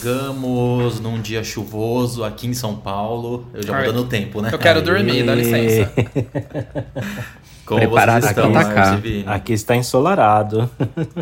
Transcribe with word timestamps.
Chegamos 0.00 0.98
num 0.98 1.20
dia 1.20 1.44
chuvoso 1.44 2.24
aqui 2.24 2.46
em 2.46 2.54
São 2.54 2.74
Paulo. 2.74 3.44
Eu 3.52 3.62
já 3.62 3.82
vou 3.82 3.92
dando 3.92 4.06
tempo, 4.06 4.40
né? 4.40 4.48
Eu 4.50 4.58
quero 4.58 4.80
dormir, 4.80 5.24
dá 5.24 5.34
licença. 5.34 5.92
Como 7.66 7.80
Preparado 7.80 8.22
vocês 8.22 8.34
estão, 8.34 8.56
aqui, 8.56 9.00
Vini? 9.02 9.24
Aqui 9.26 9.52
está 9.52 9.76
ensolarado. 9.76 10.70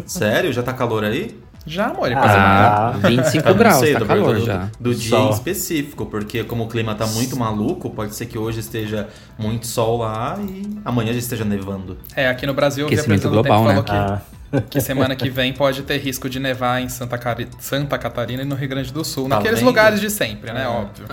Sério? 0.06 0.52
Já 0.52 0.62
tá 0.62 0.72
calor 0.72 1.02
aí? 1.02 1.36
Já, 1.66 1.86
amor, 1.86 2.10
Ah, 2.14 2.94
25 3.02 3.36
Eu 3.48 3.52
não 3.52 3.58
graus, 3.58 3.78
sei, 3.80 3.92
tá 3.94 4.06
calor 4.06 4.24
perguntando 4.36 4.46
já. 4.46 4.70
Do 4.78 4.94
dia 4.94 5.10
Sol. 5.10 5.26
em 5.28 5.30
específico, 5.32 6.06
porque 6.06 6.44
como 6.44 6.64
o 6.64 6.68
clima 6.68 6.94
tá 6.94 7.06
muito 7.08 7.36
maluco, 7.36 7.90
pode 7.90 8.14
ser 8.14 8.26
que 8.26 8.38
hoje 8.38 8.60
esteja 8.60 9.08
muito 9.36 9.66
sol 9.66 9.98
lá 9.98 10.38
e 10.40 10.62
amanhã 10.84 11.12
já 11.12 11.18
esteja 11.18 11.44
nevando. 11.44 11.98
É, 12.14 12.28
aqui 12.28 12.46
no 12.46 12.54
Brasil, 12.54 12.84
o 12.84 12.86
Aquecimento 12.86 13.24
representante 13.28 13.48
global, 13.48 13.64
falou 13.64 13.82
né? 13.82 13.82
que, 13.82 13.90
Ah, 13.92 14.22
que 14.70 14.80
semana 14.80 15.14
que 15.16 15.28
vem 15.28 15.52
pode 15.52 15.82
ter 15.82 15.98
risco 15.98 16.28
de 16.28 16.38
nevar 16.40 16.80
em 16.80 16.88
Santa, 16.88 17.18
Cari- 17.18 17.48
Santa 17.58 17.98
Catarina 17.98 18.42
e 18.42 18.46
no 18.46 18.54
Rio 18.54 18.68
Grande 18.68 18.92
do 18.92 19.04
Sul. 19.04 19.28
Tá 19.28 19.36
naqueles 19.36 19.58
vendo? 19.60 19.68
lugares 19.68 20.00
de 20.00 20.10
sempre, 20.10 20.52
né? 20.52 20.64
É. 20.64 20.68
Óbvio. 20.68 21.06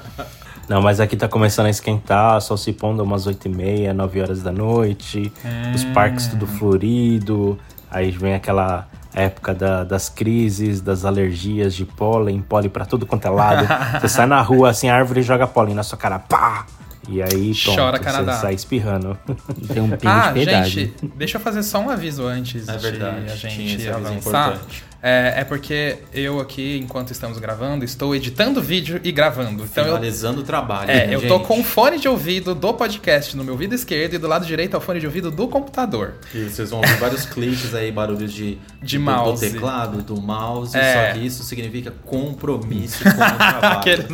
não, 0.69 0.81
mas 0.81 0.99
aqui 0.99 1.15
tá 1.15 1.27
começando 1.27 1.65
a 1.67 1.69
esquentar, 1.69 2.39
sol 2.41 2.57
se 2.57 2.71
pondo 2.73 3.03
umas 3.03 3.27
8 3.27 3.47
e 3.47 3.49
meia, 3.49 3.93
9 3.93 4.21
horas 4.21 4.41
da 4.41 4.51
noite. 4.51 5.31
Os 5.73 5.83
parques 5.85 6.27
tudo 6.27 6.47
florido. 6.47 7.57
Aí 7.91 8.11
vem 8.11 8.33
aquela 8.33 8.87
época 9.13 9.53
da- 9.53 9.83
das 9.85 10.09
crises, 10.09 10.81
das 10.81 11.05
alergias 11.05 11.73
de 11.73 11.85
pólen, 11.85 12.41
pólen 12.41 12.69
pra 12.69 12.85
tudo 12.85 13.05
quanto 13.05 13.25
é 13.25 13.29
lado. 13.29 13.65
você 14.01 14.09
sai 14.09 14.25
na 14.25 14.41
rua, 14.41 14.69
assim, 14.71 14.89
a 14.89 14.95
árvore 14.95 15.21
joga 15.21 15.47
pólen 15.47 15.73
na 15.73 15.83
sua 15.83 15.97
cara, 15.97 16.19
pá! 16.19 16.65
E 17.07 17.21
aí, 17.21 17.53
pronto, 17.63 17.75
Chora, 17.77 17.97
você 17.97 18.03
Canadá. 18.03 18.33
sai 18.33 18.53
espirrando. 18.55 19.17
Tem 19.71 19.81
um 19.81 19.89
pingo 19.89 20.07
Ah, 20.07 20.27
de 20.29 20.33
piedade. 20.33 20.69
gente, 20.69 20.95
deixa 21.15 21.37
eu 21.37 21.41
fazer 21.41 21.61
só 21.63 21.79
um 21.79 21.89
aviso 21.89 22.25
antes 22.25 22.67
É 22.67 22.77
verdade, 22.77 23.25
de 23.25 23.31
a 23.31 23.35
gente 23.35 23.87
avançar. 23.87 24.15
importante. 24.53 24.83
É, 25.07 25.41
é 25.41 25.43
porque 25.43 25.97
eu 26.11 26.39
aqui, 26.39 26.79
enquanto 26.81 27.11
estamos 27.11 27.37
gravando, 27.37 27.85
estou 27.85 28.15
editando 28.15 28.59
vídeo 28.59 28.99
e 29.03 29.11
gravando. 29.11 29.63
Então 29.63 29.83
eu, 29.83 29.89
Finalizando 29.93 30.41
o 30.41 30.43
trabalho. 30.43 30.89
é, 30.89 31.05
né, 31.05 31.15
eu 31.15 31.21
tô 31.21 31.37
gente? 31.37 31.47
com 31.47 31.59
o 31.59 31.63
fone 31.63 31.99
de 31.99 32.07
ouvido 32.07 32.55
do 32.55 32.73
podcast 32.73 33.37
no 33.37 33.43
meu 33.43 33.53
ouvido 33.53 33.75
esquerdo 33.75 34.15
e 34.15 34.17
do 34.17 34.27
lado 34.27 34.45
direito 34.47 34.73
é 34.73 34.77
o 34.77 34.81
fone 34.81 34.99
de 34.99 35.05
ouvido 35.05 35.29
do 35.29 35.47
computador. 35.47 36.15
E 36.33 36.45
vocês 36.45 36.71
vão 36.71 36.79
ouvir 36.79 36.95
vários 36.97 37.23
cliques 37.25 37.75
aí, 37.75 37.91
barulhos 37.91 38.33
de, 38.33 38.57
De 38.81 38.97
do, 38.97 39.03
mouse. 39.03 39.45
do 39.47 39.53
teclado, 39.53 40.01
do 40.01 40.19
mouse. 40.19 40.75
É. 40.75 40.93
Só 41.13 41.19
que 41.19 41.25
isso 41.25 41.43
significa 41.43 41.93
compromisso 42.03 43.03
com 43.03 43.09
o 43.11 43.13
trabalho. 43.13 43.65
Aquele- 43.77 44.05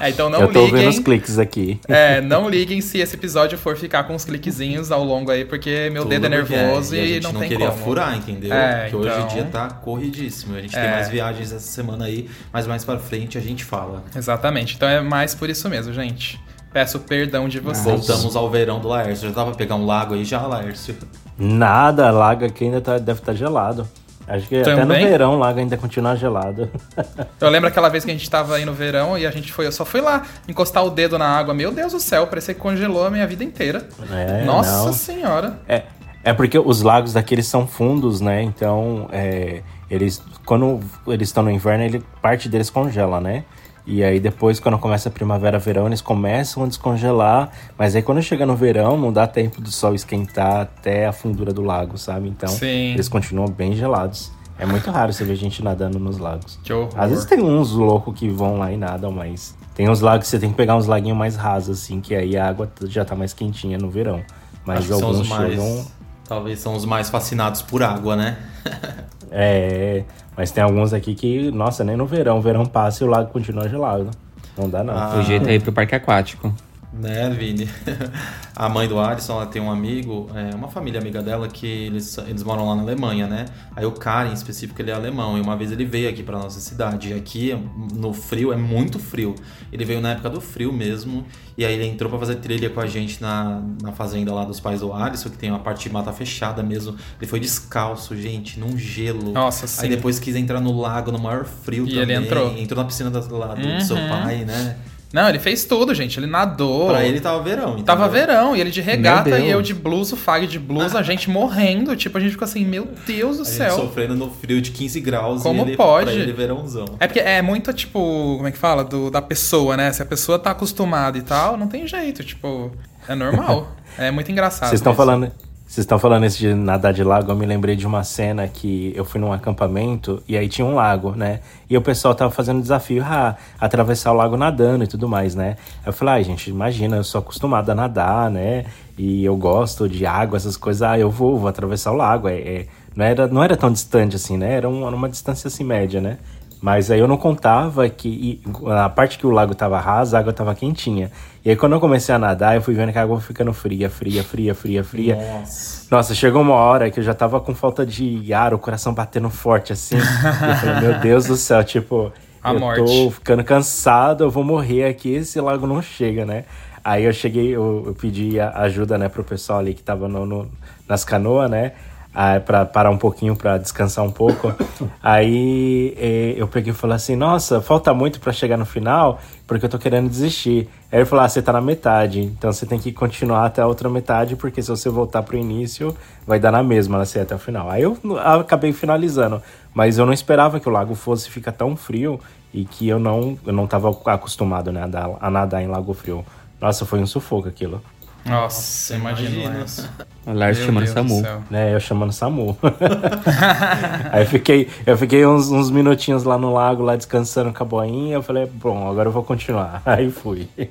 é, 0.00 0.10
então 0.10 0.30
não 0.30 0.42
Eu 0.42 0.52
tô 0.52 0.60
ouvindo 0.60 0.76
os 0.88 0.96
liguem. 0.96 1.02
cliques 1.02 1.38
aqui. 1.38 1.80
É, 1.88 2.20
não 2.20 2.48
liguem 2.48 2.80
se 2.80 2.98
esse 2.98 3.14
episódio 3.16 3.58
for 3.58 3.76
ficar 3.76 4.04
com 4.04 4.14
uns 4.14 4.24
cliquezinhos 4.24 4.92
ao 4.92 5.02
longo 5.04 5.30
aí, 5.30 5.44
porque 5.44 5.88
meu 5.92 6.02
Tudo 6.02 6.10
dedo 6.10 6.26
é 6.26 6.38
porque 6.38 6.56
nervoso 6.56 6.94
e, 6.94 7.00
a 7.00 7.02
e, 7.04 7.08
gente 7.14 7.22
não, 7.24 7.32
não 7.32 7.40
tem 7.40 7.48
queria 7.48 7.70
como. 7.70 7.82
furar, 7.84 8.16
entendeu? 8.16 8.52
É, 8.52 8.88
Porque 8.90 8.96
hoje 8.96 9.23
então- 9.24 9.38
em 9.38 9.42
dia 9.42 9.50
tá 9.50 9.68
corridíssimo. 9.70 10.56
A 10.56 10.60
gente 10.60 10.76
É. 10.76 10.80
tem 10.82 10.90
mais 10.90 11.08
viagens 11.08 11.52
essa 11.52 11.66
semana 11.66 12.04
aí, 12.06 12.28
mas 12.52 12.66
mais 12.66 12.84
pra 12.84 12.98
frente 12.98 13.36
a 13.38 13.40
gente 13.40 13.64
fala. 13.64 14.02
Exatamente. 14.14 14.74
Então 14.76 14.88
é 14.88 15.00
mais 15.00 15.34
por 15.34 15.48
isso 15.50 15.68
mesmo, 15.68 15.92
gente. 15.92 16.40
Peço 16.72 16.98
perdão 17.00 17.48
de 17.48 17.60
vocês. 17.60 17.84
Voltamos 17.84 18.34
ao 18.34 18.50
verão 18.50 18.80
do 18.80 18.88
Laércio. 18.88 19.28
Já 19.28 19.34
dá 19.34 19.44
pra 19.44 19.54
pegar 19.54 19.76
um 19.76 19.86
lago 19.86 20.14
aí 20.14 20.24
já, 20.24 20.40
Laércio? 20.46 20.96
Nada, 21.38 22.08
a 22.08 22.10
laga 22.10 22.46
aqui 22.46 22.64
ainda 22.64 22.80
tá- 22.80 22.98
deve 22.98 23.20
estar 23.20 23.32
gelado. 23.34 23.88
Acho 24.26 24.48
que 24.48 24.56
até 24.58 24.70
no 24.74 24.80
Também? 24.80 25.06
verão 25.06 25.38
laga 25.38 25.60
ainda 25.60 25.76
continua 25.76 26.16
gelado. 26.16 26.70
Eu 27.38 27.50
lembro 27.50 27.68
aquela 27.68 27.90
vez 27.90 28.04
que 28.04 28.10
a 28.10 28.14
gente 28.14 28.28
tava 28.30 28.56
aí 28.56 28.64
no 28.64 28.72
verão 28.72 29.18
e 29.18 29.26
a 29.26 29.30
gente 29.30 29.52
foi, 29.52 29.66
eu 29.66 29.72
só 29.72 29.84
fui 29.84 30.00
lá 30.00 30.22
encostar 30.48 30.82
o 30.82 30.88
dedo 30.90 31.18
na 31.18 31.26
água. 31.26 31.52
Meu 31.52 31.70
Deus 31.70 31.92
do 31.92 32.00
céu, 32.00 32.26
parecia 32.26 32.54
que 32.54 32.60
congelou 32.60 33.06
a 33.06 33.10
minha 33.10 33.26
vida 33.26 33.44
inteira. 33.44 33.86
É, 34.10 34.44
Nossa 34.44 34.84
não. 34.86 34.92
senhora. 34.94 35.58
É, 35.68 35.82
é 36.24 36.32
porque 36.32 36.58
os 36.58 36.82
lagos 36.82 37.12
daqui 37.12 37.34
eles 37.34 37.46
são 37.46 37.66
fundos, 37.66 38.20
né? 38.20 38.42
Então, 38.42 39.08
é, 39.12 39.62
eles 39.90 40.22
quando 40.44 40.80
eles 41.06 41.28
estão 41.28 41.42
no 41.42 41.50
inverno, 41.50 41.84
ele, 41.84 42.02
parte 42.20 42.48
deles 42.48 42.70
congela, 42.70 43.20
né? 43.20 43.44
E 43.86 44.02
aí 44.02 44.18
depois, 44.18 44.58
quando 44.58 44.78
começa 44.78 45.10
a 45.10 45.12
primavera, 45.12 45.58
verão, 45.58 45.86
eles 45.86 46.00
começam 46.00 46.64
a 46.64 46.66
descongelar. 46.66 47.50
Mas 47.78 47.94
aí 47.94 48.02
quando 48.02 48.22
chega 48.22 48.46
no 48.46 48.56
verão, 48.56 48.96
não 48.96 49.12
dá 49.12 49.26
tempo 49.26 49.60
do 49.60 49.70
sol 49.70 49.94
esquentar 49.94 50.62
até 50.62 51.06
a 51.06 51.12
fundura 51.12 51.52
do 51.52 51.62
lago, 51.62 51.98
sabe? 51.98 52.28
Então, 52.28 52.48
Sim. 52.48 52.94
eles 52.94 53.08
continuam 53.08 53.48
bem 53.48 53.74
gelados. 53.74 54.32
É 54.58 54.64
muito 54.64 54.90
raro 54.90 55.12
você 55.12 55.24
ver 55.24 55.36
gente 55.36 55.62
nadando 55.62 55.98
nos 55.98 56.16
lagos. 56.16 56.58
Que 56.62 56.72
horror. 56.72 56.92
Às 56.96 57.10
vezes 57.10 57.24
tem 57.26 57.42
uns 57.42 57.72
loucos 57.72 58.14
que 58.18 58.28
vão 58.28 58.56
lá 58.56 58.72
e 58.72 58.76
nadam, 58.76 59.10
mas 59.10 59.54
tem 59.74 59.90
uns 59.90 60.00
lagos 60.00 60.26
que 60.26 60.30
você 60.30 60.38
tem 60.38 60.50
que 60.50 60.56
pegar 60.56 60.76
uns 60.76 60.86
laguinhos 60.86 61.18
mais 61.18 61.36
rasos, 61.36 61.82
assim, 61.82 62.00
que 62.00 62.14
aí 62.14 62.36
a 62.36 62.48
água 62.48 62.70
já 62.84 63.04
tá 63.04 63.14
mais 63.14 63.34
quentinha 63.34 63.76
no 63.76 63.90
verão. 63.90 64.22
Mas 64.64 64.90
alguns 64.90 65.26
chegam. 65.26 65.84
Talvez 66.26 66.60
são 66.60 66.74
os 66.74 66.84
mais 66.84 67.10
fascinados 67.10 67.62
por 67.62 67.82
água, 67.82 68.16
né? 68.16 68.36
É, 69.36 70.04
mas 70.36 70.52
tem 70.52 70.62
alguns 70.62 70.92
aqui 70.92 71.12
que, 71.12 71.50
nossa, 71.50 71.82
nem 71.82 71.96
no 71.96 72.06
verão. 72.06 72.38
O 72.38 72.40
verão 72.40 72.64
passa 72.64 73.02
e 73.02 73.06
o 73.06 73.10
lago 73.10 73.32
continua 73.32 73.68
gelado. 73.68 74.12
Não 74.56 74.70
dá, 74.70 74.84
não. 74.84 74.96
Ah. 74.96 75.16
O 75.18 75.22
jeito 75.22 75.48
é 75.48 75.54
ir 75.54 75.60
pro 75.60 75.72
parque 75.72 75.92
aquático. 75.92 76.54
Né, 76.96 77.28
Vini? 77.30 77.68
A 78.54 78.68
mãe 78.68 78.86
do 78.86 79.00
Alisson, 79.00 79.32
ela 79.32 79.46
tem 79.46 79.60
um 79.60 79.68
amigo, 79.68 80.30
é, 80.32 80.54
uma 80.54 80.68
família 80.68 81.00
amiga 81.00 81.20
dela, 81.20 81.48
que 81.48 81.66
eles, 81.66 82.16
eles 82.18 82.44
moram 82.44 82.68
lá 82.68 82.76
na 82.76 82.82
Alemanha, 82.82 83.26
né? 83.26 83.46
Aí 83.74 83.84
o 83.84 83.90
cara, 83.90 84.28
em 84.28 84.32
específico, 84.32 84.80
ele 84.80 84.92
é 84.92 84.94
alemão. 84.94 85.36
E 85.36 85.40
uma 85.40 85.56
vez 85.56 85.72
ele 85.72 85.84
veio 85.84 86.08
aqui 86.08 86.22
pra 86.22 86.38
nossa 86.38 86.60
cidade. 86.60 87.10
E 87.10 87.14
aqui, 87.14 87.52
no 87.92 88.12
frio, 88.12 88.52
é 88.52 88.56
muito 88.56 89.00
frio. 89.00 89.34
Ele 89.72 89.84
veio 89.84 90.00
na 90.00 90.12
época 90.12 90.30
do 90.30 90.40
frio 90.40 90.72
mesmo. 90.72 91.24
E 91.58 91.64
aí 91.64 91.74
ele 91.74 91.84
entrou 91.86 92.08
pra 92.08 92.18
fazer 92.18 92.36
trilha 92.36 92.70
com 92.70 92.80
a 92.80 92.86
gente 92.86 93.20
na, 93.20 93.60
na 93.82 93.90
fazenda 93.90 94.32
lá 94.32 94.44
dos 94.44 94.60
pais 94.60 94.78
do 94.80 94.92
Alisson, 94.92 95.30
que 95.30 95.36
tem 95.38 95.50
uma 95.50 95.58
parte 95.58 95.88
de 95.88 95.92
mata 95.92 96.12
fechada 96.12 96.62
mesmo. 96.62 96.94
Ele 97.20 97.26
foi 97.28 97.40
descalço, 97.40 98.16
gente, 98.16 98.60
num 98.60 98.78
gelo. 98.78 99.32
Nossa, 99.32 99.66
sim. 99.66 99.82
Aí 99.82 99.88
depois 99.88 100.20
quis 100.20 100.36
entrar 100.36 100.60
no 100.60 100.80
lago, 100.80 101.10
no 101.10 101.18
maior 101.18 101.44
frio 101.44 101.86
E 101.88 101.94
também. 101.94 102.02
ele 102.02 102.26
entrou. 102.26 102.56
Entrou 102.56 102.80
na 102.80 102.86
piscina 102.86 103.10
do 103.10 103.36
lado 103.36 103.60
do 103.60 103.82
seu 103.82 103.96
Uhum. 103.96 104.08
pai, 104.08 104.44
né? 104.44 104.76
Não, 105.14 105.28
ele 105.28 105.38
fez 105.38 105.64
tudo, 105.64 105.94
gente. 105.94 106.18
Ele 106.18 106.26
nadou. 106.26 106.88
Pra 106.88 107.04
ele 107.04 107.20
tava 107.20 107.40
verão. 107.40 107.68
entendeu? 107.68 107.84
Tava 107.84 108.08
verão, 108.08 108.56
e 108.56 108.60
ele 108.60 108.72
de 108.72 108.80
regata 108.80 109.38
e 109.38 109.48
eu 109.48 109.62
de 109.62 109.72
blusa, 109.72 110.16
o 110.16 110.18
Fag 110.18 110.44
de 110.44 110.58
blusa, 110.58 110.98
a 110.98 111.04
gente 111.04 111.30
morrendo. 111.30 111.94
Tipo, 111.94 112.18
a 112.18 112.20
gente 112.20 112.32
ficou 112.32 112.44
assim, 112.44 112.64
meu 112.64 112.88
Deus 113.06 113.36
do 113.36 113.42
A 113.42 113.44
gente 113.44 113.54
céu. 113.56 113.76
sofrendo 113.76 114.16
no 114.16 114.28
frio 114.28 114.60
de 114.60 114.72
15 114.72 115.00
graus. 115.00 115.40
Como 115.40 115.60
e 115.60 115.68
ele, 115.68 115.76
pode? 115.76 116.10
Pra 116.10 116.20
ele 116.20 116.32
verãozão. 116.32 116.96
É 116.98 117.06
porque 117.06 117.20
é 117.20 117.40
muito, 117.40 117.72
tipo, 117.72 118.00
como 118.38 118.48
é 118.48 118.50
que 118.50 118.58
fala? 118.58 118.82
Do, 118.82 119.08
da 119.08 119.22
pessoa, 119.22 119.76
né? 119.76 119.92
Se 119.92 120.02
a 120.02 120.06
pessoa 120.06 120.36
tá 120.36 120.50
acostumada 120.50 121.16
e 121.16 121.22
tal, 121.22 121.56
não 121.56 121.68
tem 121.68 121.86
jeito, 121.86 122.24
tipo, 122.24 122.72
é 123.06 123.14
normal. 123.14 123.70
é 123.96 124.10
muito 124.10 124.32
engraçado. 124.32 124.70
Vocês 124.70 124.80
estão 124.80 124.96
falando, 124.96 125.30
vocês 125.74 125.82
estão 125.82 125.98
falando 125.98 126.24
isso 126.24 126.38
de 126.38 126.54
nadar 126.54 126.92
de 126.92 127.02
lago, 127.02 127.32
eu 127.32 127.34
me 127.34 127.44
lembrei 127.44 127.74
de 127.74 127.84
uma 127.84 128.04
cena 128.04 128.46
que 128.46 128.92
eu 128.94 129.04
fui 129.04 129.20
num 129.20 129.32
acampamento 129.32 130.22
e 130.28 130.36
aí 130.36 130.48
tinha 130.48 130.64
um 130.64 130.72
lago, 130.72 131.16
né? 131.16 131.40
E 131.68 131.76
o 131.76 131.82
pessoal 131.82 132.14
tava 132.14 132.30
fazendo 132.30 132.62
desafio, 132.62 133.02
ah, 133.04 133.34
atravessar 133.60 134.12
o 134.12 134.14
lago 134.14 134.36
nadando 134.36 134.84
e 134.84 134.86
tudo 134.86 135.08
mais, 135.08 135.34
né? 135.34 135.56
Eu 135.84 135.92
falei, 135.92 136.14
ai, 136.14 136.22
gente, 136.22 136.48
imagina, 136.48 136.96
eu 136.96 137.02
sou 137.02 137.18
acostumado 137.18 137.70
a 137.70 137.74
nadar, 137.74 138.30
né? 138.30 138.66
E 138.96 139.24
eu 139.24 139.36
gosto 139.36 139.88
de 139.88 140.06
água, 140.06 140.36
essas 140.36 140.56
coisas, 140.56 140.80
ah, 140.82 140.96
eu 140.96 141.10
vou, 141.10 141.40
vou 141.40 141.48
atravessar 141.48 141.90
o 141.90 141.96
lago. 141.96 142.28
É, 142.28 142.38
é- 142.38 142.66
não, 142.94 143.04
era, 143.04 143.26
não 143.26 143.42
era 143.42 143.56
tão 143.56 143.72
distante 143.72 144.14
assim, 144.14 144.36
né? 144.36 144.52
Era 144.54 144.68
uma, 144.68 144.90
uma 144.90 145.08
distância 145.08 145.48
assim 145.48 145.64
média, 145.64 146.00
né? 146.00 146.18
Mas 146.64 146.90
aí 146.90 146.98
eu 146.98 147.06
não 147.06 147.18
contava 147.18 147.86
que 147.90 148.08
e 148.08 148.42
a 148.70 148.88
parte 148.88 149.18
que 149.18 149.26
o 149.26 149.30
lago 149.30 149.54
tava 149.54 149.78
raso, 149.78 150.16
a 150.16 150.18
água 150.18 150.32
tava 150.32 150.54
quentinha. 150.54 151.10
E 151.44 151.50
aí 151.50 151.56
quando 151.56 151.74
eu 151.74 151.78
comecei 151.80 152.14
a 152.14 152.18
nadar, 152.18 152.54
eu 152.56 152.62
fui 152.62 152.72
vendo 152.72 152.90
que 152.90 152.96
a 152.96 153.02
água 153.02 153.20
foi 153.20 153.26
ficando 153.26 153.52
fria, 153.52 153.90
fria, 153.90 154.24
fria, 154.24 154.54
fria, 154.54 154.82
fria. 154.82 155.14
Nossa. 155.14 155.86
Nossa, 155.90 156.14
chegou 156.14 156.40
uma 156.40 156.54
hora 156.54 156.90
que 156.90 156.98
eu 156.98 157.04
já 157.04 157.12
tava 157.12 157.38
com 157.38 157.54
falta 157.54 157.84
de 157.84 158.32
ar, 158.32 158.54
o 158.54 158.58
coração 158.58 158.94
batendo 158.94 159.28
forte 159.28 159.74
assim. 159.74 159.96
eu 159.98 160.54
falei, 160.56 160.80
meu 160.80 160.98
Deus 161.00 161.26
do 161.26 161.36
céu, 161.36 161.62
tipo, 161.62 162.10
A 162.42 162.54
eu 162.54 162.58
morte. 162.60 162.78
tô 162.82 163.10
ficando 163.10 163.44
cansado, 163.44 164.24
eu 164.24 164.30
vou 164.30 164.42
morrer 164.42 164.86
aqui, 164.86 165.12
esse 165.16 165.38
lago 165.42 165.66
não 165.66 165.82
chega, 165.82 166.24
né? 166.24 166.44
Aí 166.82 167.04
eu 167.04 167.12
cheguei, 167.12 167.54
eu, 167.54 167.82
eu 167.88 167.94
pedi 167.94 168.40
ajuda, 168.40 168.96
né, 168.96 169.10
pro 169.10 169.22
pessoal 169.22 169.58
ali 169.58 169.74
que 169.74 169.82
tava 169.82 170.08
no, 170.08 170.24
no- 170.24 170.48
nas 170.88 171.04
canoas, 171.04 171.50
né? 171.50 171.72
Ah, 172.14 172.38
pra 172.38 172.64
parar 172.64 172.90
um 172.90 172.96
pouquinho, 172.96 173.34
pra 173.34 173.58
descansar 173.58 174.04
um 174.04 174.10
pouco. 174.10 174.54
Aí 175.02 175.92
eh, 175.98 176.34
eu 176.36 176.46
peguei 176.46 176.72
e 176.72 176.76
falei 176.76 176.94
assim: 176.94 177.16
Nossa, 177.16 177.60
falta 177.60 177.92
muito 177.92 178.20
pra 178.20 178.32
chegar 178.32 178.56
no 178.56 178.64
final, 178.64 179.18
porque 179.48 179.64
eu 179.64 179.68
tô 179.68 179.78
querendo 179.78 180.08
desistir. 180.08 180.68
Aí 180.92 181.00
ele 181.00 181.06
falou: 181.06 181.24
Ah, 181.24 181.28
você 181.28 181.42
tá 181.42 181.52
na 181.52 181.60
metade, 181.60 182.20
então 182.20 182.52
você 182.52 182.64
tem 182.64 182.78
que 182.78 182.92
continuar 182.92 183.46
até 183.46 183.62
a 183.62 183.66
outra 183.66 183.90
metade, 183.90 184.36
porque 184.36 184.62
se 184.62 184.68
você 184.68 184.88
voltar 184.88 185.24
pro 185.24 185.36
início, 185.36 185.92
vai 186.24 186.38
dar 186.38 186.52
na 186.52 186.62
mesma, 186.62 186.98
né? 186.98 187.04
Ir 187.16 187.20
até 187.20 187.34
o 187.34 187.38
final. 187.38 187.68
Aí 187.68 187.82
eu 187.82 187.98
acabei 188.38 188.72
finalizando, 188.72 189.42
mas 189.74 189.98
eu 189.98 190.06
não 190.06 190.12
esperava 190.12 190.60
que 190.60 190.68
o 190.68 190.72
lago 190.72 190.94
fosse 190.94 191.28
ficar 191.28 191.50
tão 191.50 191.74
frio 191.74 192.20
e 192.52 192.64
que 192.64 192.86
eu 192.86 193.00
não, 193.00 193.36
eu 193.44 193.52
não 193.52 193.66
tava 193.66 193.90
acostumado 194.06 194.70
né, 194.70 194.84
a, 194.84 194.86
nadar, 194.86 195.16
a 195.20 195.30
nadar 195.30 195.62
em 195.62 195.66
lago 195.66 195.92
frio. 195.92 196.24
Nossa, 196.60 196.86
foi 196.86 197.00
um 197.00 197.06
sufoco 197.06 197.48
aquilo. 197.48 197.82
Nossa, 198.24 198.94
imagina. 198.96 199.50
Lars. 199.58 199.88
O 200.26 200.32
Lars 200.32 200.56
Meu 200.58 200.66
chamando 200.66 200.84
Deus 200.84 200.94
Samu. 200.94 201.44
né? 201.50 201.74
Eu 201.74 201.80
chamando 201.80 202.12
Samu. 202.12 202.56
Aí 204.10 204.24
fiquei, 204.26 204.70
eu 204.86 204.96
fiquei 204.96 205.26
uns, 205.26 205.50
uns 205.50 205.70
minutinhos 205.70 206.24
lá 206.24 206.38
no 206.38 206.52
lago, 206.52 206.82
lá 206.82 206.96
descansando 206.96 207.52
com 207.52 207.62
a 207.62 207.66
boinha. 207.66 208.14
Eu 208.14 208.22
falei, 208.22 208.46
bom, 208.46 208.88
agora 208.88 209.08
eu 209.08 209.12
vou 209.12 209.22
continuar. 209.22 209.82
Aí 209.86 210.10
fui. 210.10 210.48
Os 210.58 210.68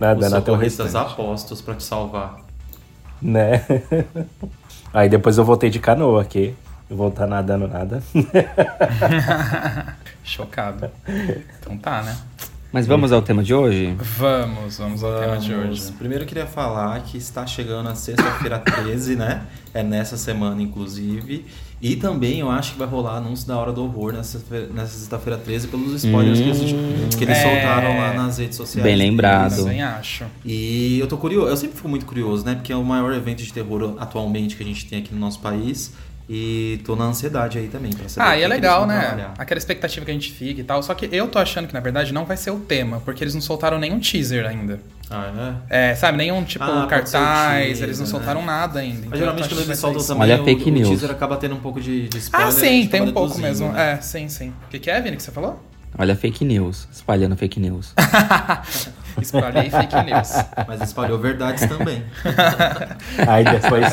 Nadando 0.00 0.36
até 0.36 0.50
o 0.50 0.54
socorristas 0.54 0.86
restante. 0.86 1.12
apostos 1.12 1.60
pra 1.62 1.74
te 1.74 1.84
salvar. 1.84 2.38
Né? 3.22 3.64
Aí 4.92 5.08
depois 5.08 5.38
eu 5.38 5.44
voltei 5.44 5.70
de 5.70 5.78
canoa 5.78 6.22
aqui. 6.22 6.54
Eu 6.90 6.96
voltar 6.96 7.26
nadando 7.26 7.68
nada. 7.68 8.02
Chocado. 10.24 10.90
Então 11.60 11.76
tá, 11.76 12.02
né? 12.02 12.16
Mas 12.70 12.86
vamos 12.86 13.12
ao 13.12 13.22
tema 13.22 13.42
de 13.42 13.54
hoje? 13.54 13.96
Vamos, 14.18 14.76
vamos 14.76 15.02
ao 15.02 15.18
tema 15.18 15.38
de 15.38 15.54
Vamos. 15.54 15.80
hoje. 15.86 15.92
Primeiro 15.92 16.24
eu 16.24 16.28
queria 16.28 16.44
falar 16.46 17.00
que 17.00 17.16
está 17.16 17.46
chegando 17.46 17.88
a 17.88 17.94
sexta-feira 17.94 18.58
13, 18.60 19.16
né? 19.16 19.42
É 19.72 19.82
nessa 19.82 20.18
semana, 20.18 20.60
inclusive. 20.60 21.46
E 21.80 21.96
também 21.96 22.40
eu 22.40 22.50
acho 22.50 22.72
que 22.72 22.78
vai 22.78 22.86
rolar 22.86 23.16
anúncio 23.16 23.46
da 23.48 23.56
Hora 23.56 23.72
do 23.72 23.82
Horror 23.84 24.12
nessa, 24.12 24.38
fe- 24.38 24.68
nessa 24.74 24.98
sexta-feira 24.98 25.38
13 25.38 25.68
pelos 25.68 25.94
spoilers 26.04 26.38
que 26.40 26.44
eles, 26.48 27.14
que 27.14 27.24
eles 27.24 27.38
É. 27.38 27.42
soltaram 27.42 27.96
lá 27.98 28.12
nas 28.12 28.36
redes 28.36 28.56
sociais. 28.58 28.84
Bem 28.84 28.96
lembrado. 28.96 29.56
Também 29.56 29.80
acho. 29.82 30.24
E 30.44 30.98
eu 31.00 31.06
tô 31.06 31.16
curioso, 31.16 31.48
eu 31.48 31.56
sempre 31.56 31.76
fico 31.76 31.88
muito 31.88 32.04
curioso, 32.04 32.44
né? 32.44 32.54
Porque 32.54 32.70
é 32.72 32.76
o 32.76 32.84
maior 32.84 33.14
evento 33.14 33.42
de 33.42 33.50
terror 33.52 33.94
atualmente 33.98 34.56
que 34.56 34.62
a 34.62 34.66
gente 34.66 34.84
tem 34.86 34.98
aqui 34.98 35.14
no 35.14 35.20
nosso 35.20 35.38
país. 35.40 35.94
E 36.30 36.80
tô 36.84 36.94
na 36.94 37.04
ansiedade 37.04 37.56
aí 37.56 37.68
também 37.68 37.90
pra 37.90 38.06
saber. 38.06 38.28
Ah, 38.28 38.36
e 38.36 38.42
é 38.42 38.48
legal, 38.48 38.86
né? 38.86 39.00
trabalhar. 39.00 39.34
Aquela 39.38 39.56
expectativa 39.56 40.04
que 40.04 40.10
a 40.10 40.14
gente 40.14 40.30
fica 40.30 40.60
e 40.60 40.64
tal. 40.64 40.82
Só 40.82 40.92
que 40.92 41.08
eu 41.10 41.26
tô 41.26 41.38
achando 41.38 41.66
que, 41.66 41.72
na 41.72 41.80
verdade, 41.80 42.12
não 42.12 42.26
vai 42.26 42.36
ser 42.36 42.50
o 42.50 42.58
tema, 42.58 43.00
porque 43.00 43.24
eles 43.24 43.32
não 43.34 43.40
soltaram 43.40 43.78
nenhum 43.78 43.98
teaser 43.98 44.46
ainda. 44.46 44.78
Ah, 45.10 45.56
é? 45.70 45.90
É, 45.92 45.94
sabe, 45.94 46.18
nenhum 46.18 46.44
tipo 46.44 46.64
Ah, 46.64 46.86
cartaz, 46.86 47.66
teaser, 47.68 47.84
eles 47.84 47.98
não 47.98 48.04
né? 48.04 48.10
soltaram 48.10 48.44
nada 48.44 48.80
ainda. 48.80 48.98
Então 48.98 49.10
Mas 49.10 49.18
geralmente 49.20 49.48
quando 49.48 49.60
eles 49.62 49.78
soltam 49.78 50.04
também, 50.04 50.22
Olha 50.24 50.42
a 50.42 50.44
fake 50.44 50.68
o, 50.68 50.72
news. 50.74 50.86
o 50.88 50.90
teaser 50.90 51.10
acaba 51.10 51.36
tendo 51.38 51.54
um 51.54 51.60
pouco 51.60 51.80
de, 51.80 52.08
de 52.10 52.18
isso. 52.18 52.26
spoiler. 52.26 52.48
Ah, 52.48 52.52
sim, 52.52 52.86
tem 52.88 53.00
um 53.00 53.12
pouco 53.12 53.38
mesmo. 53.38 53.72
né? 53.72 53.92
É, 53.94 54.00
sim, 54.02 54.28
sim. 54.28 54.52
O 54.66 54.68
que, 54.70 54.78
que 54.78 54.90
é, 54.90 55.00
Vini, 55.00 55.16
que 55.16 55.22
você 55.22 55.32
falou? 55.32 55.62
Olha 55.96 56.14
fake 56.14 56.44
news. 56.44 56.86
Espalhando 56.92 57.34
fake 57.36 57.58
news. 57.58 57.94
Espalhei 59.20 59.70
fake 59.70 59.96
news. 60.04 60.30
Mas 60.68 60.82
espalhou 60.82 61.18
verdades 61.18 61.66
também. 61.66 62.04
Aí 63.26 63.44
depois. 63.44 63.86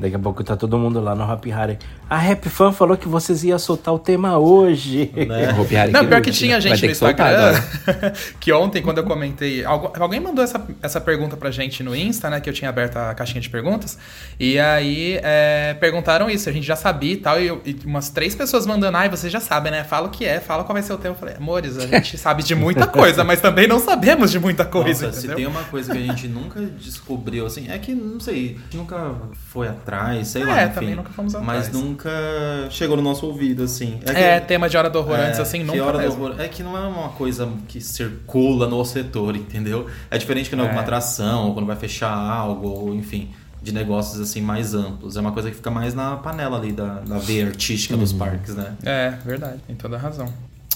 Daqui 0.00 0.16
a 0.16 0.18
pouco 0.18 0.42
tá 0.42 0.56
todo 0.56 0.78
mundo 0.78 0.98
lá 1.00 1.14
no 1.14 1.22
Happy 1.30 1.50
Harry. 1.50 1.78
A 2.08 2.16
Rap 2.16 2.48
Fan 2.48 2.72
falou 2.72 2.96
que 2.96 3.06
vocês 3.06 3.44
iam 3.44 3.58
soltar 3.58 3.92
o 3.92 3.98
tema 3.98 4.38
hoje. 4.38 5.12
Né? 5.14 5.52
Vou 5.54 5.64
piar 5.66 5.88
Não, 5.88 6.00
aqui, 6.00 6.08
pior 6.08 6.20
que 6.22 6.30
tinha 6.30 6.58
gente 6.60 6.72
no 6.74 6.78
que 6.80 6.86
Instagram 6.92 7.62
que 8.40 8.52
ontem, 8.52 8.82
quando 8.82 8.98
eu 8.98 9.04
comentei. 9.04 9.64
algu- 9.64 9.92
Alguém 10.00 10.18
mandou 10.18 10.42
essa, 10.42 10.66
essa 10.82 11.00
pergunta 11.00 11.36
pra 11.36 11.50
gente 11.50 11.82
no 11.82 11.94
Insta, 11.94 12.30
né? 12.30 12.40
Que 12.40 12.48
eu 12.48 12.54
tinha 12.54 12.68
aberto 12.70 12.96
a 12.96 13.14
caixinha 13.14 13.40
de 13.40 13.50
perguntas. 13.50 13.98
E 14.38 14.58
aí 14.58 15.20
é, 15.22 15.74
perguntaram 15.78 16.30
isso, 16.30 16.48
a 16.48 16.52
gente 16.52 16.66
já 16.66 16.76
sabia 16.76 17.12
e 17.12 17.16
tal. 17.18 17.40
E, 17.40 17.46
eu- 17.46 17.60
e 17.64 17.76
umas 17.84 18.08
três 18.10 18.34
pessoas 18.34 18.66
mandando, 18.66 18.96
ai, 18.96 19.08
vocês 19.10 19.30
já 19.32 19.40
sabem, 19.40 19.70
né? 19.70 19.84
Fala 19.84 20.06
o 20.08 20.10
que 20.10 20.24
é, 20.24 20.40
fala 20.40 20.64
qual 20.64 20.72
vai 20.72 20.82
ser 20.82 20.94
o 20.94 20.98
tema. 20.98 21.14
Eu 21.14 21.18
falei, 21.18 21.34
amores, 21.36 21.76
a 21.76 21.86
gente 21.86 22.16
sabe 22.18 22.42
de 22.42 22.54
muita 22.54 22.86
coisa, 22.86 23.22
mas 23.22 23.40
também 23.40 23.68
não 23.68 23.78
sabemos 23.78 24.30
de 24.30 24.38
muita 24.40 24.64
coisa. 24.64 25.08
Nossa, 25.08 25.20
se 25.20 25.28
tem 25.28 25.46
uma 25.46 25.62
coisa 25.64 25.92
que 25.92 25.98
a 25.98 26.02
gente 26.02 26.26
nunca 26.26 26.60
descobriu, 26.60 27.44
assim, 27.46 27.66
é 27.70 27.78
que, 27.78 27.94
não 27.94 28.18
sei, 28.18 28.56
a 28.58 28.62
gente 28.64 28.76
nunca 28.78 29.12
foi 29.48 29.68
atrás, 29.68 29.89
sei 30.24 30.44
lá, 30.44 30.60
É, 30.60 30.68
também 30.68 30.94
nunca 30.94 31.10
fomos 31.10 31.34
Mas 31.34 31.66
atrás. 31.68 31.72
nunca 31.72 32.10
chegou 32.70 32.96
no 32.96 33.02
nosso 33.02 33.26
ouvido, 33.26 33.62
assim. 33.64 34.00
É, 34.06 34.40
que- 34.40 34.46
tema 34.46 34.68
de 34.68 34.76
hora 34.76 34.88
do 34.90 34.98
horror 34.98 35.18
é, 35.18 35.26
antes, 35.28 35.40
assim, 35.40 35.58
que 35.58 35.64
nunca 35.64 35.84
hora 35.84 35.98
do 35.98 36.04
mesmo. 36.04 36.24
horror- 36.24 36.40
É 36.40 36.48
que 36.48 36.62
não 36.62 36.76
é 36.76 36.80
uma 36.86 37.08
coisa 37.10 37.48
que 37.68 37.80
circula 37.80 38.66
no 38.68 38.84
setor, 38.84 39.36
entendeu? 39.36 39.86
É 40.10 40.18
diferente 40.18 40.48
que 40.48 40.56
em 40.56 40.60
alguma 40.60 40.80
É. 40.80 40.82
atração, 40.82 41.46
ou 41.48 41.54
quando 41.54 41.66
vai 41.66 41.76
fechar 41.76 42.12
algo, 42.12 42.68
ou 42.68 42.94
enfim, 42.94 43.30
de 43.62 43.72
negócios 43.72 44.20
assim 44.20 44.40
mais 44.40 44.74
amplos. 44.74 45.16
É 45.16 45.20
uma 45.20 45.32
coisa 45.32 45.50
que 45.50 45.56
fica 45.56 45.70
mais 45.70 45.94
na 45.94 46.16
panela 46.16 46.56
ali 46.58 46.72
da, 46.72 47.00
da 47.00 47.18
veia 47.18 47.46
artística 47.46 47.94
Uhum. 47.94 48.00
dos 48.00 48.12
parques, 48.12 48.54
né? 48.54 48.72
É, 48.82 49.10
verdade, 49.24 49.58
tem 49.66 49.76
toda 49.76 49.96
a 49.96 49.98
razão. 49.98 50.26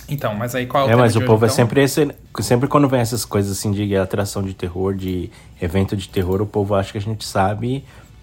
Então, 0.06 0.34
mas 0.34 0.54
aí 0.54 0.66
qual 0.66 0.84
é 0.84 0.86
o 0.88 0.92
É, 0.92 0.96
mas 0.96 1.14
o 1.16 1.18
hoje, 1.18 1.26
povo 1.26 1.46
é 1.46 1.48
então? 1.48 1.56
sempre 1.56 1.82
esse. 1.82 2.10
Sempre 2.40 2.68
quando 2.68 2.86
vem 2.86 3.00
essas 3.00 3.24
coisas 3.24 3.50
assim 3.56 3.72
de 3.72 3.96
atração 3.96 4.42
de 4.42 4.52
terror, 4.52 4.94
de 4.94 5.30
evento 5.62 5.96
de 5.96 6.06
terror, 6.10 6.42
o 6.42 6.46
povo 6.46 6.74
acha 6.74 6.92
que 6.92 6.98
a 6.98 7.00
gente 7.00 7.24
sabe 7.24 7.82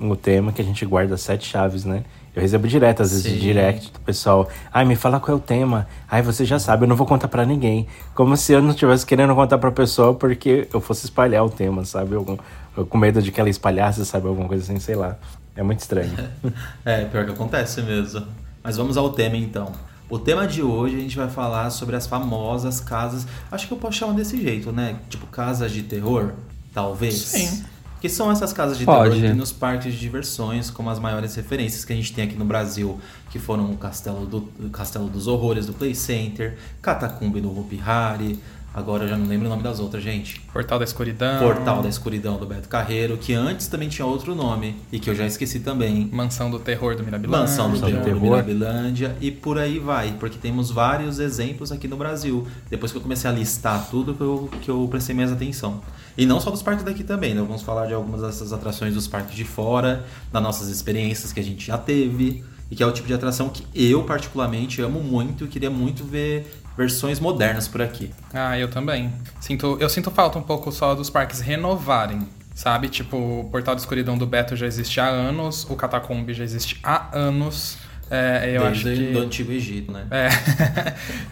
o 0.10 0.16
tema, 0.16 0.52
que 0.52 0.62
a 0.62 0.66
gente 0.66 0.86
guarda 0.86 1.18
sete 1.18 1.48
chaves, 1.48 1.86
né? 1.86 2.04
Eu 2.34 2.42
recebo 2.42 2.66
direto, 2.66 3.02
às 3.02 3.12
vezes, 3.12 3.26
Sim. 3.26 3.34
de 3.34 3.40
direct 3.42 3.92
do 3.92 4.00
pessoal. 4.00 4.48
Ai, 4.74 4.86
me 4.86 4.96
fala 4.96 5.20
qual 5.20 5.38
é 5.38 5.40
o 5.40 5.44
tema. 5.44 5.86
Ai, 6.10 6.22
você 6.22 6.46
já 6.46 6.58
sabe, 6.58 6.86
eu 6.86 6.88
não 6.88 6.96
vou 6.96 7.06
contar 7.06 7.28
pra 7.28 7.46
ninguém. 7.46 7.88
Como 8.16 8.38
se 8.38 8.54
eu 8.54 8.62
não 8.62 8.70
estivesse 8.70 9.06
querendo 9.06 9.36
contar 9.36 9.58
pra 9.58 9.70
pessoa 9.72 10.14
porque 10.14 10.68
eu 10.74 10.80
fosse 10.80 11.06
espalhar 11.06 11.44
o 11.44 11.50
tema, 11.50 11.84
sabe? 11.84 12.16
Algum, 12.16 12.38
eu 12.78 12.86
com 12.86 12.98
medo 12.98 13.22
de 13.22 13.32
que 13.32 13.40
ela 13.40 13.50
espalhasse, 13.50 14.06
sabe? 14.06 14.28
Alguma 14.28 14.48
coisa 14.48 14.64
assim, 14.64 14.80
sei 14.80 14.96
lá. 14.96 15.18
É 15.56 15.62
muito 15.62 15.80
estranho. 15.80 16.12
É, 16.86 17.04
pior 17.06 17.26
que 17.26 17.32
acontece 17.32 17.82
mesmo. 17.82 18.26
Mas 18.64 18.78
vamos 18.78 18.96
ao 18.96 19.10
tema 19.10 19.36
então. 19.36 19.72
O 20.10 20.18
tema 20.18 20.48
de 20.48 20.62
hoje 20.62 20.96
a 20.96 21.00
gente 21.00 21.18
vai 21.18 21.30
falar 21.30 21.70
sobre 21.70 21.96
as 21.96 22.08
famosas 22.08 22.80
casas. 22.80 23.28
Acho 23.52 23.68
que 23.68 23.74
eu 23.74 23.78
posso 23.78 23.98
chamar 23.98 24.14
desse 24.14 24.42
jeito, 24.42 24.72
né? 24.72 24.98
Tipo 25.10 25.26
casas 25.28 25.72
de 25.72 25.84
terror, 25.84 26.34
talvez. 26.74 27.16
Sim. 27.16 27.64
Que 28.02 28.10
são 28.10 28.32
essas 28.32 28.52
casas 28.52 28.78
de 28.78 28.84
Pode. 28.84 29.12
terror 29.12 29.32
que 29.32 29.38
nos 29.38 29.52
parques 29.54 29.94
de 29.94 30.00
diversões, 30.00 30.72
como 30.72 30.90
as 30.90 30.98
maiores 30.98 31.36
referências 31.36 31.86
que 31.86 31.94
a 31.94 31.96
gente 31.96 32.12
tem 32.12 32.26
aqui 32.26 32.36
no 32.36 32.44
Brasil, 32.44 33.00
que 33.30 33.38
foram 33.38 33.72
o 33.72 33.78
Castelo, 33.78 34.26
do, 34.26 34.50
o 34.60 34.70
Castelo 34.72 35.08
dos 35.08 35.28
Horrores 35.28 35.68
do 35.68 35.74
Play 35.74 35.94
Center, 35.94 36.58
Catacumbi 36.82 37.40
do 37.40 37.58
Hopi 37.58 37.80
Hari, 37.80 38.40
Agora 38.74 39.04
eu 39.04 39.10
já 39.10 39.18
não 39.18 39.28
lembro 39.28 39.48
o 39.48 39.50
nome 39.50 39.64
das 39.64 39.82
outras, 39.82 40.02
gente. 40.02 40.40
Portal 40.54 40.80
da 40.80 40.86
Escuridão. 40.86 41.40
Portal 41.40 41.84
da 41.84 41.90
Escuridão 41.90 42.38
do 42.38 42.46
Beto 42.46 42.70
Carreiro, 42.70 43.18
que 43.18 43.34
antes 43.34 43.68
também 43.68 43.90
tinha 43.90 44.06
outro 44.06 44.34
nome 44.34 44.78
e 44.92 45.00
que 45.00 45.10
eu 45.10 45.16
já 45.16 45.26
esqueci 45.26 45.60
também. 45.60 46.10
Mansão 46.12 46.50
do 46.50 46.58
Terror 46.58 46.96
do 46.96 47.04
Mirabilândia. 47.04 47.42
Mansão 47.42 47.70
do 47.70 47.74
Mansão 47.74 47.92
do 47.92 48.04
Terror 48.04 48.20
do. 48.20 48.22
Mirabilândia 48.22 49.18
e 49.20 49.30
por 49.30 49.58
aí 49.58 49.78
vai, 49.78 50.16
porque 50.18 50.38
temos 50.38 50.72
vários 50.72 51.20
exemplos 51.20 51.70
aqui 51.70 51.86
no 51.86 51.98
Brasil. 51.98 52.48
Depois 52.70 52.94
que 52.94 52.98
eu 52.98 53.02
comecei 53.02 53.30
a 53.30 53.34
listar 53.34 53.90
tudo 53.90 54.14
que 54.14 54.22
eu, 54.22 54.50
que 54.62 54.70
eu 54.70 54.88
prestei 54.90 55.14
mais 55.14 55.34
atenção. 55.34 55.82
E 56.18 56.26
não 56.26 56.40
só 56.40 56.50
dos 56.50 56.62
parques 56.62 56.86
daqui 56.86 57.04
também, 57.04 57.34
né? 57.34 57.42
Vamos 57.42 57.64
falar 57.64 57.88
de 57.88 57.94
algumas 57.94 58.22
dessas 58.22 58.54
atrações 58.54 58.94
dos 58.94 59.06
parques 59.06 59.36
de 59.36 59.44
fora, 59.44 60.06
das 60.32 60.42
nossas 60.42 60.70
experiências 60.70 61.34
que 61.34 61.42
a 61.42 61.44
gente 61.44 61.66
já 61.66 61.78
teve. 61.78 62.44
E 62.70 62.76
que 62.76 62.82
é 62.82 62.86
o 62.86 62.92
tipo 62.94 63.06
de 63.06 63.14
atração 63.14 63.50
que 63.50 63.66
eu, 63.76 64.06
particularmente, 64.06 64.82
amo 64.82 65.02
muito 65.02 65.44
e 65.44 65.48
queria 65.50 65.70
muito 65.70 66.06
ver 66.06 66.61
versões 66.78 67.20
modernas 67.20 67.68
por 67.68 67.82
aqui. 67.82 68.12
Ah, 68.34 68.58
eu 68.58 68.70
também. 68.70 69.12
Sinto, 69.40 69.78
eu 69.80 69.90
sinto 69.90 70.12
falta 70.12 70.38
um 70.40 70.44
pouco 70.44 70.72
só 70.72 70.96
dos 70.96 71.10
parques 71.10 71.40
renovarem. 71.40 72.28
Sabe? 72.54 72.90
Tipo, 72.90 73.18
o 73.18 73.50
Portal 73.50 73.76
da 73.76 73.80
Escuridão 73.80 74.18
do 74.18 74.28
Beto 74.28 74.56
já 74.56 74.68
existe 74.68 75.00
há 75.00 75.08
anos, 75.08 75.66
o 75.70 75.76
Catacombe 75.76 76.34
já 76.34 76.44
existe 76.44 76.80
há 76.84 77.08
anos. 77.12 77.78
É, 78.10 78.52
eu 78.54 78.64
Desde 78.64 78.90
acho 78.90 79.00
que. 79.00 79.14
do 79.14 79.20
Antigo 79.20 79.52
Egito, 79.54 79.92
né? 79.92 80.06
É. 80.12 80.28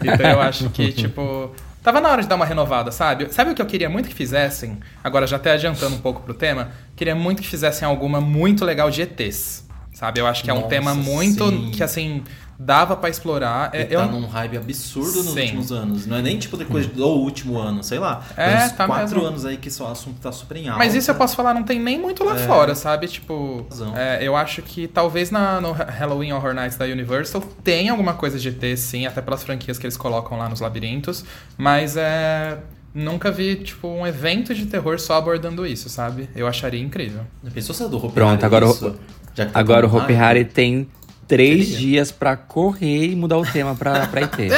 então 0.02 0.30
eu 0.30 0.40
acho 0.40 0.70
que, 0.70 0.92
tipo. 0.92 1.54
Tava 1.82 2.00
na 2.00 2.10
hora 2.10 2.22
de 2.22 2.28
dar 2.28 2.36
uma 2.36 2.44
renovada, 2.44 2.90
sabe? 2.90 3.32
Sabe 3.32 3.50
o 3.50 3.54
que 3.54 3.62
eu 3.62 3.66
queria 3.66 3.88
muito 3.88 4.08
que 4.08 4.14
fizessem? 4.14 4.78
Agora, 5.02 5.26
já 5.26 5.36
até 5.36 5.52
adiantando 5.52 5.96
um 5.96 6.00
pouco 6.00 6.22
pro 6.22 6.34
tema, 6.34 6.72
queria 6.94 7.14
muito 7.14 7.40
que 7.40 7.48
fizessem 7.48 7.86
alguma 7.86 8.20
muito 8.20 8.64
legal 8.64 8.90
de 8.90 9.02
ETs. 9.02 9.66
Sabe? 9.92 10.20
Eu 10.20 10.26
acho 10.26 10.42
que 10.42 10.50
é 10.50 10.54
um 10.54 10.56
Nossa, 10.56 10.68
tema 10.68 10.94
muito. 10.94 11.48
sim. 11.48 11.70
que 11.70 11.82
assim. 11.82 12.22
Dava 12.62 12.94
pra 12.94 13.08
explorar. 13.08 13.70
É, 13.72 13.80
Ele 13.84 13.94
eu, 13.94 14.00
tá 14.00 14.06
num 14.06 14.26
hype 14.26 14.58
absurdo 14.58 15.22
nos 15.22 15.32
Sim. 15.32 15.40
últimos 15.40 15.72
anos. 15.72 16.06
Não 16.06 16.18
é 16.18 16.20
nem 16.22 16.38
tipo 16.38 16.58
depois 16.58 16.86
do 16.86 17.06
último 17.06 17.58
ano, 17.58 17.82
sei 17.82 17.98
lá. 17.98 18.22
É, 18.36 18.54
Tem 18.54 18.66
uns 18.66 18.72
tá 18.72 18.86
quatro 18.86 19.14
mesmo. 19.14 19.26
anos 19.28 19.46
aí 19.46 19.56
que 19.56 19.70
só 19.70 19.88
o 19.88 19.92
assunto 19.92 20.20
tá 20.20 20.30
super 20.30 20.58
em 20.58 20.68
alta. 20.68 20.78
Mas 20.78 20.94
isso 20.94 21.10
eu 21.10 21.14
posso 21.14 21.34
falar, 21.34 21.54
não 21.54 21.62
tem 21.62 21.80
nem 21.80 21.98
muito 21.98 22.22
lá 22.22 22.34
É. 22.38 22.46
fora, 22.46 22.74
sabe? 22.74 23.08
Tipo, 23.08 23.66
é, 23.96 24.18
eu 24.22 24.36
acho 24.36 24.60
que 24.60 24.86
talvez 24.86 25.30
na, 25.30 25.58
no 25.58 25.72
Halloween 25.72 26.32
Horror 26.32 26.52
Nights 26.52 26.76
da 26.76 26.84
Universal 26.84 27.40
tenha 27.64 27.92
alguma 27.92 28.12
coisa 28.12 28.38
de 28.38 28.50
ET, 28.50 28.76
sim, 28.76 29.06
até 29.06 29.22
pelas 29.22 29.42
franquias 29.42 29.78
que 29.78 29.86
eles 29.86 29.96
colocam 29.96 30.36
lá 30.36 30.46
nos 30.46 30.60
labirintos, 30.60 31.24
mas 31.56 31.96
é. 31.96 32.58
Nunca 32.92 33.30
vi, 33.30 33.54
tipo, 33.54 33.86
um 33.86 34.04
evento 34.04 34.52
de 34.52 34.66
terror 34.66 34.98
só 34.98 35.14
abordando 35.14 35.64
isso, 35.64 35.88
sabe? 35.88 36.28
Eu 36.34 36.48
acharia 36.48 36.82
incrível. 36.82 37.22
Já 37.44 37.50
Pensou 37.52 37.72
se 37.72 37.84
é 37.84 37.88
do 37.88 37.96
Hopi 38.04 38.12
Pronto, 38.14 38.44
agora, 38.44 38.66
isso? 38.66 38.88
o, 38.88 38.96
Já 39.32 39.46
que 39.46 39.52
tá 39.52 39.60
agora 39.60 39.86
o 39.86 39.96
Hopi. 39.96 40.12
Hari 40.12 40.44
tem 40.44 40.88
três 41.30 41.68
Seria. 41.68 41.78
dias 41.78 42.10
pra 42.10 42.36
correr 42.36 43.06
e 43.06 43.14
mudar 43.14 43.38
o 43.38 43.46
tema 43.46 43.76
pra, 43.76 44.08
pra 44.08 44.22
IT. 44.22 44.48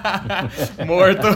Morto. 0.86 1.26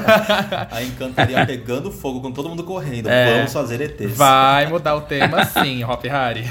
A 0.71 0.83
encantaria 0.83 1.45
pegando 1.45 1.93
fogo 1.93 2.23
com 2.23 2.33
todo 2.33 2.49
mundo 2.49 2.65
correndo. 2.65 3.07
É. 3.11 3.37
Vamos 3.37 3.53
fazer 3.53 3.83
ETs. 3.83 4.17
Vai 4.17 4.67
mudar 4.67 4.97
o 4.97 5.03
tema 5.03 5.45
sim, 5.45 5.85
Hop 5.85 6.03
Harry. 6.07 6.49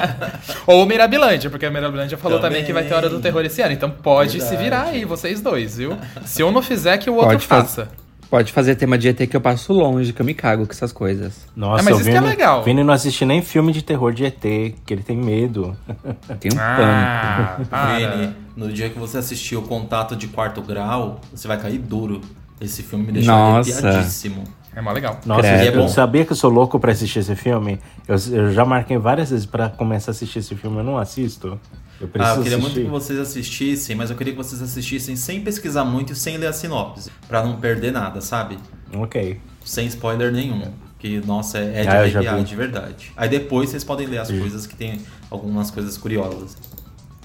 Ou 0.66 0.86
Mirabilândia, 0.86 1.50
porque 1.50 1.66
a 1.66 1.70
Mirabilândia 1.70 2.16
falou 2.16 2.38
também. 2.38 2.62
Também. 2.62 2.64
que 2.64 2.72
vai 2.72 2.84
ter 2.84 2.94
Hora 2.94 3.10
do 3.10 3.20
Terror 3.20 3.44
esse 3.44 3.60
ano. 3.60 3.74
Então 3.74 3.90
pode 3.90 4.32
se 4.32 4.38
Verdade. 4.38 4.62
virar 4.62 4.82
aí, 4.84 5.04
vocês 5.04 5.42
dois, 5.42 5.76
viu? 5.76 5.98
Se 6.24 6.42
um 6.42 6.50
não 6.50 6.62
fizer, 6.62 6.96
que 6.96 7.10
o 7.10 7.14
outro 7.14 7.30
Pode 7.32 7.46
faça. 7.46 7.88
Pode 8.30 8.52
fazer 8.52 8.74
tema 8.74 8.98
de 8.98 9.08
ET 9.08 9.16
que 9.28 9.36
eu 9.36 9.40
passo 9.40 9.72
longe, 9.72 10.12
que 10.12 10.20
eu 10.20 10.26
me 10.26 10.34
cago 10.34 10.66
com 10.66 10.72
essas 10.72 10.92
coisas. 10.92 11.46
Nossa, 11.54 11.82
É, 11.82 11.84
mas 11.84 12.00
isso 12.00 12.04
que 12.10 12.16
é 12.16 12.20
Vini, 12.20 12.26
legal. 12.30 12.62
Vini 12.64 12.82
não 12.82 12.92
assiste 12.92 13.24
nem 13.24 13.40
filme 13.42 13.72
de 13.72 13.82
terror 13.82 14.12
de 14.12 14.24
ET, 14.24 14.40
que 14.40 14.74
ele 14.92 15.02
tem 15.02 15.16
medo. 15.16 15.76
Tenho 16.40 16.54
um 16.54 16.58
Ah, 16.60 17.60
para. 17.70 17.96
Vini, 18.16 18.34
no 18.56 18.72
dia 18.72 18.88
que 18.90 18.98
você 18.98 19.18
assistir 19.18 19.56
o 19.56 19.62
Contato 19.62 20.16
de 20.16 20.26
Quarto 20.28 20.60
Grau, 20.62 21.20
você 21.32 21.46
vai 21.46 21.58
cair 21.60 21.78
duro. 21.78 22.20
Esse 22.60 22.82
filme 22.82 23.06
me 23.06 23.12
deixou 23.12 23.32
Nossa. 23.34 23.70
arrepiadíssimo. 23.72 24.44
É 24.74 24.80
mó 24.80 24.90
legal. 24.90 25.20
Nossa, 25.24 25.42
Credo. 25.42 25.80
eu 25.80 25.88
sabia 25.88 26.24
que 26.24 26.32
eu 26.32 26.36
sou 26.36 26.50
louco 26.50 26.80
pra 26.80 26.90
assistir 26.92 27.20
esse 27.20 27.36
filme. 27.36 27.78
Eu, 28.08 28.16
eu 28.32 28.52
já 28.52 28.64
marquei 28.64 28.98
várias 28.98 29.30
vezes 29.30 29.46
pra 29.46 29.68
começar 29.68 30.10
a 30.10 30.12
assistir 30.12 30.40
esse 30.40 30.54
filme, 30.56 30.78
eu 30.78 30.84
não 30.84 30.98
assisto. 30.98 31.60
Eu 32.04 32.22
Ah, 32.22 32.34
eu 32.36 32.42
queria 32.42 32.56
assistir. 32.58 32.60
muito 32.60 32.74
que 32.74 32.90
vocês 32.90 33.18
assistissem, 33.18 33.96
mas 33.96 34.10
eu 34.10 34.16
queria 34.16 34.32
que 34.32 34.36
vocês 34.36 34.60
assistissem 34.62 35.16
sem 35.16 35.40
pesquisar 35.40 35.84
muito 35.84 36.12
e 36.12 36.16
sem 36.16 36.36
ler 36.36 36.46
a 36.48 36.52
sinopse. 36.52 37.10
Pra 37.28 37.42
não 37.44 37.56
perder 37.56 37.92
nada, 37.92 38.20
sabe? 38.20 38.58
Ok. 38.96 39.40
Sem 39.64 39.86
spoiler 39.86 40.32
nenhum. 40.32 40.72
Que, 40.98 41.20
nossa, 41.26 41.58
é, 41.58 41.80
é 41.80 41.82
de 41.82 41.88
Ah, 41.88 42.06
eu 42.06 42.10
já 42.10 42.18
arrepiar 42.20 42.44
de 42.44 42.56
verdade. 42.56 43.12
Aí 43.16 43.28
depois 43.28 43.70
vocês 43.70 43.84
podem 43.84 44.06
ler 44.06 44.18
as 44.18 44.30
coisas 44.30 44.66
que 44.66 44.74
tem 44.74 45.00
algumas 45.30 45.70
coisas 45.70 45.98
curiosas. 45.98 46.56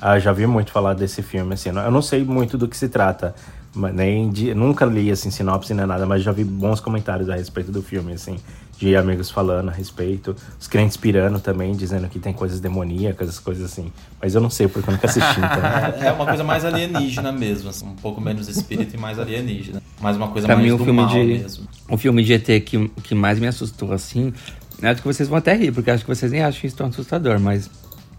Ah, 0.02 0.18
já 0.20 0.32
vi 0.32 0.48
muito 0.48 0.72
falar 0.72 0.94
desse 0.94 1.22
filme, 1.22 1.54
assim. 1.54 1.70
Eu 1.70 1.92
não 1.92 2.02
sei 2.02 2.24
muito 2.24 2.58
do 2.58 2.68
que 2.68 2.76
se 2.78 2.88
trata. 2.90 3.36
mas 3.74 3.94
Nem 3.94 4.30
de, 4.30 4.54
nunca 4.54 4.86
li, 4.86 5.12
assim, 5.12 5.30
sinopse 5.30 5.74
nem 5.74 5.86
nada, 5.86 6.06
mas 6.06 6.24
já 6.24 6.32
vi 6.32 6.44
bons 6.44 6.80
comentários 6.80 7.30
a 7.30 7.36
respeito 7.36 7.72
do 7.72 7.82
filme, 7.82 8.14
assim. 8.14 8.38
De 8.80 8.96
amigos 8.96 9.30
falando 9.30 9.68
a 9.68 9.72
respeito. 9.74 10.34
Os 10.58 10.66
crentes 10.66 10.96
pirando 10.96 11.38
também, 11.40 11.74
dizendo 11.74 12.08
que 12.08 12.18
tem 12.18 12.32
coisas 12.32 12.62
demoníacas, 12.62 13.38
coisas 13.38 13.66
assim. 13.66 13.92
Mas 14.22 14.36
eu 14.36 14.40
não 14.42 14.50
sei, 14.50 14.70
porque 14.70 14.90
eu 14.90 14.94
nunca 14.94 15.06
assisti, 15.06 15.36
então... 15.38 16.02
É, 16.02 16.08
é 16.08 16.12
uma 16.14 16.26
coisa 16.26 16.46
mais 16.46 16.64
alienígena 16.64 17.30
mesmo, 17.34 17.70
assim, 17.70 17.86
um 17.86 17.96
pouco 17.96 18.22
menos 18.22 18.48
espírito 18.48 18.96
e 18.96 18.98
mais 18.98 19.20
alienígena. 19.20 19.84
Mas 20.00 20.16
uma 20.16 20.30
coisa 20.30 20.48
Pra 20.48 20.56
mais 20.56 20.66
mim, 20.66 20.74
o 20.74 20.78
do 20.78 20.86
filme 20.86 21.02
mal 21.02 21.10
de. 21.10 21.18
mesmo. 21.18 21.68
O 21.90 21.98
filme 21.98 22.24
de 22.24 22.34
ET 22.34 22.46
que, 22.64 22.88
que 23.04 23.14
mais 23.14 23.38
me 23.38 23.48
assustou, 23.48 23.92
assim. 23.92 24.34
Acho 24.82 25.02
que 25.02 25.08
vocês 25.08 25.28
vão 25.28 25.38
até 25.38 25.54
rir, 25.56 25.74
porque 25.74 25.92
acho 25.92 26.06
que 26.06 26.16
vocês 26.16 26.32
nem 26.32 26.42
acham 26.42 26.66
isso 26.66 26.78
tão 26.78 26.88
assustador, 26.88 27.38
mas 27.38 27.70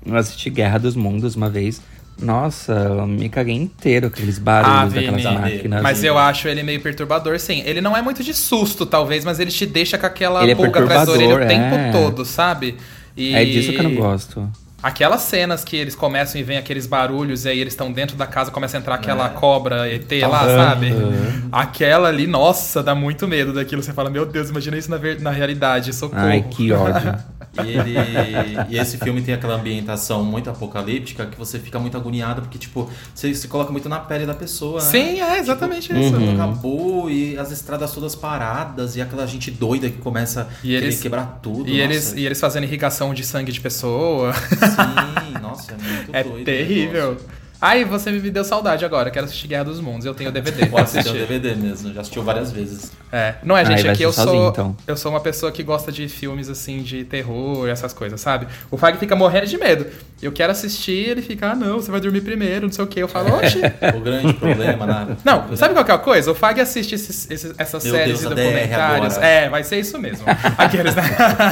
eu 0.05 0.15
assisti 0.15 0.51
Guerra 0.51 0.79
dos 0.79 0.95
Mundos 0.95 1.37
uma 1.37 1.49
vez. 1.49 1.81
Nossa, 2.23 2.73
eu 2.73 3.07
me 3.07 3.29
caguei 3.29 3.55
inteiro 3.55 4.09
aqueles 4.09 4.39
Ah, 4.39 4.41
barulhos 4.41 4.93
Vini, 4.93 5.07
daquelas 5.07 5.41
máquinas. 5.41 5.83
Mas 5.83 6.05
eu 6.05 6.19
acho 6.19 6.49
ele 6.49 6.63
meio 6.63 6.81
perturbador, 6.81 7.39
sim. 7.39 7.63
Ele 7.65 7.81
não 7.81 7.97
é 7.97 8.03
muito 8.03 8.23
de 8.23 8.35
susto, 8.35 8.85
talvez, 8.85 9.25
mas 9.25 9.41
ele 9.41 9.51
te 9.51 9.65
deixa 9.67 9.97
com 9.97 10.07
aquela 10.07 10.43
Ele 10.43 10.53
é 10.53 10.55
pulga 10.55 10.83
atrás 10.83 11.07
da 11.07 11.13
orelha 11.13 11.35
o 11.37 11.39
tempo 11.47 11.75
é. 11.75 11.91
todo, 11.93 12.25
sabe? 12.25 12.77
E 13.17 13.35
É 13.35 13.45
disso 13.45 13.73
que 13.73 13.79
eu 13.79 13.85
não 13.85 13.95
gosto. 13.95 14.49
Aquelas 14.83 15.21
cenas 15.23 15.63
que 15.63 15.77
eles 15.77 15.95
começam 15.95 16.41
e 16.41 16.45
vem 16.45 16.57
aqueles 16.57 16.87
barulhos 16.87 17.45
e 17.45 17.51
aí 17.51 17.59
eles 17.61 17.75
estão 17.75 17.93
dentro 17.93 18.17
da 18.17 18.27
casa, 18.27 18.51
começa 18.51 18.79
a 18.79 18.81
entrar 18.81 18.95
aquela 18.95 19.27
É. 19.27 19.29
cobra 19.31 19.87
ET 19.93 20.11
lá, 20.27 20.43
Aham. 20.45 20.57
sabe? 20.57 20.93
Aquela 21.53 22.09
ali, 22.09 22.27
nossa, 22.27 22.83
dá 22.83 22.95
muito 22.95 23.29
medo 23.29 23.53
daquilo. 23.53 23.83
Você 23.83 23.93
fala, 23.93 24.09
meu 24.09 24.25
Deus, 24.25 24.49
imagina 24.49 24.79
isso 24.79 24.91
na, 24.91 24.97
ver- 24.97 25.21
na 25.21 25.31
realidade, 25.31 25.93
socorro. 25.93 26.23
Ai, 26.23 26.43
que 26.51 26.73
ódio. 26.73 27.15
E, 27.59 27.69
ele, 27.69 27.95
e 28.69 28.79
esse 28.79 28.97
filme 28.97 29.21
tem 29.23 29.35
aquela 29.35 29.55
ambientação 29.57 30.23
muito 30.25 30.49
apocalíptica 30.49 31.27
que 31.27 31.37
você 31.37 31.59
fica 31.59 31.79
muito 31.81 31.97
agoniado, 31.97 32.43
porque, 32.43 32.57
tipo, 32.59 32.89
você 33.15 33.35
se 33.35 33.49
coloca 33.49 33.73
muito 33.73 33.89
na 33.89 33.99
pele 33.99 34.25
da 34.25 34.35
pessoa. 34.35 34.81
né? 34.81 34.87
Sim, 34.89 35.21
é 35.21 35.39
exatamente 35.39 35.89
Tipo, 35.89 35.99
isso. 35.99 36.13
tudo 36.13 36.31
acabou 36.31 37.11
e 37.11 37.37
as 37.37 37.51
estradas 37.51 37.93
todas 37.93 38.15
paradas 38.15 38.95
e 38.95 39.03
aquela 39.03 39.27
gente 39.27 39.51
doida 39.51 39.91
que 39.91 39.99
começa 39.99 40.49
E 40.63 40.69
a 40.75 40.79
querer 40.79 40.85
eles- 40.87 41.01
quebrar 41.01 41.41
tudo. 41.43 41.69
E 41.69 41.73
nossa. 41.73 41.83
eles, 41.83 42.13
e 42.15 42.25
eles 42.25 42.41
fazendo 42.41 42.65
irrigação 42.65 43.13
de 43.13 43.25
sangue 43.25 43.51
de 43.51 43.61
pessoa. 43.61 44.33
Sim, 44.33 45.41
nossa, 45.43 45.73
é 45.73 45.77
muito 45.77 46.11
É 46.15 46.23
doido. 46.23 46.43
o 46.43 46.45
terrível. 46.45 47.17
Ai, 47.61 47.85
você 47.85 48.11
me 48.11 48.31
deu 48.31 48.43
saudade 48.43 48.85
agora. 48.85 49.11
Quero 49.11 49.27
assistir 49.27 49.47
Guerra 49.49 49.65
dos 49.65 49.81
Mundos. 49.81 50.07
Eu 50.07 50.15
tenho 50.15 50.31
o 50.31 50.33
DVD. 50.33 50.67
Pode 50.67 50.85
assistir 50.85 51.11
o. 51.11 51.13
DVD 51.13 51.55
mesmo, 51.55 51.93
já 51.93 52.01
assistiu 52.01 52.23
várias 52.23 52.51
vezes. 52.51 52.93
É. 53.13 53.35
Não 53.43 53.57
é, 53.57 53.65
gente, 53.65 53.87
aqui 53.87 54.03
eu 54.03 54.09
assistir 54.09 54.25
sou. 54.25 54.33
sozinho, 54.35 54.51
então. 54.51 54.77
Eu 54.87 54.97
sou 54.97 55.13
uma 55.13 55.21
pessoa 55.21 55.53
que 55.53 55.63
gosta 55.63 55.93
de 55.93 56.09
filmes 56.09 56.49
assim, 56.49 56.83
de 56.83 57.05
terror, 57.05 57.69
essas 57.69 57.93
coisas, 57.93 58.21
sabe? 58.21 58.47
O 58.71 58.79
Fag 58.79 58.99
fica 58.99 59.15
morrendo 59.15 59.47
de 59.47 59.59
medo. 59.59 59.87
Eu 60.23 60.31
quero 60.33 60.53
assistir, 60.53 61.09
ele 61.09 61.23
fica, 61.23 61.53
ah, 61.53 61.55
não, 61.57 61.81
você 61.81 61.91
vai 61.91 61.99
dormir 61.99 62.21
primeiro, 62.21 62.67
não 62.67 62.73
sei 62.73 62.85
o 62.85 62.87
quê. 62.87 63.03
Eu 63.03 63.09
falo, 63.09 63.35
oxe. 63.37 63.59
O 63.97 64.01
grande 64.01 64.35
problema, 64.35 64.87
né? 64.87 65.17
Não, 65.25 65.57
sabe 65.57 65.73
qual 65.75 65.85
que 65.85 65.91
é 65.91 65.95
a 65.95 65.99
coisa? 65.99 66.31
O 66.31 66.35
Fag 66.35 66.61
assiste 66.61 66.95
esses- 66.95 67.31
esses- 67.31 67.55
essas 67.57 67.83
Meu 67.85 67.95
séries 67.95 68.21
Deus, 68.21 68.33
e 68.33 68.35
documentários. 68.35 69.17
É, 69.19 69.49
vai 69.49 69.65
ser 69.65 69.79
isso 69.81 69.99
mesmo. 69.99 70.25
Aqueles, 70.59 70.95
né? 70.95 71.03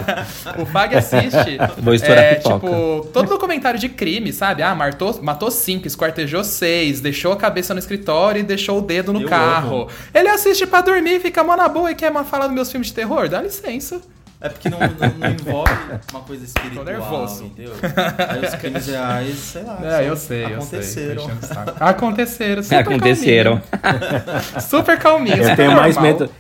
o 0.59 0.67
Fag 0.67 0.95
assiste. 0.97 1.59
Vou 1.79 1.95
estourar 1.95 2.23
é, 2.25 2.35
tipo, 2.35 3.09
todo 3.13 3.29
documentário 3.29 3.81
de 3.81 3.89
crime, 3.89 4.33
sabe? 4.33 4.63
Ah, 4.63 4.75
matou, 4.75 5.19
matou 5.23 5.51
cinco, 5.51 5.87
esquartejou 5.87 6.45
seis, 6.45 7.01
deixou 7.01 7.33
a 7.33 7.37
cabeça 7.37 7.73
no 7.73 7.81
escritório 7.81 8.41
e 8.41 8.43
deixou 8.43 8.79
o 8.79 8.83
dedo 8.83 9.13
no 9.13 9.23
Eu 9.23 9.29
carro. 9.29 9.83
amo. 9.83 9.89
Ele 10.15 10.29
assiste 10.29 10.67
pra 10.67 10.83
dormir, 10.83 11.21
fica 11.21 11.43
mó 11.43 11.57
na 11.57 11.69
boa 11.69 11.91
e 11.91 11.95
quer 11.95 12.13
falar 12.25 12.47
dos 12.47 12.55
meus 12.55 12.71
filmes 12.71 12.89
de 12.89 12.95
terror? 12.95 13.29
Dá 13.29 13.41
licença. 13.41 14.01
É 14.41 14.49
porque 14.49 14.69
não, 14.71 14.79
não- 14.79 14.87
não 15.19 15.31
envolve 15.31 15.73
uma 16.13 16.21
coisa 16.21 16.45
espiritual, 16.45 16.85
Tô 16.85 16.91
nervoso. 16.91 17.45
entendeu? 17.45 17.73
Aí 18.29 18.45
os 18.47 18.55
crimes 18.55 18.87
reais, 18.87 19.35
sei 19.37 19.63
lá. 19.65 19.81
É, 19.83 20.09
eu 20.09 20.17
sei, 20.17 20.45
eu 20.45 20.61
sei. 20.63 20.79
Aconteceram. 20.79 21.27
Aconteceram, 21.81 22.63
super 22.63 22.79
Aconteceram. 22.79 23.61
calminho. 23.83 24.61
Super 24.61 24.99
calminho, 24.99 25.37
Eu 25.43 25.57
tenho 25.57 25.73
mais 25.73 25.99
medo. 25.99 26.31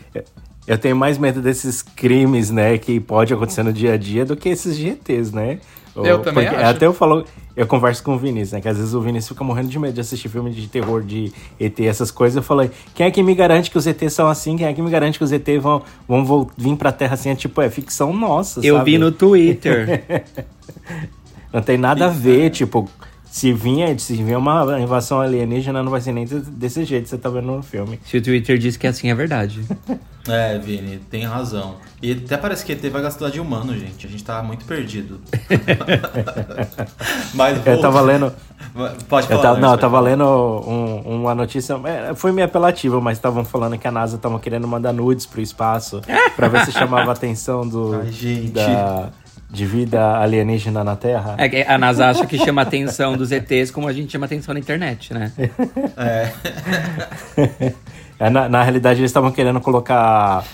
Eu 0.66 0.76
tenho 0.78 0.94
mais 0.94 1.16
medo 1.18 1.40
desses 1.40 1.80
crimes, 1.82 2.50
né, 2.50 2.76
que 2.76 3.00
pode 3.00 3.32
acontecer 3.32 3.62
no 3.62 3.72
dia 3.72 3.94
a 3.94 3.96
dia 3.96 4.24
do 4.24 4.36
que 4.36 4.50
esses 4.50 4.76
GTs, 4.76 5.34
né? 5.34 5.58
Eu 6.04 6.18
também 6.20 6.44
Porque 6.44 6.56
acho. 6.62 6.76
Até 6.76 6.86
eu 6.86 6.92
falo, 6.92 7.24
eu 7.56 7.66
converso 7.66 8.02
com 8.02 8.14
o 8.14 8.18
Vinícius, 8.18 8.52
né? 8.52 8.60
Que 8.60 8.68
às 8.68 8.76
vezes 8.76 8.94
o 8.94 9.00
Vinícius 9.00 9.28
fica 9.28 9.42
morrendo 9.44 9.68
de 9.68 9.78
medo 9.78 9.94
de 9.94 10.00
assistir 10.00 10.28
filme 10.28 10.50
de 10.50 10.66
terror, 10.68 11.02
de 11.02 11.32
ET, 11.58 11.78
essas 11.80 12.10
coisas. 12.10 12.36
Eu 12.36 12.42
falei, 12.42 12.70
quem 12.94 13.06
é 13.06 13.10
que 13.10 13.22
me 13.22 13.34
garante 13.34 13.70
que 13.70 13.78
os 13.78 13.86
ETs 13.86 14.12
são 14.12 14.28
assim? 14.28 14.56
Quem 14.56 14.66
é 14.66 14.72
que 14.72 14.82
me 14.82 14.90
garante 14.90 15.18
que 15.18 15.24
os 15.24 15.32
ETs 15.32 15.62
vão, 15.62 15.82
vão 16.06 16.48
vir 16.56 16.76
pra 16.76 16.92
Terra 16.92 17.14
assim? 17.14 17.30
É 17.30 17.34
tipo, 17.34 17.60
é 17.60 17.68
ficção 17.70 18.12
nossa, 18.12 18.60
Eu 18.64 18.76
sabe? 18.76 18.92
vi 18.92 18.98
no 18.98 19.10
Twitter. 19.12 20.04
Não 21.52 21.62
tem 21.62 21.78
nada 21.78 22.06
a 22.06 22.08
ver, 22.08 22.50
tipo, 22.52 22.88
Se 23.30 23.52
vinha, 23.52 23.96
se 23.98 24.14
vinha 24.22 24.38
uma 24.38 24.80
invasão 24.80 25.20
alienígena, 25.20 25.82
não 25.82 25.90
vai 25.90 26.00
ser 26.00 26.12
nem 26.12 26.24
desse 26.26 26.84
jeito 26.84 27.04
que 27.04 27.10
você 27.10 27.18
tá 27.18 27.28
vendo 27.28 27.46
no 27.46 27.62
filme. 27.62 28.00
Se 28.04 28.16
o 28.16 28.22
Twitter 28.22 28.58
diz 28.58 28.76
que 28.76 28.86
assim 28.86 29.10
é 29.10 29.14
verdade. 29.14 29.62
É, 30.30 30.58
Vini, 30.58 30.98
tem 31.10 31.24
razão. 31.24 31.76
E 32.02 32.12
até 32.12 32.36
parece 32.36 32.62
que 32.62 32.72
ET 32.72 32.82
vai 32.92 33.00
gastar 33.00 33.30
de 33.30 33.40
humano, 33.40 33.72
gente. 33.72 34.06
A 34.06 34.10
gente 34.10 34.22
tá 34.22 34.42
muito 34.42 34.62
perdido. 34.66 35.18
Mas 37.32 37.66
Eu 37.66 37.80
tava 37.80 38.00
lendo. 38.02 38.32
Pode 39.08 39.26
falar. 39.26 39.38
Eu 39.38 39.42
tava, 39.42 39.48
Alex, 39.48 39.62
não, 39.62 39.72
eu 39.72 39.78
tava 39.78 40.00
lendo 40.00 40.24
um- 40.24 41.16
uma 41.22 41.34
notícia, 41.34 41.80
é, 41.84 42.14
foi 42.14 42.30
meio 42.32 42.46
apelativa, 42.46 43.00
mas 43.00 43.16
estavam 43.16 43.42
falando 43.44 43.78
que 43.78 43.88
a 43.88 43.90
NASA 43.90 44.18
tava 44.18 44.38
querendo 44.38 44.68
mandar 44.68 44.92
nudes 44.92 45.24
pro 45.24 45.40
espaço 45.40 46.02
pra 46.36 46.48
ver 46.48 46.64
se 46.66 46.72
chamava 46.72 47.10
a 47.10 47.14
atenção 47.14 47.66
do, 47.66 47.94
Ai, 47.94 48.12
gente. 48.12 48.50
da, 48.50 49.08
de 49.50 49.64
vida 49.64 50.18
alienígena 50.18 50.84
na 50.84 50.94
Terra. 50.96 51.36
É 51.38 51.66
a 51.72 51.78
NASA 51.78 52.06
acha 52.06 52.26
que 52.26 52.36
chama 52.38 52.60
a 52.62 52.64
atenção 52.64 53.16
dos 53.16 53.32
ETs 53.32 53.70
como 53.70 53.88
a 53.88 53.92
gente 53.92 54.12
chama 54.12 54.26
atenção 54.26 54.52
na 54.52 54.60
internet, 54.60 55.12
né? 55.14 55.32
É, 58.20 58.28
na, 58.30 58.48
na 58.48 58.62
realidade, 58.64 58.98
eles 59.00 59.10
estavam 59.10 59.30
querendo 59.30 59.60
colocar 59.60 60.44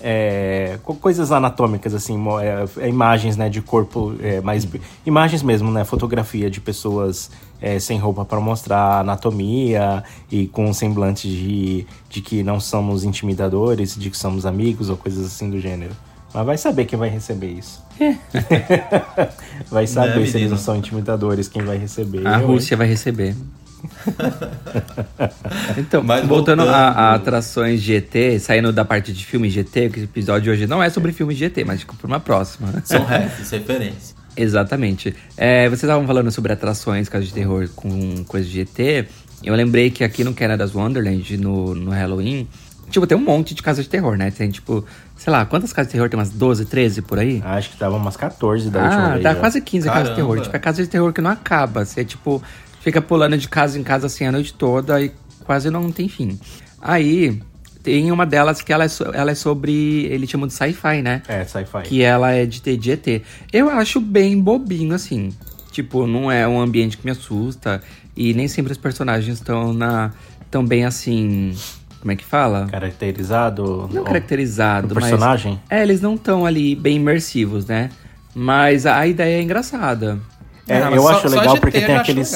é, 0.00 0.76
co- 0.82 0.96
coisas 0.96 1.30
anatômicas, 1.30 1.94
assim, 1.94 2.18
é, 2.40 2.84
é, 2.84 2.88
imagens 2.88 3.36
né, 3.36 3.48
de 3.48 3.62
corpo, 3.62 4.16
é, 4.20 4.40
mais, 4.40 4.66
imagens 5.06 5.40
mesmo, 5.40 5.70
né, 5.70 5.84
fotografia 5.84 6.50
de 6.50 6.60
pessoas 6.60 7.30
é, 7.60 7.78
sem 7.78 7.96
roupa 7.96 8.24
para 8.24 8.40
mostrar 8.40 8.98
anatomia 9.00 10.02
e 10.32 10.48
com 10.48 10.66
um 10.66 10.74
semblante 10.74 11.28
de, 11.28 11.86
de 12.10 12.20
que 12.20 12.42
não 12.42 12.58
somos 12.58 13.04
intimidadores, 13.04 13.94
de 13.96 14.10
que 14.10 14.16
somos 14.18 14.44
amigos 14.44 14.90
ou 14.90 14.96
coisas 14.96 15.24
assim 15.24 15.48
do 15.48 15.60
gênero. 15.60 15.92
Mas 16.34 16.46
vai 16.46 16.56
saber 16.56 16.84
quem 16.86 16.98
vai 16.98 17.08
receber 17.10 17.48
isso. 17.52 17.82
vai 19.70 19.86
saber 19.86 20.20
Né, 20.20 20.26
se 20.26 20.36
eles 20.38 20.50
não 20.50 20.56
são 20.58 20.76
intimidadores, 20.76 21.48
quem 21.48 21.62
vai 21.62 21.76
receber. 21.76 22.26
A 22.26 22.38
hein? 22.40 22.46
Rússia 22.46 22.76
vai 22.76 22.86
receber. 22.86 23.34
então, 25.76 26.02
Mas 26.02 26.24
voltando 26.26 26.58
voltando- 26.64 26.74
a, 26.74 26.88
a 26.88 27.14
atrações 27.14 27.80
GT, 27.80 28.38
saindo 28.38 28.72
da 28.72 28.84
parte 28.84 29.12
de 29.12 29.24
filme 29.24 29.50
GT, 29.50 29.90
que 29.90 30.00
o 30.00 30.04
episódio 30.04 30.42
de 30.44 30.50
hoje 30.50 30.66
não 30.66 30.82
é 30.82 30.88
sobre 30.90 31.12
filme 31.12 31.34
GT, 31.34 31.64
mas 31.64 31.80
fica 31.80 31.94
por 31.94 32.06
uma 32.06 32.20
próxima. 32.20 32.72
São 32.84 33.04
refs, 33.04 33.50
referência. 33.50 34.16
Exatamente. 34.36 35.14
É, 35.36 35.68
vocês 35.68 35.82
estavam 35.82 36.06
falando 36.06 36.30
sobre 36.30 36.52
atrações, 36.52 37.08
casas 37.08 37.28
de 37.28 37.34
terror 37.34 37.68
com 37.74 38.24
coisas 38.24 38.48
de 38.50 38.60
GT. 38.60 39.06
Eu 39.44 39.54
lembrei 39.54 39.90
que 39.90 40.04
aqui 40.04 40.24
no 40.24 40.32
Canada's 40.32 40.74
Wonderland, 40.74 41.36
no, 41.36 41.74
no 41.74 41.90
Halloween, 41.90 42.46
tipo, 42.92 43.06
tem 43.06 43.16
um 43.18 43.20
monte 43.24 43.54
de 43.54 43.62
casas 43.62 43.84
de 43.84 43.90
terror, 43.90 44.16
né? 44.16 44.30
Tem, 44.30 44.50
tipo, 44.50 44.84
sei 45.16 45.32
lá, 45.32 45.44
quantas 45.44 45.72
casas 45.72 45.88
de 45.88 45.92
terror? 45.94 46.08
Tem 46.08 46.18
umas 46.18 46.30
12, 46.30 46.64
13 46.66 47.02
por 47.02 47.18
aí? 47.18 47.42
Acho 47.44 47.70
que 47.70 47.76
tava 47.76 47.96
umas 47.96 48.16
14 48.16 48.70
da 48.70 48.82
última 48.84 49.04
Ah, 49.06 49.10
vez. 49.12 49.22
dá 49.24 49.34
já. 49.34 49.40
quase 49.40 49.60
15 49.60 49.86
casas 49.88 50.02
de 50.02 50.08
Caramba. 50.10 50.28
terror. 50.32 50.44
Tipo, 50.44 50.56
é 50.56 50.58
casa 50.60 50.82
de 50.82 50.88
terror 50.88 51.12
que 51.12 51.20
não 51.20 51.30
acaba. 51.30 51.84
Você, 51.84 52.04
tipo, 52.04 52.42
fica 52.80 53.00
pulando 53.02 53.36
de 53.36 53.48
casa 53.48 53.78
em 53.78 53.82
casa 53.82 54.06
assim 54.06 54.24
a 54.26 54.30
noite 54.32 54.54
toda 54.54 55.00
e 55.02 55.10
quase 55.44 55.70
não 55.70 55.90
tem 55.90 56.08
fim. 56.08 56.38
Aí, 56.80 57.40
tem 57.82 58.12
uma 58.12 58.24
delas 58.26 58.60
que 58.62 58.72
ela 58.72 58.84
é, 58.84 58.88
so- 58.88 59.10
ela 59.12 59.30
é 59.30 59.34
sobre. 59.34 60.04
Eles 60.06 60.30
chamam 60.30 60.46
de 60.46 60.52
sci-fi, 60.52 61.02
né? 61.02 61.22
É, 61.26 61.44
sci-fi. 61.44 61.82
Que 61.84 62.02
ela 62.02 62.30
é 62.32 62.46
de, 62.46 62.60
de 62.76 62.90
ET. 62.92 63.22
Eu 63.52 63.68
acho 63.70 64.00
bem 64.00 64.40
bobinho, 64.40 64.94
assim. 64.94 65.30
Tipo, 65.72 66.06
não 66.06 66.30
é 66.30 66.46
um 66.46 66.60
ambiente 66.60 66.96
que 66.98 67.04
me 67.04 67.10
assusta. 67.10 67.80
E 68.16 68.34
nem 68.34 68.46
sempre 68.46 68.70
os 68.72 68.78
personagens 68.78 69.38
estão 69.38 69.72
na. 69.72 70.10
tão 70.50 70.64
bem 70.64 70.84
assim. 70.84 71.56
Como 72.02 72.10
é 72.10 72.16
que 72.16 72.24
fala? 72.24 72.66
Caracterizado. 72.68 73.88
Não 73.92 74.02
caracterizado, 74.02 74.88
o 74.92 74.94
mas. 74.96 75.04
personagem? 75.04 75.60
É, 75.70 75.82
eles 75.84 76.00
não 76.00 76.16
estão 76.16 76.44
ali 76.44 76.74
bem 76.74 76.96
imersivos, 76.96 77.64
né? 77.66 77.90
Mas 78.34 78.86
a 78.86 79.06
ideia 79.06 79.38
é 79.38 79.40
engraçada. 79.42 80.18
É, 80.66 80.80
mas 80.82 80.94
eu 80.96 81.02
só- 81.02 81.10
acho 81.10 81.28
legal 81.28 81.58
porque 81.58 81.80
tem 81.80 81.94
aqueles. 81.96 82.34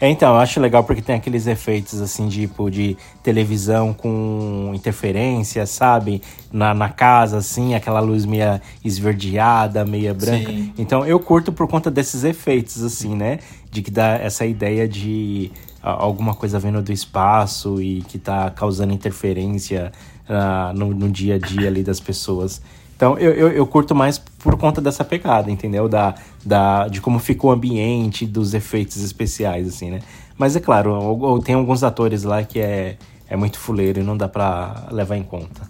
É, 0.00 0.08
então, 0.08 0.30
eu 0.34 0.40
acho 0.40 0.58
legal 0.58 0.82
porque 0.82 1.02
tem 1.02 1.14
aqueles 1.14 1.46
efeitos 1.46 2.00
assim, 2.00 2.26
tipo, 2.28 2.70
de 2.70 2.96
televisão 3.22 3.92
com 3.92 4.72
interferência, 4.74 5.64
sabe? 5.66 6.22
Na, 6.50 6.72
na 6.72 6.88
casa, 6.88 7.36
assim, 7.36 7.74
aquela 7.74 8.00
luz 8.00 8.24
meia 8.24 8.62
esverdeada, 8.82 9.84
meia 9.84 10.14
branca. 10.14 10.50
Sim. 10.50 10.72
Então 10.78 11.04
eu 11.04 11.20
curto 11.20 11.52
por 11.52 11.68
conta 11.68 11.90
desses 11.90 12.24
efeitos, 12.24 12.82
assim, 12.82 13.14
né? 13.14 13.38
De 13.70 13.82
que 13.82 13.90
dá 13.90 14.14
essa 14.16 14.46
ideia 14.46 14.88
de 14.88 15.52
alguma 15.82 16.34
coisa 16.34 16.58
vindo 16.58 16.80
do 16.80 16.92
espaço 16.92 17.82
e 17.82 18.02
que 18.02 18.18
tá 18.18 18.50
causando 18.50 18.92
interferência 18.92 19.92
ah, 20.28 20.72
no, 20.74 20.94
no 20.94 21.10
dia 21.10 21.34
a 21.34 21.38
dia 21.38 21.68
ali 21.68 21.82
das 21.82 21.98
pessoas. 21.98 22.62
Então 22.96 23.18
eu, 23.18 23.32
eu, 23.32 23.48
eu 23.50 23.66
curto 23.66 23.94
mais 23.94 24.16
por 24.18 24.56
conta 24.56 24.80
dessa 24.80 25.04
pegada, 25.04 25.50
entendeu? 25.50 25.88
Da, 25.88 26.14
da, 26.44 26.86
de 26.86 27.00
como 27.00 27.18
ficou 27.18 27.50
o 27.50 27.52
ambiente, 27.52 28.24
dos 28.24 28.54
efeitos 28.54 29.02
especiais, 29.02 29.66
assim, 29.66 29.90
né? 29.90 30.00
Mas 30.38 30.54
é 30.54 30.60
claro, 30.60 31.40
tem 31.44 31.54
alguns 31.54 31.82
atores 31.82 32.22
lá 32.22 32.44
que 32.44 32.60
é, 32.60 32.96
é 33.28 33.36
muito 33.36 33.58
fuleiro 33.58 34.00
e 34.00 34.02
não 34.04 34.16
dá 34.16 34.28
pra 34.28 34.86
levar 34.90 35.16
em 35.16 35.22
conta. 35.22 35.62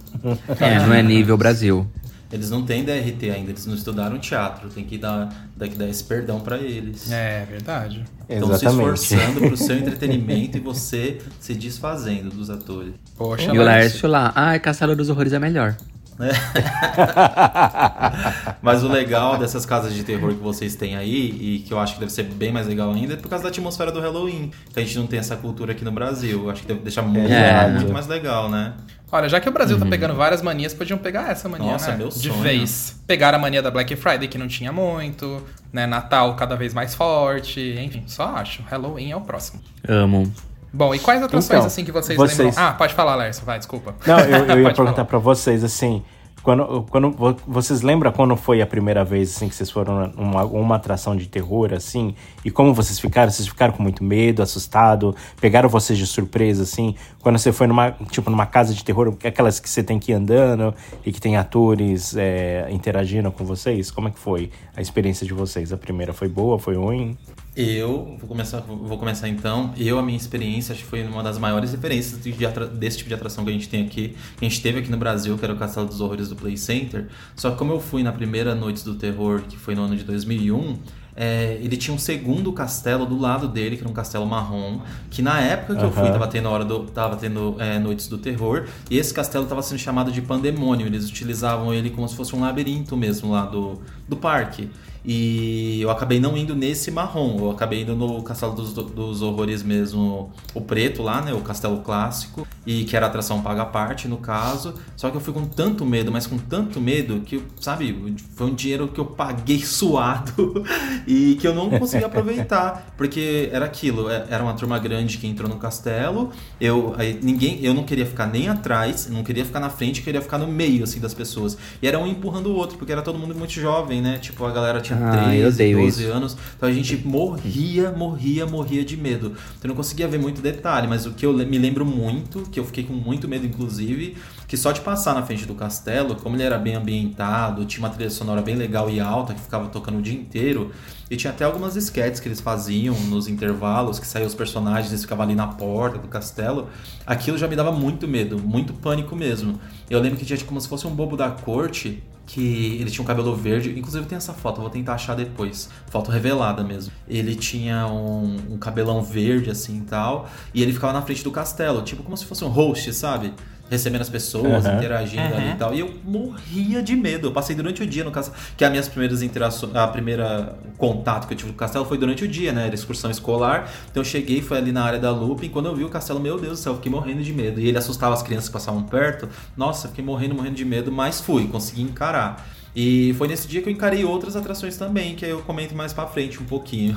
É, 0.61 0.87
não 0.87 0.95
é 0.95 1.03
nível 1.03 1.37
Brasil. 1.37 1.87
Eles 2.33 2.49
não 2.49 2.65
têm 2.65 2.83
DRT 2.83 3.31
ainda, 3.31 3.51
eles 3.51 3.67
não 3.67 3.75
estudaram 3.75 4.19
teatro. 4.19 4.71
Tem 4.71 4.85
que 4.85 4.97
dar, 4.97 5.49
dar, 5.57 5.69
que 5.69 5.77
dar 5.77 5.89
esse 5.89 6.03
perdão 6.03 6.41
pra 6.41 6.57
eles. 6.59 7.13
É 7.13 7.45
verdade. 7.45 8.05
Estão 8.29 8.57
se 8.57 8.67
esforçando 8.67 9.41
pro 9.41 9.57
seu 9.57 9.77
entretenimento 9.79 10.57
e 10.57 10.61
você 10.61 11.19
se 11.39 11.55
desfazendo 11.55 12.31
dos 12.31 12.49
atores. 12.49 12.95
Poxa, 13.17 13.53
E 13.53 13.59
o 13.59 13.63
Laércio. 13.63 14.09
Lá, 14.09 14.33
ai, 14.35 14.59
Castelo 14.59 14.97
dos 14.97 15.11
Horrores 15.11 15.33
é 15.33 15.39
melhor. 15.39 15.77
Mas 18.63 18.83
o 18.85 18.89
legal 18.89 19.37
dessas 19.39 19.65
casas 19.67 19.95
de 19.95 20.05
terror 20.05 20.31
que 20.35 20.43
vocês 20.43 20.75
têm 20.77 20.97
aí, 20.97 21.31
e 21.41 21.59
que 21.67 21.73
eu 21.73 21.79
acho 21.79 21.95
que 21.95 22.01
deve 22.01 22.13
ser 22.13 22.25
bem 22.25 22.53
mais 22.53 22.67
legal 22.67 22.93
ainda, 22.93 23.15
é 23.15 23.17
por 23.17 23.29
causa 23.29 23.43
da 23.45 23.51
atmosfera 23.51 23.91
do 23.91 24.01
Halloween. 24.01 24.51
Que 24.73 24.81
a 24.81 24.85
gente 24.85 24.99
não 24.99 25.07
tem 25.07 25.19
essa 25.19 25.37
cultura 25.37 25.73
aqui 25.73 25.85
no 25.85 25.93
Brasil. 25.93 26.45
Eu 26.45 26.51
acho 26.51 26.63
que 26.63 26.69
deve 26.69 26.81
deixar 26.81 27.03
muito, 27.03 27.33
É. 27.33 27.69
muito 27.69 27.93
mais 27.93 28.07
legal, 28.07 28.49
né? 28.49 28.73
Olha, 29.11 29.29
já 29.29 29.41
que 29.41 29.49
o 29.49 29.53
Brasil 29.53 29.79
tá 29.79 29.85
pegando 29.85 30.15
várias 30.15 30.41
manias, 30.41 30.73
podiam 30.73 30.99
pegar 30.99 31.31
essa 31.31 31.47
mania, 31.47 31.73
Nossa, 31.73 31.91
né? 31.91 31.99
meu 31.99 32.09
De 32.09 32.15
sonho. 32.31 32.35
vez. 32.41 32.99
Pegaram 33.07 33.37
a 33.37 33.41
mania 33.41 33.61
da 33.61 33.71
Black 33.71 33.95
Friday, 33.95 34.27
que 34.27 34.39
não 34.39 34.49
tinha 34.49 34.73
muito, 34.73 35.43
né? 35.71 35.87
Natal 35.87 36.35
cada 36.35 36.57
vez 36.57 36.73
mais 36.73 36.95
forte, 36.95 37.61
enfim, 37.79 38.05
só 38.07 38.37
acho. 38.37 38.63
Halloween 38.71 39.11
é 39.11 39.17
o 39.17 39.21
próximo. 39.21 39.61
Amo. 39.87 40.33
Bom, 40.73 40.95
e 40.95 40.99
quais 40.99 41.23
atrações, 41.23 41.51
Então, 41.51 41.67
assim, 41.67 41.85
que 41.85 41.93
vocês, 41.93 42.17
vocês- 42.17 42.39
lembram? 42.39 42.65
Ah, 42.65 42.73
pode 42.73 42.95
falar, 42.95 43.15
Lércio, 43.17 43.45
vai, 43.45 43.59
desculpa. 43.59 43.95
Não, 44.07 44.19
eu, 44.21 44.45
eu 44.57 44.61
ia 44.63 44.73
perguntar 44.75 45.05
pra 45.05 45.19
vocês, 45.19 45.63
assim, 45.63 46.03
quando, 46.43 46.83
quando 46.91 47.11
vo- 47.11 47.37
vocês 47.47 47.83
lembram 47.83 48.11
quando 48.11 48.35
foi 48.37 48.61
a 48.63 48.67
primeira 48.67 49.05
vez, 49.05 49.37
assim, 49.37 49.49
que 49.49 49.55
vocês 49.55 49.71
foram 49.71 50.09
numa 50.17 50.45
uma 50.45 50.77
atração 50.77 51.15
de 51.15 51.29
terror, 51.29 51.73
assim, 51.75 52.15
e 52.45 52.51
como 52.51 52.73
vocês 52.75 52.99
ficaram? 52.99 53.31
Vocês 53.31 53.47
ficaram 53.47 53.73
com 53.75 53.83
muito 53.83 54.03
medo, 54.03 54.43
assustado? 54.43 55.15
Pegaram 55.41 55.69
vocês 55.69 55.99
de 55.99 56.07
surpresa, 56.07 56.63
assim? 56.63 56.97
Quando 57.21 57.39
você 57.39 57.53
foi 57.53 57.67
numa, 57.67 57.93
tipo, 58.11 58.29
numa 58.31 58.47
casa 58.47 58.73
de 58.75 58.83
terror, 58.83 59.15
aquelas 59.25 59.61
que 59.61 59.69
você 59.69 59.83
tem 59.83 59.99
que 59.99 60.11
ir 60.11 60.15
andando 60.15 60.75
e 61.05 61.13
que 61.13 61.21
tem 61.21 61.37
atores 61.37 62.17
é, 62.17 62.67
interagindo 62.71 63.31
com 63.31 63.45
vocês, 63.45 63.91
como 63.91 64.09
é 64.09 64.11
que 64.11 64.19
foi 64.19 64.51
a 64.77 64.81
experiência 64.81 65.27
de 65.27 65.35
vocês? 65.35 65.71
A 65.73 65.77
primeira 65.77 66.13
foi 66.15 66.29
boa, 66.29 66.59
foi 66.59 66.75
ruim? 66.77 67.17
Eu 67.55 68.17
vou 68.19 68.27
começar, 68.29 68.61
vou 68.61 68.97
começar 68.97 69.29
então. 69.29 69.75
Eu, 69.77 69.99
a 69.99 70.03
minha 70.03 70.17
experiência, 70.17 70.73
acho 70.73 70.83
que 70.85 70.89
foi 70.89 71.03
uma 71.05 71.23
das 71.23 71.37
maiores 71.37 71.71
referências 71.73 72.19
de- 72.23 72.33
desse 72.79 72.97
tipo 72.97 73.09
de 73.09 73.15
atração 73.15 73.45
que 73.45 73.51
a 73.51 73.53
gente 73.53 73.69
tem 73.69 73.85
aqui, 73.85 74.17
que 74.39 74.45
a 74.47 74.49
gente 74.49 74.63
teve 74.63 74.79
aqui 74.79 74.91
no 74.91 74.97
Brasil, 74.97 75.37
que 75.37 75.45
era 75.45 75.53
o 75.53 75.59
Castelo 75.59 75.87
dos 75.87 76.01
Horrores 76.01 76.31
do 76.31 76.37
Play 76.37 76.57
Center. 76.57 77.09
Só 77.37 77.51
que 77.51 77.59
como 77.59 77.71
eu 77.73 77.79
fui 77.81 78.03
na 78.03 78.11
primeira 78.11 78.55
Noite 78.55 78.83
do 78.83 78.95
Terror, 78.95 79.43
que 79.43 79.59
foi 79.59 79.75
no 79.75 79.83
ano 79.83 79.95
de 79.95 80.03
2001, 80.03 80.79
é, 81.15 81.59
ele 81.63 81.77
tinha 81.77 81.95
um 81.95 81.99
segundo 81.99 82.51
castelo 82.55 83.05
do 83.05 83.19
lado 83.21 83.47
dele, 83.47 83.77
que 83.77 83.83
era 83.83 83.91
um 83.91 83.95
castelo 83.95 84.25
marrom, 84.25 84.81
que 85.11 85.21
na 85.21 85.39
época 85.39 85.77
que 85.77 85.85
eu 85.85 85.93
fui 85.93 86.05
tava 86.11 86.27
tendo 86.29 86.49
hora 86.49 86.65
do, 86.65 86.85
tava 86.85 87.17
tendo 87.17 87.57
é, 87.59 87.79
Noites 87.79 88.09
do 88.09 88.17
Terror, 88.17 88.65
e 88.91 88.97
esse 88.97 89.13
castelo 89.13 89.45
tava 89.45 89.61
sendo 89.61 89.79
chamado 89.79 90.11
de 90.11 90.23
Pandemônio. 90.23 90.87
Eles 90.87 91.07
utilizavam 91.07 91.75
ele 91.75 91.91
como 91.91 92.09
se 92.09 92.17
fosse 92.17 92.35
um 92.35 92.41
labirinto 92.41 92.97
mesmo 92.97 93.31
lá 93.31 93.45
do, 93.45 93.79
do 94.09 94.17
parque. 94.17 94.71
E 95.05 95.81
eu 95.83 95.91
acabei 95.91 96.21
não 96.21 96.37
indo 96.37 96.55
nesse 96.55 96.91
marrom, 96.91 97.37
eu 97.39 97.51
acabei 97.51 97.83
indo 97.83 97.97
no 97.97 98.23
Castelo 98.23 98.55
dos, 98.55 98.73
dos 98.73 99.21
Horrores 99.21 99.63
mesmo, 99.63 100.31
o 100.55 100.61
preto 100.61 101.03
lá, 101.03 101.21
né? 101.21 101.33
O 101.33 101.41
Castelo 101.41 101.79
Clássico, 101.79 102.47
e 102.65 102.85
que 102.85 102.97
era 102.97 103.07
atração 103.07 103.43
paga 103.43 103.65
parte 103.65 104.07
no 104.07 104.19
caso. 104.19 104.75
Só 104.97 105.11
que 105.11 105.17
eu 105.17 105.21
fui 105.21 105.33
com 105.35 105.45
tanto 105.45 105.85
medo, 105.85 106.13
mas 106.13 106.27
com 106.27 106.39
tanto 106.39 106.81
medo 106.81 107.21
que, 107.21 107.43
sabe, 107.61 108.15
foi 108.37 108.47
um 108.47 108.55
dinheiro 108.55 108.89
que 108.89 109.01
eu 109.01 109.05
paguei 109.07 109.59
suado 109.65 110.63
e 111.07 111.35
que 111.41 111.47
eu 111.49 111.55
não 111.55 111.69
consegui 111.69 112.05
aproveitar. 112.05 112.93
Porque 112.97 113.49
era 113.53 113.65
aquilo, 113.65 114.09
é- 114.09 114.27
era 114.31 114.43
uma 114.43 114.55
turma 114.55 114.79
grande 114.79 115.19
que 115.19 115.27
entrou 115.27 115.49
no 115.49 115.57
castelo, 115.57 116.31
eu 116.61 116.95
aí 116.97 117.19
ninguém, 117.23 117.59
eu 117.65 117.75
não 117.75 117.83
queria 117.83 118.07
ficar 118.07 118.27
nem 118.27 118.49
atrás, 118.49 119.09
não 119.11 119.25
queria 119.25 119.45
ficar 119.45 119.59
na 119.59 119.71
frente, 119.71 120.01
queria 120.03 120.21
ficar 120.23 120.39
no 120.39 120.47
meio 120.47 120.85
assim 120.85 121.01
das 121.01 121.13
pessoas. 121.13 121.59
E 121.83 121.89
era 121.89 121.99
um 121.99 122.07
empurrando 122.07 122.47
o 122.47 122.55
outro, 122.55 122.79
porque 122.79 122.93
era 122.93 123.03
todo 123.03 123.19
mundo 123.19 123.35
muito 123.35 123.53
jovem, 123.53 124.01
né? 124.01 124.19
Tipo, 124.19 124.45
a 124.45 124.51
galera 124.53 124.81
tinha 124.81 124.92
Ah, 124.93 125.27
13, 125.29 125.39
eu 125.39 125.49
odeio 125.49 125.79
12 125.79 126.03
isso. 126.03 126.13
anos. 126.13 126.37
Então 126.57 126.69
a 126.69 126.73
gente 126.73 126.97
morria, 127.07 127.91
morria, 127.91 128.47
morria 128.47 128.85
de 128.85 128.97
medo. 128.97 129.29
Então 129.29 129.65
eu 129.65 129.69
não 129.69 129.77
conseguia 129.77 130.07
ver 130.09 130.19
muito 130.19 130.41
detalhe, 130.41 130.87
mas 130.87 131.07
o 131.07 131.13
que 131.13 131.25
eu 131.25 131.33
me 131.33 131.59
lembro 131.59 131.85
muito, 131.85 132.43
que 132.51 132.61
eu 132.61 132.65
fiquei 132.65 132.85
com 132.85 132.93
muito 132.93 133.29
medo 133.29 133.47
inclusive, 133.47 134.17
que 134.47 134.57
só 134.57 134.73
de 134.73 134.81
passar 134.81 135.15
na 135.15 135.23
frente 135.23 135.47
do 135.47 135.55
castelo, 135.55 136.15
como 136.17 136.37
ele 136.37 136.43
era 136.43 136.59
bem 136.59 136.75
ambientado, 136.75 137.65
tinha 137.65 137.83
uma 137.83 137.91
trilha 137.91 138.11
sonora 138.11 138.43
bem 138.43 138.55
legal 138.55 138.91
e 138.91 139.01
alta 139.01 139.35
que 139.35 139.41
ficava 139.41 139.69
tocando 139.69 139.99
o 139.99 140.03
dia 140.03 140.15
inteiro, 140.15 140.71
E 141.11 141.17
tinha 141.17 141.31
até 141.31 141.45
algumas 141.45 141.77
sketches 141.77 142.21
que 142.21 142.29
eles 142.29 142.41
faziam 142.41 142.99
nos 143.11 143.29
intervalos, 143.29 143.99
que 143.99 144.07
saíam 144.07 144.27
os 144.27 144.35
personagens, 144.35 144.91
eles 144.91 145.03
ficavam 145.03 145.25
ali 145.25 145.35
na 145.35 145.47
porta 145.47 145.99
do 145.99 146.09
castelo. 146.09 146.69
Aquilo 147.07 147.37
já 147.37 147.47
me 147.47 147.55
dava 147.55 147.71
muito 147.71 148.09
medo, 148.09 148.39
muito 148.39 148.73
pânico 148.73 149.15
mesmo. 149.15 149.61
Eu 149.91 150.01
lembro 150.01 150.19
que 150.19 150.25
tinha 150.25 150.39
tipo, 150.39 150.49
como 150.49 150.59
se 150.59 150.69
fosse 150.69 150.87
um 150.87 150.91
bobo 150.91 151.15
da 151.15 151.31
corte, 151.31 152.03
que 152.27 152.79
ele 152.81 152.91
tinha 152.91 153.03
um 153.03 153.07
cabelo 153.07 153.35
verde. 153.35 153.71
Inclusive 153.79 154.07
tem 154.07 154.17
essa 154.17 154.33
foto, 154.33 154.61
vou 154.61 154.71
tentar 154.71 154.95
achar 154.95 155.15
depois. 155.15 155.69
Foto 155.89 156.11
revelada 156.11 156.63
mesmo. 156.63 156.93
Ele 157.09 157.35
tinha 157.35 157.87
um, 157.87 158.37
um 158.53 158.59
cabelão 158.59 159.03
verde 159.03 159.51
assim 159.51 159.79
e 159.79 159.83
tal. 159.83 160.29
E 160.55 160.63
ele 160.63 160.73
ficava 160.73 160.93
na 160.93 161.03
frente 161.03 161.23
do 161.25 161.31
castelo, 161.31 161.83
tipo 161.83 162.03
como 162.03 162.17
se 162.17 162.25
fosse 162.25 162.45
um 162.45 162.49
host, 162.49 162.93
sabe? 162.93 163.33
Recebendo 163.73 164.03
as 164.03 164.09
pessoas, 164.09 164.65
Uhum. 164.65 164.77
interagindo 164.77 165.35
ali 165.35 165.51
e 165.51 165.55
tal. 165.57 165.75
E 165.75 165.81
eu 165.81 165.93
morria 166.05 166.83
de 166.83 166.95
medo. 166.95 167.29
Eu 167.29 167.33
passei 167.33 167.57
durante 167.57 167.83
o 167.83 167.87
dia 167.87 168.05
no 168.05 168.11
castelo. 168.11 168.37
Que 168.57 168.65
as 168.65 168.71
minhas 168.71 168.89
primeiras 168.89 169.23
interações. 169.23 169.75
A 169.75 169.89
primeira 169.89 170.57
contato 170.79 171.27
que 171.27 171.35
eu 171.35 171.39
tive 171.39 171.51
com 171.51 171.57
o 171.57 171.59
castelo 171.59 171.85
foi 171.85 171.99
durante 171.99 172.23
o 172.25 172.29
dia, 172.29 172.53
né? 172.53 172.67
Era 172.67 172.75
excursão 172.75 173.11
escolar. 173.11 173.69
Então 173.91 174.03
eu 174.03 174.05
cheguei, 174.05 174.41
foi 174.41 174.59
ali 174.59 174.71
na 174.71 174.85
área 174.85 174.99
da 174.99 175.11
Looping. 175.11 175.49
Quando 175.49 175.67
eu 175.67 175.75
vi 175.75 175.83
o 175.85 175.89
castelo, 175.89 176.21
meu 176.21 176.39
Deus 176.39 176.59
do 176.59 176.63
céu, 176.63 176.73
eu 176.73 176.77
fiquei 176.77 176.93
morrendo 176.93 177.23
de 177.23 177.33
medo. 177.33 177.61
E 177.61 177.67
ele 177.69 177.79
assustava 177.79 178.15
as 178.15 178.23
crianças 178.23 178.49
que 178.49 178.53
passavam 178.53 178.83
perto. 178.85 179.29
Nossa, 179.57 179.87
eu 179.87 179.91
fiquei 179.91 180.05
morrendo, 180.05 180.35
morrendo 180.35 180.55
de 180.55 180.65
medo, 180.65 180.93
mas 180.93 181.21
fui, 181.21 181.49
consegui 181.49 181.83
encarar. 181.83 182.47
E 182.77 183.15
foi 183.19 183.29
nesse 183.29 183.47
dia 183.49 183.61
que 183.61 183.69
eu 183.69 183.73
encarei 183.73 184.05
outras 184.05 184.35
atrações 184.37 184.77
também, 184.77 185.15
que 185.15 185.25
aí 185.25 185.31
eu 185.31 185.41
comento 185.43 185.75
mais 185.75 185.93
pra 185.93 186.07
frente 186.07 186.41
um 186.43 186.45
pouquinho. 186.47 186.97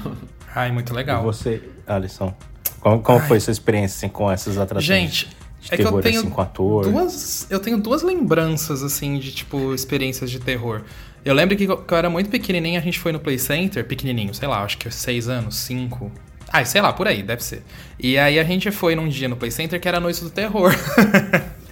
Ai, 0.55 0.71
muito 0.71 0.93
E 0.93 0.95
legal. 0.95 1.21
você, 1.23 1.61
Alisson? 1.87 2.33
Como, 2.79 3.01
como 3.01 3.19
foi 3.21 3.39
sua 3.39 3.51
experiência 3.51 3.97
assim, 3.97 4.07
com 4.09 4.31
essas 4.31 4.57
atrações? 4.57 4.85
Gente, 4.85 5.27
de 5.65 5.73
é 5.73 5.77
que 5.77 5.81
eu 5.81 5.87
terror, 5.87 6.01
tenho 6.01 6.19
assim, 6.19 6.29
com 6.29 6.41
ator? 6.41 6.83
duas, 6.85 7.47
eu 7.49 7.59
tenho 7.59 7.77
duas 7.77 8.03
lembranças 8.03 8.83
assim 8.83 9.17
de 9.17 9.31
tipo 9.31 9.73
experiências 9.73 10.29
de 10.29 10.39
terror. 10.39 10.81
Eu 11.23 11.33
lembro 11.33 11.57
que 11.57 11.65
que 11.65 11.93
eu 11.93 11.97
era 11.97 12.09
muito 12.09 12.29
pequenininho, 12.29 12.79
a 12.79 12.83
gente 12.83 12.99
foi 12.99 13.11
no 13.11 13.19
Play 13.19 13.39
Center, 13.39 13.83
pequenininho, 13.85 14.33
sei 14.33 14.47
lá, 14.47 14.63
acho 14.63 14.77
que 14.77 14.89
seis 14.91 15.27
anos, 15.27 15.55
cinco. 15.55 16.11
Ah, 16.47 16.63
sei 16.63 16.79
lá, 16.79 16.93
por 16.93 17.07
aí, 17.07 17.23
deve 17.23 17.43
ser. 17.43 17.63
E 17.99 18.17
aí 18.17 18.39
a 18.39 18.43
gente 18.43 18.69
foi 18.71 18.95
num 18.95 19.09
dia 19.09 19.27
no 19.27 19.35
Play 19.35 19.51
Center 19.51 19.79
que 19.79 19.87
era 19.87 19.97
a 19.97 20.01
noite 20.01 20.23
do 20.23 20.29
terror. 20.29 20.71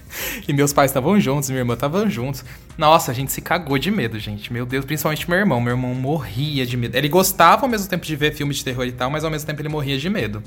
E 0.46 0.52
meus 0.52 0.72
pais 0.72 0.90
estavam 0.90 1.18
juntos, 1.18 1.50
minha 1.50 1.60
irmã 1.60 1.74
estavam 1.74 2.08
juntos. 2.08 2.44
Nossa, 2.76 3.10
a 3.10 3.14
gente 3.14 3.32
se 3.32 3.40
cagou 3.40 3.78
de 3.78 3.90
medo, 3.90 4.18
gente. 4.18 4.52
Meu 4.52 4.66
Deus, 4.66 4.84
principalmente 4.84 5.28
meu 5.28 5.38
irmão. 5.38 5.60
Meu 5.60 5.72
irmão 5.72 5.94
morria 5.94 6.66
de 6.66 6.76
medo. 6.76 6.96
Ele 6.96 7.08
gostava 7.08 7.62
ao 7.62 7.68
mesmo 7.68 7.88
tempo 7.88 8.04
de 8.04 8.16
ver 8.16 8.34
filmes 8.34 8.58
de 8.58 8.64
terror 8.64 8.86
e 8.86 8.92
tal, 8.92 9.10
mas 9.10 9.24
ao 9.24 9.30
mesmo 9.30 9.46
tempo 9.46 9.60
ele 9.60 9.68
morria 9.68 9.98
de 9.98 10.08
medo. 10.08 10.42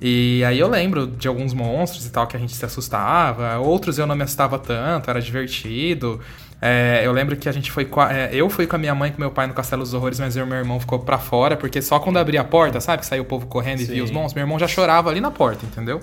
E 0.00 0.44
aí 0.44 0.58
eu 0.58 0.68
lembro 0.68 1.06
de 1.06 1.26
alguns 1.26 1.52
monstros 1.52 2.06
e 2.06 2.10
tal 2.10 2.26
que 2.26 2.36
a 2.36 2.40
gente 2.40 2.54
se 2.54 2.64
assustava. 2.64 3.58
Outros 3.58 3.98
eu 3.98 4.06
não 4.06 4.14
me 4.14 4.22
assustava 4.22 4.58
tanto, 4.58 5.10
era 5.10 5.20
divertido. 5.20 6.20
É, 6.60 7.02
eu 7.04 7.12
lembro 7.12 7.36
que 7.36 7.48
a 7.48 7.52
gente 7.52 7.70
foi. 7.70 7.88
é, 8.10 8.30
eu 8.32 8.50
fui 8.50 8.66
com 8.66 8.74
a 8.74 8.78
minha 8.78 8.94
mãe 8.94 9.10
e 9.10 9.12
com 9.12 9.20
meu 9.20 9.30
pai 9.30 9.46
no 9.46 9.54
Castelo 9.54 9.82
dos 9.82 9.94
Horrores, 9.94 10.18
mas 10.18 10.36
eu 10.36 10.44
e 10.44 10.48
meu 10.48 10.58
irmão 10.58 10.80
ficou 10.80 10.98
pra 10.98 11.16
fora, 11.16 11.56
porque 11.56 11.80
só 11.80 12.00
quando 12.00 12.16
abria 12.16 12.40
a 12.40 12.44
porta, 12.44 12.80
sabe? 12.80 13.00
Que 13.00 13.06
saiu 13.06 13.22
o 13.22 13.26
povo 13.26 13.46
correndo 13.46 13.80
e 13.80 13.84
via 13.84 14.02
os 14.02 14.10
monstros, 14.10 14.34
meu 14.34 14.42
irmão 14.42 14.58
já 14.58 14.66
chorava 14.66 15.08
ali 15.08 15.20
na 15.20 15.30
porta, 15.30 15.64
entendeu? 15.64 16.00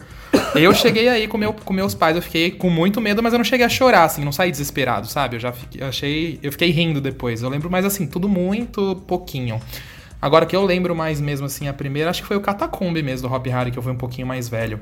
Eu 0.56 0.74
cheguei 0.74 1.10
aí 1.10 1.28
com, 1.28 1.38
meu, 1.38 1.52
com 1.52 1.74
meus 1.74 1.94
pais, 1.94 2.16
eu 2.16 2.22
fiquei 2.22 2.52
com 2.52 2.70
muito 2.70 3.02
medo, 3.02 3.22
mas 3.22 3.34
eu 3.34 3.38
não 3.38 3.44
cheguei 3.44 3.66
a 3.66 3.70
chorar, 3.70 4.06
assim, 4.06 4.24
não 4.24 4.32
saí 4.32 4.50
desesperado, 4.50 5.08
sabe? 5.08 5.36
Eu 5.36 5.40
já 5.42 5.52
fiquei, 5.52 5.82
eu 5.82 5.88
achei. 5.88 6.40
Eu 6.42 6.52
fiquei 6.54 6.70
rindo 6.70 7.02
depois. 7.02 7.42
Eu 7.42 7.50
lembro, 7.50 7.70
mas 7.70 7.84
assim, 7.84 8.08
tudo 8.08 8.30
muito 8.30 9.04
pouquinho. 9.06 9.60
Agora 10.26 10.44
que 10.48 10.56
eu 10.56 10.66
lembro 10.66 10.96
mais 10.96 11.22
mesmo, 11.22 11.46
assim, 11.46 11.68
a 11.68 11.74
primeira, 11.74 12.10
acho 12.10 12.24
que 12.24 12.28
foi 12.28 12.36
o 12.36 12.42
Catacombe 12.42 13.04
mesmo, 13.04 13.30
do 13.30 13.36
Hop 13.36 13.46
Harry, 13.46 13.70
que 13.70 13.78
eu 13.78 13.84
fui 13.84 13.92
um 13.92 13.96
pouquinho 13.96 14.26
mais 14.26 14.50
velho. 14.50 14.80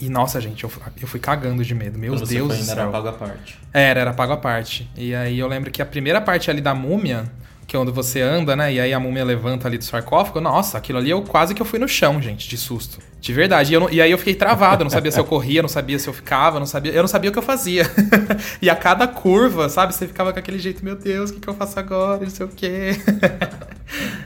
E 0.00 0.08
nossa, 0.08 0.40
gente, 0.40 0.64
eu, 0.64 0.72
eu 1.00 1.06
fui 1.06 1.20
cagando 1.20 1.64
de 1.64 1.72
medo. 1.76 1.96
Meu 1.96 2.16
Deus 2.16 2.28
do 2.28 2.52
ainda 2.54 2.64
céu. 2.64 2.76
era 2.76 2.88
pago 2.90 3.06
à 3.06 3.12
parte. 3.12 3.56
Era, 3.72 4.00
era 4.00 4.12
pago 4.12 4.32
a 4.32 4.36
parte. 4.36 4.90
E 4.96 5.14
aí 5.14 5.38
eu 5.38 5.46
lembro 5.46 5.70
que 5.70 5.80
a 5.80 5.86
primeira 5.86 6.20
parte 6.20 6.50
ali 6.50 6.60
da 6.60 6.74
múmia, 6.74 7.30
que 7.68 7.76
é 7.76 7.78
onde 7.78 7.92
você 7.92 8.20
anda, 8.20 8.56
né? 8.56 8.72
E 8.72 8.80
aí 8.80 8.92
a 8.92 8.98
múmia 8.98 9.24
levanta 9.24 9.68
ali 9.68 9.78
do 9.78 9.84
sarcófago. 9.84 10.40
Nossa, 10.40 10.76
aquilo 10.76 10.98
ali 10.98 11.10
eu 11.10 11.22
quase 11.22 11.54
que 11.54 11.62
eu 11.62 11.66
fui 11.66 11.78
no 11.78 11.86
chão, 11.86 12.20
gente, 12.20 12.48
de 12.48 12.56
susto. 12.56 12.98
De 13.20 13.32
verdade. 13.32 13.72
E, 13.72 13.78
não- 13.78 13.88
e 13.90 14.02
aí 14.02 14.10
eu 14.10 14.18
fiquei 14.18 14.34
travado, 14.34 14.82
eu 14.82 14.86
não 14.86 14.90
sabia 14.90 15.12
se 15.12 15.20
eu 15.20 15.24
corria, 15.24 15.62
não 15.62 15.68
sabia 15.68 16.00
se 16.00 16.08
eu 16.08 16.12
ficava, 16.12 16.58
não 16.58 16.66
sabia, 16.66 16.90
eu 16.90 17.02
não 17.02 17.08
sabia 17.08 17.30
o 17.30 17.32
que 17.32 17.38
eu 17.38 17.44
fazia. 17.44 17.84
e 18.60 18.68
a 18.68 18.74
cada 18.74 19.06
curva, 19.06 19.68
sabe, 19.68 19.94
você 19.94 20.08
ficava 20.08 20.32
com 20.32 20.40
aquele 20.40 20.58
jeito, 20.58 20.84
meu 20.84 20.96
Deus, 20.96 21.30
o 21.30 21.34
que, 21.34 21.38
que 21.38 21.46
eu 21.48 21.54
faço 21.54 21.78
agora? 21.78 22.22
Não 22.24 22.30
sei 22.30 22.44
o 22.44 22.48
quê. 22.48 22.90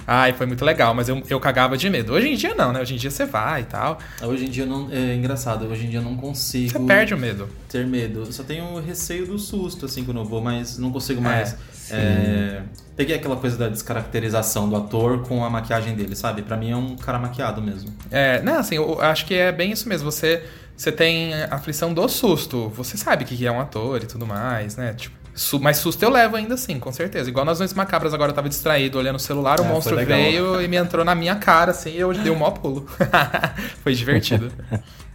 Ai, 0.07 0.33
foi 0.33 0.47
muito 0.47 0.65
legal, 0.65 0.95
mas 0.95 1.09
eu, 1.09 1.23
eu 1.29 1.41
cagava 1.41 1.77
de 1.77 1.89
medo. 1.89 2.13
Hoje 2.13 2.29
em 2.29 2.37
dia 2.37 2.55
não, 2.55 2.73
né? 2.73 2.81
Hoje 2.81 2.95
em 2.95 2.97
dia 2.97 3.11
você 3.11 3.25
vai 3.25 3.63
e 3.63 3.65
tal. 3.65 3.99
Hoje 4.23 4.47
em 4.47 4.51
dia 4.51 4.67
não. 4.67 4.89
É 4.91 5.15
engraçado, 5.15 5.67
hoje 5.67 5.87
em 5.87 5.91
dia 5.91 5.99
eu 6.01 6.05
não 6.05 6.17
consigo. 6.17 6.71
Você 6.71 6.79
perde 6.81 7.15
o 7.15 7.19
medo. 7.19 7.49
Ter 7.69 7.87
medo. 7.87 8.21
Eu 8.21 8.33
só 8.33 8.43
tenho 8.43 8.81
receio 8.81 9.27
do 9.27 9.39
susto, 9.39 9.87
assim, 9.87 10.05
quando 10.05 10.19
eu 10.21 10.25
vou, 10.25 10.41
mas 10.41 10.79
não 10.79 10.91
consigo 10.91 11.21
É, 11.21 11.25
mais. 11.25 11.57
É, 11.91 12.63
peguei 12.97 13.17
aquela 13.17 13.37
coisa 13.37 13.57
da 13.59 13.69
descaracterização 13.69 14.69
do 14.69 14.77
ator 14.77 15.23
com 15.27 15.45
a 15.45 15.51
maquiagem 15.51 15.95
dele, 15.95 16.15
sabe? 16.17 16.43
Pra 16.43 16.57
mim 16.57 16.71
é 16.71 16.77
um 16.77 16.97
cara 16.97 17.19
maquiado 17.19 17.61
mesmo. 17.61 17.93
É, 18.11 18.41
né, 18.43 18.53
assim, 18.57 18.77
eu 18.77 19.01
acho 19.01 19.27
que 19.27 19.35
é 19.35 19.53
bem 19.53 19.73
isso 19.73 19.89
mesmo. 19.89 20.11
Você, 20.11 20.43
você 20.77 20.91
tem 20.93 21.35
aflição 21.51 21.93
do 21.93 22.07
susto. 22.09 22.69
Você 22.71 22.97
sabe 22.97 23.25
que 23.25 23.47
é 23.47 23.51
um 23.51 23.61
ator 23.61 24.03
e 24.03 24.07
tudo 24.07 24.27
mais, 24.27 24.77
né? 24.77 24.93
Tipo, 24.95 25.24
su- 25.35 25.61
mas 25.61 25.79
susto 25.79 26.03
eu 26.03 26.11
levo 26.11 26.37
ainda 26.37 26.55
assim, 26.55 26.79
com 26.79 26.93
certeza. 26.93 27.29
Igual 27.29 27.45
nas 27.45 27.59
Noites 27.59 27.75
Macabras, 27.75 28.15
agora 28.15 28.31
eu 28.31 28.35
tava 28.35 28.49
distraído 28.49 28.99
olhando 28.99 29.17
o 29.17 29.21
celular, 29.21 29.61
o 29.61 29.65
É, 29.65 29.69
monstro 29.69 29.97
veio 29.97 30.61
e 30.63 30.69
me 30.69 30.77
entrou 30.77 31.05
na 31.05 31.15
minha 31.15 31.37
cara, 31.37 31.71
assim, 31.73 31.91
e 31.91 31.99
eu 32.01 32.13
dei 32.13 32.31
um 32.31 32.37
maior 32.37 32.53
pulo. 32.53 32.87
foi 33.83 33.95
divertido. 33.95 34.51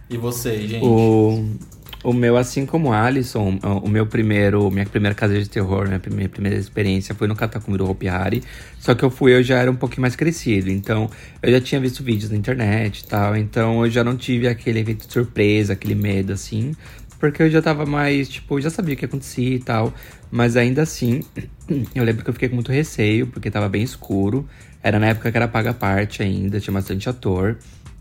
E 0.08 0.16
você, 0.16 0.66
gente? 0.66 0.84
O, 0.84 1.44
o 2.02 2.12
meu, 2.12 2.36
assim 2.36 2.66
como 2.66 2.88
o 2.88 2.92
Alisson, 2.92 3.58
o 3.82 3.88
meu 3.88 4.06
primeiro, 4.06 4.68
minha 4.70 4.86
primeira 4.86 5.14
casa 5.14 5.38
de 5.38 5.48
terror, 5.48 5.86
minha 5.86 6.00
primeira, 6.00 6.28
primeira 6.28 6.58
experiência 6.58 7.14
foi 7.14 7.28
no 7.28 7.36
Catacumbi 7.36 7.78
do 7.78 7.88
Hopi 7.88 8.08
Hari. 8.08 8.42
Só 8.78 8.94
que 8.94 9.04
eu 9.04 9.10
fui, 9.10 9.34
eu 9.34 9.42
já 9.42 9.58
era 9.58 9.70
um 9.70 9.76
pouquinho 9.76 10.02
mais 10.02 10.16
crescido. 10.16 10.70
Então, 10.70 11.10
eu 11.42 11.52
já 11.52 11.60
tinha 11.60 11.80
visto 11.80 12.02
vídeos 12.02 12.30
na 12.30 12.36
internet 12.36 13.00
e 13.00 13.04
tal. 13.04 13.36
Então, 13.36 13.84
eu 13.84 13.90
já 13.90 14.02
não 14.02 14.16
tive 14.16 14.48
aquele 14.48 14.80
efeito 14.80 15.06
de 15.06 15.12
surpresa, 15.12 15.74
aquele 15.74 15.94
medo, 15.94 16.32
assim. 16.32 16.72
Porque 17.20 17.42
eu 17.42 17.50
já 17.50 17.62
tava 17.62 17.86
mais, 17.86 18.28
tipo, 18.28 18.60
já 18.60 18.70
sabia 18.70 18.94
o 18.94 18.96
que 18.96 19.04
acontecia 19.04 19.54
e 19.54 19.58
tal. 19.60 19.92
Mas 20.30 20.56
ainda 20.56 20.82
assim, 20.82 21.20
eu 21.94 22.02
lembro 22.02 22.24
que 22.24 22.30
eu 22.30 22.34
fiquei 22.34 22.48
com 22.48 22.54
muito 22.56 22.72
receio, 22.72 23.26
porque 23.26 23.50
tava 23.50 23.68
bem 23.68 23.82
escuro. 23.82 24.48
Era 24.82 24.98
na 24.98 25.08
época 25.08 25.30
que 25.30 25.36
era 25.36 25.46
paga 25.46 25.74
parte 25.74 26.22
ainda, 26.22 26.58
tinha 26.58 26.72
bastante 26.72 27.08
ator. 27.08 27.58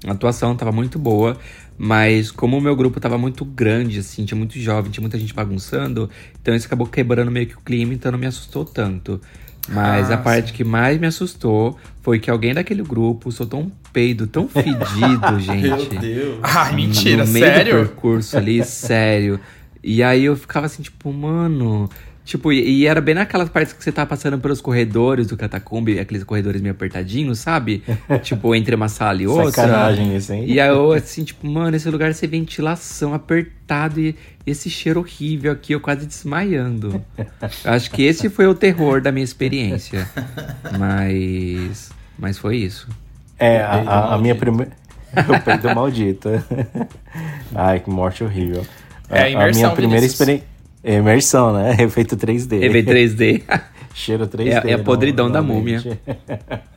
A 0.08 0.14
atuação 0.14 0.56
tava 0.56 0.72
muito 0.72 0.98
boa, 0.98 1.38
mas 1.78 2.32
como 2.32 2.58
o 2.58 2.62
meu 2.62 2.74
grupo 2.74 3.02
tava 3.02 3.18
muito 3.18 3.44
grande, 3.44 4.00
assim, 4.00 4.24
tinha 4.24 4.38
muito 4.38 4.58
jovem, 4.58 4.90
tinha 4.90 5.02
muita 5.02 5.20
gente 5.20 5.34
bagunçando, 5.34 6.10
então 6.42 6.56
isso 6.56 6.68
acabou 6.68 6.88
quebrando 6.88 7.30
meio 7.30 7.48
que 7.48 7.56
o 7.56 7.60
clima, 7.60 7.94
então 7.94 8.10
não 8.10 8.18
me 8.18 8.26
assustou 8.26 8.64
tanto. 8.64 9.20
Mas 9.68 10.10
Ah, 10.10 10.16
a 10.16 10.18
parte 10.18 10.54
que 10.54 10.64
mais 10.64 11.00
me 11.00 11.08
assustou 11.08 11.78
foi 12.02 12.20
que 12.20 12.30
alguém 12.30 12.54
daquele 12.54 12.82
grupo 12.82 13.32
soltou 13.32 13.60
um 13.62 13.72
peido 13.94 14.26
tão 14.26 14.48
fedido, 14.48 15.38
gente. 15.40 15.90
Meu 15.94 16.00
Deus. 16.02 16.40
Ai, 16.42 16.74
mentira, 16.76 17.26
no 17.26 17.32
meio 17.32 17.46
sério? 17.46 17.74
do 17.82 17.86
percurso 17.88 18.38
ali, 18.38 18.64
sério. 18.64 19.40
E 19.84 20.02
aí 20.04 20.26
eu 20.26 20.36
ficava 20.36 20.66
assim, 20.66 20.82
tipo, 20.84 21.12
mano. 21.14 21.90
Tipo, 22.30 22.54
e, 22.54 22.82
e 22.82 22.86
era 22.86 23.02
bem 23.02 23.16
naquelas 23.16 23.50
partes 23.50 23.74
que 23.74 23.84
você 23.84 23.92
tá 23.92 24.06
passando 24.06 24.38
pelos 24.38 24.62
corredores 24.62 25.26
do 25.26 25.36
catacumbi, 25.36 25.98
aqueles 25.98 26.24
corredores 26.24 26.62
meio 26.62 26.76
apertadinhos, 26.76 27.40
sabe? 27.40 27.82
tipo, 28.22 28.54
entre 28.54 28.76
uma 28.76 28.88
sala 28.88 29.20
e 29.24 29.26
outra. 29.26 29.50
Sacanagem 29.50 30.16
isso, 30.16 30.32
hein? 30.34 30.44
E 30.46 30.60
aí 30.60 30.70
eu, 30.70 30.92
assim, 30.92 31.24
tipo, 31.24 31.48
mano, 31.48 31.76
esse 31.76 31.90
lugar 31.90 32.14
sem 32.14 32.30
ventilação, 32.30 33.16
apertado 33.16 34.00
e 34.00 34.16
esse 34.46 34.70
cheiro 34.70 35.00
horrível 35.00 35.52
aqui, 35.52 35.74
eu 35.74 35.80
quase 35.80 36.06
desmaiando. 36.06 37.04
Acho 37.66 37.90
que 37.90 38.04
esse 38.04 38.30
foi 38.30 38.46
o 38.46 38.54
terror 38.54 39.02
da 39.02 39.12
minha 39.12 39.24
experiência. 39.26 40.08
Mas. 40.78 41.90
Mas 42.16 42.38
foi 42.38 42.58
isso. 42.58 42.88
É, 43.40 43.58
a, 43.58 43.72
a- 43.88 44.14
a 44.14 44.18
minha 44.20 44.36
primeira. 44.36 44.72
o 45.18 45.44
peido 45.44 45.74
maldito. 45.74 46.30
Ai, 47.56 47.80
que 47.80 47.90
morte 47.90 48.24
horrível. 48.24 48.64
É, 49.10 49.34
A- 49.34 49.46
a, 49.48 49.52
minha 49.52 49.72
primeira 49.72 50.02
Vinícius. 50.06 50.44
Experiência. 50.84 51.00
Imersão, 51.00 51.54
né? 51.54 51.76
Efeito 51.84 52.16
3D. 52.18 52.62
EV 52.64 52.84
3D. 52.84 53.44
Cheiro 53.94 54.28
3D. 54.28 54.66
É- 54.66 54.72
é 54.72 54.74
a 54.74 54.80
podridão 54.80 55.30
da 55.30 55.42
múmia. 55.42 55.82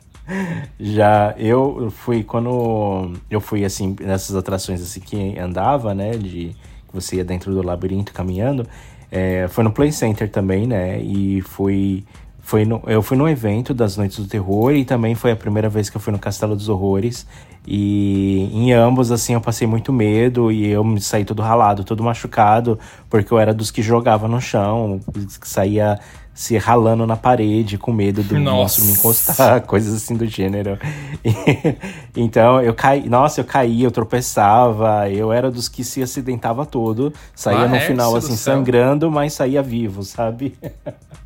Já 0.79 1.35
eu 1.37 1.91
fui 1.91 2.23
quando 2.23 3.13
eu 3.29 3.41
fui 3.41 3.65
assim 3.65 3.95
nessas 3.99 4.35
atrações 4.35 4.81
assim 4.81 5.01
que 5.01 5.37
andava, 5.37 5.93
né, 5.93 6.11
de 6.11 6.55
que 6.87 6.93
você 6.93 7.17
ia 7.17 7.25
dentro 7.25 7.53
do 7.53 7.61
labirinto 7.61 8.13
caminhando, 8.13 8.65
é, 9.11 9.47
foi 9.49 9.63
no 9.65 9.71
Play 9.71 9.91
Center 9.91 10.29
também, 10.29 10.65
né? 10.65 10.99
E 11.01 11.41
fui 11.41 12.03
foi 12.45 12.65
no, 12.65 12.83
eu 12.85 13.01
fui 13.01 13.15
num 13.15 13.27
evento 13.27 13.73
das 13.73 13.95
Noites 13.95 14.19
do 14.19 14.27
Terror 14.27 14.73
e 14.73 14.83
também 14.83 15.15
foi 15.15 15.31
a 15.31 15.35
primeira 15.35 15.69
vez 15.69 15.89
que 15.89 15.95
eu 15.95 16.01
fui 16.01 16.11
no 16.11 16.19
Castelo 16.19 16.57
dos 16.57 16.67
Horrores. 16.67 17.25
E 17.65 18.49
em 18.51 18.73
ambos, 18.73 19.13
assim, 19.13 19.33
eu 19.33 19.39
passei 19.39 19.65
muito 19.65 19.93
medo 19.93 20.51
e 20.51 20.67
eu 20.67 20.83
me 20.83 20.99
saí 20.99 21.23
todo 21.23 21.41
ralado, 21.41 21.85
todo 21.85 22.03
machucado, 22.03 22.77
porque 23.09 23.33
eu 23.33 23.39
era 23.39 23.53
dos 23.53 23.71
que 23.71 23.81
jogava 23.81 24.27
no 24.27 24.41
chão, 24.41 24.99
que 25.39 25.47
saía 25.47 25.97
se 26.33 26.57
ralando 26.57 27.05
na 27.05 27.15
parede 27.15 27.77
com 27.77 27.91
medo 27.93 28.23
do 28.23 28.39
Nossa. 28.39 28.55
monstro 28.57 28.85
me 28.85 28.91
encostar, 28.93 29.61
coisas 29.67 29.93
assim 29.93 30.15
do 30.15 30.25
gênero. 30.25 30.79
E- 31.23 31.77
então 32.15 32.61
eu 32.61 32.73
caí, 32.73 33.07
nossa, 33.07 33.41
eu 33.41 33.45
caía, 33.45 33.85
eu 33.85 33.91
tropeçava, 33.91 35.09
eu 35.09 35.31
era 35.31 35.51
dos 35.51 35.69
que 35.69 35.83
se 35.83 36.01
acidentava 36.01 36.65
todo, 36.65 37.13
saía 37.35 37.59
no 37.65 37.71
Laércio 37.71 37.87
final 37.91 38.15
assim 38.15 38.35
sangrando, 38.35 39.11
mas 39.11 39.33
saía 39.33 39.61
vivo, 39.61 40.03
sabe? 40.03 40.57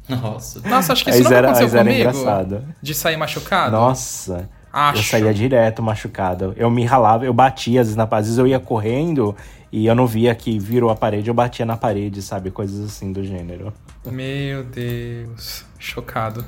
Nossa. 0.09 0.61
Nossa, 0.67 0.93
acho 0.93 1.03
que 1.03 1.09
isso 1.11 1.23
nunca 1.23 1.35
era- 1.35 1.51
aconteceu 1.51 1.67
aí 1.67 1.87
era 1.87 1.89
comigo. 1.89 2.09
engraçado. 2.09 2.63
De 2.81 2.93
sair 2.93 3.17
machucado. 3.17 3.71
Nossa. 3.71 4.49
Acho. 4.77 4.99
Eu 4.99 5.03
saía 5.03 5.33
direto 5.33 5.81
machucado. 5.81 6.53
Eu 6.55 6.69
me 6.69 6.85
ralava, 6.85 7.25
eu 7.25 7.33
batia, 7.33 7.81
às 7.81 7.87
vezes, 7.87 7.95
na 7.95 8.03
às 8.03 8.25
vezes 8.25 8.37
eu 8.37 8.45
ia 8.45 8.59
correndo 8.59 9.35
e 9.71 9.87
eu 9.87 9.95
não 9.95 10.05
via 10.05 10.35
que 10.35 10.59
virou 10.59 10.91
a 10.91 10.95
parede, 10.95 11.29
eu 11.29 11.33
batia 11.33 11.65
na 11.65 11.75
parede, 11.75 12.21
sabe? 12.21 12.51
Coisas 12.51 12.85
assim 12.85 13.11
do 13.11 13.23
gênero. 13.23 13.73
Meu 14.05 14.63
Deus. 14.63 15.65
Chocado. 15.79 16.45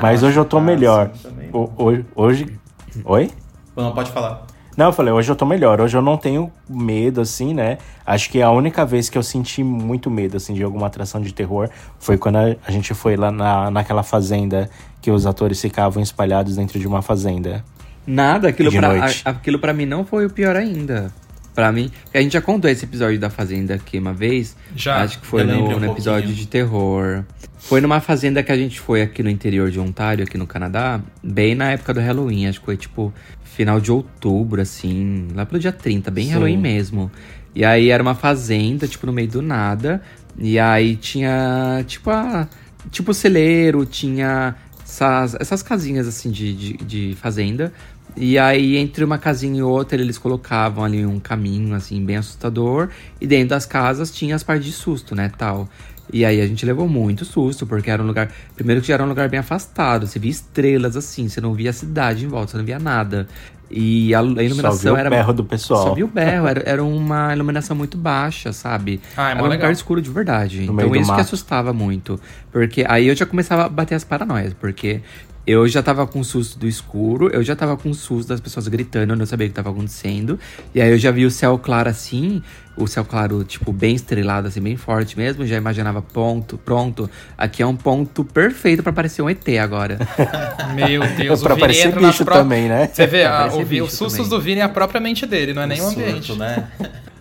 Mas 0.00 0.22
hoje 0.22 0.38
eu 0.38 0.46
tô 0.46 0.60
melhor. 0.60 1.10
O- 1.52 1.70
Hoje. 1.76 2.06
hoje... 2.14 2.58
Oi? 3.04 3.30
Não, 3.76 3.92
pode 3.92 4.10
falar. 4.12 4.46
Não, 4.78 4.86
eu 4.86 4.92
falei, 4.92 5.12
hoje 5.12 5.28
eu 5.28 5.34
tô 5.34 5.44
melhor. 5.44 5.80
Hoje 5.80 5.96
eu 5.96 6.00
não 6.00 6.16
tenho 6.16 6.52
medo, 6.70 7.20
assim, 7.20 7.52
né? 7.52 7.78
Acho 8.06 8.30
que 8.30 8.40
a 8.40 8.48
única 8.52 8.86
vez 8.86 9.10
que 9.10 9.18
eu 9.18 9.24
senti 9.24 9.60
muito 9.64 10.08
medo, 10.08 10.36
assim, 10.36 10.54
de 10.54 10.62
alguma 10.62 10.86
atração 10.86 11.20
de 11.20 11.34
terror 11.34 11.68
foi 11.98 12.16
quando 12.16 12.36
a, 12.36 12.70
gente 12.70 12.94
foi 12.94 13.16
lá 13.16 13.32
na, 13.32 13.72
naquela 13.72 14.04
fazenda 14.04 14.70
que 15.02 15.10
os 15.10 15.26
atores 15.26 15.60
ficavam 15.60 16.00
espalhados 16.00 16.54
dentro 16.54 16.78
de 16.78 16.86
uma 16.86 17.02
fazenda. 17.02 17.64
Nada, 18.06 18.46
aquilo 18.50 18.70
De 18.70 18.78
pra, 18.78 18.88
noite. 18.96 19.20
a- 19.24 19.30
aquilo 19.30 19.58
pra 19.58 19.72
mim 19.72 19.84
não 19.84 20.04
foi 20.04 20.24
o 20.26 20.30
pior 20.30 20.54
ainda. 20.54 21.12
Pra 21.58 21.72
mim, 21.72 21.90
a 22.14 22.20
gente 22.20 22.34
já 22.34 22.40
contou 22.40 22.70
esse 22.70 22.84
episódio 22.84 23.18
da 23.18 23.28
Fazenda 23.28 23.74
aqui 23.74 23.98
uma 23.98 24.14
vez. 24.14 24.56
Já. 24.76 25.02
Acho 25.02 25.18
que 25.18 25.26
foi 25.26 25.42
no, 25.42 25.54
um 25.54 25.80
no 25.80 25.90
episódio 25.90 26.28
pouquinho. 26.28 26.34
de 26.36 26.46
terror. 26.46 27.24
Foi 27.58 27.80
numa 27.80 27.98
fazenda 28.00 28.44
que 28.44 28.52
a 28.52 28.56
gente 28.56 28.78
foi 28.78 29.02
aqui 29.02 29.24
no 29.24 29.28
interior 29.28 29.68
de 29.68 29.80
Ontário, 29.80 30.22
aqui 30.22 30.38
no 30.38 30.46
Canadá, 30.46 31.00
bem 31.20 31.56
na 31.56 31.72
época 31.72 31.92
do 31.92 31.98
Halloween. 31.98 32.46
Acho 32.46 32.60
que 32.60 32.66
foi 32.66 32.76
tipo 32.76 33.12
final 33.42 33.80
de 33.80 33.90
outubro, 33.90 34.62
assim, 34.62 35.26
lá 35.34 35.44
pelo 35.44 35.58
dia 35.58 35.72
30, 35.72 36.12
bem 36.12 36.26
Sim. 36.26 36.34
Halloween 36.34 36.58
mesmo. 36.58 37.10
E 37.52 37.64
aí 37.64 37.90
era 37.90 38.00
uma 38.00 38.14
fazenda, 38.14 38.86
tipo, 38.86 39.04
no 39.04 39.12
meio 39.12 39.26
do 39.26 39.42
nada. 39.42 40.00
E 40.38 40.60
aí 40.60 40.94
tinha, 40.94 41.82
tipo, 41.88 42.08
a. 42.08 42.48
Tipo, 42.92 43.12
celeiro, 43.12 43.84
tinha 43.84 44.54
essas, 44.88 45.34
essas 45.40 45.62
casinhas 45.62 46.06
assim 46.06 46.30
de, 46.30 46.54
de, 46.54 46.72
de 46.76 47.16
fazenda. 47.20 47.72
E 48.16 48.38
aí, 48.38 48.76
entre 48.76 49.04
uma 49.04 49.18
casinha 49.18 49.60
e 49.60 49.62
outra, 49.62 50.00
eles 50.00 50.18
colocavam 50.18 50.84
ali 50.84 51.06
um 51.06 51.20
caminho, 51.20 51.74
assim, 51.74 52.04
bem 52.04 52.16
assustador. 52.16 52.88
E 53.20 53.26
dentro 53.26 53.50
das 53.50 53.64
casas 53.64 54.10
tinha 54.10 54.34
as 54.34 54.42
partes 54.42 54.66
de 54.66 54.72
susto, 54.72 55.14
né, 55.14 55.30
tal. 55.36 55.68
E 56.12 56.24
aí 56.24 56.40
a 56.40 56.46
gente 56.46 56.64
levou 56.64 56.88
muito 56.88 57.24
susto, 57.24 57.66
porque 57.66 57.90
era 57.90 58.02
um 58.02 58.06
lugar... 58.06 58.30
Primeiro 58.56 58.80
que 58.80 58.88
já 58.88 58.94
era 58.94 59.04
um 59.04 59.08
lugar 59.08 59.28
bem 59.28 59.38
afastado. 59.38 60.06
Você 60.06 60.18
via 60.18 60.30
estrelas, 60.30 60.96
assim, 60.96 61.28
você 61.28 61.40
não 61.40 61.52
via 61.52 61.70
a 61.70 61.72
cidade 61.72 62.24
em 62.24 62.28
volta, 62.28 62.52
você 62.52 62.56
não 62.56 62.64
via 62.64 62.78
nada. 62.78 63.28
E 63.70 64.14
a, 64.14 64.20
a 64.20 64.22
iluminação 64.22 64.72
Só 64.72 64.78
viu 64.78 64.96
era... 64.96 65.08
o 65.08 65.10
berro 65.10 65.32
do 65.32 65.44
pessoal. 65.44 65.88
Só 65.88 65.94
viu 65.94 66.06
o 66.06 66.08
berro, 66.08 66.46
era, 66.46 66.62
era 66.64 66.82
uma 66.82 67.32
iluminação 67.34 67.76
muito 67.76 67.98
baixa, 67.98 68.52
sabe? 68.52 69.00
Ah, 69.16 69.28
é 69.28 69.30
era 69.32 69.40
um 69.40 69.42
legal. 69.42 69.56
lugar 69.58 69.72
escuro 69.72 70.00
de 70.00 70.10
verdade. 70.10 70.62
No 70.62 70.72
então 70.72 70.96
isso 70.96 71.14
que 71.14 71.20
assustava 71.20 71.72
muito. 71.72 72.18
Porque 72.50 72.84
aí 72.88 73.08
eu 73.08 73.14
já 73.14 73.26
começava 73.26 73.66
a 73.66 73.68
bater 73.68 73.94
as 73.94 74.04
paranoias, 74.04 74.54
porque 74.54 75.02
eu 75.50 75.66
já 75.66 75.82
tava 75.82 76.06
com 76.06 76.22
susto 76.22 76.58
do 76.58 76.66
escuro, 76.68 77.30
eu 77.32 77.42
já 77.42 77.56
tava 77.56 77.74
com 77.76 77.94
susto 77.94 78.28
das 78.28 78.38
pessoas 78.40 78.68
gritando, 78.68 79.14
eu 79.14 79.16
não 79.16 79.24
sabia 79.24 79.46
o 79.46 79.50
que 79.50 79.54
tava 79.56 79.70
acontecendo. 79.70 80.38
E 80.74 80.80
aí 80.82 80.90
eu 80.90 80.98
já 80.98 81.10
vi 81.10 81.24
o 81.24 81.30
céu 81.30 81.58
claro 81.58 81.88
assim, 81.88 82.42
o 82.76 82.86
céu 82.86 83.02
claro, 83.04 83.42
tipo, 83.44 83.72
bem 83.72 83.94
estrelado, 83.94 84.46
assim, 84.48 84.60
bem 84.60 84.76
forte 84.76 85.16
mesmo. 85.16 85.46
Já 85.46 85.56
imaginava 85.56 86.02
ponto, 86.02 86.58
pronto. 86.58 87.08
Aqui 87.36 87.62
é 87.62 87.66
um 87.66 87.74
ponto 87.74 88.24
perfeito 88.24 88.82
pra 88.82 88.92
parecer 88.92 89.22
um 89.22 89.30
ET 89.30 89.48
agora. 89.60 89.98
Meu 90.76 91.00
Deus, 91.16 91.42
Pra 91.42 91.52
o 91.54 91.56
Vini 91.56 91.60
parecer 91.60 91.86
entra 91.88 92.00
nas 92.00 92.10
bicho 92.12 92.24
pró- 92.26 92.34
também, 92.36 92.68
né? 92.68 92.88
Você 92.92 93.06
vê, 93.06 93.24
a- 93.24 93.48
parecer 93.48 93.80
o, 93.80 93.84
os 93.86 93.92
sustos 93.92 94.12
também. 94.28 94.28
do 94.30 94.40
Vini 94.40 94.60
é 94.60 94.64
a 94.64 94.68
própria 94.68 95.00
mente 95.00 95.24
dele, 95.24 95.54
não 95.54 95.62
é 95.62 95.66
nem 95.66 95.80
o 95.80 95.84
Surto, 95.84 96.00
ambiente. 96.00 96.32
né? 96.34 96.68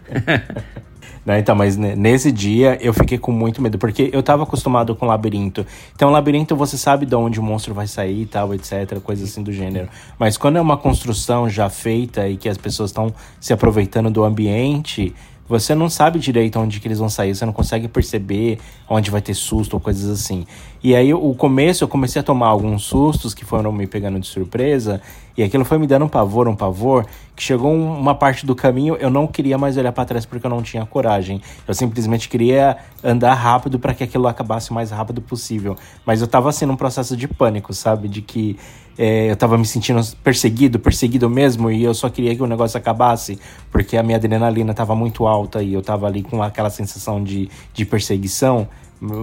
Né, 1.28 1.40
então, 1.40 1.54
mas 1.54 1.76
ne- 1.76 1.94
nesse 1.94 2.32
dia 2.32 2.78
eu 2.80 2.94
fiquei 2.94 3.18
com 3.18 3.34
muito 3.34 3.62
medo, 3.62 3.78
porque 3.78 4.10
eu 4.14 4.24
tava 4.24 4.44
acostumado 4.44 4.96
com 4.96 5.06
labirinto. 5.06 5.66
Então, 5.94 6.10
labirinto 6.10 6.56
você 6.56 6.78
sabe 6.78 7.06
de 7.06 7.14
onde 7.16 7.38
o 7.38 7.44
monstro 7.44 7.74
vai 7.74 7.86
sair 7.86 8.22
e 8.22 8.26
tal, 8.26 8.54
etc, 8.54 8.98
coisas 9.04 9.30
assim 9.30 9.44
do 9.44 9.52
gênero. 9.52 9.90
Mas 10.18 10.38
quando 10.38 10.56
é 10.56 10.62
uma 10.62 10.78
construção 10.78 11.50
já 11.50 11.70
feita 11.70 12.30
e 12.30 12.38
que 12.38 12.48
as 12.48 12.58
pessoas 12.58 12.92
estão 12.92 13.14
se 13.42 13.52
aproveitando 13.52 14.10
do 14.10 14.24
ambiente, 14.24 15.14
você 15.50 15.76
não 15.76 15.90
sabe 15.90 16.18
direito 16.18 16.58
onde 16.60 16.80
que 16.80 16.88
eles 16.88 17.00
vão 17.00 17.10
sair, 17.10 17.36
você 17.36 17.46
não 17.46 17.52
consegue 17.52 17.90
perceber 17.90 18.60
onde 18.90 19.12
vai 19.12 19.22
ter 19.22 19.34
susto 19.34 19.74
ou 19.74 19.82
coisas 19.82 20.10
assim. 20.10 20.48
E 20.84 20.96
aí, 20.96 21.14
o 21.14 21.34
começo, 21.34 21.84
eu 21.84 21.88
comecei 21.88 22.20
a 22.20 22.24
tomar 22.24 22.48
alguns 22.48 22.84
sustos 22.84 23.34
que 23.34 23.44
foram 23.44 23.72
me 23.72 23.88
pegando 23.88 24.20
de 24.20 24.28
surpresa, 24.28 25.02
e 25.36 25.44
aquilo 25.44 25.66
foi 25.66 25.78
me 25.78 25.88
dando 25.88 26.06
um 26.06 26.08
pavor, 26.08 26.48
um 26.48 26.56
pavor, 26.56 27.06
que 27.36 27.44
chegou 27.44 27.72
um- 27.72 27.98
uma 28.00 28.14
parte 28.16 28.46
do 28.46 28.56
caminho, 28.56 28.96
eu 28.96 29.10
não 29.10 29.28
queria 29.28 29.58
mais 29.58 29.76
olhar 29.78 29.92
para 29.92 30.06
trás 30.06 30.26
porque 30.26 30.46
eu 30.46 30.50
não 30.50 30.62
tinha 30.62 30.86
coragem. 30.86 31.42
Eu 31.68 31.74
simplesmente 31.74 32.30
queria 32.30 32.78
andar 33.04 33.34
rápido 33.34 33.80
para 33.80 33.94
que 33.94 34.04
aquilo 34.04 34.28
acabasse 34.28 34.72
o 34.72 34.74
mais 34.74 34.92
rápido 34.92 35.22
possível. 35.22 35.76
Mas 36.06 36.22
eu 36.22 36.28
tava 36.28 36.50
assim 36.50 36.66
num 36.66 36.76
processo 36.76 37.16
de 37.18 37.28
pânico, 37.28 37.74
sabe? 37.74 38.08
De 38.08 38.22
que 38.22 38.58
é, 38.98 39.30
eu 39.30 39.36
tava 39.36 39.58
me 39.60 39.66
sentindo 39.66 40.02
perseguido, 40.24 40.80
perseguido 40.80 41.30
mesmo, 41.30 41.70
e 41.70 41.84
eu 41.84 41.94
só 41.94 42.10
queria 42.10 42.36
que 42.36 42.42
o 42.42 42.48
negócio 42.48 42.78
acabasse, 42.78 43.40
porque 43.72 43.96
a 43.96 44.02
minha 44.02 44.18
adrenalina 44.18 44.74
tava 44.74 44.96
muito 44.96 45.28
alta 45.28 45.62
e 45.62 45.74
eu 45.74 45.84
tava 45.84 46.08
ali 46.08 46.24
com 46.24 46.42
aquela 46.42 46.72
sensação 46.72 47.24
de, 47.24 47.48
de 47.74 47.86
perseguição. 47.86 48.68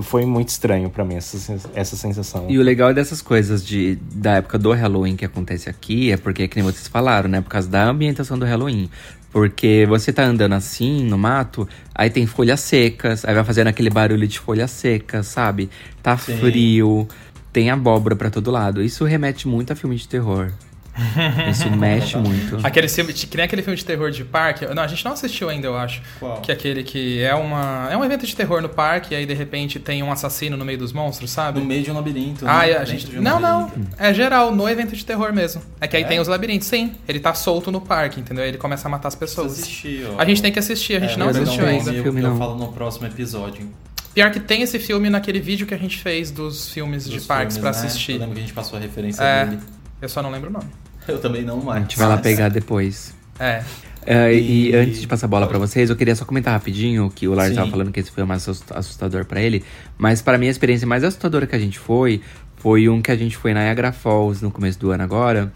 Foi 0.02 0.24
muito 0.24 0.48
estranho 0.48 0.88
para 0.88 1.04
mim 1.04 1.16
essa, 1.16 1.58
essa 1.74 1.96
sensação. 1.96 2.46
E 2.48 2.58
o 2.58 2.62
legal 2.62 2.94
dessas 2.94 3.20
coisas 3.20 3.64
de, 3.64 3.96
da 4.14 4.34
época 4.34 4.58
do 4.58 4.72
Halloween 4.72 5.16
que 5.16 5.24
acontece 5.24 5.68
aqui 5.68 6.12
é 6.12 6.16
porque, 6.16 6.46
que 6.46 6.56
nem 6.56 6.64
vocês 6.64 6.86
falaram, 6.86 7.28
né? 7.28 7.40
Por 7.40 7.50
causa 7.50 7.68
da 7.68 7.84
ambientação 7.84 8.38
do 8.38 8.44
Halloween. 8.44 8.88
Porque 9.32 9.84
você 9.88 10.12
tá 10.12 10.22
andando 10.22 10.52
assim 10.52 11.04
no 11.04 11.18
mato, 11.18 11.68
aí 11.92 12.08
tem 12.08 12.24
folhas 12.24 12.60
secas, 12.60 13.24
aí 13.24 13.34
vai 13.34 13.42
fazendo 13.42 13.66
aquele 13.66 13.90
barulho 13.90 14.28
de 14.28 14.38
folhas 14.38 14.70
secas, 14.70 15.26
sabe? 15.26 15.68
Tá 16.00 16.16
Sim. 16.16 16.38
frio, 16.38 17.08
tem 17.52 17.68
abóbora 17.68 18.14
pra 18.14 18.30
todo 18.30 18.52
lado. 18.52 18.80
Isso 18.80 19.04
remete 19.04 19.48
muito 19.48 19.72
a 19.72 19.76
filme 19.76 19.96
de 19.96 20.06
terror. 20.06 20.52
Isso 21.50 21.68
mexe 21.70 22.16
muito. 22.16 22.58
Aquele 22.62 22.88
filme, 22.88 23.12
que 23.12 23.36
nem 23.36 23.44
aquele 23.44 23.62
filme 23.62 23.76
de 23.76 23.84
terror 23.84 24.10
de 24.10 24.24
parque. 24.24 24.64
Não, 24.66 24.82
a 24.82 24.86
gente 24.86 25.04
não 25.04 25.12
assistiu 25.12 25.48
ainda, 25.48 25.66
eu 25.66 25.76
acho. 25.76 26.00
Qual? 26.20 26.40
Que 26.40 26.52
é 26.52 26.54
aquele 26.54 26.82
que 26.84 27.20
é 27.20 27.34
uma. 27.34 27.88
É 27.90 27.96
um 27.96 28.04
evento 28.04 28.24
de 28.26 28.34
terror 28.36 28.62
no 28.62 28.68
parque, 28.68 29.12
e 29.12 29.16
aí 29.16 29.26
de 29.26 29.34
repente 29.34 29.80
tem 29.80 30.02
um 30.02 30.12
assassino 30.12 30.56
no 30.56 30.64
meio 30.64 30.78
dos 30.78 30.92
monstros, 30.92 31.30
sabe? 31.30 31.58
No 31.58 31.64
meio 31.66 31.82
de 31.82 31.90
um 31.90 31.94
labirinto. 31.94 32.46
Ah, 32.46 32.60
né? 32.60 32.70
é, 32.70 32.78
a 32.78 32.84
gente. 32.84 33.06
de 33.06 33.18
um 33.18 33.22
Não, 33.22 33.40
não. 33.40 33.62
labirinto. 33.62 33.90
É 33.98 34.14
geral, 34.14 34.54
no 34.54 34.68
evento 34.68 34.94
de 34.94 35.04
terror 35.04 35.32
mesmo. 35.32 35.60
É 35.80 35.88
que 35.88 35.96
aí 35.96 36.04
É? 36.04 36.06
tem 36.06 36.20
os 36.20 36.28
labirintos, 36.28 36.68
sim. 36.68 36.92
Ele 37.08 37.18
tá 37.18 37.34
solto 37.34 37.72
no 37.72 37.80
parque, 37.80 38.20
entendeu? 38.20 38.44
Aí 38.44 38.50
ele 38.50 38.58
começa 38.58 38.86
a 38.86 38.90
matar 38.90 39.08
as 39.08 39.14
pessoas. 39.16 39.52
assistir, 39.52 40.06
ó. 40.16 40.20
A 40.20 40.24
gente 40.24 40.40
tem 40.40 40.52
que 40.52 40.58
assistir, 40.58 40.94
a 40.96 41.00
gente 41.00 41.14
É, 41.14 41.16
não 41.16 41.26
eu 41.26 41.30
assistiu 41.42 41.64
vi, 41.64 41.70
ainda. 41.70 41.92
Eu, 41.92 42.02
Filme 42.04 42.22
eu 42.22 42.30
não. 42.30 42.38
falo 42.38 42.54
no 42.56 42.72
próximo 42.72 43.06
episódio. 43.06 43.68
Pior 44.14 44.30
que 44.30 44.38
tem 44.38 44.62
esse 44.62 44.78
filme 44.78 45.10
naquele 45.10 45.40
vídeo 45.40 45.66
que 45.66 45.74
a 45.74 45.76
gente 45.76 45.98
fez 45.98 46.30
dos 46.30 46.70
filmes 46.72 47.04
de 47.04 47.16
Dos 47.16 47.26
parques 47.26 47.56
filmes, 47.56 47.72
pra 47.76 47.82
né? 47.82 47.88
assistir. 47.88 48.12
Eu 48.12 48.18
lembro 48.20 48.34
que 48.34 48.38
a 48.38 48.42
gente 48.42 48.54
passou 48.54 48.78
a 48.78 48.80
referência 48.80 49.20
É, 49.24 49.44
dele. 49.46 49.60
eu 50.00 50.08
só 50.08 50.22
não 50.22 50.30
lembro 50.30 50.50
o 50.50 50.52
nome. 50.52 50.66
Eu 51.08 51.18
também 51.20 51.42
não 51.42 51.60
mais. 51.62 51.78
A 51.78 51.80
gente 51.82 51.98
vai 51.98 52.08
lá 52.08 52.16
pegar 52.18 52.48
depois. 52.48 53.14
É. 53.38 53.62
É, 54.06 54.34
e... 54.34 54.70
E- 54.70 54.76
antes 54.76 55.00
de 55.00 55.06
passar 55.06 55.26
a 55.26 55.28
bola 55.28 55.46
pra 55.46 55.58
vocês, 55.58 55.88
eu 55.88 55.96
queria 55.96 56.14
só 56.14 56.24
comentar 56.26 56.52
rapidinho 56.52 57.10
que 57.14 57.26
o 57.26 57.32
Lars 57.34 57.50
Sim. 57.50 57.54
tava 57.56 57.70
falando 57.70 57.90
que 57.90 58.00
esse 58.00 58.10
foi 58.10 58.22
o 58.22 58.26
mais 58.26 58.42
assust- 58.46 58.70
assustador 58.72 59.24
pra 59.24 59.40
ele. 59.40 59.64
Mas 59.96 60.20
pra 60.20 60.36
mim, 60.36 60.46
a 60.46 60.50
experiência 60.50 60.86
mais 60.86 61.02
assustadora 61.04 61.46
que 61.46 61.56
a 61.56 61.58
gente 61.58 61.78
foi 61.78 62.20
foi 62.56 62.88
um 62.88 63.00
que 63.02 63.10
a 63.10 63.16
gente 63.16 63.36
foi 63.36 63.52
na 63.54 63.60
Niagara 63.64 63.92
Falls 63.92 64.42
no 64.44 64.50
começo 64.50 64.78
do 64.78 64.90
ano 64.90 65.02
agora. 65.02 65.50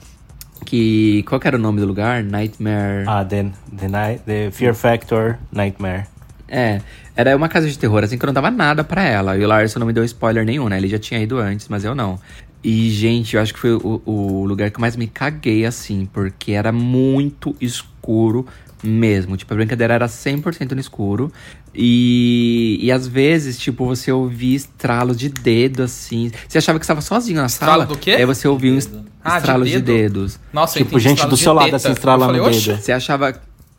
Que. 0.65 1.23
Qual 1.29 1.41
que 1.41 1.47
era 1.47 1.57
o 1.57 1.61
nome 1.61 1.81
do 1.81 1.87
lugar? 1.87 2.23
Nightmare. 2.23 3.05
Ah, 3.07 3.25
the, 3.25 3.47
the, 3.79 3.89
Night- 3.89 4.23
the 4.25 4.51
Fear 4.51 4.75
Factor 4.75 5.39
Nightmare. 5.53 6.07
É, 6.49 6.81
era 7.15 7.37
uma 7.37 7.49
casa 7.49 7.69
de 7.69 7.79
terror, 7.79 8.03
assim, 8.03 8.17
que 8.17 8.25
eu 8.25 8.29
não 8.29 8.35
dava 8.35 8.51
nada 8.51 8.83
pra 8.83 9.05
ela. 9.05 9.37
E 9.37 9.45
o 9.45 9.49
Larson 9.49 9.79
não 9.81 9.87
me 9.87 9.93
deu 9.93 10.03
spoiler 10.05 10.45
nenhum, 10.47 10.69
né? 10.69 10.79
Ele 10.79 10.89
já 10.89 10.99
tinha 10.99 11.21
ido 11.21 11.39
antes, 11.39 11.69
mas 11.69 11.85
eu 11.85 11.95
não. 11.95 12.19
E, 12.63 12.91
gente, 12.91 13.37
eu 13.37 13.43
acho 13.43 13.55
que 13.55 13.61
foi 13.61 13.73
o, 13.75 14.03
o 14.05 14.45
lugar 14.45 14.71
que 14.71 14.81
mais 14.81 14.97
me 14.97 15.07
caguei, 15.07 15.65
assim, 15.65 16.07
porque 16.13 16.53
era 16.53 16.73
muito 16.73 17.55
escuro 17.61 18.47
mesmo. 18.83 19.37
Tipo, 19.37 19.55
a 19.55 19.57
brincadeira 19.57 19.95
era 19.95 20.07
100% 20.07 20.73
no 20.73 20.81
escuro. 20.81 21.33
E, 21.75 22.79
e 22.83 22.91
às 22.91 23.07
vezes, 23.07 23.59
tipo, 23.59 23.87
você 23.87 24.11
ouvia 24.11 24.57
estralos 24.57 25.17
de 25.17 25.29
dedo, 25.29 25.83
assim. 25.85 26.31
Você 26.49 26.59
achava 26.59 26.79
que 26.79 26.85
estava 26.85 27.01
sozinho 27.01 27.39
na 27.41 27.47
Estralo 27.47 27.73
sala. 27.83 27.87
do 27.87 27.97
quê? 27.97 28.11
Aí 28.13 28.25
você 28.27 28.49
ouvia 28.49 28.73
um 28.73 28.79
est- 28.79 28.91
Ah, 29.23 29.33
de 29.33 29.37
estralos 29.39 29.69
de, 29.69 29.75
dedo? 29.81 29.85
dedos. 29.87 30.41
Nossa, 30.53 30.79
eu 30.79 30.85
Tipo, 30.85 30.97
entendi 30.97 31.03
gente 31.11 31.17
estralo 31.19 31.31
do 31.31 31.37
seu 31.37 31.53
lado, 31.53 31.77
assim, 31.77 31.93
estralando 31.93 32.33
o 32.33 32.37
dedo. 32.37 32.47
"Oxe, 32.49 32.77
Você 32.83 32.93
achava. 32.93 33.31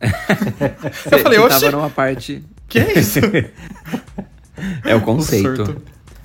Eu 1.12 1.18
falei, 1.18 1.38
você 1.38 1.44
oxe, 1.46 1.60
tava 1.60 1.72
numa 1.76 1.90
parte. 1.90 2.42
que 2.68 2.78
é 2.78 2.98
isso? 2.98 3.20
É 4.84 4.94
o 4.94 4.98
O 4.98 5.00
conceito. 5.02 5.80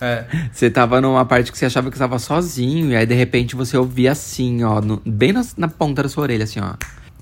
É. 0.05 0.25
Você 0.51 0.69
tava 0.69 1.01
numa 1.01 1.25
parte 1.25 1.51
que 1.51 1.57
você 1.57 1.65
achava 1.65 1.89
que 1.89 1.95
estava 1.95 2.19
sozinho, 2.19 2.91
e 2.91 2.95
aí 2.95 3.05
de 3.05 3.13
repente 3.15 3.55
você 3.55 3.75
ouvia 3.77 4.11
assim, 4.11 4.63
ó, 4.63 4.79
no- 4.81 5.01
bem 5.05 5.33
na, 5.33 5.43
na 5.57 5.67
ponta 5.67 6.03
da 6.03 6.09
sua 6.09 6.23
orelha, 6.23 6.43
assim, 6.43 6.59
ó. 6.59 6.73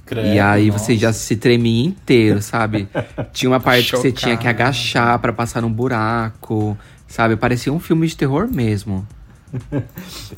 Credo, 0.05 0.27
e 0.27 0.39
aí 0.39 0.67
nossa. 0.69 0.79
você 0.85 0.97
já 0.97 1.13
se 1.13 1.35
tremia 1.37 1.85
inteiro, 1.87 2.41
sabe? 2.41 2.87
Tinha 3.31 3.49
uma 3.49 3.59
parte 3.59 3.89
que 3.91 3.97
você 3.97 4.11
tinha 4.11 4.35
que 4.35 4.43
Chocado. 4.43 4.61
agachar 4.63 5.17
pra 5.19 5.31
passar 5.31 5.61
num 5.61 5.71
buraco, 5.71 6.77
sabe? 7.07 7.37
Parecia 7.37 7.71
um 7.71 7.79
filme 7.79 8.05
de 8.05 8.17
terror 8.17 8.47
mesmo. 8.51 9.07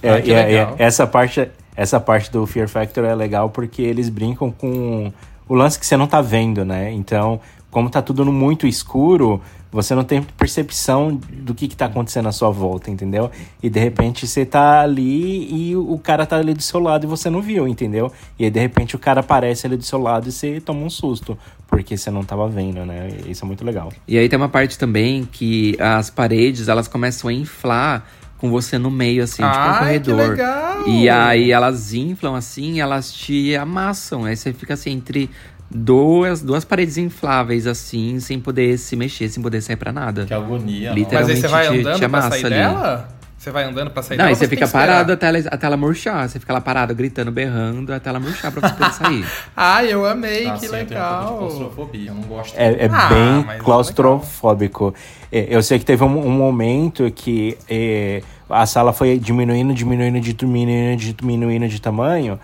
É, 0.04 0.10
Ah, 0.14 0.22
que 0.22 0.30
e 0.30 0.34
é- 0.34 0.46
legal. 0.46 0.76
é- 0.78 0.84
essa, 0.84 1.08
parte, 1.08 1.50
essa 1.76 2.00
parte 2.00 2.32
do 2.32 2.46
Fear 2.46 2.68
Factor 2.68 3.06
é 3.06 3.16
legal 3.16 3.50
porque 3.50 3.82
eles 3.82 4.08
brincam 4.10 4.52
com 4.52 5.12
o 5.48 5.56
lance 5.56 5.80
que 5.80 5.86
você 5.86 5.96
não 5.98 6.06
tá 6.08 6.22
vendo, 6.22 6.64
né? 6.66 6.92
Então, 6.92 7.40
como 7.76 7.90
tá 7.90 8.02
tudo 8.02 8.24
no 8.24 8.32
muito 8.32 8.66
escuro, 8.66 9.42
você 9.70 9.94
não 9.94 10.06
tem 10.06 10.24
percepção 10.24 11.20
do 11.30 11.54
que, 11.54 11.68
que 11.68 11.76
tá 11.76 11.88
acontecendo 11.88 12.30
à 12.30 12.32
sua 12.32 12.50
volta, 12.50 12.90
entendeu? 12.90 13.30
E 13.62 13.70
de 13.70 13.78
repente 13.82 14.26
você 14.26 14.46
tá 14.46 14.80
ali 14.80 15.54
e 15.54 15.76
o 15.76 16.00
cara 16.02 16.26
tá 16.26 16.38
ali 16.38 16.54
do 16.54 16.62
seu 16.62 16.80
lado 16.80 17.04
e 17.04 17.08
você 17.08 17.30
não 17.30 17.42
viu, 17.42 17.68
entendeu? 17.68 18.10
E 18.40 18.46
aí 18.46 18.50
de 18.50 18.62
repente 18.62 18.96
o 18.96 19.00
cara 19.00 19.20
aparece 19.20 19.68
ali 19.68 19.76
do 19.76 19.84
seu 19.84 20.00
lado 20.00 20.30
e 20.30 20.32
você 20.32 20.62
toma 20.62 20.86
um 20.86 20.90
susto, 20.90 21.38
porque 21.68 21.98
você 21.98 22.10
não 22.10 22.24
tava 22.24 22.48
vendo, 22.48 22.86
né? 22.86 23.10
Isso 23.28 23.44
é 23.44 23.46
muito 23.46 23.66
legal. 23.66 23.92
E 24.08 24.18
aí 24.18 24.30
tem 24.30 24.40
uma 24.40 24.48
parte 24.48 24.80
também 24.80 25.28
que 25.30 25.76
as 25.78 26.10
paredes, 26.10 26.70
elas 26.70 26.88
começam 26.88 27.30
a 27.30 27.34
inflar 27.34 28.06
com 28.38 28.50
você 28.50 28.78
no 28.78 28.90
meio, 28.92 29.22
assim, 29.22 29.44
tipo 29.44 29.48
um 29.48 29.50
Ai, 29.50 29.74
que 29.74 29.80
corredor. 29.80 30.30
legal! 30.30 30.88
E 30.88 31.10
aí 31.10 31.52
elas 31.52 31.94
inflam 31.94 32.36
assim, 32.36 32.80
elas 32.80 33.12
te 33.12 33.54
amassam. 33.56 34.24
Aí 34.24 34.38
você 34.38 34.54
fica 34.54 34.76
assim 34.76 34.92
entre 34.92 35.30
duas, 35.70 36.42
duas 36.42 36.64
paredes 36.66 36.98
infláveis, 36.98 37.68
assim, 37.68 38.20
sem 38.20 38.40
poder 38.40 38.78
se 38.78 38.96
mexer, 38.96 39.30
sem 39.30 39.42
poder 39.42 39.62
sair 39.62 39.76
pra 39.76 39.92
nada. 39.92 40.26
Que 40.26 40.34
agonia. 40.34 40.90
Mas 40.90 40.98
aí 40.98 41.04
Literalmente 41.04 41.42
você 41.42 41.48
vai 41.48 41.68
te- 41.68 41.74
te 41.74 41.80
andando 41.80 41.98
pra 42.00 42.06
amassa 42.08 42.30
sair 42.30 42.46
ali. 42.46 42.56
dela? 42.56 43.10
Você 43.38 43.52
vai 43.52 43.64
andando 43.64 43.92
pra 43.92 44.02
sair 44.02 44.18
Não, 44.18 44.24
dela? 44.24 44.30
aí 44.30 44.34
ou 44.34 44.40
você 44.40 44.48
fica 44.48 44.66
que 44.66 44.72
parado 44.72 45.14
até 45.14 45.28
ela, 45.28 45.38
até 45.52 45.68
ela 45.68 45.78
murchar. 45.78 46.28
Você 46.28 46.40
fica 46.40 46.52
lá 46.52 46.60
parado, 46.62 46.96
gritando, 46.96 47.32
berrando, 47.32 47.94
até 47.94 48.10
ela 48.10 48.20
murchar 48.20 48.52
pra 48.52 48.68
você 48.70 48.74
poder 48.74 48.92
sair. 48.96 49.26
Ai, 49.56 49.94
eu 49.94 50.04
amei, 50.04 50.50
que 50.52 50.66
eu 50.66 50.72
tenho 50.72 50.74
um 50.74 50.78
pouco 50.78 50.86
de 50.86 50.94
legal. 50.94 51.38
claustrofobia, 51.38 52.10
eu 52.10 52.16
não 52.16 52.24
gosto. 52.24 52.56
É, 52.58 52.86
é 52.86 52.90
Ah, 52.92 53.08
bem 53.10 53.46
é 53.54 53.58
claustrofóbico. 53.60 54.96
É, 55.32 55.48
eu 55.50 55.62
sei 55.62 55.78
que 55.78 55.86
teve 55.86 56.04
um, 56.04 56.26
um 56.26 56.32
momento 56.32 57.12
que 57.12 57.56
é, 57.70 58.24
a 58.50 58.66
sala 58.66 58.92
foi 58.94 59.20
diminuindo, 59.20 59.74
diminuindo, 59.76 60.20
diminuindo, 60.20 61.14
diminuindo 61.14 61.68
de 61.68 61.80
tamanho. 61.80 62.40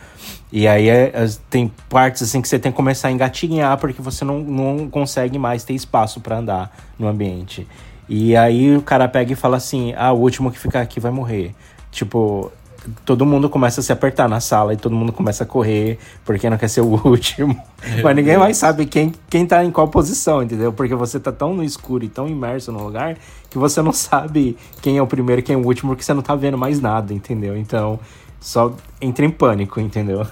E 0.51 0.67
aí 0.67 0.89
é, 0.89 1.11
tem 1.49 1.71
partes 1.87 2.21
assim 2.21 2.41
que 2.41 2.47
você 2.47 2.59
tem 2.59 2.71
que 2.71 2.75
começar 2.75 3.07
a 3.07 3.11
engatinhar 3.11 3.77
porque 3.77 4.01
você 4.01 4.25
não, 4.25 4.39
não 4.39 4.89
consegue 4.89 5.39
mais 5.39 5.63
ter 5.63 5.73
espaço 5.73 6.19
para 6.19 6.37
andar 6.37 6.75
no 6.99 7.07
ambiente. 7.07 7.65
E 8.09 8.35
aí 8.35 8.75
o 8.75 8.81
cara 8.81 9.07
pega 9.07 9.31
e 9.31 9.35
fala 9.35 9.55
assim: 9.55 9.93
ah, 9.95 10.11
o 10.11 10.19
último 10.19 10.51
que 10.51 10.59
ficar 10.59 10.81
aqui 10.81 10.99
vai 10.99 11.11
morrer. 11.11 11.55
Tipo, 11.89 12.51
todo 13.05 13.25
mundo 13.25 13.49
começa 13.49 13.79
a 13.79 13.83
se 13.83 13.91
apertar 13.91 14.27
na 14.27 14.39
sala 14.39 14.73
e 14.73 14.77
todo 14.77 14.95
mundo 14.95 15.11
começa 15.11 15.43
a 15.43 15.47
correr 15.47 15.97
porque 16.25 16.49
não 16.49 16.57
quer 16.57 16.67
ser 16.67 16.81
o 16.81 16.99
último. 17.07 17.55
Mas 18.03 18.15
ninguém 18.15 18.37
mais 18.37 18.57
sabe 18.57 18.85
quem, 18.85 19.13
quem 19.29 19.45
tá 19.45 19.63
em 19.63 19.71
qual 19.71 19.87
posição, 19.87 20.43
entendeu? 20.43 20.73
Porque 20.73 20.95
você 20.95 21.19
tá 21.19 21.31
tão 21.31 21.53
no 21.53 21.63
escuro 21.63 22.03
e 22.03 22.09
tão 22.09 22.27
imerso 22.27 22.71
no 22.71 22.83
lugar 22.83 23.17
que 23.49 23.57
você 23.57 23.81
não 23.81 23.93
sabe 23.93 24.57
quem 24.81 24.97
é 24.97 25.01
o 25.01 25.07
primeiro 25.07 25.41
quem 25.41 25.55
é 25.55 25.57
o 25.57 25.65
último 25.65 25.91
porque 25.91 26.03
você 26.03 26.13
não 26.13 26.21
tá 26.21 26.35
vendo 26.35 26.57
mais 26.57 26.79
nada, 26.79 27.13
entendeu? 27.13 27.57
Então, 27.57 27.99
só 28.41 28.75
entra 28.99 29.23
em 29.25 29.29
pânico, 29.29 29.79
entendeu? 29.79 30.27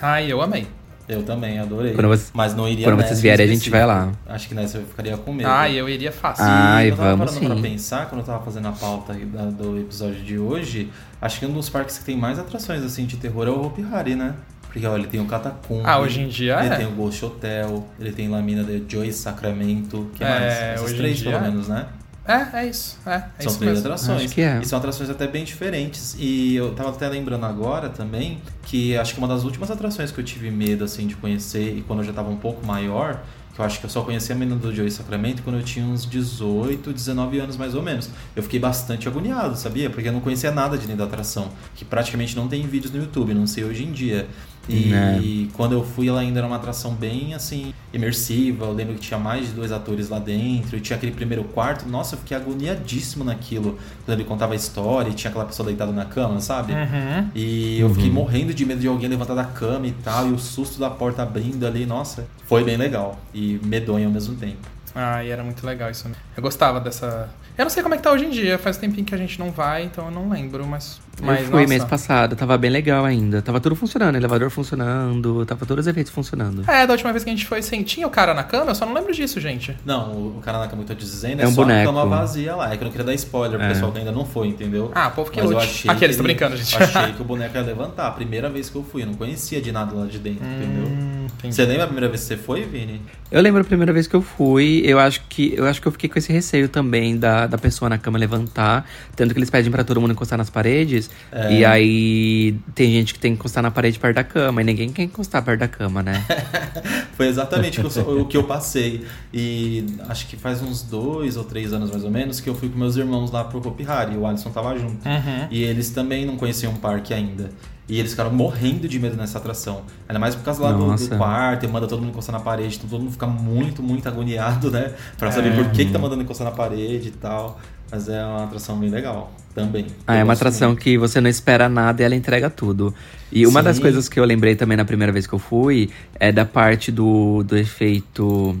Ai, 0.00 0.30
eu 0.32 0.40
amei. 0.40 0.66
Eu 1.08 1.22
também, 1.22 1.56
adorei. 1.60 1.92
Quando 1.94 2.08
você- 2.08 2.30
Mas 2.34 2.52
não 2.54 2.66
iria 2.68 2.84
quando 2.84 2.96
vocês 3.00 3.20
em 3.20 3.22
vierem, 3.22 3.46
a 3.46 3.48
gente 3.48 3.70
vai 3.70 3.86
lá. 3.86 4.10
Acho 4.26 4.48
que 4.48 4.54
nessa 4.56 4.78
eu 4.78 4.86
ficaria 4.86 5.16
com 5.16 5.32
medo. 5.32 5.48
Ai, 5.48 5.76
eu 5.78 5.88
iria 5.88 6.10
fácil. 6.10 6.44
Ai, 6.44 6.86
E 6.86 6.88
eu 6.90 6.96
tava 6.96 7.10
vamos 7.16 7.32
parando 7.32 7.46
pra 7.46 7.56
sim. 7.56 7.62
pensar, 7.62 8.06
quando 8.08 8.22
eu 8.22 8.26
tava 8.26 8.44
fazendo 8.44 8.66
a 8.66 8.72
pauta 8.72 9.14
do 9.14 9.78
episódio 9.78 10.20
de 10.24 10.36
hoje, 10.36 10.90
acho 11.22 11.38
que 11.38 11.46
um 11.46 11.52
dos 11.52 11.68
parques 11.68 11.98
que 11.98 12.04
tem 12.04 12.16
mais 12.16 12.40
atrações 12.40 12.82
assim 12.82 13.06
de 13.06 13.16
terror 13.18 13.46
é 13.46 13.50
o 13.50 13.64
Hopi 13.66 13.86
Hari, 13.92 14.16
né? 14.16 14.34
Porque 14.62 14.84
olha, 14.84 15.00
ele 15.02 15.08
tem 15.08 15.20
o 15.20 15.26
Catacumbi. 15.26 15.82
Ah, 15.86 16.00
hoje 16.00 16.20
em 16.22 16.28
dia 16.28 16.58
Ele 16.62 16.74
é. 16.74 16.76
tem 16.78 16.86
o 16.86 16.90
Ghost 16.90 17.24
Hotel, 17.24 17.86
ele 18.00 18.10
tem 18.12 18.28
Lamina 18.28 18.64
de 18.64 18.84
Joy 18.88 19.10
Sacramento. 19.12 20.10
que 20.14 20.24
É, 20.24 20.28
mais? 20.28 20.42
Essas 20.52 20.82
hoje 20.86 20.94
em 20.94 20.96
três, 20.98 21.22
pelo 21.22 21.36
é. 21.36 21.40
menos, 21.40 21.68
né? 21.68 21.86
É, 22.26 22.60
é 22.60 22.66
isso. 22.68 22.98
É, 23.06 23.10
é 23.10 23.20
São 23.42 23.46
isso 23.46 23.58
três 23.58 23.74
mesmo. 23.74 23.86
atrações. 23.86 24.24
Acho 24.24 24.34
que 24.34 24.40
é. 24.40 24.58
E 24.60 24.66
são 24.66 24.78
atrações 24.78 25.08
até 25.10 25.26
bem 25.26 25.44
diferentes. 25.44 26.16
E 26.18 26.56
eu 26.56 26.74
tava 26.74 26.90
até 26.90 27.08
lembrando 27.08 27.46
agora 27.46 27.88
também 27.88 28.40
que 28.62 28.96
acho 28.96 29.14
que 29.14 29.18
uma 29.18 29.28
das 29.28 29.44
últimas 29.44 29.70
atrações 29.70 30.10
que 30.10 30.20
eu 30.20 30.24
tive 30.24 30.50
medo 30.50 30.84
assim 30.84 31.06
de 31.06 31.14
conhecer 31.16 31.76
e 31.76 31.82
quando 31.82 32.00
eu 32.00 32.04
já 32.06 32.12
tava 32.12 32.28
um 32.28 32.36
pouco 32.36 32.66
maior, 32.66 33.22
que 33.54 33.60
eu 33.60 33.64
acho 33.64 33.78
que 33.80 33.86
eu 33.86 33.90
só 33.90 34.02
conhecia 34.02 34.34
a 34.34 34.38
menina 34.38 34.58
do 34.58 34.74
Joey 34.74 34.90
Sacramento 34.90 35.42
quando 35.42 35.56
eu 35.56 35.62
tinha 35.62 35.86
uns 35.86 36.04
18, 36.04 36.92
19 36.92 37.38
anos 37.38 37.56
mais 37.56 37.74
ou 37.74 37.82
menos. 37.82 38.10
Eu 38.34 38.42
fiquei 38.42 38.58
bastante 38.60 39.08
agoniado, 39.08 39.56
sabia? 39.56 39.88
Porque 39.88 40.08
eu 40.08 40.12
não 40.12 40.20
conhecia 40.20 40.50
nada 40.50 40.76
de 40.76 40.82
dentro 40.86 40.98
da 40.98 41.04
atração, 41.04 41.50
que 41.74 41.84
praticamente 41.84 42.36
não 42.36 42.48
tem 42.48 42.66
vídeos 42.66 42.92
no 42.92 43.00
YouTube, 43.00 43.32
não 43.32 43.46
sei 43.46 43.64
hoje 43.64 43.84
em 43.84 43.92
dia. 43.92 44.28
E 44.68 44.86
Né. 44.86 45.48
quando 45.54 45.72
eu 45.72 45.84
fui, 45.84 46.08
ela 46.08 46.20
ainda 46.20 46.40
era 46.40 46.46
uma 46.46 46.56
atração 46.56 46.92
bem 46.94 47.34
assim, 47.34 47.72
imersiva. 47.92 48.66
Eu 48.66 48.72
lembro 48.72 48.94
que 48.94 49.00
tinha 49.00 49.18
mais 49.18 49.46
de 49.48 49.52
dois 49.52 49.72
atores 49.72 50.08
lá 50.08 50.18
dentro. 50.18 50.76
E 50.76 50.80
tinha 50.80 50.96
aquele 50.96 51.12
primeiro 51.12 51.44
quarto. 51.44 51.88
Nossa, 51.88 52.14
eu 52.14 52.18
fiquei 52.18 52.36
agoniadíssimo 52.36 53.24
naquilo. 53.24 53.78
Quando 54.04 54.18
ele 54.18 54.28
contava 54.28 54.52
a 54.52 54.56
história 54.56 55.10
e 55.10 55.14
tinha 55.14 55.30
aquela 55.30 55.44
pessoa 55.44 55.66
deitada 55.66 55.92
na 55.92 56.04
cama, 56.04 56.40
sabe? 56.40 56.72
Uhum. 56.72 57.28
E 57.34 57.78
eu 57.80 57.92
fiquei 57.94 58.10
morrendo 58.10 58.52
de 58.52 58.64
medo 58.64 58.80
de 58.80 58.88
alguém 58.88 59.08
levantar 59.08 59.34
da 59.34 59.44
cama 59.44 59.86
e 59.86 59.92
tal. 59.92 60.28
E 60.28 60.32
o 60.32 60.38
susto 60.38 60.78
da 60.78 60.90
porta 60.90 61.22
abrindo 61.22 61.66
ali, 61.66 61.86
nossa, 61.86 62.26
foi 62.46 62.64
bem 62.64 62.76
legal. 62.76 63.18
E 63.32 63.60
medonho 63.62 64.06
ao 64.06 64.12
mesmo 64.12 64.34
tempo. 64.36 64.66
Ai, 64.94 65.30
era 65.30 65.44
muito 65.44 65.64
legal 65.66 65.90
isso. 65.90 66.08
Eu 66.36 66.42
gostava 66.42 66.80
dessa. 66.80 67.28
Eu 67.58 67.64
não 67.64 67.70
sei 67.70 67.82
como 67.82 67.94
é 67.94 67.96
que 67.96 68.02
tá 68.02 68.12
hoje 68.12 68.26
em 68.26 68.30
dia. 68.30 68.58
Faz 68.58 68.76
tempinho 68.76 69.04
que 69.06 69.14
a 69.14 69.18
gente 69.18 69.38
não 69.38 69.50
vai, 69.50 69.84
então 69.84 70.04
eu 70.06 70.10
não 70.10 70.28
lembro, 70.28 70.66
mas. 70.66 71.00
mas 71.22 71.40
eu 71.40 71.46
fui 71.46 71.54
nossa. 71.62 71.68
mês 71.68 71.84
passado, 71.84 72.36
tava 72.36 72.58
bem 72.58 72.70
legal 72.70 73.02
ainda. 73.04 73.40
Tava 73.40 73.58
tudo 73.60 73.74
funcionando, 73.74 74.14
elevador 74.16 74.50
funcionando, 74.50 75.44
tava 75.46 75.64
todos 75.64 75.84
os 75.84 75.88
efeitos 75.88 76.12
funcionando. 76.12 76.70
É, 76.70 76.86
da 76.86 76.92
última 76.92 77.12
vez 77.12 77.24
que 77.24 77.30
a 77.30 77.32
gente 77.32 77.46
foi 77.46 77.62
sem. 77.62 77.82
Tinha 77.82 78.06
o 78.06 78.10
cara 78.10 78.34
na 78.34 78.44
cama? 78.44 78.72
Eu 78.72 78.74
só 78.74 78.84
não 78.84 78.92
lembro 78.92 79.12
disso, 79.14 79.40
gente. 79.40 79.74
Não, 79.86 80.36
o, 80.36 80.40
cara 80.42 80.58
na 80.58 80.68
cama 80.68 80.84
que 80.84 80.92
eu 80.92 80.96
tô 80.96 81.00
dizendo 81.02 81.40
é, 81.40 81.44
É 81.44 81.48
um 81.48 81.52
só 81.52 81.62
boneco. 81.62 81.80
a 81.80 81.84
cama 81.92 82.04
vazia 82.06 82.54
lá. 82.54 82.72
É 82.72 82.76
que 82.76 82.82
eu 82.82 82.84
não 82.84 82.92
queria 82.92 83.06
dar 83.06 83.14
spoiler 83.14 83.58
pro 83.58 83.66
É. 83.66 83.72
pessoal 83.72 83.90
que 83.90 83.98
ainda 84.00 84.12
não 84.12 84.26
foi, 84.26 84.48
entendeu? 84.48 84.90
Ah, 84.94 85.08
o 85.08 85.12
povo 85.12 85.30
que 85.30 85.40
Mas 85.40 85.50
eu 85.50 85.58
achei 85.58 85.90
Aqueles, 85.90 86.16
que 86.16 86.22
tô 86.22 86.28
ele- 86.28 86.34
brincando, 86.34 86.56
gente. 86.58 86.76
Achei 86.82 87.12
que 87.16 87.22
o 87.22 87.24
boneco 87.24 87.56
ia 87.56 87.62
levantar. 87.62 88.08
A 88.08 88.10
primeira 88.10 88.50
vez 88.50 88.68
que 88.68 88.76
eu 88.76 88.84
fui, 88.84 89.02
eu 89.02 89.06
não 89.06 89.14
conhecia 89.14 89.62
de 89.62 89.72
nada 89.72 89.94
lá 89.94 90.04
de 90.04 90.18
dentro, 90.18 90.44
entendeu? 90.44 91.15
Entendi. 91.26 91.54
Você 91.54 91.64
lembra 91.64 91.84
a 91.84 91.86
primeira 91.86 92.08
vez 92.08 92.22
que 92.22 92.26
você 92.28 92.36
foi, 92.36 92.62
Vini? 92.64 93.02
Eu 93.30 93.40
lembro 93.42 93.60
a 93.60 93.64
primeira 93.64 93.92
vez 93.92 94.06
que 94.06 94.14
eu 94.14 94.22
fui, 94.22 94.82
eu 94.84 94.98
acho 94.98 95.22
que 95.28 95.52
eu 95.56 95.66
acho 95.66 95.82
que 95.82 95.88
eu 95.88 95.92
fiquei 95.92 96.08
com 96.08 96.18
esse 96.18 96.32
receio 96.32 96.68
também 96.68 97.16
da, 97.18 97.46
da 97.46 97.58
pessoa 97.58 97.88
na 97.88 97.98
cama 97.98 98.18
levantar, 98.18 98.88
tanto 99.16 99.34
que 99.34 99.38
eles 99.40 99.50
pedem 99.50 99.70
pra 99.70 99.82
todo 99.82 100.00
mundo 100.00 100.12
encostar 100.12 100.38
nas 100.38 100.48
paredes, 100.48 101.10
É. 101.32 101.52
e 101.58 101.64
aí 101.64 102.56
tem 102.74 102.90
gente 102.92 103.12
que 103.14 103.18
tem 103.18 103.32
que 103.32 103.38
encostar 103.40 103.62
na 103.62 103.70
parede 103.70 103.98
perto 103.98 104.14
da 104.16 104.24
cama, 104.24 104.60
e 104.62 104.64
ninguém 104.64 104.90
quer 104.90 105.02
encostar 105.02 105.42
perto 105.44 105.60
da 105.60 105.68
cama, 105.68 106.02
né? 106.02 106.24
Foi 107.16 107.26
exatamente 107.26 107.80
o 107.80 107.88
que 107.90 107.98
eu- 107.98 108.20
o 108.20 108.24
que 108.26 108.36
eu 108.36 108.44
passei. 108.44 109.04
E 109.32 109.86
acho 110.08 110.26
que 110.28 110.36
faz 110.36 110.62
uns 110.62 110.82
dois 110.82 111.36
ou 111.36 111.44
três 111.44 111.72
anos 111.72 111.90
mais 111.90 112.04
ou 112.04 112.10
menos 112.10 112.40
que 112.40 112.48
eu 112.48 112.54
fui 112.54 112.68
com 112.68 112.78
meus 112.78 112.96
irmãos 112.96 113.30
lá 113.32 113.42
pro 113.44 113.58
Hopi 113.66 113.84
Hari. 113.88 114.14
E 114.14 114.16
o 114.18 114.26
Alisson 114.26 114.50
tava 114.50 114.78
junto. 114.78 115.06
Uhum. 115.08 115.46
E 115.50 115.62
eles 115.64 115.90
também 115.90 116.24
não 116.26 116.36
conheciam 116.36 116.72
o 116.72 116.76
parque 116.78 117.12
ainda. 117.14 117.50
E 117.88 117.98
eles 117.98 118.10
ficaram 118.10 118.32
morrendo 118.32 118.88
de 118.88 118.98
medo 118.98 119.16
nessa 119.16 119.38
atração. 119.38 119.82
Ainda 120.08 120.18
mais 120.18 120.34
por 120.34 120.42
causa 120.42 120.62
lá 120.62 120.72
do, 120.72 120.94
do 120.94 121.16
quarto, 121.16 121.64
e 121.64 121.68
manda 121.68 121.86
todo 121.86 122.00
mundo 122.00 122.10
encostar 122.10 122.32
na 122.36 122.40
parede, 122.40 122.76
então 122.76 122.88
todo 122.88 123.00
mundo 123.00 123.12
fica 123.12 123.26
muito, 123.26 123.82
muito 123.82 124.08
agoniado, 124.08 124.70
né? 124.70 124.92
Pra 125.16 125.30
saber 125.30 125.54
por 125.54 125.70
que, 125.70 125.84
que 125.84 125.92
tá 125.92 125.98
mandando 125.98 126.22
encostar 126.22 126.46
na 126.46 126.52
parede 126.52 127.08
e 127.08 127.12
tal. 127.12 127.60
Mas 127.90 128.08
é 128.08 128.24
uma 128.24 128.44
atração 128.44 128.76
bem 128.78 128.90
legal 128.90 129.32
também. 129.54 129.86
Ah, 130.06 130.16
é 130.16 130.24
uma 130.24 130.32
atração 130.32 130.70
muito. 130.70 130.82
que 130.82 130.98
você 130.98 131.20
não 131.20 131.30
espera 131.30 131.68
nada 131.68 132.02
e 132.02 132.04
ela 132.04 132.16
entrega 132.16 132.50
tudo. 132.50 132.92
E 133.30 133.46
uma 133.46 133.62
das 133.62 133.76
Sim. 133.76 133.82
coisas 133.82 134.08
que 134.08 134.18
eu 134.18 134.24
lembrei 134.24 134.56
também 134.56 134.76
na 134.76 134.84
primeira 134.84 135.12
vez 135.12 135.26
que 135.26 135.32
eu 135.32 135.38
fui 135.38 135.90
é 136.18 136.32
da 136.32 136.44
parte 136.44 136.90
do, 136.90 137.44
do 137.44 137.56
efeito 137.56 138.58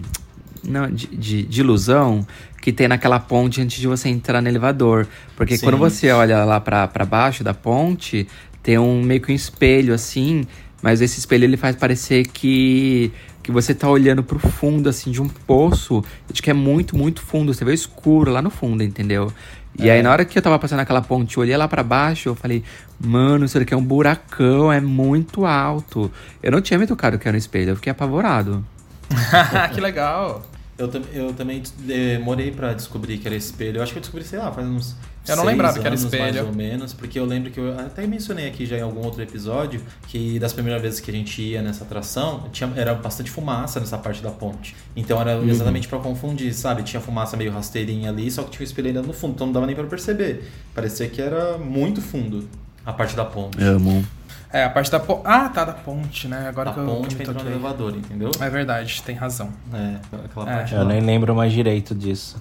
não, 0.62 0.90
de, 0.90 1.08
de, 1.08 1.42
de 1.42 1.60
ilusão 1.60 2.26
que 2.60 2.72
tem 2.72 2.88
naquela 2.88 3.20
ponte 3.20 3.60
antes 3.60 3.78
de 3.78 3.86
você 3.86 4.08
entrar 4.08 4.40
no 4.40 4.48
elevador. 4.48 5.06
Porque 5.36 5.56
Sim. 5.56 5.66
quando 5.66 5.78
você 5.78 6.10
olha 6.10 6.44
lá 6.44 6.60
pra 6.60 7.04
baixo 7.08 7.44
da 7.44 7.54
ponte, 7.54 8.26
tem 8.66 8.76
um 8.80 9.00
meio 9.00 9.20
que 9.20 9.30
um 9.30 9.34
espelho 9.34 9.94
assim, 9.94 10.44
mas 10.82 11.00
esse 11.00 11.20
espelho 11.20 11.44
ele 11.44 11.56
faz 11.56 11.76
parecer 11.76 12.26
que 12.26 13.12
que 13.40 13.52
você 13.52 13.72
tá 13.72 13.88
olhando 13.88 14.24
pro 14.24 14.40
fundo 14.40 14.88
assim 14.88 15.12
de 15.12 15.22
um 15.22 15.28
poço, 15.28 16.02
de 16.32 16.42
que 16.42 16.50
é 16.50 16.52
muito, 16.52 16.96
muito 16.96 17.22
fundo, 17.22 17.54
você 17.54 17.64
vê 17.64 17.70
o 17.70 17.74
escuro 17.74 18.32
lá 18.32 18.42
no 18.42 18.50
fundo, 18.50 18.82
entendeu? 18.82 19.32
E 19.78 19.88
É. 19.88 19.92
aí 19.92 20.02
na 20.02 20.10
hora 20.10 20.24
que 20.24 20.36
eu 20.36 20.42
tava 20.42 20.58
passando 20.58 20.80
aquela 20.80 21.00
ponte, 21.00 21.36
eu 21.36 21.42
olhei 21.42 21.56
lá 21.56 21.68
pra 21.68 21.84
baixo, 21.84 22.30
eu 22.30 22.34
falei: 22.34 22.64
"Mano, 22.98 23.44
isso 23.44 23.56
daqui 23.56 23.72
é 23.72 23.76
um 23.76 23.84
buracão, 23.84 24.72
é 24.72 24.80
muito 24.80 25.46
alto". 25.46 26.10
Eu 26.42 26.50
não 26.50 26.60
tinha 26.60 26.76
me 26.76 26.88
tocado 26.88 27.20
que 27.20 27.28
era 27.28 27.36
um 27.36 27.38
espelho, 27.38 27.70
eu 27.70 27.76
fiquei 27.76 27.92
apavorado. 27.92 28.66
que 29.74 29.80
legal. 29.80 30.44
Eu, 30.76 30.90
eu 31.14 31.32
também 31.34 31.62
demorei 31.78 32.50
pra 32.50 32.72
descobrir 32.74 33.18
que 33.18 33.28
era 33.28 33.36
espelho. 33.36 33.78
Eu 33.78 33.82
acho 33.84 33.92
que 33.92 33.98
eu 33.98 34.02
descobri, 34.02 34.24
sei 34.26 34.40
lá, 34.40 34.50
faz 34.50 34.66
uns. 34.66 34.96
Eu 35.28 35.36
não 35.36 35.44
seis 35.44 35.52
lembrava 35.54 35.78
que 35.78 35.86
era 35.86 35.94
espelho. 35.94 36.22
Mais 36.22 36.36
ou 36.46 36.52
menos, 36.52 36.92
porque 36.92 37.18
eu 37.18 37.24
lembro 37.24 37.50
que 37.50 37.58
eu 37.58 37.78
até 37.78 38.06
mencionei 38.06 38.46
aqui 38.48 38.64
já 38.66 38.76
em 38.78 38.82
algum 38.82 39.04
outro 39.04 39.22
episódio 39.22 39.80
que 40.08 40.38
das 40.38 40.52
primeiras 40.52 40.80
vezes 40.82 41.00
que 41.00 41.10
a 41.10 41.14
gente 41.14 41.42
ia 41.42 41.62
nessa 41.62 41.84
atração, 41.84 42.48
tinha, 42.52 42.72
era 42.76 42.94
bastante 42.94 43.30
fumaça 43.30 43.80
nessa 43.80 43.98
parte 43.98 44.22
da 44.22 44.30
ponte. 44.30 44.74
Então 44.94 45.20
era 45.20 45.36
Uhum. 45.38 45.48
exatamente 45.48 45.88
pra 45.88 45.98
confundir, 45.98 46.52
sabe? 46.54 46.82
Tinha 46.82 47.00
fumaça 47.00 47.36
meio 47.36 47.50
rasteirinha 47.52 48.10
ali, 48.10 48.30
só 48.30 48.42
que 48.42 48.50
tinha 48.50 48.60
o 48.62 48.64
espelho 48.64 48.88
ainda 48.88 49.02
no 49.02 49.12
fundo, 49.12 49.34
então 49.34 49.46
não 49.46 49.52
dava 49.54 49.66
nem 49.66 49.74
pra 49.74 49.84
perceber. 49.84 50.50
Parecia 50.74 51.08
que 51.08 51.20
era 51.20 51.58
muito 51.58 52.00
fundo. 52.00 52.48
A 52.84 52.92
parte 52.92 53.16
da 53.16 53.24
ponte. 53.24 53.60
Amo. 53.62 54.06
É, 54.52 54.64
a 54.64 54.70
parte 54.70 54.90
da 54.90 55.00
ponte. 55.00 55.22
Ah, 55.24 55.48
tá, 55.48 55.64
da 55.64 55.72
ponte, 55.72 56.28
né? 56.28 56.46
Agora 56.48 56.70
Da 56.70 56.74
que 56.74 56.80
eu, 56.80 56.86
ponte 56.86 57.14
entrou 57.20 57.42
no 57.44 57.50
elevador, 57.50 57.94
entendeu? 57.96 58.30
É 58.40 58.48
verdade, 58.48 59.02
tem 59.02 59.14
razão. 59.14 59.50
É, 59.74 59.96
aquela 60.24 60.50
É. 60.50 60.56
parte 60.56 60.72
Eu 60.74 60.80
lá. 60.80 60.84
nem 60.86 61.00
lembro 61.00 61.34
mais 61.34 61.52
direito 61.52 61.94
disso. 61.94 62.40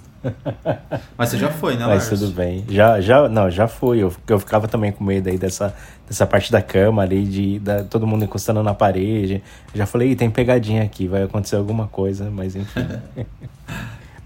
Mas 1.18 1.30
você 1.30 1.38
já 1.38 1.50
foi, 1.52 1.74
né, 1.76 1.86
Mas 1.86 2.08
Lars? 2.08 2.20
tudo 2.20 2.32
bem. 2.32 2.64
Já, 2.70 3.00
já, 3.02 3.28
não, 3.30 3.50
já 3.50 3.68
fui. 3.68 4.00
Eu, 4.02 4.14
eu 4.28 4.40
ficava 4.40 4.68
também 4.68 4.92
com 4.92 5.04
medo 5.04 5.30
aí 5.30 5.38
dessa, 5.38 5.76
dessa 6.08 6.26
parte 6.26 6.52
da 6.52 6.62
cama 6.62 7.02
ali, 7.04 7.26
de 7.26 7.60
da- 7.60 7.84
todo 7.84 8.08
mundo 8.08 8.24
encostando 8.26 8.64
na 8.64 8.74
parede. 8.74 9.44
Eu 9.74 9.78
já 9.80 9.86
falei, 9.86 10.12
"Ih, 10.12 10.16
tem 10.16 10.30
pegadinha 10.30 10.84
aqui, 10.84 11.08
vai 11.08 11.24
acontecer 11.24 11.56
alguma 11.58 11.88
coisa, 11.88 12.30
mas 12.32 12.56
enfim. 12.56 12.88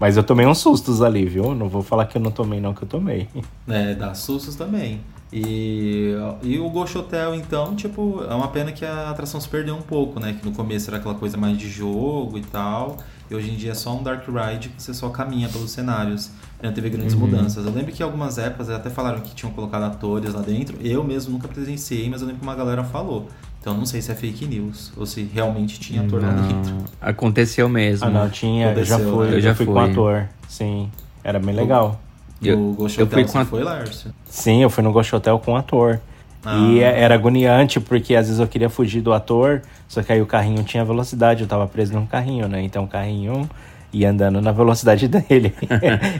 mas 0.00 0.16
eu 0.16 0.24
tomei 0.24 0.46
uns 0.46 0.58
sustos 0.58 1.00
ali, 1.02 1.26
viu? 1.26 1.54
Não 1.54 1.68
vou 1.68 1.82
falar 1.82 2.06
que 2.06 2.16
eu 2.16 2.20
não 2.20 2.30
tomei, 2.32 2.58
não, 2.60 2.74
que 2.74 2.82
eu 2.82 2.88
tomei. 2.88 3.28
É, 3.68 3.94
dá 3.94 4.14
sustos 4.14 4.56
também. 4.56 5.00
E, 5.32 6.12
e 6.42 6.58
o 6.58 6.68
Ghost 6.70 6.98
Hotel, 6.98 7.36
então, 7.36 7.76
tipo, 7.76 8.20
é 8.28 8.34
uma 8.34 8.48
pena 8.48 8.72
que 8.72 8.84
a 8.84 9.10
atração 9.10 9.40
se 9.40 9.48
perdeu 9.48 9.76
um 9.76 9.82
pouco, 9.82 10.18
né? 10.18 10.36
Que 10.38 10.44
no 10.44 10.52
começo 10.52 10.90
era 10.90 10.96
aquela 10.96 11.14
coisa 11.14 11.36
mais 11.36 11.56
de 11.56 11.68
jogo 11.70 12.36
e 12.36 12.40
tal. 12.42 12.96
E 13.30 13.34
hoje 13.34 13.48
em 13.52 13.54
dia 13.56 13.70
é 13.70 13.74
só 13.74 13.94
um 13.96 14.02
Dark 14.02 14.24
Ride 14.26 14.70
que 14.70 14.82
você 14.82 14.92
só 14.92 15.08
caminha 15.10 15.48
pelos 15.48 15.70
cenários. 15.70 16.30
Não 16.60 16.72
teve 16.72 16.90
grandes 16.90 17.14
Uhum. 17.14 17.20
mudanças. 17.20 17.64
Eu 17.64 17.72
lembro 17.72 17.92
que 17.92 18.02
algumas 18.02 18.38
épocas 18.38 18.68
até 18.70 18.90
falaram 18.90 19.20
que 19.20 19.32
tinham 19.34 19.52
colocado 19.52 19.84
atores 19.84 20.34
lá 20.34 20.42
dentro. 20.42 20.76
Eu 20.80 21.04
mesmo 21.04 21.32
nunca 21.32 21.46
presenciei, 21.46 22.10
mas 22.10 22.22
eu 22.22 22.26
lembro 22.26 22.40
que 22.40 22.46
uma 22.46 22.56
galera 22.56 22.82
falou. 22.82 23.28
Então 23.60 23.74
não 23.74 23.84
sei 23.84 24.00
se 24.00 24.10
é 24.10 24.14
fake 24.14 24.46
news 24.46 24.90
ou 24.96 25.04
se 25.04 25.22
realmente 25.34 25.78
tinha 25.78 26.02
ator 26.02 26.22
lá 26.22 26.30
dentro. 26.30 26.72
Não, 26.74 26.84
aconteceu 27.00 27.68
mesmo. 27.68 28.06
Ah, 28.06 28.10
não, 28.10 28.28
tinha. 28.30 28.72
Eu 28.72 28.84
já 28.84 28.96
Aconteceu, 28.96 29.14
fui, 29.16 29.26
né? 29.26 29.32
eu 29.32 29.36
Eu 29.36 29.40
já 29.42 29.48
já 29.50 29.54
fui 29.54 29.66
com 29.66 29.78
ator. 29.78 30.28
Sim. 30.48 30.90
Era 31.22 31.38
bem 31.38 31.54
legal. 31.54 32.00
Eu- 32.42 32.58
o 32.70 32.72
Ghost 32.72 32.98
eu 32.98 33.04
Hotel 33.04 33.18
fui 33.18 33.26
você 33.26 33.32
com 33.32 33.38
a- 33.38 33.44
foi, 33.44 33.62
Lárcio? 33.62 34.14
Sim, 34.24 34.62
eu 34.62 34.70
fui 34.70 34.82
no 34.82 34.90
Ghost 34.92 35.14
Hotel 35.14 35.38
com 35.38 35.54
ator. 35.56 36.00
Ah. 36.42 36.56
E 36.56 36.80
é- 36.80 37.00
era 37.02 37.14
agoniante, 37.14 37.78
porque 37.78 38.14
às 38.14 38.26
vezes 38.28 38.40
eu 38.40 38.48
queria 38.48 38.70
fugir 38.70 39.02
do 39.02 39.12
ator, 39.12 39.60
só 39.86 40.02
que 40.02 40.10
aí 40.10 40.22
o 40.22 40.26
carrinho 40.26 40.62
tinha 40.64 40.82
velocidade, 40.82 41.42
eu 41.42 41.46
tava 41.46 41.66
preso 41.68 41.92
num 41.92 42.06
carrinho, 42.06 42.48
né? 42.48 42.62
Então 42.62 42.84
o 42.84 42.88
carrinho 42.88 43.46
ia 43.92 44.10
andando 44.10 44.40
na 44.40 44.52
velocidade 44.52 45.06
dele. 45.08 45.54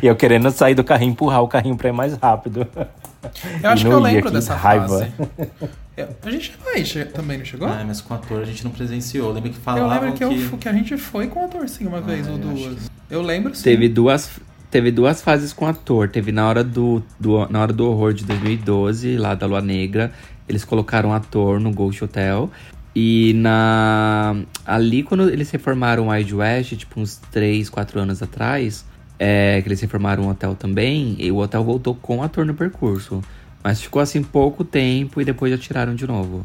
e 0.03 0.07
eu 0.07 0.16
querendo 0.16 0.51
sair 0.51 0.75
do 0.75 0.85
carrinho, 0.85 1.12
empurrar 1.12 1.43
o 1.43 1.49
carrinho 1.49 1.77
pra 1.77 1.89
ir 1.89 1.93
mais 1.93 2.14
rápido. 2.16 2.66
Eu 3.62 3.71
acho 3.71 3.85
E 3.87 3.89
que 3.89 3.93
eu 3.95 4.01
lembro 4.01 4.27
que 4.29 4.33
dessa 4.33 4.55
raiva. 4.55 4.89
fase. 4.89 5.12
Eu- 5.97 6.09
a 6.25 6.31
gente 6.31 6.53
chegou 6.53 6.73
aí, 6.73 7.05
também 7.12 7.39
não 7.39 7.45
chegou? 7.45 7.68
Ah, 7.68 7.85
mas 7.87 8.01
com 8.01 8.14
ator 8.14 8.41
a 8.41 8.45
gente 8.45 8.64
não 8.64 8.71
presenciou. 8.71 9.33
Lembra 9.33 9.51
que 9.51 9.57
eu 9.57 9.61
falavam 9.62 9.89
lembro 9.91 10.12
que, 10.12 10.25
eu 10.25 10.29
que... 10.31 10.39
fu- 10.39 10.57
que 10.57 10.68
a 10.68 10.73
gente 10.73 10.97
foi 10.97 11.27
com 11.27 11.45
ator 11.45 11.68
sim 11.68 11.87
uma 11.87 12.01
vez 12.01 12.27
Ah, 12.27 12.31
ou 12.33 12.39
eu 12.39 12.51
acho 12.51 12.62
duas. 12.68 12.91
Eu 13.11 13.23
lembro 13.23 13.55
sim. 13.55 13.62
Teve 13.64 13.89
duas, 13.89 14.31
teve 14.71 14.91
duas 14.91 15.21
fases 15.21 15.53
com 15.53 15.66
ator. 15.66 16.09
Teve 16.09 16.33
na 16.33 16.49
hora 16.49 16.64
do, 16.64 17.03
do- 17.18 17.47
na 17.51 17.61
hora 17.61 17.73
do 17.73 17.87
horror 17.91 18.14
de 18.14 18.25
2012, 18.25 19.18
lá 19.18 19.35
da 19.35 19.47
Lua 19.47 19.61
Negra, 19.61 20.11
eles 20.49 20.64
colocaram 20.64 21.12
ator 21.12 21.61
no 21.61 21.71
Ghost 21.71 22.03
Hotel. 22.03 22.51
E 22.95 23.32
na 23.36 24.36
ali 24.66 25.03
quando 25.03 25.28
eles 25.30 25.51
reformaram 25.51 26.09
o 26.09 26.11
Wild 26.11 26.34
West, 26.34 26.74
tipo 26.76 27.01
uns 27.01 27.16
3, 27.30 27.68
4 27.70 28.01
anos 28.01 28.22
atrás, 28.22 28.84
é, 29.18 29.61
que 29.62 29.68
eles 29.68 29.80
reformaram 29.80 30.24
o 30.24 30.28
hotel 30.30 30.55
também, 30.55 31.14
e 31.18 31.30
o 31.30 31.36
hotel 31.36 31.62
voltou 31.62 31.95
com 31.95 32.22
ator 32.22 32.45
no 32.45 32.55
percurso. 32.55 33.22
Mas 33.62 33.80
ficou 33.80 34.01
assim 34.01 34.22
pouco 34.22 34.64
tempo 34.64 35.20
e 35.20 35.24
depois 35.24 35.53
já 35.53 35.59
tiraram 35.59 35.95
de 35.95 36.07
novo. 36.07 36.45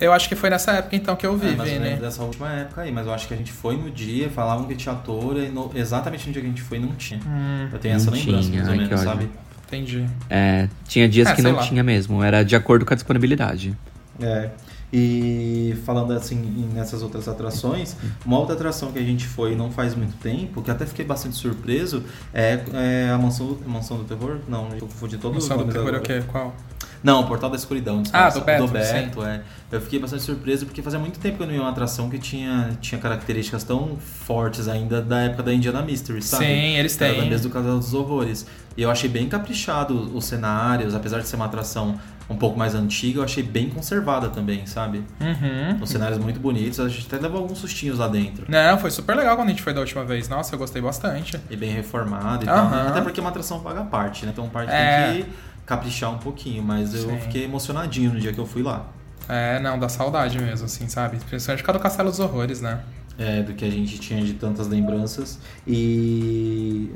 Eu 0.00 0.12
acho 0.12 0.28
que 0.28 0.36
foi 0.36 0.50
nessa 0.50 0.72
época 0.72 0.94
então 0.94 1.16
que 1.16 1.26
eu 1.26 1.36
vi, 1.36 1.48
É, 1.48 1.52
eu 1.54 1.64
Vini. 1.64 1.78
lembro 1.78 2.00
dessa 2.02 2.22
última 2.22 2.52
época 2.52 2.82
aí, 2.82 2.92
mas 2.92 3.06
eu 3.06 3.12
acho 3.12 3.26
que 3.26 3.34
a 3.34 3.36
gente 3.36 3.50
foi 3.50 3.76
no 3.76 3.90
dia, 3.90 4.28
falavam 4.30 4.64
que 4.66 4.74
tinha 4.76 4.92
ator 4.94 5.36
e 5.38 5.48
no- 5.48 5.70
exatamente 5.74 6.26
no 6.26 6.32
dia 6.32 6.42
que 6.42 6.46
a 6.46 6.50
gente 6.50 6.62
foi 6.62 6.78
não 6.78 6.88
tinha. 6.92 7.18
Hum, 7.26 7.68
eu 7.72 7.78
tenho 7.78 7.96
essa 7.96 8.10
lembrança, 8.10 8.48
tinha, 8.48 8.62
mais 8.64 8.68
ou 8.68 8.72
ai, 8.80 8.86
menos, 8.88 9.00
sabe? 9.00 9.28
entendi. 9.66 10.06
É, 10.30 10.68
tinha 10.86 11.08
dias 11.08 11.28
É, 11.28 11.34
que 11.34 11.42
não 11.42 11.52
lá. 11.52 11.62
tinha 11.62 11.82
mesmo, 11.82 12.22
era 12.22 12.44
de 12.44 12.54
acordo 12.54 12.84
com 12.86 12.92
a 12.92 12.96
disponibilidade. 12.96 13.76
É. 14.20 14.50
E 14.92 15.76
falando 15.84 16.12
assim 16.12 16.36
em- 16.36 16.72
nessas 16.74 17.02
outras 17.02 17.28
atrações, 17.28 17.94
uma 18.24 18.38
outra 18.38 18.54
atração 18.54 18.90
que 18.90 18.98
a 18.98 19.02
gente 19.02 19.26
foi 19.26 19.54
não 19.54 19.70
faz 19.70 19.94
muito 19.94 20.16
tempo, 20.16 20.62
que 20.62 20.70
até 20.70 20.86
fiquei 20.86 21.04
bastante 21.04 21.36
surpreso, 21.36 22.02
é, 22.32 22.60
é 22.72 23.10
a 23.10 23.18
Mansão 23.18 23.48
do, 23.48 23.68
Mansão 23.68 23.98
do 23.98 24.04
Terror? 24.04 24.38
Não, 24.48 24.68
eu 24.72 24.80
confundi 24.80 25.18
todos 25.18 25.42
Mansão 25.46 25.64
do 25.66 25.72
Terror 25.72 25.94
é 25.94 25.98
o 25.98 26.00
quê? 26.02 26.22
Qual? 26.26 26.54
Não, 27.02 27.20
o 27.20 27.26
Portal 27.26 27.48
da 27.50 27.56
Escuridão. 27.56 27.98
Ah, 28.12 28.28
disfarça. 28.28 28.40
do 28.40 28.44
Beto, 28.44 28.66
Do 28.66 28.72
Beto, 28.72 29.22
é. 29.24 29.42
Eu 29.70 29.80
fiquei 29.80 29.98
bastante 29.98 30.22
surpreso 30.22 30.64
porque 30.66 30.80
fazia 30.82 30.98
muito 30.98 31.18
tempo 31.20 31.36
que 31.36 31.42
eu 31.42 31.46
não 31.46 31.54
ia 31.54 31.60
uma 31.60 31.70
atração 31.70 32.08
que 32.08 32.18
tinha, 32.18 32.70
tinha 32.80 32.98
características 33.00 33.62
tão 33.64 33.96
fortes 33.98 34.66
ainda 34.66 35.00
da 35.02 35.20
época 35.20 35.42
da 35.42 35.52
Indiana 35.52 35.82
Mystery, 35.82 36.22
sabe? 36.22 36.46
Sim, 36.46 36.76
eles 36.76 37.00
era 37.00 37.12
têm. 37.12 37.22
Da 37.22 37.26
mesa 37.28 37.42
do 37.42 37.50
Casal 37.50 37.78
dos 37.78 37.92
Horrores. 37.94 38.46
E 38.76 38.82
eu 38.82 38.90
achei 38.90 39.08
bem 39.10 39.28
caprichado 39.28 39.94
os 40.16 40.24
cenários, 40.24 40.94
apesar 40.94 41.20
de 41.20 41.28
ser 41.28 41.36
uma 41.36 41.44
atração 41.44 41.98
um 42.30 42.36
pouco 42.36 42.58
mais 42.58 42.74
antiga, 42.74 43.20
eu 43.20 43.24
achei 43.24 43.42
bem 43.42 43.70
conservada 43.70 44.28
também, 44.28 44.66
sabe? 44.66 45.02
Uhum. 45.20 45.78
Os 45.82 45.88
cenários 45.88 46.18
muito 46.18 46.38
bonitos, 46.38 46.78
a 46.78 46.86
gente 46.88 47.06
até 47.06 47.16
levou 47.18 47.40
alguns 47.40 47.58
sustinhos 47.58 47.98
lá 47.98 48.06
dentro. 48.06 48.44
Não, 48.48 48.78
foi 48.78 48.90
super 48.90 49.16
legal 49.16 49.34
quando 49.36 49.48
a 49.48 49.50
gente 49.50 49.62
foi 49.62 49.72
da 49.72 49.80
última 49.80 50.04
vez. 50.04 50.28
Nossa, 50.28 50.54
eu 50.54 50.58
gostei 50.58 50.80
bastante. 50.82 51.40
E 51.50 51.56
bem 51.56 51.70
reformado 51.70 52.44
e 52.44 52.48
Aham. 52.48 52.70
tal. 52.70 52.88
Até 52.88 53.00
porque 53.00 53.18
é 53.18 53.22
uma 53.22 53.30
atração 53.30 53.60
paga 53.60 53.82
parte, 53.82 54.26
né? 54.26 54.32
Então 54.32 54.44
o 54.44 54.50
parque 54.50 54.70
É. 54.72 55.12
tem 55.12 55.22
que 55.22 55.28
caprichar 55.68 56.10
um 56.10 56.18
pouquinho, 56.18 56.62
mas 56.62 56.94
eu 56.94 57.10
Sim. 57.10 57.20
fiquei 57.20 57.44
emocionadinho 57.44 58.14
no 58.14 58.18
dia 58.18 58.32
que 58.32 58.40
eu 58.40 58.46
fui 58.46 58.62
lá. 58.62 58.86
É, 59.28 59.60
não, 59.60 59.78
dá 59.78 59.88
saudade 59.90 60.38
mesmo, 60.40 60.64
assim, 60.64 60.88
sabe? 60.88 61.18
Principalmente 61.18 61.60
por 61.60 61.66
causa 61.66 61.78
do 61.78 61.82
Castelo 61.82 62.08
dos 62.08 62.18
Horrores, 62.18 62.62
né? 62.62 62.80
é, 63.18 63.42
do 63.42 63.52
que 63.52 63.64
a 63.64 63.70
gente 63.70 63.98
tinha 63.98 64.22
de 64.24 64.34
tantas 64.34 64.68
lembranças. 64.68 65.40
E 65.66 66.88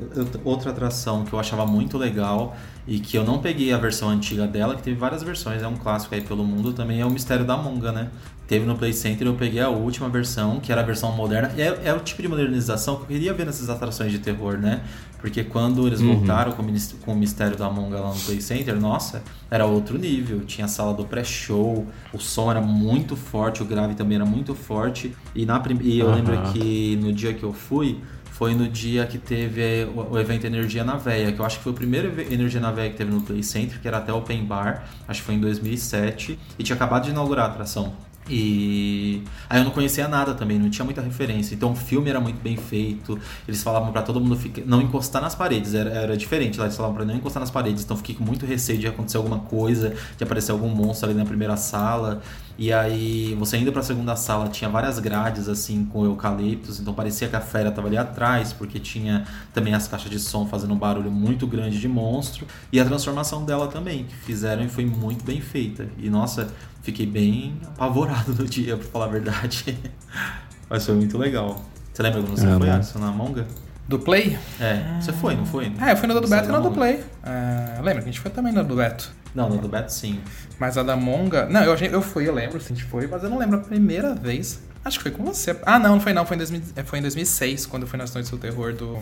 outra- 0.45 0.71
atração 0.71 1.25
que 1.25 1.33
eu 1.33 1.39
achava 1.39 1.65
muito 1.65 1.97
legal 1.97 2.55
e 2.87 2.99
que 2.99 3.17
eu 3.17 3.25
não 3.25 3.39
peguei 3.39 3.73
a 3.73 3.77
versão 3.77 4.09
antiga 4.09 4.47
dela, 4.47 4.75
que 4.75 4.81
teve 4.81 4.97
várias 4.97 5.21
versões, 5.21 5.61
é 5.61 5.67
um 5.67 5.75
clássico 5.75 6.15
aí 6.15 6.21
pelo 6.21 6.43
mundo, 6.45 6.71
também 6.71 7.01
é 7.01 7.05
o 7.05 7.11
Mistério 7.11 7.45
da 7.45 7.57
Monga, 7.57 7.91
né? 7.91 8.07
Teve 8.47 8.65
no 8.65 8.77
Play 8.77 8.93
Center, 8.93 9.27
eu 9.27 9.33
peguei 9.35 9.61
a 9.61 9.69
última 9.69 10.09
versão, 10.09 10.59
que 10.59 10.71
era 10.71 10.81
a 10.81 10.83
versão 10.83 11.11
moderna. 11.11 11.51
É, 11.57 11.89
é 11.89 11.93
o 11.93 11.99
tipo 11.99 12.21
de 12.21 12.27
modernização 12.27 12.95
que 12.97 13.01
eu 13.03 13.07
queria 13.07 13.33
ver 13.33 13.45
nessas 13.45 13.69
atrações 13.69 14.11
de 14.11 14.19
terror, 14.19 14.57
né? 14.57 14.81
Porque 15.23 15.41
quando 15.41 15.87
eles 15.87 16.01
Uhum. 16.01 16.15
voltaram 16.17 16.51
com 16.51 16.63
com 17.05 17.13
o 17.13 17.15
Mistério 17.15 17.55
da 17.55 17.69
Monga 17.69 17.97
lá 18.01 18.09
no 18.13 18.19
Play 18.19 18.41
Center, 18.41 18.75
nossa, 18.77 19.23
era 19.49 19.65
outro 19.65 19.97
nível. 19.97 20.41
Tinha 20.41 20.65
a 20.65 20.67
sala 20.67 20.93
do 20.93 21.05
pré-show, 21.05 21.87
o 22.11 22.19
som 22.19 22.51
era 22.51 22.59
muito 22.59 23.15
forte, 23.15 23.63
o 23.63 23.65
grave 23.65 23.95
também 23.95 24.17
era 24.17 24.25
muito 24.25 24.53
forte. 24.53 25.15
E, 25.33 25.45
na, 25.45 25.61
prim- 25.61 25.79
e 25.81 25.97
eu 25.97 26.07
Aham. 26.07 26.15
lembro 26.15 26.37
que 26.51 26.97
no 27.01 27.13
dia 27.13 27.33
que 27.33 27.41
eu 27.43 27.53
fui, 27.53 28.01
foi 28.31 28.53
no 28.53 28.67
dia 28.67 29.05
que 29.05 29.17
teve 29.17 29.87
o, 29.95 30.19
evento 30.19 30.45
Energia 30.45 30.83
na 30.83 30.97
Veia, 30.97 31.31
que 31.31 31.39
eu 31.39 31.45
acho 31.45 31.57
que 31.59 31.63
foi 31.63 31.71
o 31.71 31.75
primeiro 31.75 32.11
Energia 32.29 32.59
na 32.59 32.71
Veia 32.71 32.89
que 32.89 32.97
teve 32.97 33.09
no 33.11 33.21
Play 33.21 33.43
Center, 33.43 33.79
que 33.79 33.87
era 33.87 33.99
até 33.99 34.11
Open 34.11 34.43
Bar, 34.43 34.83
acho 35.07 35.21
que 35.21 35.25
foi 35.25 35.35
em 35.35 35.39
2007, 35.39 36.37
e 36.59 36.63
tinha 36.63 36.75
acabado 36.75 37.05
de 37.05 37.11
inaugurar 37.11 37.45
a 37.45 37.53
atração. 37.53 37.93
E 38.29 39.21
aí 39.49 39.59
eu 39.59 39.63
não 39.65 39.71
conhecia 39.71 40.07
nada 40.07 40.33
também, 40.33 40.57
não 40.57 40.69
tinha 40.69 40.85
muita 40.85 41.01
referência. 41.01 41.53
Então 41.53 41.71
o 41.71 41.75
filme 41.75 42.09
era 42.09 42.19
muito 42.19 42.41
bem 42.41 42.55
feito. 42.55 43.19
Eles 43.47 43.61
falavam 43.61 43.91
pra 43.91 44.01
todo 44.01 44.19
mundo 44.19 44.35
ficar- 44.37 44.63
não 44.65 44.81
encostar 44.81 45.21
nas 45.21 45.35
paredes, 45.35 45.73
era, 45.73 45.89
era 45.89 46.17
diferente 46.17 46.57
lá. 46.57 46.65
Eles 46.65 46.75
falavam 46.77 46.95
pra 46.95 47.05
não 47.05 47.15
encostar 47.15 47.41
nas 47.41 47.51
paredes. 47.51 47.83
Então 47.83 47.97
fiquei 47.97 48.15
com 48.15 48.23
muito 48.23 48.45
receio 48.45 48.79
de 48.79 48.87
acontecer 48.87 49.17
alguma 49.17 49.39
coisa, 49.39 49.93
de 50.17 50.23
aparecer 50.23 50.51
algum 50.51 50.69
monstro 50.69 51.09
ali 51.09 51.17
na 51.17 51.25
primeira 51.25 51.57
sala. 51.57 52.21
E 52.57 52.71
aí 52.71 53.35
você 53.39 53.57
indo 53.57 53.71
pra 53.73 53.81
segunda 53.81 54.15
sala 54.15 54.47
tinha 54.47 54.69
várias 54.69 54.99
grades 54.99 55.49
assim 55.49 55.83
com 55.85 56.05
eucaliptos, 56.05 56.79
então 56.79 56.93
parecia 56.93 57.27
que 57.27 57.35
a 57.35 57.41
fera 57.41 57.71
tava 57.71 57.87
ali 57.87 57.97
atrás, 57.97 58.53
porque 58.53 58.79
tinha 58.79 59.25
também 59.51 59.73
as 59.73 59.87
caixas 59.87 60.11
de 60.11 60.19
som 60.19 60.45
fazendo 60.45 60.71
um 60.71 60.77
barulho 60.77 61.09
muito 61.11 61.47
grande 61.47 61.79
de 61.79 61.87
monstro. 61.87 62.45
E 62.71 62.79
a 62.79 62.85
transformação 62.85 63.43
dela 63.43 63.67
também, 63.67 64.03
que 64.05 64.15
fizeram 64.15 64.63
e 64.63 64.69
foi 64.69 64.85
muito 64.85 65.25
bem 65.25 65.41
feita. 65.41 65.87
E 65.97 66.11
nossa, 66.11 66.53
fiquei 66.83 67.05
bem 67.05 67.59
apavorado 67.65 68.33
no 68.35 68.45
dia, 68.45 68.77
pra 68.77 68.87
falar 68.87 69.05
a 69.05 69.09
verdade. 69.09 69.77
Mas 70.69 70.85
foi 70.85 70.95
muito 70.95 71.17
legal. 71.17 71.63
Você 71.91 72.03
lembra 72.03 72.21
quando 72.21 72.37
você 72.37 72.45
Amo. 72.45 72.59
foi, 72.59 72.69
Alisson, 72.69 72.99
na 72.99 73.11
Monga? 73.11 73.47
Do 73.87 73.99
Play? 73.99 74.37
É, 74.59 74.99
você 74.99 75.11
foi, 75.11 75.35
não 75.35 75.45
foi? 75.45 75.71
É, 75.81 75.91
eu 75.91 75.97
fui 75.97 76.07
no 76.07 76.19
do 76.19 76.27
Beto 76.27 76.47
e 76.47 76.51
na 76.51 76.59
no 76.59 76.69
do? 76.69 76.75
Play. 76.75 77.03
É, 77.23 77.81
lembra 77.81 78.01
que 78.01 78.09
a 78.09 78.11
gente 78.11 78.19
foi 78.19 78.31
também 78.31 78.53
no 78.53 78.63
do 78.63 78.75
Beto. 78.75 79.11
Não, 79.35 79.49
no 79.49 79.57
do 79.57 79.67
Beto 79.67 79.91
sim. 79.91 80.21
Mas 80.57 80.77
a 80.77 80.83
da 80.83 80.95
Monga. 80.95 81.47
Não, 81.47 81.63
eu, 81.63 81.75
eu 81.75 82.01
fui, 82.01 82.27
eu 82.27 82.33
lembro, 82.33 82.59
sim, 82.61 82.73
a 82.73 82.75
gente 82.75 82.87
foi, 82.87 83.07
mas 83.07 83.23
eu 83.23 83.29
não 83.29 83.37
lembro 83.37 83.57
a 83.57 83.61
primeira 83.61 84.13
vez. 84.15 84.61
Acho 84.85 84.99
que 84.99 85.03
foi 85.03 85.11
com 85.11 85.23
você. 85.23 85.57
Ah, 85.65 85.79
não, 85.79 85.93
não 85.95 85.99
foi 85.99 86.13
não, 86.13 86.25
foi 86.25 86.35
em, 86.35 86.39
2000, 86.39 86.61
é, 86.75 86.83
foi 86.83 86.99
em 86.99 87.01
2006, 87.01 87.65
quando 87.65 87.83
eu 87.83 87.87
fui 87.87 87.97
nas 87.97 88.13
Noites 88.13 88.31
do 88.31 88.37
Terror 88.37 88.73
do 88.73 88.97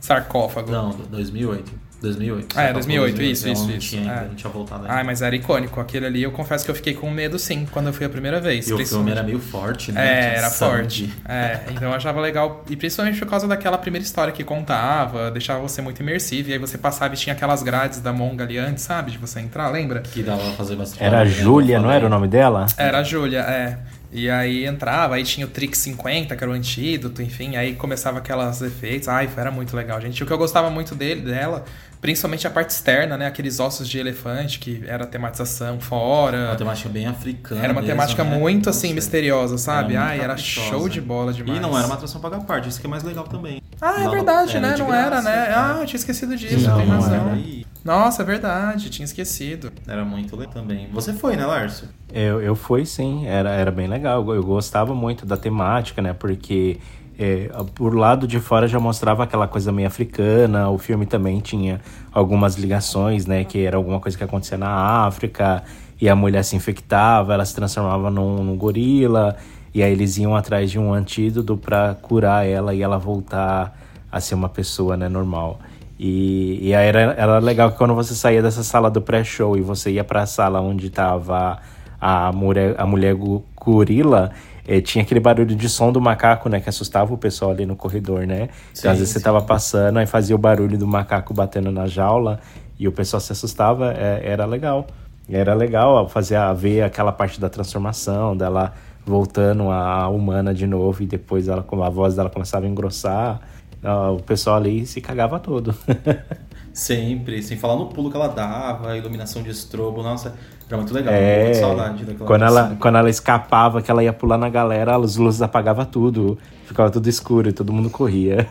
Sarcófago. 0.00 0.70
Não, 0.70 0.90
2008. 0.90 1.72
2008. 2.04 2.58
É, 2.58 2.66
Você 2.68 2.72
2008, 2.72 3.16
falou 3.16 3.30
isso, 3.30 3.44
ela 3.44 3.52
isso, 3.52 3.66
não 3.66 3.76
isso. 3.76 3.88
Tinha 3.88 4.02
ainda, 4.02 4.12
É. 4.24 4.28
não 4.28 4.34
tinha 4.34 4.50
voltado 4.52 4.82
ainda. 4.84 4.94
Ai, 4.94 5.02
mas 5.04 5.22
era 5.22 5.34
icônico. 5.34 5.80
Aquele 5.80 6.06
ali, 6.06 6.22
eu 6.22 6.30
confesso 6.30 6.64
que 6.64 6.70
eu 6.70 6.74
fiquei 6.74 6.94
com 6.94 7.10
medo, 7.10 7.38
sim, 7.38 7.66
quando 7.70 7.88
eu 7.88 7.92
fui 7.92 8.06
a 8.06 8.08
primeira 8.08 8.40
vez. 8.40 8.68
E 8.68 8.72
o 8.72 8.86
filme 8.86 9.10
era 9.10 9.22
meio 9.22 9.38
forte, 9.40 9.90
né? 9.92 10.06
É, 10.34 10.38
era 10.38 10.48
sangue. 10.50 10.72
forte. 10.76 11.12
É, 11.28 11.60
então 11.70 11.88
eu 11.88 11.94
achava 11.94 12.20
legal. 12.20 12.64
E 12.70 12.76
principalmente 12.76 13.18
por 13.18 13.28
causa 13.28 13.48
daquela 13.48 13.78
primeira 13.78 14.04
história 14.04 14.32
que 14.32 14.44
contava, 14.44 15.30
deixava 15.30 15.60
você 15.60 15.82
muito 15.82 16.00
imersivo. 16.00 16.50
E 16.50 16.52
aí 16.52 16.58
você 16.58 16.78
passava 16.78 17.14
e 17.14 17.16
tinha 17.16 17.34
aquelas 17.34 17.62
grades 17.62 18.00
da 18.00 18.12
Monga 18.12 18.44
ali 18.44 18.58
antes, 18.58 18.84
sabe? 18.84 19.10
De 19.10 19.18
você 19.18 19.40
entrar, 19.40 19.68
lembra? 19.70 20.00
Que 20.00 20.22
dava 20.22 20.40
pra 20.42 20.52
fazer 20.52 20.76
bastante 20.76 21.02
Era 21.02 21.20
a 21.22 21.24
né, 21.24 21.30
Júlia, 21.30 21.80
não 21.80 21.90
era 21.90 22.06
o 22.06 22.08
nome 22.08 22.28
dela? 22.28 22.66
Era 22.76 22.98
a 22.98 23.02
Júlia, 23.02 23.40
é. 23.40 23.78
E 24.14 24.30
aí 24.30 24.64
entrava, 24.64 25.16
aí 25.16 25.24
tinha 25.24 25.44
o 25.44 25.50
Trick 25.50 25.76
50, 25.76 26.36
que 26.36 26.44
era 26.44 26.48
o 26.48 26.54
antídoto, 26.54 27.20
enfim, 27.20 27.56
aí 27.56 27.74
começava 27.74 28.18
aquelas 28.18 28.62
efeitos. 28.62 29.08
Ai, 29.08 29.28
era 29.36 29.50
muito 29.50 29.76
legal, 29.76 30.00
gente. 30.00 30.22
O 30.22 30.26
que 30.26 30.32
eu 30.32 30.38
gostava 30.38 30.70
muito 30.70 30.94
dele, 30.94 31.22
dela, 31.22 31.64
principalmente 32.00 32.46
a 32.46 32.50
parte 32.50 32.70
externa, 32.70 33.16
né? 33.16 33.26
Aqueles 33.26 33.58
ossos 33.58 33.88
de 33.88 33.98
elefante, 33.98 34.60
que 34.60 34.84
era 34.86 35.04
tematização 35.04 35.80
fora. 35.80 36.50
Uma 36.50 36.54
temática 36.54 36.88
bem 36.88 37.06
africana. 37.06 37.60
Era 37.60 37.72
uma 37.72 37.80
mesmo, 37.80 37.92
temática 37.92 38.22
né? 38.22 38.38
muito 38.38 38.66
Nossa, 38.66 38.78
assim, 38.78 38.94
misteriosa, 38.94 39.58
sabe? 39.58 39.94
muito 39.94 40.06
Ai, 40.06 40.20
era 40.20 40.36
show 40.36 40.88
de 40.88 41.00
bola 41.00 41.32
demais. 41.32 41.58
E 41.58 41.60
não 41.60 41.76
era 41.76 41.84
uma 41.84 41.96
atração 41.96 42.20
paga 42.20 42.38
parte, 42.40 42.68
isso 42.68 42.80
que 42.80 42.86
é 42.86 42.90
mais 42.90 43.02
legal 43.02 43.24
também. 43.24 43.60
Ah, 43.80 44.04
é 44.04 44.08
verdade, 44.08 44.60
né? 44.60 44.74
de 44.74 44.82
Não 44.82 44.86
graça, 44.86 45.06
era, 45.06 45.22
né? 45.22 45.46
é. 45.48 45.54
Ah, 45.54 45.78
eu 45.80 45.86
tinha 45.86 45.98
esquecido 45.98 46.36
disso, 46.36 46.68
Não, 46.68 46.76
tem 46.76 46.86
não 46.86 47.00
razão. 47.00 47.14
Era, 47.14 47.32
aí. 47.32 47.66
Nossa, 47.84 48.22
é 48.22 48.24
verdade, 48.24 48.88
tinha 48.88 49.04
esquecido. 49.04 49.70
era 49.86 50.04
muito 50.04 50.34
legal 50.34 50.54
também. 50.54 50.88
Você 50.92 51.12
foi, 51.12 51.36
né, 51.36 51.44
Lárcio? 51.44 51.88
Eu, 52.12 52.40
eu 52.40 52.56
fui 52.56 52.86
sim, 52.86 53.26
era, 53.26 53.50
era 53.50 53.70
bem 53.70 53.86
legal. 53.86 54.26
Eu 54.34 54.42
gostava 54.42 54.94
muito 54.94 55.26
da 55.26 55.36
temática, 55.36 56.00
né? 56.00 56.14
Porque 56.14 56.78
é, 57.18 57.50
por 57.74 57.94
lado 57.94 58.26
de 58.26 58.40
fora 58.40 58.66
já 58.66 58.80
mostrava 58.80 59.24
aquela 59.24 59.46
coisa 59.46 59.70
meio 59.70 59.86
africana. 59.86 60.70
O 60.70 60.78
filme 60.78 61.04
também 61.04 61.40
tinha 61.40 61.78
algumas 62.10 62.56
ligações, 62.56 63.26
né? 63.26 63.44
Que 63.44 63.66
era 63.66 63.76
alguma 63.76 64.00
coisa 64.00 64.16
que 64.16 64.24
acontecia 64.24 64.56
na 64.56 65.04
África 65.04 65.62
e 66.00 66.08
a 66.08 66.16
mulher 66.16 66.42
se 66.42 66.56
infectava, 66.56 67.34
ela 67.34 67.44
se 67.44 67.54
transformava 67.54 68.10
num, 68.10 68.42
num 68.42 68.56
gorila. 68.56 69.36
E 69.74 69.82
aí 69.82 69.92
eles 69.92 70.16
iam 70.16 70.34
atrás 70.34 70.70
de 70.70 70.78
um 70.78 70.94
antídoto 70.94 71.56
para 71.56 71.94
curar 72.00 72.46
ela 72.46 72.74
e 72.74 72.80
ela 72.80 72.96
voltar 72.96 73.76
a 74.10 74.20
ser 74.20 74.36
uma 74.36 74.48
pessoa, 74.48 74.96
né, 74.96 75.08
normal. 75.08 75.58
E, 75.98 76.68
e 76.68 76.74
aí 76.74 76.86
era, 76.88 77.00
era 77.16 77.38
legal 77.38 77.70
que 77.70 77.78
quando 77.78 77.94
você 77.94 78.14
saía 78.14 78.42
dessa 78.42 78.62
sala 78.64 78.90
do 78.90 79.00
pré-show 79.00 79.56
e 79.56 79.60
você 79.60 79.92
ia 79.92 80.04
para 80.04 80.22
a 80.22 80.26
sala 80.26 80.60
onde 80.60 80.90
tava 80.90 81.58
a 82.00 82.32
mulher, 82.32 82.74
a 82.76 82.84
mulher 82.84 83.14
gorila, 83.56 84.30
eh, 84.66 84.80
tinha 84.80 85.04
aquele 85.04 85.20
barulho 85.20 85.54
de 85.54 85.68
som 85.68 85.92
do 85.92 86.00
macaco, 86.00 86.48
né, 86.48 86.60
que 86.60 86.68
assustava 86.68 87.14
o 87.14 87.18
pessoal 87.18 87.52
ali 87.52 87.64
no 87.64 87.76
corredor, 87.76 88.26
né? 88.26 88.42
Então 88.42 88.50
Sim, 88.74 88.88
às 88.88 88.98
vezes 88.98 89.12
você 89.12 89.18
sim. 89.18 89.24
tava 89.24 89.40
passando 89.40 90.00
e 90.00 90.06
fazia 90.06 90.34
o 90.34 90.38
barulho 90.38 90.76
do 90.76 90.86
macaco 90.86 91.32
batendo 91.32 91.70
na 91.70 91.86
jaula 91.86 92.40
e 92.78 92.88
o 92.88 92.92
pessoal 92.92 93.20
se 93.20 93.32
assustava, 93.32 93.92
é, 93.92 94.22
era 94.24 94.44
legal. 94.44 94.86
Era 95.28 95.54
legal 95.54 96.06
fazer 96.08 96.36
a, 96.36 96.52
ver 96.52 96.82
aquela 96.82 97.12
parte 97.12 97.40
da 97.40 97.48
transformação, 97.48 98.36
dela 98.36 98.74
voltando 99.06 99.70
a 99.70 100.08
humana 100.08 100.52
de 100.52 100.66
novo 100.66 101.02
e 101.02 101.06
depois 101.06 101.48
ela, 101.48 101.64
a 101.66 101.90
voz 101.90 102.16
dela 102.16 102.28
começava 102.28 102.66
a 102.66 102.68
engrossar. 102.68 103.40
Ah, 103.84 104.10
o 104.10 104.20
pessoal 104.20 104.56
ali 104.56 104.86
se 104.86 105.00
cagava 105.00 105.38
todo. 105.38 105.74
Sempre, 106.72 107.40
sem 107.40 107.56
falar 107.56 107.76
no 107.76 107.86
pulo 107.86 108.10
que 108.10 108.16
ela 108.16 108.26
dava, 108.26 108.90
a 108.90 108.96
iluminação 108.96 109.44
de 109.44 109.50
estrobo, 109.50 110.02
nossa, 110.02 110.34
era 110.66 110.76
muito 110.76 110.92
legal. 110.92 111.14
É, 111.14 111.44
muito 111.44 111.58
saudade 111.58 112.04
daquela 112.04 112.26
quando 112.26 112.44
ela, 112.44 112.76
quando 112.80 112.98
ela 112.98 113.10
escapava, 113.10 113.80
que 113.80 113.88
ela 113.88 114.02
ia 114.02 114.12
pular 114.12 114.36
na 114.36 114.48
galera, 114.48 114.96
as 114.96 115.14
luzes 115.14 115.40
apagavam 115.40 115.84
tudo, 115.84 116.36
ficava 116.66 116.90
tudo 116.90 117.08
escuro 117.08 117.48
e 117.48 117.52
todo 117.52 117.72
mundo 117.72 117.88
corria. 117.90 118.48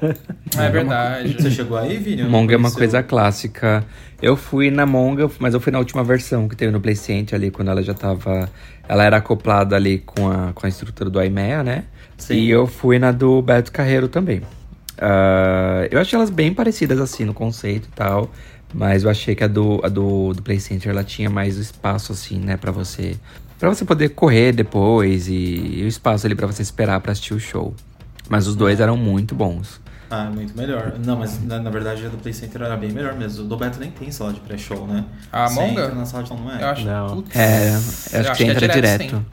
É 0.58 0.70
verdade. 0.70 1.34
Você 1.34 1.52
chegou 1.52 1.76
aí, 1.78 1.98
Vini? 1.98 2.24
Monga 2.24 2.54
é 2.54 2.58
uma 2.58 2.72
coisa 2.72 3.04
clássica. 3.04 3.84
Eu 4.22 4.38
fui 4.38 4.72
na 4.72 4.86
Monga, 4.86 5.30
mas 5.38 5.54
eu 5.54 5.60
fui 5.60 5.74
na 5.74 5.80
última 5.80 6.02
versão 6.02 6.48
que 6.48 6.56
teve 6.56 6.72
no 6.72 6.80
Play 6.80 6.96
Center 6.96 7.36
ali, 7.36 7.52
quando 7.52 7.72
ela 7.72 7.84
já 7.84 7.94
tava. 7.94 8.48
Ela 8.88 9.04
era 9.04 9.18
acoplada 9.18 9.76
ali 9.76 9.98
com 10.00 10.30
a, 10.30 10.54
com 10.54 10.66
a 10.66 10.70
estrutura 10.70 11.10
do 11.10 11.22
IMEA, 11.22 11.62
né? 11.62 11.84
Sim. 12.18 12.36
E 12.36 12.50
eu 12.50 12.68
fui 12.68 13.00
na 13.00 13.12
do 13.12 13.42
Beto 13.42 13.70
Carreiro 13.72 14.08
também. 14.08 14.42
Ah, 14.98 15.88
eu 15.92 16.00
achei 16.00 16.18
elas 16.18 16.30
bem 16.30 16.54
parecidas 16.54 17.00
assim 17.00 17.26
no 17.26 17.34
conceito 17.34 17.88
e 17.88 17.92
tal. 17.96 18.32
Mas 18.74 19.04
eu 19.04 19.10
achei 19.10 19.36
que 19.36 19.44
a 19.44 19.48
do, 19.48 19.80
a 19.84 19.88
do, 19.90 20.34
do 20.34 20.42
Play 20.42 20.60
Center 20.60 20.90
ela 20.92 21.04
tinha 21.04 21.30
mais 21.30 21.58
espaço, 21.58 22.12
assim, 22.12 22.40
né, 22.40 22.58
pra 22.58 22.72
você. 22.72 23.16
para 23.60 23.70
você 23.70 23.86
poder 23.86 24.10
correr 24.10 24.52
depois 24.52 25.28
e, 25.28 25.34
e 25.34 25.84
o 25.84 25.88
espaço 25.88 26.26
ali 26.26 26.34
pra 26.34 26.48
você 26.48 26.64
esperar 26.64 27.00
pra 27.00 27.12
assistir 27.12 27.36
o 27.36 27.40
show. 27.40 27.76
Mas 28.28 28.48
os 28.48 28.56
dois 28.56 28.80
eram 28.80 28.98
muito 28.98 29.36
bons. 29.36 29.80
Ah, 30.10 30.26
muito 30.26 30.56
melhor. 30.58 30.94
Não, 31.04 31.18
mas 31.18 31.44
na, 31.44 31.60
na 31.60 31.70
verdade 31.70 32.04
a 32.06 32.10
do 32.10 32.18
Play 32.18 32.34
Center 32.34 32.64
era 32.64 32.76
bem 32.76 32.92
melhor 32.92 33.14
mesmo. 33.16 33.46
O 33.46 33.48
do 33.48 33.58
Beto 33.58 33.80
nem 33.80 33.92
tem 33.92 34.12
sala 34.12 34.34
de 34.34 34.40
pré-show, 34.40 34.88
né? 34.88 35.06
A 35.32 35.48
Você 35.48 35.60
Monga? 35.60 35.82
entra 35.84 35.96
na 35.96 36.06
sala 36.06 36.24
de 36.24 36.30
show, 36.30 36.38
não 36.40 36.52
é? 36.52 36.62
Eu 36.64 36.68
acho, 36.68 36.86
Não. 36.86 37.08
putz, 37.22 37.36
É, 37.36 37.70
eu 38.14 38.22
acho 38.22 38.34
que 38.36 38.44
entra 38.44 38.68
direto. 38.68 39.02
sim. 39.12 39.26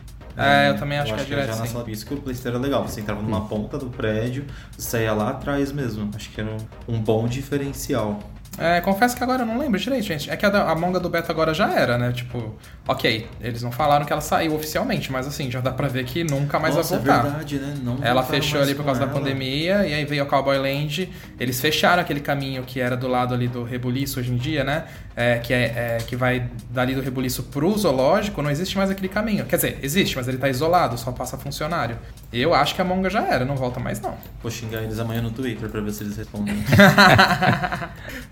É, 0.43 0.71
eu 0.71 0.77
também 0.79 0.99
acho, 0.99 1.13
que 1.15 1.21
é 1.21 1.23
já 1.23 1.29
direto, 1.29 1.57
na 1.59 1.67
sim. 1.67 1.73
sala- 1.73 1.91
Isso 1.91 2.07
que 2.07 2.15
o 2.15 2.17
Play 2.21 2.35
Center 2.35 2.53
era 2.53 2.61
legal. 2.61 2.87
Você 2.87 3.01
entrava 3.01 3.21
numa 3.23 3.47
ponta 3.47 3.79
do 3.79 3.87
prédio, 3.91 4.45
você 4.77 4.83
saía 4.91 5.13
lá 5.13 5.31
atrás 5.31 5.73
mesmo. 5.73 6.11
Acho 6.15 6.31
que 6.31 6.41
era 6.41 6.51
um, 6.89 6.95
um 6.97 7.01
bom 7.01 7.27
diferencial. 7.29 8.21
É, 8.61 8.81
confesso 8.83 9.17
que 9.17 9.25
agora 9.25 9.43
eu 9.43 9.47
não 9.47 9.59
lembro 9.59 9.81
direito, 9.81 10.05
gente. 10.05 10.31
É 10.31 10.37
que 10.37 10.45
a, 10.45 10.51
da- 10.51 10.71
a 10.71 10.75
Monga 10.75 11.01
do 11.01 11.09
Beto 11.09 11.33
agora 11.33 11.55
já 11.55 11.73
era, 11.73 11.97
né? 11.97 12.13
Tipo, 12.13 12.55
ok, 12.87 13.27
eles 13.41 13.63
não 13.63 13.73
falaram 13.73 14.05
que 14.05 14.13
ela 14.13 14.21
saiu 14.21 14.55
oficialmente, 14.55 15.11
mas 15.11 15.27
assim, 15.27 15.51
já 15.51 15.61
dá 15.61 15.73
pra 15.73 15.89
ver 15.89 16.05
que 16.05 16.23
nunca 16.25 16.59
mais 16.61 16.77
Nossa, 16.77 16.99
vai 16.99 17.05
voltar. 17.07 17.19
é 17.21 17.31
verdade, 17.31 17.59
né? 17.59 17.75
Não 17.83 17.99
Ela 18.03 18.23
fechou 18.23 18.61
ali 18.61 18.75
por 18.75 18.85
causa 18.85 19.01
da 19.01 19.07
ela. 19.07 19.15
pandemia, 19.15 19.87
e 19.87 19.95
aí 19.95 20.05
veio 20.05 20.23
a 20.23 20.27
Cowboy 20.27 20.59
Land. 20.59 21.11
Eles 21.39 21.59
fecharam 21.61 22.03
aquele 22.03 22.21
caminho 22.21 22.63
que 22.65 22.79
era 22.81 22.97
do 22.97 23.09
lado 23.09 23.33
ali 23.35 23.49
do 23.49 23.65
Rebuliço 23.65 24.21
hoje 24.21 24.31
em 24.31 24.37
dia, 24.37 24.63
né? 24.63 24.85
É, 25.17 25.39
que, 25.39 25.53
é, 25.55 25.65
é, 25.65 25.99
que 26.07 26.15
vai 26.15 26.49
dali 26.71 26.95
do 26.95 27.01
Rebuliço 27.01 27.45
pro 27.45 27.77
zoológico, 27.79 28.43
não 28.43 28.51
existe 28.51 28.77
mais 28.77 28.91
aquele 28.91 29.09
caminho. 29.09 29.45
Quer 29.47 29.57
dizer, 29.57 29.79
existe, 29.83 30.17
mas 30.17 30.29
ele 30.29 30.37
tá 30.39 30.49
isolado, 30.49 30.97
só 30.99 31.11
passa 31.13 31.37
funcionário. 31.39 31.97
Eu 32.33 32.55
acho 32.55 32.77
que 32.77 32.81
a 32.81 32.85
Monga 32.85 33.11
já 33.11 33.27
era, 33.27 33.45
não 33.45 33.57
volta 33.57 33.81
mais 33.81 34.01
não. 34.01 34.15
Vou 34.41 34.51
xingar 34.53 34.83
eles 34.83 35.01
amanhã 35.01 35.21
no 35.21 35.31
Twitter 35.33 35.69
pra 35.69 35.81
ver 35.81 35.91
se 35.93 36.05
eles 36.05 36.17
respondem. 36.17 36.55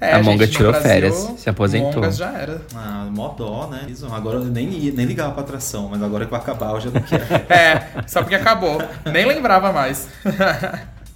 É, 0.00 0.12
A 0.14 0.22
Monga 0.22 0.46
tirou 0.46 0.70
Brasil, 0.70 0.88
férias, 0.88 1.14
se 1.38 1.50
aposentou. 1.50 1.94
Mongas 1.94 2.16
já 2.16 2.30
era. 2.32 2.62
ah, 2.74 3.08
mó 3.10 3.28
dó, 3.30 3.66
né? 3.68 3.86
Isso, 3.88 4.06
Agora 4.06 4.38
eu 4.38 4.44
nem, 4.44 4.68
ia- 4.70 4.92
nem 4.92 5.04
ligava 5.06 5.32
pra 5.32 5.42
atração, 5.42 5.88
mas 5.90 6.00
agora 6.00 6.24
que 6.24 6.30
vai 6.30 6.38
acabar 6.40 6.70
eu 6.74 6.80
já 6.80 6.90
não 6.90 7.00
quero. 7.02 7.24
É, 7.50 7.82
só 8.06 8.20
porque 8.22 8.36
acabou. 8.36 8.80
Nem 9.04 9.26
lembrava 9.26 9.72
mais. 9.72 10.08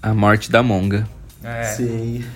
A 0.02 0.12
morte 0.12 0.50
da 0.50 0.62
Monga. 0.64 1.06
É. 1.44 1.64
Sei. 1.64 2.24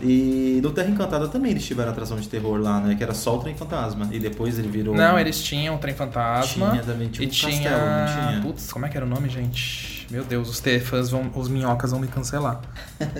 E 0.00 0.60
no 0.62 0.70
Terra 0.70 0.88
Encantada 0.88 1.26
também 1.28 1.50
eles 1.50 1.64
tiveram 1.66 1.90
atração 1.90 2.16
de 2.16 2.28
terror 2.28 2.60
lá, 2.60 2.80
né? 2.80 2.94
Que 2.94 3.02
era 3.02 3.12
só 3.14 3.36
o 3.36 3.40
Trem 3.40 3.56
Fantasma. 3.56 4.08
E 4.12 4.18
depois 4.20 4.58
ele 4.58 4.68
virou. 4.68 4.94
Não, 4.94 5.18
eles 5.18 5.42
tinham 5.42 5.74
o 5.74 5.78
Trem 5.78 5.94
Fantasma. 5.94 6.70
Tinha 6.70 6.82
também, 6.82 7.08
tinha 7.08 7.24
e 7.24 7.28
um 7.28 7.30
tinha. 7.30 7.70
castelo, 7.70 7.90
não 7.90 8.28
tinha? 8.30 8.42
Putz, 8.42 8.72
como 8.72 8.86
é 8.86 8.88
que 8.88 8.96
era 8.96 9.04
o 9.04 9.08
nome, 9.08 9.28
gente? 9.28 10.06
Meu 10.10 10.24
Deus, 10.24 10.48
os 10.48 10.60
Tefãs 10.60 11.10
vão. 11.10 11.30
Os 11.34 11.48
minhocas 11.48 11.90
vão 11.90 12.00
me 12.00 12.06
cancelar. 12.06 12.60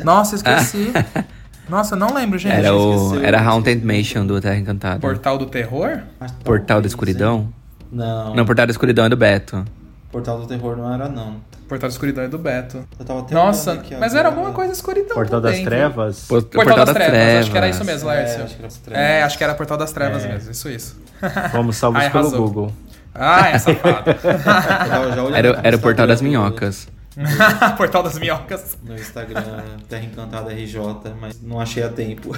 Nossa, 0.05 0.37
esqueci. 0.37 0.93
Nossa, 1.69 1.95
eu 1.95 1.99
não 1.99 2.15
lembro, 2.15 2.39
gente. 2.39 2.55
Era 2.55 2.75
o 2.75 3.07
esqueceu. 3.09 3.25
era 3.27 3.39
a 3.41 3.45
Haunted 3.45 3.85
Mansion 3.85 4.27
do 4.27 4.41
Terra 4.41 4.57
Encantada. 4.57 5.01
Portal 5.01 5.37
do 5.37 5.47
Terror? 5.47 6.01
Mas 6.19 6.33
Portal 6.33 6.81
da 6.81 6.87
Escuridão? 6.87 7.53
Não. 7.93 8.35
Não, 8.35 8.47
Portal 8.47 8.67
da 8.67 8.71
Escuridão 8.71 9.05
é 9.05 9.09
do 9.09 9.17
Beto. 9.17 9.65
Portal 10.11 10.39
do 10.41 10.47
Terror 10.47 10.77
não 10.77 10.93
era, 10.93 11.09
não. 11.09 11.37
Portal 11.69 11.89
da 11.89 11.93
Escuridão 11.93 12.25
é 12.25 12.29
do 12.29 12.39
Beto. 12.39 12.83
Eu 12.99 13.05
tava 13.05 13.21
até 13.21 13.35
Nossa, 13.35 13.73
aqui 13.75 13.95
mas 13.95 14.15
era 14.15 14.29
alguma 14.29 14.53
coisa 14.53 14.73
escuridão. 14.73 15.15
Portal 15.15 15.41
das 15.41 15.51
também, 15.53 15.65
viu? 15.65 15.71
Trevas. 15.71 16.25
Por- 16.27 16.43
Portal, 16.45 16.77
das, 16.87 16.95
trevas. 16.95 17.41
acho 17.41 17.51
que 17.51 17.57
era 17.59 17.69
isso 17.69 17.85
mesmo, 17.85 18.11
É, 18.11 18.15
Lércio. 18.15 18.45
acho 18.45 18.55
que 18.55 18.61
era 18.61 18.67
as 18.69 18.77
trevas. 18.79 19.03
É, 19.05 19.23
acho 19.23 19.39
que 19.39 19.45
era 19.45 19.55
Portal 19.55 19.77
das 19.77 19.93
Trevas 19.93 20.25
É. 20.25 20.29
mesmo, 20.29 20.51
isso, 20.51 20.69
isso. 20.71 20.97
Fomos 21.53 21.77
salvos 21.77 22.01
Ai, 22.03 22.11
pelo 22.11 22.27
arrasou. 22.29 22.47
Google. 22.49 22.73
Ah, 23.15 23.51
é 23.51 23.59
safado. 23.59 24.11
Era, 25.35 25.61
era 25.65 25.77
o 25.77 25.81
Portal 25.81 26.07
das 26.07 26.23
Minhocas. 26.23 26.89
Portal 27.77 28.03
das 28.05 28.19
Minhocas. 28.19 28.79
No 28.83 28.95
Instagram, 28.95 29.43
Terra 29.89 30.05
Encantada 30.05 30.53
RJ, 30.53 30.81
mas 31.21 31.43
não 31.43 31.61
achei 31.61 31.83
a 31.83 31.89
tempo. 31.89 32.35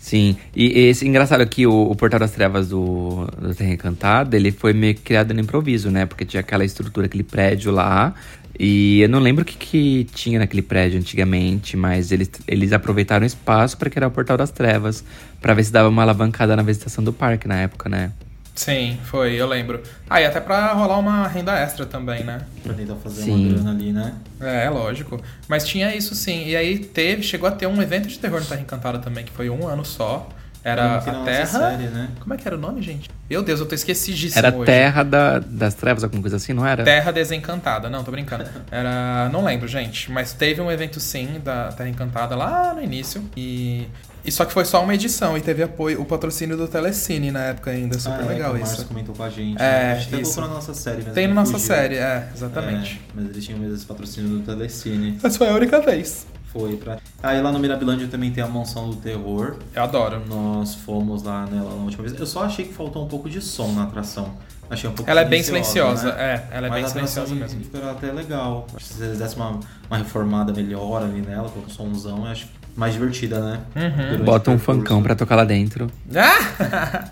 Sim, 0.00 0.34
e 0.56 0.88
esse 0.88 1.06
engraçado 1.06 1.46
que 1.46 1.66
o, 1.66 1.90
o 1.90 1.94
Portal 1.94 2.18
das 2.18 2.30
Trevas 2.30 2.70
do, 2.70 3.26
do 3.38 3.54
Terra 3.54 3.74
Encantada, 3.74 4.34
ele 4.34 4.50
foi 4.50 4.72
meio 4.72 4.94
criado 4.94 5.34
no 5.34 5.40
improviso, 5.40 5.90
né? 5.90 6.06
Porque 6.06 6.24
tinha 6.24 6.40
aquela 6.40 6.64
estrutura, 6.64 7.04
aquele 7.04 7.22
prédio 7.22 7.70
lá. 7.70 8.14
E 8.58 9.02
eu 9.02 9.10
não 9.10 9.18
lembro 9.18 9.42
o 9.42 9.44
que, 9.44 9.58
que 9.58 10.04
tinha 10.14 10.38
naquele 10.38 10.62
prédio 10.62 10.98
antigamente, 10.98 11.76
mas 11.76 12.10
eles, 12.12 12.30
eles 12.48 12.72
aproveitaram 12.72 13.24
o 13.24 13.26
espaço 13.26 13.76
para 13.76 13.90
criar 13.90 14.08
o 14.08 14.10
Portal 14.10 14.38
das 14.38 14.50
Trevas, 14.50 15.04
para 15.38 15.52
ver 15.52 15.64
se 15.64 15.72
dava 15.72 15.90
uma 15.90 16.00
alavancada 16.02 16.56
na 16.56 16.62
visitação 16.62 17.04
do 17.04 17.12
parque 17.12 17.46
na 17.46 17.60
época, 17.60 17.90
né? 17.90 18.10
Sim, 18.54 18.98
foi, 19.04 19.34
eu 19.34 19.46
lembro. 19.46 19.82
Ah, 20.08 20.20
e 20.20 20.26
até 20.26 20.38
pra 20.40 20.72
rolar 20.72 20.98
uma 20.98 21.26
renda 21.28 21.52
extra 21.58 21.86
também, 21.86 22.22
né? 22.24 22.42
pra 22.62 22.74
tentar 22.74 22.96
fazer 22.96 23.22
Sim. 23.22 23.46
uma 23.46 23.54
grana 23.54 23.70
ali, 23.70 23.92
né? 23.92 24.14
É, 24.40 24.68
lógico. 24.68 25.20
Mas 25.48 25.66
tinha 25.66 25.94
isso 25.96 26.14
sim. 26.14 26.46
E 26.46 26.54
aí 26.56 26.78
teve, 26.78 27.22
chegou 27.22 27.48
a 27.48 27.52
ter 27.52 27.66
um 27.66 27.80
evento 27.80 28.08
de 28.08 28.18
terror 28.18 28.40
no 28.40 28.46
Terra 28.46 28.60
Encantada 28.60 28.98
também, 28.98 29.24
que 29.24 29.32
foi 29.32 29.48
um 29.48 29.66
ano 29.66 29.84
só. 29.84 30.28
Era 30.62 30.84
a 30.84 30.94
nossa 30.96 31.24
Terra. 31.24 31.46
série, 31.46 31.84
né? 31.84 32.10
Como 32.20 32.34
é 32.34 32.36
que 32.36 32.46
era 32.46 32.54
o 32.54 32.60
nome, 32.60 32.82
gente? 32.82 33.08
Meu 33.30 33.42
Deus, 33.42 33.60
eu 33.60 33.66
tô 33.66 33.74
esquecidíssimo 33.74 34.38
Era 34.46 34.54
hoje. 34.54 34.66
Terra 34.66 35.02
da- 35.02 35.38
das 35.38 35.72
Trevas, 35.72 36.04
alguma 36.04 36.20
coisa 36.20 36.36
assim, 36.36 36.52
não 36.52 36.66
era? 36.66 36.84
Terra 36.84 37.10
Desencantada. 37.12 37.88
Não, 37.88 38.04
tô 38.04 38.10
brincando. 38.10 38.44
Era. 38.70 39.30
Não 39.32 39.42
lembro, 39.42 39.66
gente. 39.66 40.10
Mas 40.12 40.34
teve 40.34 40.60
um 40.60 40.70
evento 40.70 41.00
sim 41.00 41.40
da 41.42 41.68
Terra 41.72 41.88
Encantada 41.88 42.36
lá 42.36 42.74
no 42.74 42.82
início. 42.82 43.24
E. 43.34 43.86
E 44.24 44.30
só 44.30 44.44
que 44.44 44.52
foi 44.52 44.64
só 44.64 44.82
uma 44.82 44.94
edição 44.94 45.36
e 45.36 45.40
teve 45.40 45.62
apoio, 45.62 46.00
o 46.00 46.04
patrocínio 46.04 46.56
do 46.56 46.68
Telecine 46.68 47.30
na 47.30 47.40
época 47.44 47.70
ainda. 47.70 47.98
Super 47.98 48.20
Ah, 48.20 48.24
é, 48.24 48.28
legal 48.28 48.54
que 48.54 48.60
o 48.60 48.62
isso. 48.64 48.84
comentou 48.86 49.14
com 49.14 49.22
a 49.22 49.30
gente. 49.30 49.56
É, 49.56 49.58
né? 49.60 49.92
A 49.92 49.94
gente 49.96 50.14
até 50.14 50.22
isso. 50.22 50.40
na 50.40 50.48
nossa 50.48 50.74
série 50.74 50.98
mesmo. 50.98 51.12
Tem 51.14 51.26
na 51.26 51.32
que 51.32 51.34
nossa 51.36 51.52
fugiu. 51.52 51.66
série, 51.66 51.96
é, 51.96 52.28
exatamente. 52.34 53.00
É, 53.08 53.10
mas 53.14 53.24
eles 53.30 53.44
tinham 53.44 53.58
mesmo 53.58 53.74
esse 53.74 53.86
patrocínio 53.86 54.38
do 54.38 54.40
Telecine. 54.44 55.18
Essa 55.22 55.38
foi 55.38 55.48
a 55.48 55.54
única 55.54 55.80
vez. 55.80 56.26
Foi 56.52 56.76
pra. 56.76 56.98
Aí 57.22 57.40
lá 57.40 57.52
no 57.52 57.58
Mirabilândia 57.60 58.08
também 58.08 58.30
tem 58.32 58.42
a 58.42 58.46
Mansão 58.48 58.90
do 58.90 58.96
Terror. 58.96 59.56
Eu 59.74 59.82
adoro. 59.84 60.20
Nós 60.26 60.74
fomos 60.74 61.22
lá 61.22 61.46
nela 61.46 61.70
na 61.70 61.82
última 61.82 62.02
vez. 62.02 62.18
Eu 62.18 62.26
só 62.26 62.42
achei 62.44 62.64
que 62.66 62.74
faltou 62.74 63.04
um 63.04 63.08
pouco 63.08 63.30
de 63.30 63.40
som 63.40 63.72
na 63.72 63.84
atração. 63.84 64.34
Achei 64.68 64.88
um 64.88 64.92
pouco 64.92 65.10
Ela 65.10 65.22
é 65.22 65.24
bem 65.24 65.42
silenciosa, 65.42 66.12
né? 66.12 66.22
é, 66.50 66.56
ela 66.56 66.66
é 66.66 66.70
Mas 66.70 66.82
bem 66.82 66.90
silenciosa 66.92 67.34
mesmo. 67.34 67.60
Ficou 67.64 67.88
até 67.90 68.12
legal. 68.12 68.66
Acho 68.74 68.86
que 68.86 68.94
se 68.94 69.02
eles 69.02 69.18
dessem 69.18 69.36
uma, 69.38 69.58
uma 69.88 69.96
reformada 69.98 70.52
melhor 70.52 71.02
ali 71.02 71.20
nela, 71.20 71.48
com 71.48 71.60
o 71.60 71.70
somzão, 71.70 72.18
eu 72.18 72.26
acho 72.26 72.46
mais 72.76 72.94
divertida, 72.94 73.40
né? 73.40 73.60
Uhum. 73.76 74.24
Bota 74.24 74.50
o 74.50 74.54
um 74.54 74.58
funkão 74.58 75.02
pra 75.02 75.14
tocar 75.14 75.36
lá 75.36 75.44
dentro. 75.44 75.90
Ah! 76.16 77.10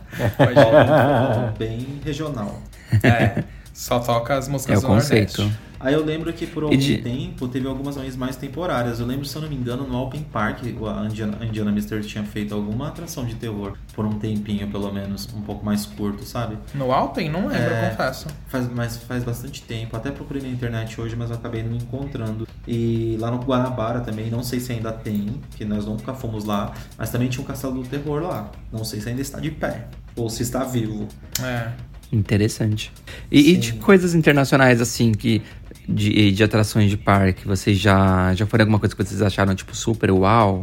Ó, 1.53 1.59
bem 1.59 2.01
regional. 2.05 2.61
é, 3.03 3.45
só 3.73 4.01
toca 4.01 4.37
as 4.37 4.49
músicas 4.49 4.77
É 4.77 4.79
o 4.79 4.81
do 4.81 4.87
conceito. 4.87 5.51
Aí 5.81 5.95
eu 5.95 6.05
lembro 6.05 6.33
que 6.33 6.47
por 6.47 6.65
algum 6.65 6.77
de- 6.77 6.99
tempo 6.99 7.47
teve 7.49 7.67
algumas 7.69 7.97
ações 7.97 8.17
mais 8.17 8.37
temporárias. 8.37 8.99
Eu 9.01 9.07
lembro, 9.07 9.25
se 9.25 9.37
eu 9.37 9.43
não 9.43 9.49
me 9.49 9.55
engano, 9.55 9.87
no 9.87 9.97
Open 10.03 10.23
Park, 10.23 10.61
a 10.65 11.05
Indiana, 11.07 11.39
a 11.41 11.45
Indiana 11.45 11.71
Mister 11.71 12.03
tinha 12.05 12.25
feito 12.25 12.55
alguma 12.55 12.89
atração 12.89 13.25
de 13.25 13.35
terror 13.37 13.75
por 13.95 14.05
um 14.05 14.19
tempinho, 14.19 14.67
pelo 14.69 14.93
menos, 14.93 15.29
um 15.35 15.41
pouco 15.43 15.65
mais 15.65 15.87
curto, 15.87 16.25
sabe? 16.25 16.57
No 16.75 16.93
Alpen? 16.93 17.31
Não 17.31 17.47
lembro, 17.47 17.73
É. 17.73 17.91
confesso. 17.91 18.27
Faz, 18.49 18.69
mas 18.73 18.97
faz 18.97 19.23
bastante 19.25 19.63
tempo. 19.63 19.97
Até 19.97 20.11
procurei 20.11 20.43
na 20.43 20.49
internet 20.49 21.01
hoje, 21.01 21.15
mas 21.17 21.31
eu 21.31 21.37
acabei 21.37 21.63
não 21.63 21.77
encontrando. 21.77 22.47
E 22.67 23.17
lá 23.21 23.31
no 23.31 23.39
Guanabara 23.39 24.01
também, 24.01 24.31
não 24.31 24.43
sei 24.43 24.61
se 24.61 24.73
ainda 24.73 24.93
tem, 24.93 25.41
que 25.57 25.65
nós 25.65 25.87
nunca 25.87 26.13
fomos 26.13 26.45
lá, 26.45 26.73
mas 26.99 27.11
também 27.11 27.29
tinha 27.29 27.43
um 27.43 27.47
castelo 27.47 27.75
do 27.83 27.89
terror 27.89 28.23
lá. 28.23 28.51
Não 28.73 28.85
sei 28.85 29.01
se 29.01 29.09
ainda 29.09 29.23
está 29.23 29.39
de 29.41 29.51
pé 29.51 29.87
ou 30.17 30.29
se 30.29 30.43
está 30.43 30.65
vivo. 30.65 31.07
É. 31.43 31.71
Interessante. 32.11 32.91
E, 33.31 33.53
e 33.53 33.57
de 33.59 33.75
coisas 33.75 34.15
internacionais, 34.15 34.81
assim, 34.81 35.13
que. 35.13 35.43
De, 35.89 36.33
de 36.33 36.45
atrações 36.45 36.91
de 36.91 36.99
parque, 36.99 37.47
vocês 37.47 37.79
já, 37.79 38.35
já 38.35 38.47
foram 38.47 38.63
alguma 38.63 38.79
coisa 38.79 38.95
que 38.95 39.03
vocês 39.03 39.23
acharam, 39.23 39.55
tipo, 39.55 39.75
super 39.75 40.11
uau? 40.11 40.63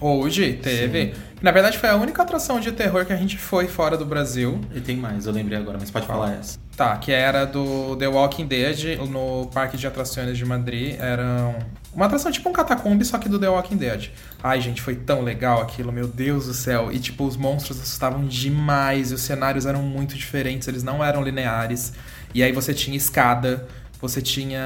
Hoje 0.00 0.54
teve. 0.54 1.12
Na 1.42 1.50
verdade, 1.50 1.76
foi 1.78 1.90
a 1.90 1.96
única 1.96 2.22
atração 2.22 2.58
de 2.58 2.72
terror 2.72 3.04
que 3.04 3.12
a 3.12 3.16
gente 3.16 3.36
foi 3.36 3.66
fora 3.66 3.98
do 3.98 4.06
Brasil. 4.06 4.58
E 4.74 4.80
tem 4.80 4.96
mais, 4.96 5.26
eu 5.26 5.32
lembrei 5.32 5.58
agora, 5.58 5.76
mas 5.78 5.90
pode 5.90 6.06
falar 6.06 6.32
essa. 6.32 6.58
Tá, 6.74 6.96
que 6.96 7.12
era 7.12 7.44
do 7.44 7.94
The 7.96 8.08
Walking 8.08 8.46
Dead 8.46 8.98
no 9.10 9.46
Parque 9.52 9.76
de 9.76 9.86
Atrações 9.86 10.38
de 10.38 10.44
Madrid. 10.46 10.96
Era 10.98 11.54
uma 11.92 12.06
atração 12.06 12.32
tipo 12.32 12.48
um 12.48 12.52
catacumbi, 12.52 13.04
só 13.04 13.18
que 13.18 13.28
do 13.28 13.38
The 13.38 13.48
Walking 13.48 13.76
Dead. 13.76 14.10
Ai, 14.42 14.60
gente, 14.62 14.80
foi 14.80 14.94
tão 14.94 15.22
legal 15.22 15.60
aquilo, 15.60 15.92
meu 15.92 16.06
Deus 16.06 16.46
do 16.46 16.54
céu. 16.54 16.90
E 16.90 16.98
tipo, 16.98 17.26
os 17.26 17.36
monstros 17.36 17.78
assustavam 17.78 18.24
demais 18.26 19.10
e 19.10 19.14
os 19.14 19.20
cenários 19.20 19.66
eram 19.66 19.82
muito 19.82 20.14
diferentes, 20.14 20.66
eles 20.66 20.82
não 20.82 21.04
eram 21.04 21.22
lineares. 21.22 21.92
E 22.32 22.42
aí 22.42 22.52
você 22.52 22.72
tinha 22.72 22.96
escada, 22.96 23.66
você 24.00 24.22
tinha. 24.22 24.60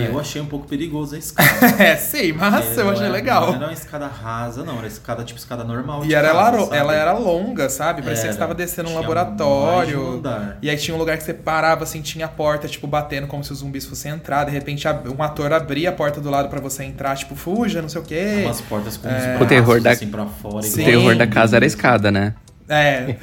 E 0.00 0.06
eu 0.06 0.18
achei 0.18 0.40
um 0.40 0.46
pouco 0.46 0.66
perigoso 0.66 1.14
a 1.14 1.18
escada. 1.18 1.48
é, 1.82 1.96
sim, 1.96 2.32
mas 2.32 2.76
eu 2.76 2.88
achei 2.90 3.04
era- 3.04 3.12
legal. 3.12 3.46
Não 3.48 3.54
era 3.56 3.66
uma 3.66 3.72
escada 3.72 4.06
rasa, 4.06 4.64
não. 4.64 4.78
Era 4.78 4.86
escada 4.86 5.24
tipo 5.24 5.38
escada 5.38 5.62
normal. 5.64 6.04
E 6.04 6.08
de 6.08 6.14
era, 6.14 6.32
casa, 6.32 6.56
ela, 6.56 6.76
ela 6.76 6.94
era 6.94 7.12
longa, 7.12 7.68
sabe? 7.68 8.02
Parecia 8.02 8.22
que 8.24 8.28
Era. 8.28 8.32
você 8.32 8.36
estava 8.36 8.54
descendo 8.54 8.88
um 8.88 8.92
Tinha 8.92 9.00
laboratório. 9.00 10.00
um. 10.18 10.22
E 10.62 10.70
aí 10.70 10.76
tinha 10.76 10.94
um 10.94 10.98
lugar 10.98 11.16
que 11.18 11.22
você 11.24 11.34
parava, 11.34 11.84
assim, 11.84 12.00
tinha 12.00 12.26
a 12.26 12.28
porta, 12.28 12.66
tipo, 12.68 12.86
batendo 12.86 13.26
como 13.26 13.44
se 13.44 13.52
os 13.52 13.58
zumbis 13.58 13.84
fossem 13.86 14.12
entrar. 14.12 14.44
De 14.44 14.50
repente, 14.50 14.86
um 15.16 15.22
ator 15.22 15.52
abria 15.52 15.90
a 15.90 15.92
porta 15.92 16.20
do 16.20 16.30
lado 16.30 16.48
pra 16.48 16.60
você 16.60 16.84
entrar, 16.84 17.16
tipo, 17.16 17.34
fuja, 17.36 17.82
não 17.82 17.88
sei 17.88 18.00
o 18.00 18.04
quê. 18.04 18.42
Umas 18.44 18.60
portas 18.60 18.96
com 18.96 19.08
É. 19.08 19.12
uns 19.12 19.18
O 19.18 19.24
braços, 19.30 19.48
terror 19.48 19.80
da- 19.80 19.90
assim 19.90 20.08
pra 20.08 20.26
fora. 20.26 20.62
Sim. 20.62 20.82
O 20.82 20.84
terror 20.84 21.16
da 21.16 21.26
casa 21.26 21.56
era 21.56 21.64
a 21.64 21.68
escada, 21.68 22.10
né? 22.10 22.34
É. 22.68 23.16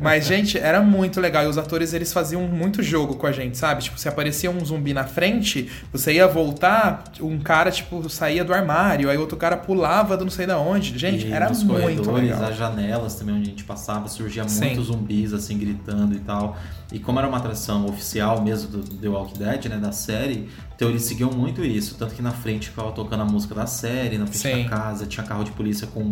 Mas, 0.00 0.26
gente, 0.26 0.58
era 0.58 0.80
muito 0.82 1.20
legal. 1.20 1.44
E 1.44 1.46
os 1.46 1.56
atores, 1.58 1.92
eles 1.94 2.12
faziam 2.12 2.42
muito 2.42 2.82
jogo 2.82 3.16
com 3.16 3.26
a 3.26 3.32
gente, 3.32 3.56
sabe? 3.56 3.82
Tipo, 3.82 3.98
se 3.98 4.08
aparecia 4.08 4.50
um 4.50 4.64
zumbi 4.64 4.92
na 4.92 5.04
frente, 5.04 5.70
você 5.92 6.14
ia 6.14 6.26
voltar, 6.26 7.04
um 7.20 7.38
cara, 7.38 7.70
tipo, 7.70 8.08
saía 8.08 8.44
do 8.44 8.52
armário, 8.52 9.08
aí 9.08 9.16
outro 9.16 9.36
cara 9.36 9.56
pulava 9.56 10.16
do 10.16 10.24
não 10.24 10.30
sei 10.30 10.46
da 10.46 10.58
onde. 10.58 10.98
Gente, 10.98 11.26
E 11.26 11.32
era 11.32 11.48
nos 11.48 11.62
muito 11.62 12.10
legal. 12.10 12.42
as 12.44 12.56
janelas 12.56 13.14
também 13.14 13.34
onde 13.36 13.46
a 13.46 13.50
gente 13.50 13.64
passava, 13.64 14.08
surgia 14.08 14.46
Sim. 14.48 14.66
muitos 14.66 14.86
zumbis 14.86 15.32
assim 15.32 15.56
gritando 15.56 16.14
e 16.14 16.20
tal. 16.20 16.56
E 16.92 16.98
como 16.98 17.18
era 17.20 17.28
uma 17.28 17.38
atração 17.38 17.86
oficial 17.86 18.42
mesmo 18.42 18.68
do 18.68 18.82
The 18.82 19.08
Walking 19.08 19.38
Dead, 19.38 19.66
né, 19.66 19.76
da 19.76 19.92
série, 19.92 20.48
então 20.74 20.88
eles 20.88 21.02
seguiam 21.02 21.30
muito 21.30 21.64
isso, 21.64 21.94
tanto 21.94 22.14
que 22.14 22.22
na 22.22 22.32
frente 22.32 22.68
ficava 22.70 22.90
tocando 22.90 23.20
a 23.22 23.24
música 23.24 23.54
da 23.54 23.66
série, 23.66 24.18
na 24.18 24.26
frente 24.26 24.56
Sim. 24.56 24.62
da 24.64 24.68
casa 24.70 25.06
tinha 25.06 25.24
carro 25.24 25.44
de 25.44 25.52
polícia 25.52 25.86
com 25.86 26.10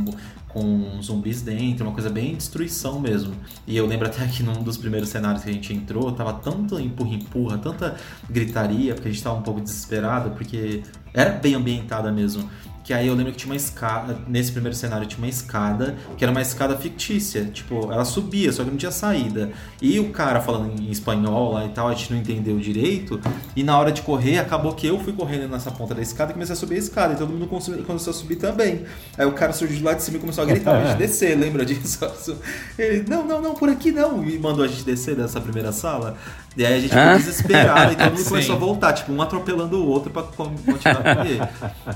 com 0.58 1.00
zumbis 1.00 1.40
dentro, 1.40 1.84
uma 1.86 1.92
coisa 1.92 2.10
bem 2.10 2.34
destruição 2.34 2.98
mesmo. 2.98 3.34
E 3.66 3.76
eu 3.76 3.86
lembro 3.86 4.08
até 4.08 4.26
que 4.26 4.42
num 4.42 4.62
dos 4.62 4.76
primeiros 4.76 5.08
cenários 5.08 5.44
que 5.44 5.50
a 5.50 5.52
gente 5.52 5.72
entrou, 5.72 6.10
tava 6.12 6.32
tanto 6.32 6.78
empurra-empurra, 6.80 7.58
tanta 7.58 7.96
gritaria, 8.28 8.94
porque 8.94 9.08
a 9.08 9.12
gente 9.12 9.22
tava 9.22 9.38
um 9.38 9.42
pouco 9.42 9.60
desesperado, 9.60 10.30
porque 10.30 10.82
era 11.14 11.30
bem 11.30 11.54
ambientada 11.54 12.10
mesmo. 12.10 12.48
Que 12.88 12.94
aí 12.94 13.06
eu 13.06 13.14
lembro 13.14 13.32
que 13.32 13.36
tinha 13.36 13.52
uma 13.52 13.56
escada, 13.56 14.16
nesse 14.26 14.50
primeiro 14.50 14.74
cenário 14.74 15.06
tinha 15.06 15.18
uma 15.18 15.28
escada, 15.28 15.94
que 16.16 16.24
era 16.24 16.30
uma 16.30 16.40
escada 16.40 16.74
fictícia, 16.74 17.44
tipo, 17.44 17.92
ela 17.92 18.02
subia, 18.02 18.50
só 18.50 18.64
que 18.64 18.70
não 18.70 18.78
tinha 18.78 18.90
saída. 18.90 19.50
E 19.82 20.00
o 20.00 20.08
cara 20.08 20.40
falando 20.40 20.72
em 20.80 20.90
espanhol 20.90 21.52
lá 21.52 21.66
e 21.66 21.68
tal, 21.68 21.88
a 21.88 21.92
gente 21.92 22.10
não 22.10 22.18
entendeu 22.18 22.58
direito, 22.58 23.20
e 23.54 23.62
na 23.62 23.78
hora 23.78 23.92
de 23.92 24.00
correr, 24.00 24.38
acabou 24.38 24.74
que 24.74 24.86
eu 24.86 24.98
fui 25.00 25.12
correndo 25.12 25.50
nessa 25.50 25.70
ponta 25.70 25.94
da 25.94 26.00
escada 26.00 26.30
e 26.30 26.32
comecei 26.32 26.54
a 26.54 26.56
subir 26.56 26.76
a 26.76 26.78
escada, 26.78 27.12
e 27.12 27.16
todo 27.18 27.30
mundo 27.30 27.46
começou 27.46 28.10
a 28.10 28.14
subir 28.14 28.36
também. 28.36 28.86
Aí 29.18 29.26
o 29.26 29.32
cara 29.32 29.52
surgiu 29.52 29.84
lá 29.84 29.92
de 29.92 30.02
cima 30.02 30.16
e 30.16 30.20
começou 30.20 30.44
a 30.44 30.46
gritar 30.46 30.70
pra 30.70 30.88
gente 30.88 30.96
descer, 30.96 31.38
lembra 31.38 31.66
disso? 31.66 32.08
Ele, 32.78 33.04
não, 33.06 33.22
não, 33.22 33.42
não, 33.42 33.54
por 33.54 33.68
aqui 33.68 33.92
não, 33.92 34.24
e 34.24 34.38
mandou 34.38 34.64
a 34.64 34.66
gente 34.66 34.84
descer 34.84 35.14
dessa 35.14 35.38
primeira 35.42 35.72
sala. 35.72 36.16
E 36.58 36.66
aí 36.66 36.74
a 36.74 36.80
gente 36.80 36.90
ficou 36.90 37.16
desesperado, 37.16 37.92
e 37.92 37.96
todo 37.96 38.08
mundo 38.10 38.18
Sim. 38.18 38.28
começou 38.30 38.56
a 38.56 38.58
voltar, 38.58 38.92
tipo, 38.92 39.12
um 39.12 39.22
atropelando 39.22 39.76
o 39.80 39.86
outro 39.86 40.10
pra 40.10 40.24
continuar 40.24 41.06
a 41.06 41.14
correr. 41.14 41.40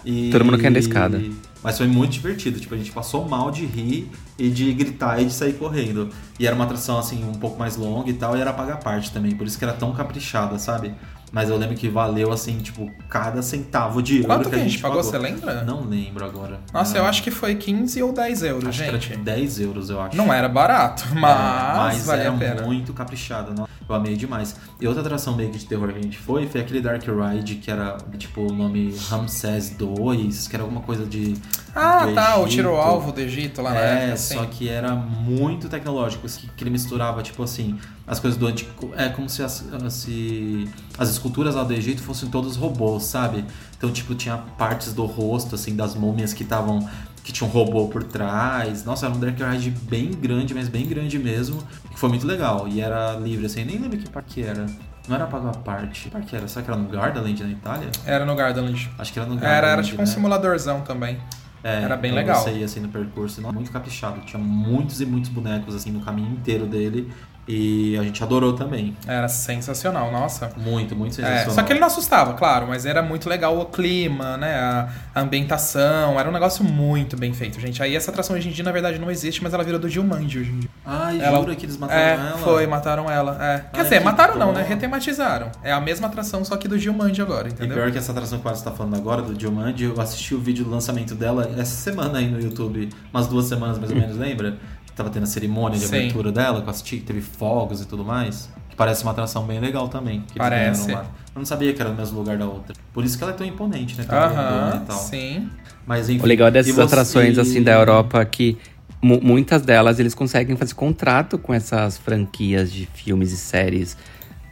E- 0.04 0.30
Todo 0.30 0.44
mundo 0.44 0.56
querendo 0.56 0.76
a 0.76 0.78
escada. 0.78 1.20
Mas 1.64 1.76
foi 1.78 1.88
muito 1.88 2.12
divertido, 2.12 2.60
tipo, 2.60 2.72
a 2.72 2.78
gente 2.78 2.92
passou 2.92 3.28
mal 3.28 3.50
de 3.50 3.66
rir 3.66 4.08
e 4.38 4.48
de 4.48 4.72
gritar 4.72 5.20
e 5.20 5.24
de 5.24 5.32
sair 5.32 5.54
correndo. 5.54 6.10
E 6.38 6.46
era 6.46 6.54
uma 6.54 6.64
atração, 6.64 6.96
assim, 6.96 7.24
um 7.28 7.34
pouco 7.34 7.58
mais 7.58 7.76
longa 7.76 8.08
e 8.08 8.12
tal, 8.14 8.36
e 8.36 8.40
era 8.40 8.52
paga 8.52 8.76
parte 8.76 9.10
também, 9.10 9.32
por 9.34 9.48
isso 9.48 9.58
que 9.58 9.64
era 9.64 9.72
tão 9.74 9.92
caprichada, 9.92 10.56
sabe? 10.60 10.94
Mas 11.33 11.49
eu 11.49 11.57
lembro 11.57 11.74
que 11.74 11.89
valeu, 11.89 12.30
assim, 12.30 12.59
tipo, 12.59 12.91
cada 13.09 13.41
centavo 13.41 14.03
de 14.03 14.16
euro 14.18 14.26
Quanto 14.28 14.51
que 14.51 14.55
a 14.55 14.59
gente 14.59 14.78
pagou, 14.78 15.03
você 15.03 15.16
lembra? 15.16 15.64
Não 15.64 15.80
lembro 15.89 16.24
agora. 16.26 16.61
Nossa, 16.72 16.99
eu 16.99 17.07
acho 17.07 17.22
que 17.22 17.30
foi 17.30 17.55
15 17.55 18.03
ou 18.03 18.12
10 18.12 18.43
euros, 18.43 18.68
acho 18.68 18.83
que 18.83 18.89
era 18.89 18.99
gente. 19.01 19.12
tipo 19.12 19.24
10 19.24 19.61
euros, 19.61 19.89
eu 19.91 20.01
acho. 20.01 20.16
Não 20.16 20.33
era 20.33 20.49
barato, 20.49 21.05
É, 21.11 21.14
mas, 21.18 21.76
mas 21.97 22.07
valia 22.07 22.24
era 22.24 22.35
a 22.35 22.39
pena. 22.39 22.62
muito 22.62 22.93
caprichada, 22.93 23.53
não? 23.57 23.66
eu 23.89 23.97
amei 23.97 24.16
demais. 24.16 24.57
E 24.80 24.87
outra 24.87 25.03
atração 25.03 25.35
meio 25.37 25.51
que 25.51 25.59
de 25.59 25.66
terror 25.66 25.93
que 25.93 25.99
a 25.99 26.03
gente 26.03 26.16
foi 26.16 26.47
foi 26.47 26.61
aquele 26.62 26.80
Dark 26.80 27.03
Ride 27.03 27.57
que 27.57 27.70
era 27.70 27.99
tipo 28.16 28.41
o 28.43 28.53
nome 28.53 28.95
Ramsés 29.11 29.74
II, 29.78 30.30
que 30.49 30.55
era 30.57 30.62
alguma 30.62 30.80
coisa 30.80 31.05
de. 31.05 31.35
Ah, 31.74 32.07
tá, 32.14 32.37
o 32.37 32.43
Egito. 32.43 32.51
tiro-alvo 32.57 33.12
do 33.12 33.20
Egito 33.20 33.61
lá 33.61 33.70
na 33.72 33.80
É, 33.80 33.95
época, 33.99 34.12
assim. 34.14 34.35
só 34.35 34.45
que 34.47 34.68
era 34.68 34.95
muito 34.95 35.68
tecnológico, 35.68 36.26
que, 36.26 36.47
que 36.49 36.62
ele 36.64 36.70
misturava, 36.70 37.22
tipo 37.22 37.43
assim, 37.43 37.78
as 38.07 38.18
coisas 38.20 38.39
do 38.39 38.47
antigo. 38.47 38.93
É 38.97 39.09
como 39.11 39.28
se 39.28 39.43
as, 39.43 39.62
se 39.91 40.68
as 40.97 41.09
esculturas 41.22 41.54
lá 41.54 41.62
do 41.62 41.72
Egito 41.72 42.02
fossem 42.02 42.28
todos 42.28 42.56
robôs, 42.56 43.04
sabe? 43.04 43.44
Então, 43.78 43.90
tipo, 43.92 44.14
tinha 44.14 44.36
partes 44.58 44.92
do 44.92 45.06
rosto, 45.06 45.54
assim, 45.54 45.76
das 45.76 45.94
múmias 45.94 46.34
que 46.34 46.42
estavam. 46.42 46.88
que 47.22 47.30
tinha 47.32 47.48
um 47.48 47.52
robô 47.52 47.86
por 47.86 48.02
trás. 48.02 48.84
Nossa, 48.84 49.06
era 49.06 49.14
um 49.14 49.20
Dark 49.20 49.38
Ride 49.38 49.70
bem 49.70 50.10
grande, 50.10 50.52
mas 50.52 50.68
bem 50.68 50.84
grande 50.86 51.18
mesmo. 51.18 51.62
Que 51.90 51.98
foi 51.98 52.08
muito 52.08 52.26
legal. 52.26 52.66
E 52.66 52.80
era 52.80 53.12
livre, 53.12 53.46
assim, 53.46 53.64
nem 53.64 53.78
lembro 53.78 53.96
que 53.96 54.10
parque 54.10 54.42
era. 54.42 54.66
Não 55.08 55.16
era 55.16 55.26
pago 55.26 55.48
a 55.48 55.52
parte. 55.52 56.04
Que 56.04 56.10
parque 56.10 56.34
era? 56.34 56.48
Será 56.48 56.64
que 56.64 56.70
era 56.70 56.80
no 56.80 56.88
Gardaland 56.88 57.42
na 57.42 57.50
Itália? 57.50 57.88
Era 58.04 58.24
no 58.24 58.34
Gardaland. 58.34 58.90
Acho 58.98 59.12
que 59.12 59.18
era 59.18 59.28
no 59.28 59.36
Gardaland. 59.36 59.58
Era, 59.58 59.72
era 59.72 59.82
tipo 59.82 59.98
um 59.98 60.04
né? 60.04 60.06
simuladorzão 60.06 60.80
também. 60.80 61.18
É, 61.64 61.82
Era 61.82 61.96
bem 61.96 62.10
então 62.10 62.22
legal. 62.22 62.42
Você 62.42 62.50
ia 62.54 62.64
assim 62.64 62.80
no 62.80 62.88
percurso, 62.88 63.40
muito 63.52 63.70
caprichado. 63.70 64.20
Tinha 64.22 64.42
muitos 64.42 65.00
e 65.00 65.06
muitos 65.06 65.30
bonecos 65.30 65.76
assim 65.76 65.92
no 65.92 66.00
caminho 66.00 66.32
inteiro 66.32 66.66
dele. 66.66 67.12
E 67.49 67.97
a 67.99 68.03
gente 68.05 68.22
adorou 68.22 68.53
também. 68.53 68.97
Era 69.07 69.26
sensacional, 69.26 70.12
nossa. 70.12 70.53
Muito, 70.57 70.95
muito 70.95 71.12
É, 71.20 71.24
sensacional. 71.24 71.55
só 71.57 71.62
que 71.64 71.72
ele 71.72 71.80
não 71.80 71.88
assustava, 71.88 72.34
claro, 72.34 72.68
mas 72.68 72.86
era 72.86 73.03
muito 73.03 73.28
legal 73.28 73.59
o 73.59 73.64
clima, 73.66 74.36
né? 74.36 74.55
A, 74.55 74.88
a 75.12 75.20
ambientação, 75.22 76.18
era 76.20 76.28
um 76.28 76.32
negócio 76.32 76.64
muito 76.64 77.16
bem 77.16 77.32
feito, 77.34 77.61
gente. 77.61 77.82
Aí 77.82 77.97
essa 77.97 78.11
atração 78.12 78.36
hoje 78.36 78.49
em 78.49 78.53
dia, 78.53 78.64
na 78.64 78.70
verdade, 78.70 78.99
não 78.99 79.11
existe, 79.11 79.43
mas 79.43 79.53
ela 79.53 79.64
virou 79.64 79.80
do 79.80 79.88
Jumanji 79.88 80.38
hoje 80.38 80.51
em 80.53 80.59
dia. 80.61 80.70
Ai, 80.86 81.20
Ela- 81.20 81.38
jura 81.40 81.55
que 81.57 81.66
eles 81.66 81.76
mataram 81.76 82.01
é, 82.01 82.12
ela? 82.14 82.38
foi, 82.38 82.66
mataram 82.66 83.11
ela. 83.11 83.36
É. 83.45 83.59
Quer 83.72 83.78
Ai, 83.78 83.82
dizer, 83.84 83.99
que 83.99 84.05
mataram 84.05 84.38
não, 84.38 84.53
né? 84.53 84.62
Retematizaram. 84.66 85.51
É 85.64 85.72
a 85.72 85.80
mesma 85.80 86.07
atração, 86.07 86.45
só 86.45 86.57
que 86.57 86.68
do 86.68 86.78
Jumanji 86.78 87.20
agora, 87.22 87.49
E 87.49 87.53
entendeu? 87.53 87.76
pior 87.76 87.90
que 87.90 87.99
essa 87.99 88.12
atração 88.12 88.38
que 88.38 88.45
você 88.45 88.55
está 88.55 88.70
falando 88.70 88.95
agora, 88.95 89.20
do 89.20 89.38
Jumanji, 89.38 89.84
eu 89.84 90.01
assisti 90.01 90.34
o 90.34 90.38
vídeo 90.38 90.64
do 90.64 90.70
lançamento 90.70 91.14
dela 91.16 91.51
essa 91.59 91.74
semana 91.74 92.18
aí 92.20 92.30
no 92.30 92.40
YouTube, 92.40 92.88
umas 93.12 93.26
duas 93.26 93.47
semanas 93.47 93.78
mais 93.78 93.90
ou 93.90 93.97
menos, 93.97 94.16
lembra? 94.16 94.57
Tava 94.95 95.09
tendo 95.11 95.22
a 95.22 95.26
cerimônia 95.26 95.78
de 95.78 95.86
Sim. 95.86 95.97
abertura 95.97 96.30
dela, 96.30 96.61
que 96.61 96.66
eu 96.66 96.70
assisti, 96.70 96.97
que 96.99 97.05
teve 97.05 97.20
fogos 97.22 97.80
e 97.80 97.86
tudo 97.86 98.05
mais. 98.05 98.49
Que 98.68 98.76
parece 98.76 99.03
uma 99.03 99.12
atração 99.12 99.45
bem 99.47 99.59
legal 99.61 99.88
também. 99.88 100.22
que 100.32 100.38
Parece. 100.38 100.90
Eu 100.93 101.05
não 101.36 101.45
sabia 101.47 101.72
que 101.72 101.80
era 101.80 101.90
no 101.90 101.97
mesmo 101.97 102.18
lugar 102.18 102.36
da 102.36 102.45
outra. 102.47 102.74
Por 102.93 103.05
isso 103.05 103.16
que 103.16 103.24
ela 103.24 103.32
é 103.32 103.36
tão 103.36 103.47
imponente, 103.47 103.97
né? 103.99 104.05
Aham, 104.09 104.82
e 104.82 104.86
tal. 104.86 104.99
sim. 104.99 105.49
Mas 105.86 106.09
enfim. 106.11 106.22
O 106.22 106.26
legal 106.26 106.51
dessas 106.51 106.74
você- 106.74 106.82
atrações 106.82 107.38
assim 107.38 107.62
da 107.62 107.72
Europa 107.72 108.20
é 108.20 108.24
que 108.24 108.59
mu- 109.01 109.20
muitas 109.22 109.62
delas 109.62 109.99
eles 109.99 110.14
conseguem 110.14 110.57
fazer 110.57 110.74
contrato 110.74 111.38
com 111.38 111.53
essas 111.55 111.97
franquias 111.99 112.70
de 112.70 112.86
filmes 112.86 113.32
e 113.32 113.36
séries 113.36 113.97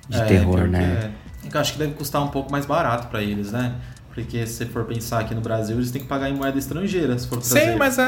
de 0.09 0.19
É, 0.19 0.25
terror, 0.25 0.63
que 0.63 0.69
né? 0.69 1.11
é. 1.15 1.31
Eu 1.55 1.61
acho 1.61 1.73
que 1.75 1.79
deve 1.79 1.95
custar 1.95 2.23
um 2.23 2.29
pouco 2.29 2.51
mais 2.51 2.67
barato 2.67 3.09
pra 3.09 3.23
eles, 3.23 3.53
né? 3.53 3.75
Porque 4.13 4.45
se 4.47 4.67
for 4.67 4.85
pensar 4.85 5.21
aqui 5.21 5.35
no 5.35 5.41
Brasil, 5.41 5.77
eles 5.77 5.91
têm 5.93 6.03
que 6.03 6.09
pagar 6.09 6.29
em 6.29 6.35
moeda 6.35 6.59
estrangeira, 6.59 7.17
se 7.19 7.29
for 7.29 7.39
trazer. 7.39 7.73
Sim, 7.73 7.77
mas 7.77 7.97
é, 7.99 8.03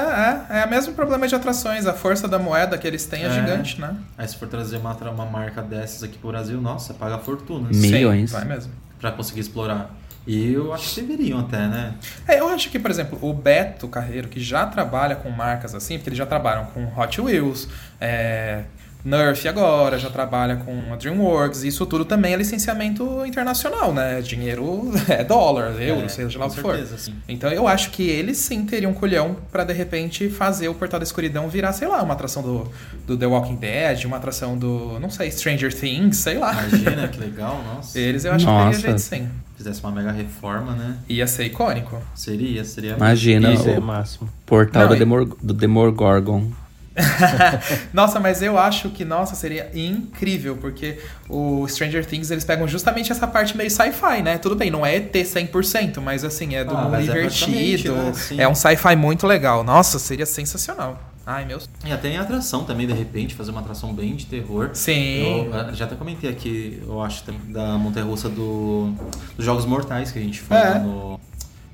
é, 0.51 0.59
é 0.61 0.65
o 0.67 0.71
mesmo 0.71 0.95
problema 0.95 1.29
de 1.29 1.35
atrações. 1.35 1.87
A 1.87 1.93
força 1.93 2.27
da 2.27 2.39
moeda 2.41 2.77
que 2.77 2.87
eles 2.87 3.07
têm 3.07 3.23
é, 3.23 3.27
É. 3.29 3.31
gigante, 3.31 3.81
né? 3.81 3.97
Aí 4.19 4.27
se 4.27 4.37
for 4.37 4.49
trazer 4.49 4.79
uma, 4.79 4.93
uma 4.93 5.27
marca 5.27 5.63
dessas 5.63 6.03
aqui 6.03 6.19
pro 6.19 6.31
Brasil, 6.31 6.61
nossa, 6.61 6.93
paga 6.93 7.19
fortuna. 7.19 7.69
Milhões. 7.73 8.31
Sim, 8.31 8.37
vai 8.37 8.45
mesmo. 8.45 8.73
Pra 9.01 9.13
conseguir 9.13 9.41
explorar. 9.41 9.95
E 10.27 10.53
eu 10.53 10.73
acho 10.73 10.95
que 10.95 11.01
deveriam 11.03 11.41
até, 11.41 11.67
né? 11.67 11.95
É, 12.29 12.39
eu 12.41 12.49
acho 12.49 12.71
que, 12.71 12.79
por 12.79 12.91
exemplo, 12.91 13.19
o 13.23 13.33
Beto 13.33 13.89
Carreiro, 13.89 14.29
que 14.29 14.39
já 14.41 14.67
trabalha 14.67 15.17
com 15.17 15.31
marcas 15.31 15.75
assim, 15.75 15.97
porque 15.99 16.11
eles 16.11 16.19
já 16.19 16.27
trabalham 16.27 16.67
com 16.67 16.85
Hot 17.01 17.21
Wheels, 17.21 17.69
é, 18.01 18.63
Nerf 19.05 19.49
agora, 19.49 19.99
já 19.99 20.09
trabalha 20.11 20.57
com 20.57 20.93
a 20.93 20.97
DreamWorks, 20.97 21.65
isso 21.65 21.85
tudo 21.87 22.05
também 22.05 22.35
é 22.35 22.37
licenciamento 22.37 23.27
internacional, 23.27 23.93
né? 23.93 24.21
Dinheiro 24.21 24.93
é 25.09 25.25
dólar, 25.25 25.75
euro, 25.83 26.05
É, 26.05 26.09
seja 26.09 26.39
lá 26.39 26.47
o 26.47 26.51
que 26.51 26.61
for. 26.61 26.79
sim. 26.97 27.15
Então 27.29 27.51
eu 27.51 27.67
acho 27.67 27.91
que 27.91 28.09
eles 28.09 28.39
sim 28.39 28.65
teriam 28.65 28.95
culhão 28.95 29.37
pra 29.51 29.65
de 29.65 29.73
repente 29.73 30.29
fazer 30.31 30.69
o 30.69 30.75
Portal 30.75 31.01
da 31.01 31.05
Escuridão 31.05 31.49
virar, 31.49 31.73
sei 31.73 31.89
lá, 31.89 32.01
uma 32.03 32.15
atração 32.15 32.43
do, 32.43 32.71
do 33.07 33.17
The 33.17 33.27
Walking 33.27 33.57
Dead, 33.57 34.05
uma 34.05 34.19
atração 34.19 34.57
do, 34.57 34.99
não 35.01 35.11
sei, 35.11 35.31
Stranger 35.33 35.75
Things, 35.75 36.19
sei 36.19 36.39
lá. 36.39 36.53
Imagina 36.53 37.09
que 37.09 37.19
legal, 37.21 37.61
nossa. 37.75 37.99
Eles 37.99 38.25
eu 38.25 38.33
acho 38.33 38.47
Nossa. 38.47 38.71
que 38.71 38.77
teria 38.83 38.97
jeito 38.99 39.01
sim. 39.01 39.29
Fizesse 39.57 39.81
uma 39.83 39.93
mega 39.93 40.11
reforma, 40.13 40.73
né? 40.75 40.97
Ia 41.09 41.27
ser 41.27 41.45
icônico. 41.45 42.01
Seria, 42.15 42.65
seria. 42.65 42.93
Imagina 42.95 43.53
Isso 43.53 43.69
é 43.69 43.79
o 43.79 43.83
máximo. 43.83 44.29
portal 44.47 44.83
Não, 44.83 44.89
do, 44.91 44.95
e- 44.97 44.99
Demor, 44.99 45.25
do 45.43 45.53
Demogorgon. 45.53 46.51
nossa, 47.93 48.21
mas 48.21 48.43
eu 48.43 48.59
acho 48.59 48.91
que, 48.91 49.05
nossa, 49.05 49.35
seria 49.35 49.71
incrível, 49.75 50.57
porque 50.57 50.99
o 51.29 51.67
Stranger 51.69 52.05
Things, 52.05 52.31
eles 52.31 52.45
pegam 52.45 52.67
justamente 52.69 53.11
essa 53.13 53.27
parte 53.27 53.57
meio 53.57 53.71
sci-fi, 53.71 54.23
né? 54.23 54.39
Tudo 54.39 54.55
bem, 54.57 54.71
não 54.71 54.85
é 54.85 54.97
ET 54.97 55.13
100%, 55.15 56.01
mas 56.01 56.25
assim, 56.25 56.55
é 56.55 56.65
do 56.65 56.77
Ah, 56.77 56.83
mundo 56.83 56.97
é 56.97 57.03
invertido. 57.03 57.95
praticamente, 57.95 58.35
né? 58.37 58.43
É 58.45 58.49
um 58.49 58.55
sci-fi 58.55 58.95
muito 58.97 59.27
legal. 59.27 59.65
Nossa, 59.65 59.99
seria 59.99 60.27
sensacional. 60.27 61.01
Ai, 61.25 61.45
meu... 61.45 61.61
E 61.85 61.93
até 61.93 62.09
em 62.09 62.19
atração 62.19 62.65
também, 62.65 62.87
de 62.87 62.93
repente, 62.93 63.35
fazer 63.35 63.53
uma 63.53 63.61
atração 63.61 63.95
bem 63.95 64.17
de 64.17 64.27
terror. 64.27 64.71
Sim. 64.75 65.47
Eu 65.47 65.55
ah, 65.55 65.71
já 65.73 65.85
até 65.85 65.95
comentei 65.95 66.29
aqui, 66.29 66.83
eu 66.85 67.01
acho, 67.01 67.25
da 67.49 67.79
montanha 67.79 68.05
russa 68.05 68.29
do, 68.29 68.93
dos 69.37 69.45
Jogos 69.45 69.65
Mortais 69.65 70.11
que 70.11 70.19
a 70.19 70.23
gente 70.23 70.41
foi 70.41 70.57
É. 70.57 70.79
no, 70.81 71.21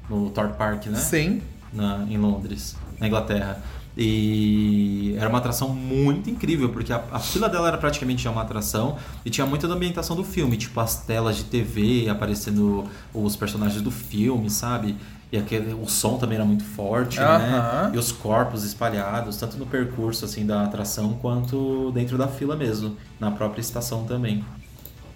no 0.09 0.31
Thor 0.31 0.49
Park, 0.51 0.87
né? 0.87 0.99
Sim. 0.99 1.41
na, 1.73 2.05
em 2.11 2.19
Londres, 2.19 2.77
na 3.01 3.07
Inglaterra. 3.07 3.63
E 4.01 5.17
era 5.19 5.29
uma 5.29 5.39
atração 5.39 5.71
muito 5.71 6.31
incrível, 6.31 6.69
porque 6.69 6.93
a, 6.93 7.03
a 7.11 7.19
fila 7.19 7.49
dela 7.49 7.67
era 7.67 7.77
praticamente 7.77 8.23
já 8.23 8.31
uma 8.31 8.43
atração 8.43 8.97
e 9.25 9.31
tinha 9.31 9.45
muita 9.45 9.67
da 9.67 9.75
ambientação 9.75 10.15
do 10.15 10.23
filme, 10.23 10.57
tipo 10.57 10.79
as 10.79 11.05
telas 11.05 11.37
de 11.37 11.45
TV 11.45 12.09
aparecendo 12.09 12.85
os 13.13 13.35
personagens 13.35 13.83
do 13.83 13.91
filme, 13.91 14.49
sabe? 14.49 14.95
E 15.33 15.37
aquele, 15.37 15.75
o 15.75 15.89
som 15.89 16.17
também 16.17 16.37
era 16.37 16.45
muito 16.45 16.63
forte, 16.63 17.19
né? 17.19 17.91
E 17.93 17.99
os 17.99 18.13
corpos 18.13 18.63
espalhados, 18.63 19.37
tanto 19.37 19.57
no 19.59 19.67
percurso 19.67 20.25
assim 20.25 20.47
da 20.47 20.63
atração 20.63 21.15
quanto 21.21 21.91
dentro 21.91 22.17
da 22.17 22.29
fila 22.29 22.55
mesmo, 22.55 22.97
na 23.19 23.33
própria 23.33 23.61
estação 23.61 24.05
também. 24.05 24.45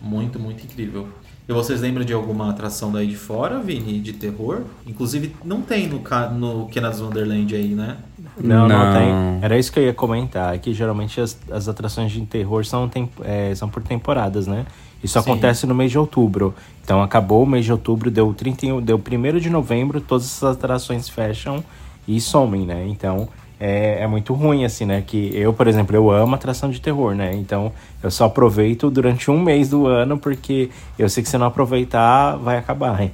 Muito, 0.01 0.41
muito 0.41 0.65
incrível. 0.65 1.07
E 1.49 1.53
vocês 1.53 1.81
lembram 1.81 2.05
de 2.05 2.13
alguma 2.13 2.51
atração 2.51 2.93
daí 2.93 3.07
de 3.07 3.17
fora, 3.17 3.61
Vini, 3.61 4.01
de 4.01 4.13
terror? 4.13 4.63
Inclusive, 4.87 5.35
não 5.45 5.61
tem 5.61 5.89
no, 5.89 6.01
no 6.33 6.69
Kenneth 6.69 7.01
Wonderland 7.01 7.55
aí, 7.55 7.75
né? 7.75 7.97
Não, 8.41 8.67
não, 8.67 8.87
Não. 8.87 8.93
tem. 8.99 9.13
Era 9.43 9.59
isso 9.59 9.71
que 9.73 9.79
eu 9.79 9.85
ia 9.85 9.95
comentar. 9.95 10.59
Que 10.59 10.73
geralmente 10.73 11.21
as, 11.21 11.39
as 11.51 11.69
atrações 11.69 12.11
de 12.13 12.21
terror 12.23 12.65
são, 12.65 12.89
tem, 12.89 13.09
é, 13.25 13.55
são 13.55 13.69
por 13.69 13.83
temporadas, 13.83 14.47
né? 14.47 14.65
Isso 15.03 15.15
Sim. 15.15 15.31
acontece 15.31 15.67
no 15.67 15.75
mês 15.75 15.91
de 15.91 15.99
outubro. 15.99 16.55
Então 16.85 17.03
acabou 17.03 17.43
o 17.43 17.47
mês 17.47 17.65
de 17.65 17.73
outubro, 17.73 18.11
deu 18.11 18.33
31, 18.33 18.81
deu 18.81 18.97
1 18.99 19.39
de 19.39 19.51
novembro, 19.51 20.01
todas 20.01 20.25
essas 20.25 20.57
atrações 20.57 21.09
fecham 21.09 21.63
e 22.07 22.21
somem, 22.21 22.65
né? 22.65 22.87
Então 22.89 23.29
é, 23.61 24.03
é 24.03 24.07
muito 24.07 24.33
ruim, 24.33 24.65
assim, 24.65 24.85
né? 24.87 25.03
Que 25.07 25.31
eu, 25.35 25.53
por 25.53 25.67
exemplo, 25.67 25.95
eu 25.95 26.11
amo 26.11 26.35
atração 26.35 26.71
de 26.71 26.81
terror, 26.81 27.15
né? 27.15 27.35
Então 27.35 27.73
eu 28.03 28.11
só 28.11 28.25
aproveito 28.27 28.91
durante 28.91 29.31
um 29.31 29.41
mês 29.41 29.69
do 29.69 29.87
ano, 29.87 30.17
porque 30.19 30.71
eu 30.99 31.09
sei 31.09 31.23
que 31.23 31.29
se 31.29 31.37
não 31.37 31.47
aproveitar, 31.47 32.37
vai 32.37 32.57
acabar. 32.57 33.01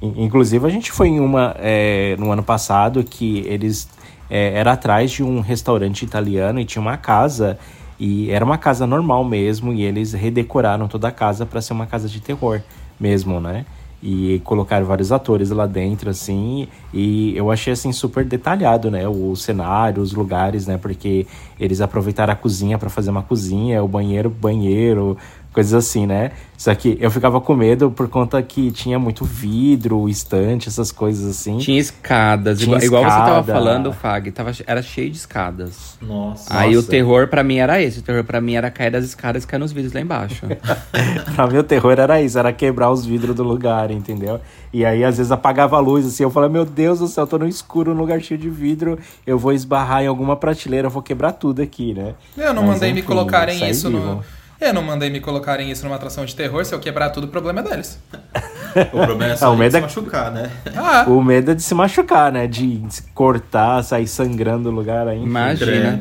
In- 0.00 0.24
Inclusive, 0.24 0.64
a 0.64 0.70
gente 0.70 0.92
foi 0.92 1.08
em 1.08 1.18
uma 1.20 1.54
é, 1.58 2.14
no 2.18 2.30
ano 2.30 2.42
passado 2.42 3.02
que 3.02 3.40
eles 3.46 3.88
é, 4.30 4.54
era 4.54 4.72
atrás 4.72 5.10
de 5.10 5.22
um 5.22 5.40
restaurante 5.40 6.04
italiano 6.04 6.60
e 6.60 6.64
tinha 6.64 6.82
uma 6.82 6.96
casa 6.96 7.58
e 7.98 8.30
era 8.30 8.44
uma 8.44 8.58
casa 8.58 8.86
normal 8.86 9.24
mesmo 9.24 9.72
e 9.72 9.82
eles 9.82 10.12
redecoraram 10.12 10.86
toda 10.86 11.08
a 11.08 11.12
casa 11.12 11.44
para 11.44 11.60
ser 11.60 11.72
uma 11.72 11.86
casa 11.86 12.08
de 12.08 12.20
terror 12.20 12.62
mesmo, 12.98 13.40
né? 13.40 13.64
E 14.00 14.40
colocaram 14.44 14.86
vários 14.86 15.10
atores 15.10 15.50
lá 15.50 15.66
dentro, 15.66 16.08
assim, 16.08 16.68
e 16.94 17.36
eu 17.36 17.50
achei, 17.50 17.72
assim, 17.72 17.90
super 17.90 18.24
detalhado, 18.24 18.92
né? 18.92 19.08
O 19.08 19.34
cenário, 19.34 20.00
os 20.00 20.12
lugares, 20.12 20.68
né? 20.68 20.78
Porque 20.78 21.26
eles 21.58 21.80
aproveitaram 21.80 22.32
a 22.32 22.36
cozinha 22.36 22.78
para 22.78 22.88
fazer 22.88 23.10
uma 23.10 23.24
cozinha, 23.24 23.82
o 23.82 23.88
banheiro, 23.88 24.30
banheiro, 24.30 25.18
coisas 25.52 25.74
assim, 25.74 26.06
né? 26.06 26.32
Só 26.56 26.74
que 26.74 26.98
eu 27.00 27.08
ficava 27.08 27.40
com 27.40 27.54
medo 27.54 27.88
por 27.88 28.08
conta 28.08 28.42
que 28.42 28.72
tinha 28.72 28.98
muito 28.98 29.24
vidro, 29.24 30.08
estante, 30.08 30.68
essas 30.68 30.90
coisas 30.90 31.24
assim. 31.30 31.58
Tinha 31.58 31.78
escadas. 31.78 32.58
Tinha 32.58 32.78
igual, 32.78 33.02
igual 33.02 33.04
você 33.04 33.16
tava 33.16 33.40
escada. 33.40 33.52
falando, 33.52 33.92
Fag, 33.92 34.32
tava, 34.32 34.50
era 34.66 34.82
cheio 34.82 35.08
de 35.08 35.18
escadas. 35.18 35.96
Nossa. 36.02 36.58
Aí 36.58 36.72
o 36.72 36.76
Nossa. 36.76 36.90
terror 36.90 37.28
pra 37.28 37.44
mim 37.44 37.58
era 37.58 37.80
esse. 37.80 38.00
O 38.00 38.02
terror 38.02 38.24
pra 38.24 38.40
mim 38.40 38.54
era 38.54 38.72
cair 38.72 38.90
das 38.90 39.04
escadas 39.04 39.44
e 39.44 39.46
cair 39.46 39.60
nos 39.60 39.70
vidros 39.70 39.92
lá 39.92 40.00
embaixo. 40.00 40.46
pra 41.36 41.46
mim 41.46 41.58
o 41.58 41.62
terror 41.62 41.92
era 41.96 42.20
isso, 42.20 42.36
era 42.36 42.52
quebrar 42.52 42.90
os 42.90 43.06
vidros 43.06 43.36
do 43.36 43.44
lugar, 43.44 43.92
entendeu? 43.92 44.40
E 44.72 44.84
aí 44.84 45.04
às 45.04 45.16
vezes 45.16 45.30
apagava 45.30 45.76
a 45.76 45.80
luz, 45.80 46.06
assim, 46.06 46.24
eu 46.24 46.30
falava, 46.30 46.52
meu 46.52 46.64
Deus 46.64 46.98
do 46.98 47.06
céu, 47.06 47.22
eu 47.22 47.28
tô 47.28 47.38
no 47.38 47.46
escuro, 47.46 47.94
num 47.94 48.00
lugar 48.00 48.20
cheio 48.20 48.38
de 48.38 48.50
vidro, 48.50 48.98
eu 49.24 49.38
vou 49.38 49.52
esbarrar 49.52 50.02
em 50.02 50.08
alguma 50.08 50.36
prateleira, 50.36 50.88
eu 50.88 50.90
vou 50.90 51.02
quebrar 51.02 51.32
tudo 51.32 51.62
aqui, 51.62 51.94
né? 51.94 52.14
Eu 52.36 52.52
não 52.52 52.64
Mas, 52.64 52.74
mandei 52.74 52.92
me 52.92 52.98
enfim, 52.98 53.06
colocarem 53.06 53.58
saí 53.58 53.70
isso 53.70 53.88
no. 53.88 54.22
Eu 54.60 54.74
não 54.74 54.82
mandei 54.82 55.08
me 55.08 55.20
colocarem 55.20 55.70
isso 55.70 55.84
numa 55.84 55.94
atração 55.96 56.24
de 56.24 56.34
terror. 56.34 56.64
Se 56.64 56.74
eu 56.74 56.80
quebrar 56.80 57.10
tudo, 57.10 57.24
o 57.24 57.28
problema 57.28 57.60
é 57.60 57.62
deles. 57.62 57.98
O 58.92 59.06
problema 59.06 59.28
é 59.28 59.32
Ah, 59.32 59.36
só 59.36 59.50
o 59.50 59.54
ele 59.54 59.60
medo 59.60 59.72
se 59.72 59.78
é- 59.78 59.80
machucar, 59.80 60.30
né? 60.30 60.50
Ah, 60.76 61.04
O 61.08 61.22
medo 61.24 61.50
é 61.50 61.54
de 61.54 61.62
se 61.62 61.74
machucar, 61.74 62.30
né? 62.30 62.46
De 62.46 62.80
se 62.90 63.02
cortar, 63.14 63.82
sair 63.82 64.06
sangrando 64.06 64.68
o 64.68 64.72
lugar 64.72 65.08
aí. 65.08 65.20
Imagina. 65.20 65.98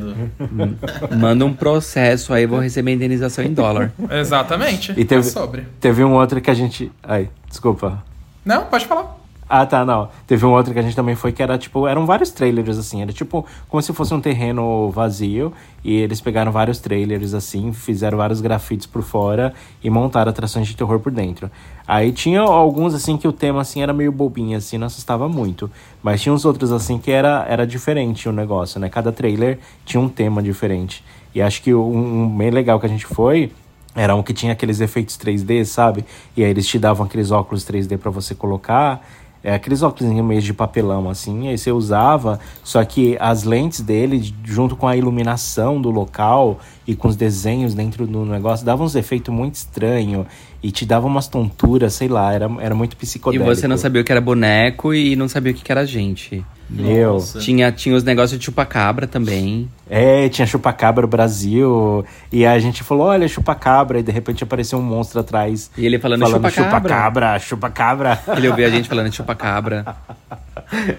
Manda 1.18 1.45
um 1.45 1.53
processo 1.53 2.34
aí, 2.34 2.45
vou 2.45 2.60
receber 2.60 2.91
indenização 2.91 3.43
em 3.43 3.53
dólar. 3.53 3.91
exatamente. 4.12 4.93
E 4.97 5.05
teve, 5.05 5.22
É 5.28 5.32
sobre. 5.32 5.66
teve 5.80 6.03
um 6.03 6.14
outro 6.14 6.41
que 6.41 6.51
a 6.51 6.53
gente. 6.53 6.91
Ai, 7.01 7.30
desculpa. 7.49 8.03
Não, 8.45 8.66
pode 8.66 8.86
falar. 8.86 9.18
Ah, 9.50 9.66
tá, 9.66 9.86
não. 9.86 10.10
Teve 10.26 10.45
um 10.45 10.52
outro 10.52 10.74
que 10.74 10.80
a 10.80 10.82
gente 10.82 10.95
também 10.95 11.16
foi 11.16 11.32
que 11.32 11.41
era 11.41 11.58
tipo, 11.58 11.88
eram 11.88 12.06
vários 12.06 12.32
trailers 12.32 12.78
assim, 12.78 13.02
era 13.02 13.14
tipo 13.14 13.45
como 13.70 13.82
se 13.82 13.93
fosse 13.93 14.14
um 14.14 14.20
terreno 14.20 14.91
vazio 14.91 15.54
e 15.84 15.95
eles 15.95 16.20
pegaram 16.20 16.52
vários 16.52 16.80
trailers 16.80 17.34
assim, 17.34 17.72
fizeram 17.72 18.18
vários 18.18 18.41
grafites 18.41 18.86
por 18.86 19.02
fora 19.02 19.54
e 19.82 19.89
montaram 19.89 20.30
atrações 20.30 20.68
de 20.68 20.76
terror 20.76 21.00
por 21.00 21.14
dentro. 21.14 21.50
Aí 21.88 22.12
tinha 22.12 22.41
alguns 22.41 22.93
assim 22.93 23.16
que 23.16 23.28
o 23.28 23.32
tema 23.32 23.62
assim 23.62 23.82
era 23.82 23.93
meio 23.93 24.12
bobinho 24.12 24.58
assim, 24.58 24.78
não 24.78 24.88
assustava 24.88 25.30
muito, 25.30 25.72
mas 26.04 26.22
tinha 26.22 26.34
uns 26.34 26.43
outros 26.43 26.74
assim 26.74 26.98
que 26.98 27.10
era 27.10 27.45
era 27.48 27.66
diferente 27.66 28.28
o 28.28 28.34
negócio, 28.34 28.82
né? 28.82 28.89
Cada 28.89 29.14
trailer 29.14 29.60
tinha 29.86 30.02
um 30.02 30.10
tema 30.10 30.43
diferente. 30.43 31.06
E 31.34 31.41
acho 31.41 31.62
que 31.62 31.74
um, 31.74 32.24
um 32.24 32.38
bem 32.38 32.50
legal 32.50 32.80
que 32.82 32.86
a 32.86 32.89
gente 32.89 33.06
foi 33.06 33.52
era 33.95 34.14
um 34.16 34.22
que 34.22 34.34
tinha 34.34 34.54
aqueles 34.54 34.80
efeitos 34.80 35.18
3D, 35.18 35.66
sabe? 35.66 36.06
E 36.36 36.43
aí 36.43 36.50
eles 36.52 36.68
te 36.68 36.78
davam 36.78 37.06
aqueles 37.06 37.32
óculos 37.32 37.64
3D 37.66 37.98
pra 37.98 38.12
você 38.12 38.36
colocar. 38.36 39.04
É, 39.43 39.53
aqueles 39.53 39.81
óculos 39.81 40.11
meio 40.23 40.41
de 40.41 40.53
papelão, 40.53 41.09
assim. 41.09 41.47
Aí 41.47 41.57
você 41.57 41.71
usava, 41.71 42.39
só 42.63 42.83
que 42.83 43.15
as 43.19 43.43
lentes 43.43 43.81
dele, 43.81 44.33
junto 44.43 44.75
com 44.75 44.88
a 44.88 44.97
iluminação 44.97 45.81
do 45.81 45.89
local 45.89 46.59
e 46.88 46.95
com 46.95 47.07
os 47.07 47.15
desenhos 47.15 47.73
dentro 47.73 48.05
do 48.05 48.25
negócio, 48.25 48.65
davam 48.65 48.85
uns 48.85 48.95
efeitos 48.95 49.33
muito 49.33 49.55
estranhos. 49.55 50.25
E 50.61 50.71
te 50.71 50.85
dava 50.85 51.05
umas 51.05 51.27
tonturas, 51.27 51.93
sei 51.93 52.07
lá, 52.07 52.33
era, 52.33 52.49
era 52.59 52.73
muito 52.73 52.93
E 52.93 52.95
psicodélico. 52.95 53.45
você 53.55 53.67
não 53.67 53.77
sabia 53.77 54.01
o 54.01 54.03
que 54.03 54.11
era 54.11 54.19
boneco 54.19 54.93
e 54.93 55.15
não 55.15 55.29
sabia 55.29 55.51
o 55.51 55.55
que 55.55 55.71
era 55.71 55.85
gente. 55.85 56.43
Meu. 56.70 57.13
Nossa. 57.13 57.39
Tinha, 57.39 57.72
tinha 57.72 57.95
os 57.95 58.03
negócios 58.03 58.38
de 58.38 58.45
chupacabra 58.45 59.07
também. 59.07 59.70
É, 59.89 60.28
tinha 60.28 60.45
chupacabra 60.45 61.05
Brasil. 61.07 62.05
E 62.32 62.45
a 62.45 62.59
gente 62.59 62.84
falou, 62.84 63.07
olha, 63.07 63.28
chupacabra. 63.28 63.99
E 63.99 64.03
de 64.03 64.11
repente 64.11 64.43
apareceu 64.43 64.78
um 64.78 64.82
monstro 64.82 65.20
atrás. 65.20 65.72
E 65.78 65.86
ele 65.86 65.97
falando, 65.97 66.26
chupacabra, 66.26 66.51
chupacabra. 66.51 67.39
chupacabra. 67.39 68.20
Ele 68.36 68.49
ouvia 68.49 68.68
a 68.68 68.70
gente 68.70 68.89
falando 68.89 69.11
chupacabra. 69.13 69.95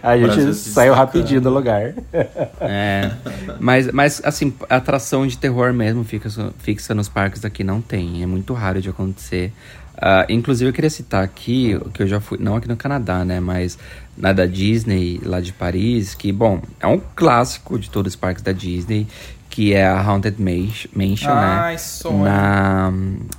a 0.03 0.17
gente 0.17 0.33
Brasil 0.33 0.55
se 0.55 0.71
saiu 0.71 0.95
rapidinho 0.95 1.41
do 1.41 1.51
lugar. 1.51 1.93
É. 2.61 3.11
Mas, 3.61 3.93
mas, 3.93 4.23
assim, 4.25 4.55
atração 4.71 5.27
de 5.27 5.37
terror 5.37 5.73
mesmo 5.75 6.05
fixa, 6.05 6.53
fixa 6.59 6.95
nos 6.95 7.09
parques 7.09 7.45
aqui 7.45 7.63
não 7.63 7.81
tem. 7.81 8.23
É 8.23 8.27
muito 8.27 8.55
raro 8.55 8.81
de 8.81 8.89
acontecer. 8.89 9.53
Ah, 10.01 10.25
inclusive, 10.29 10.71
eu 10.71 10.73
queria 10.73 10.91
citar 10.91 11.25
aqui, 11.25 11.79
que 11.93 12.05
eu 12.05 12.07
já 12.07 12.21
fui, 12.21 12.39
não 12.41 12.55
aqui 12.55 12.69
no 12.69 12.77
Canadá, 12.77 13.25
né? 13.25 13.41
Mas 13.41 13.77
na 14.17 14.33
da 14.33 14.47
Disney, 14.47 15.21
lá 15.25 15.41
de 15.41 15.53
Paris, 15.53 16.15
que, 16.15 16.31
bom, 16.31 16.63
é 16.79 16.87
um 16.87 17.01
clássico 17.17 17.79
de 17.79 17.91
todos 17.91 18.13
os 18.13 18.17
parques 18.17 18.43
da 18.43 18.53
Disney, 18.53 19.09
que 19.51 19.75
é 19.75 19.85
a 19.85 20.01
Haunted 20.01 20.37
Mansion, 20.41 21.35
né? 21.35 21.59
Ai, 21.61 21.79
sonho. 21.79 22.23
Na, 22.23 22.93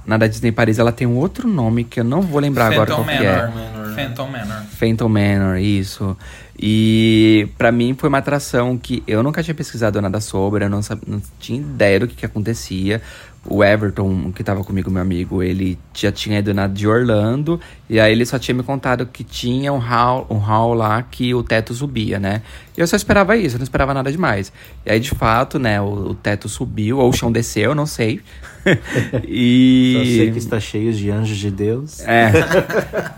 na 0.06 0.18
da 0.18 0.28
Disney 0.28 0.52
Paris, 0.52 0.80
ela 0.80 0.92
tem 0.92 1.08
um 1.08 1.16
outro 1.16 1.48
nome 1.48 1.86
que 1.86 2.00
eu 2.00 2.04
não 2.04 2.22
vou 2.22 2.42
lembrar 2.42 2.74
agora 2.74 2.92
Phantom 2.92 3.04
qual 3.06 3.18
que 3.18 3.26
é. 3.26 3.36
Manor. 3.38 3.56
Manor, 3.56 3.88
né? 3.88 3.96
Phantom 3.96 4.28
Manor. 4.28 4.64
Phantom 4.66 5.10
Manor, 5.10 5.58
isso. 5.60 6.18
E 6.62 7.48
pra 7.58 7.72
mim 7.72 7.96
foi 7.98 8.10
uma 8.10 8.18
atração 8.18 8.78
que 8.78 9.02
eu 9.08 9.24
nunca 9.24 9.42
tinha 9.42 9.56
pesquisado 9.56 10.02
nada 10.02 10.20
sobre, 10.20 10.66
eu 10.66 10.70
não, 10.70 10.82
sab- 10.82 11.02
não 11.08 11.22
tinha 11.40 11.58
ideia 11.62 12.02
do 12.02 12.08
que, 12.08 12.16
que 12.16 12.26
acontecia. 12.26 13.02
O 13.46 13.64
Everton, 13.64 14.34
que 14.34 14.44
tava 14.44 14.62
comigo, 14.66 14.92
meu 14.92 15.02
amigo, 15.02 15.42
ele 15.42 15.80
já 15.94 16.12
tinha 16.12 16.40
ido 16.40 16.54
na 16.54 16.68
de 16.68 16.86
Orlando, 16.86 17.58
e 17.90 17.98
aí 17.98 18.12
ele 18.12 18.26
só 18.26 18.38
tinha 18.38 18.54
me 18.54 18.64
contado 18.64 19.06
que 19.06 19.24
tinha 19.24 19.72
um 19.72 19.78
hall, 19.78 20.28
um 20.30 20.38
hall 20.38 20.74
lá 20.74 21.02
que 21.02 21.34
o 21.34 21.42
teto 21.42 21.74
subia, 21.74 22.20
né? 22.20 22.42
E 22.78 22.82
eu 22.82 22.86
só 22.86 22.98
esperava 22.98 23.38
isso, 23.38 23.56
eu 23.56 23.60
não 23.60 23.64
esperava 23.64 23.94
nada 23.94 24.12
demais. 24.12 24.52
E 24.86 24.92
aí, 24.92 25.00
de 25.00 25.12
fato, 25.12 25.58
né, 25.58 25.80
o, 25.80 26.10
o 26.10 26.14
teto 26.14 26.50
subiu, 26.50 26.98
ou 26.98 27.10
o 27.10 27.14
chão 27.14 27.32
desceu, 27.32 27.72
eu 27.72 27.76
não 27.76 27.86
sei. 27.86 28.20
e... 29.26 29.94
Só 29.98 30.04
sei 30.04 30.32
que 30.32 30.38
está 30.38 30.60
cheio 30.60 30.94
de 30.94 31.10
anjos 31.10 31.38
de 31.38 31.50
Deus. 31.50 32.02
É. 32.02 32.32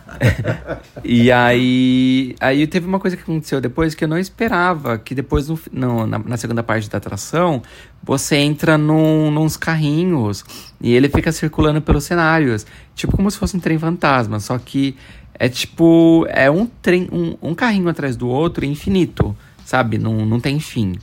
e 1.04 1.32
aí, 1.32 2.36
aí 2.40 2.68
teve 2.68 2.86
uma 2.86 3.00
coisa 3.00 3.18
que 3.18 3.24
aconteceu 3.32 3.60
depois 3.62 3.96
que 3.96 4.04
eu 4.04 4.08
não 4.08 4.18
esperava, 4.18 4.98
que 4.98 5.16
depois 5.16 5.48
no, 5.48 5.60
no- 5.72 6.06
na, 6.08 6.20
na 6.20 6.38
segunda 6.38 6.62
parte 6.64 6.90
da 6.90 6.98
atração, 6.98 7.62
você 8.04 8.36
entra 8.38 8.78
num, 8.78 9.32
nos 9.32 9.58
carrinhos 9.58 10.44
e 10.80 10.94
ele 10.94 11.10
fica 11.10 11.32
circulando 11.32 11.82
pelos 11.82 12.04
cenários, 12.04 12.66
tipo 12.96 13.16
como 13.16 13.30
se 13.32 13.38
fosse 13.38 13.56
um 13.56 13.60
trem 13.60 13.78
fantasma, 13.80 14.40
só 14.40 14.58
que 14.58 14.96
é 15.34 15.50
tipo, 15.50 16.26
é 16.30 16.52
um 16.52 16.66
trem, 16.66 17.08
um, 17.12 17.36
um 17.42 17.56
carrinho 17.56 17.90
atrás 17.90 18.16
do 18.16 18.28
outro 18.28 18.64
infinito, 18.66 19.36
sabe? 19.66 19.98
Não, 19.98 20.26
não 20.26 20.40
tem 20.40 20.60
fim. 20.60 20.96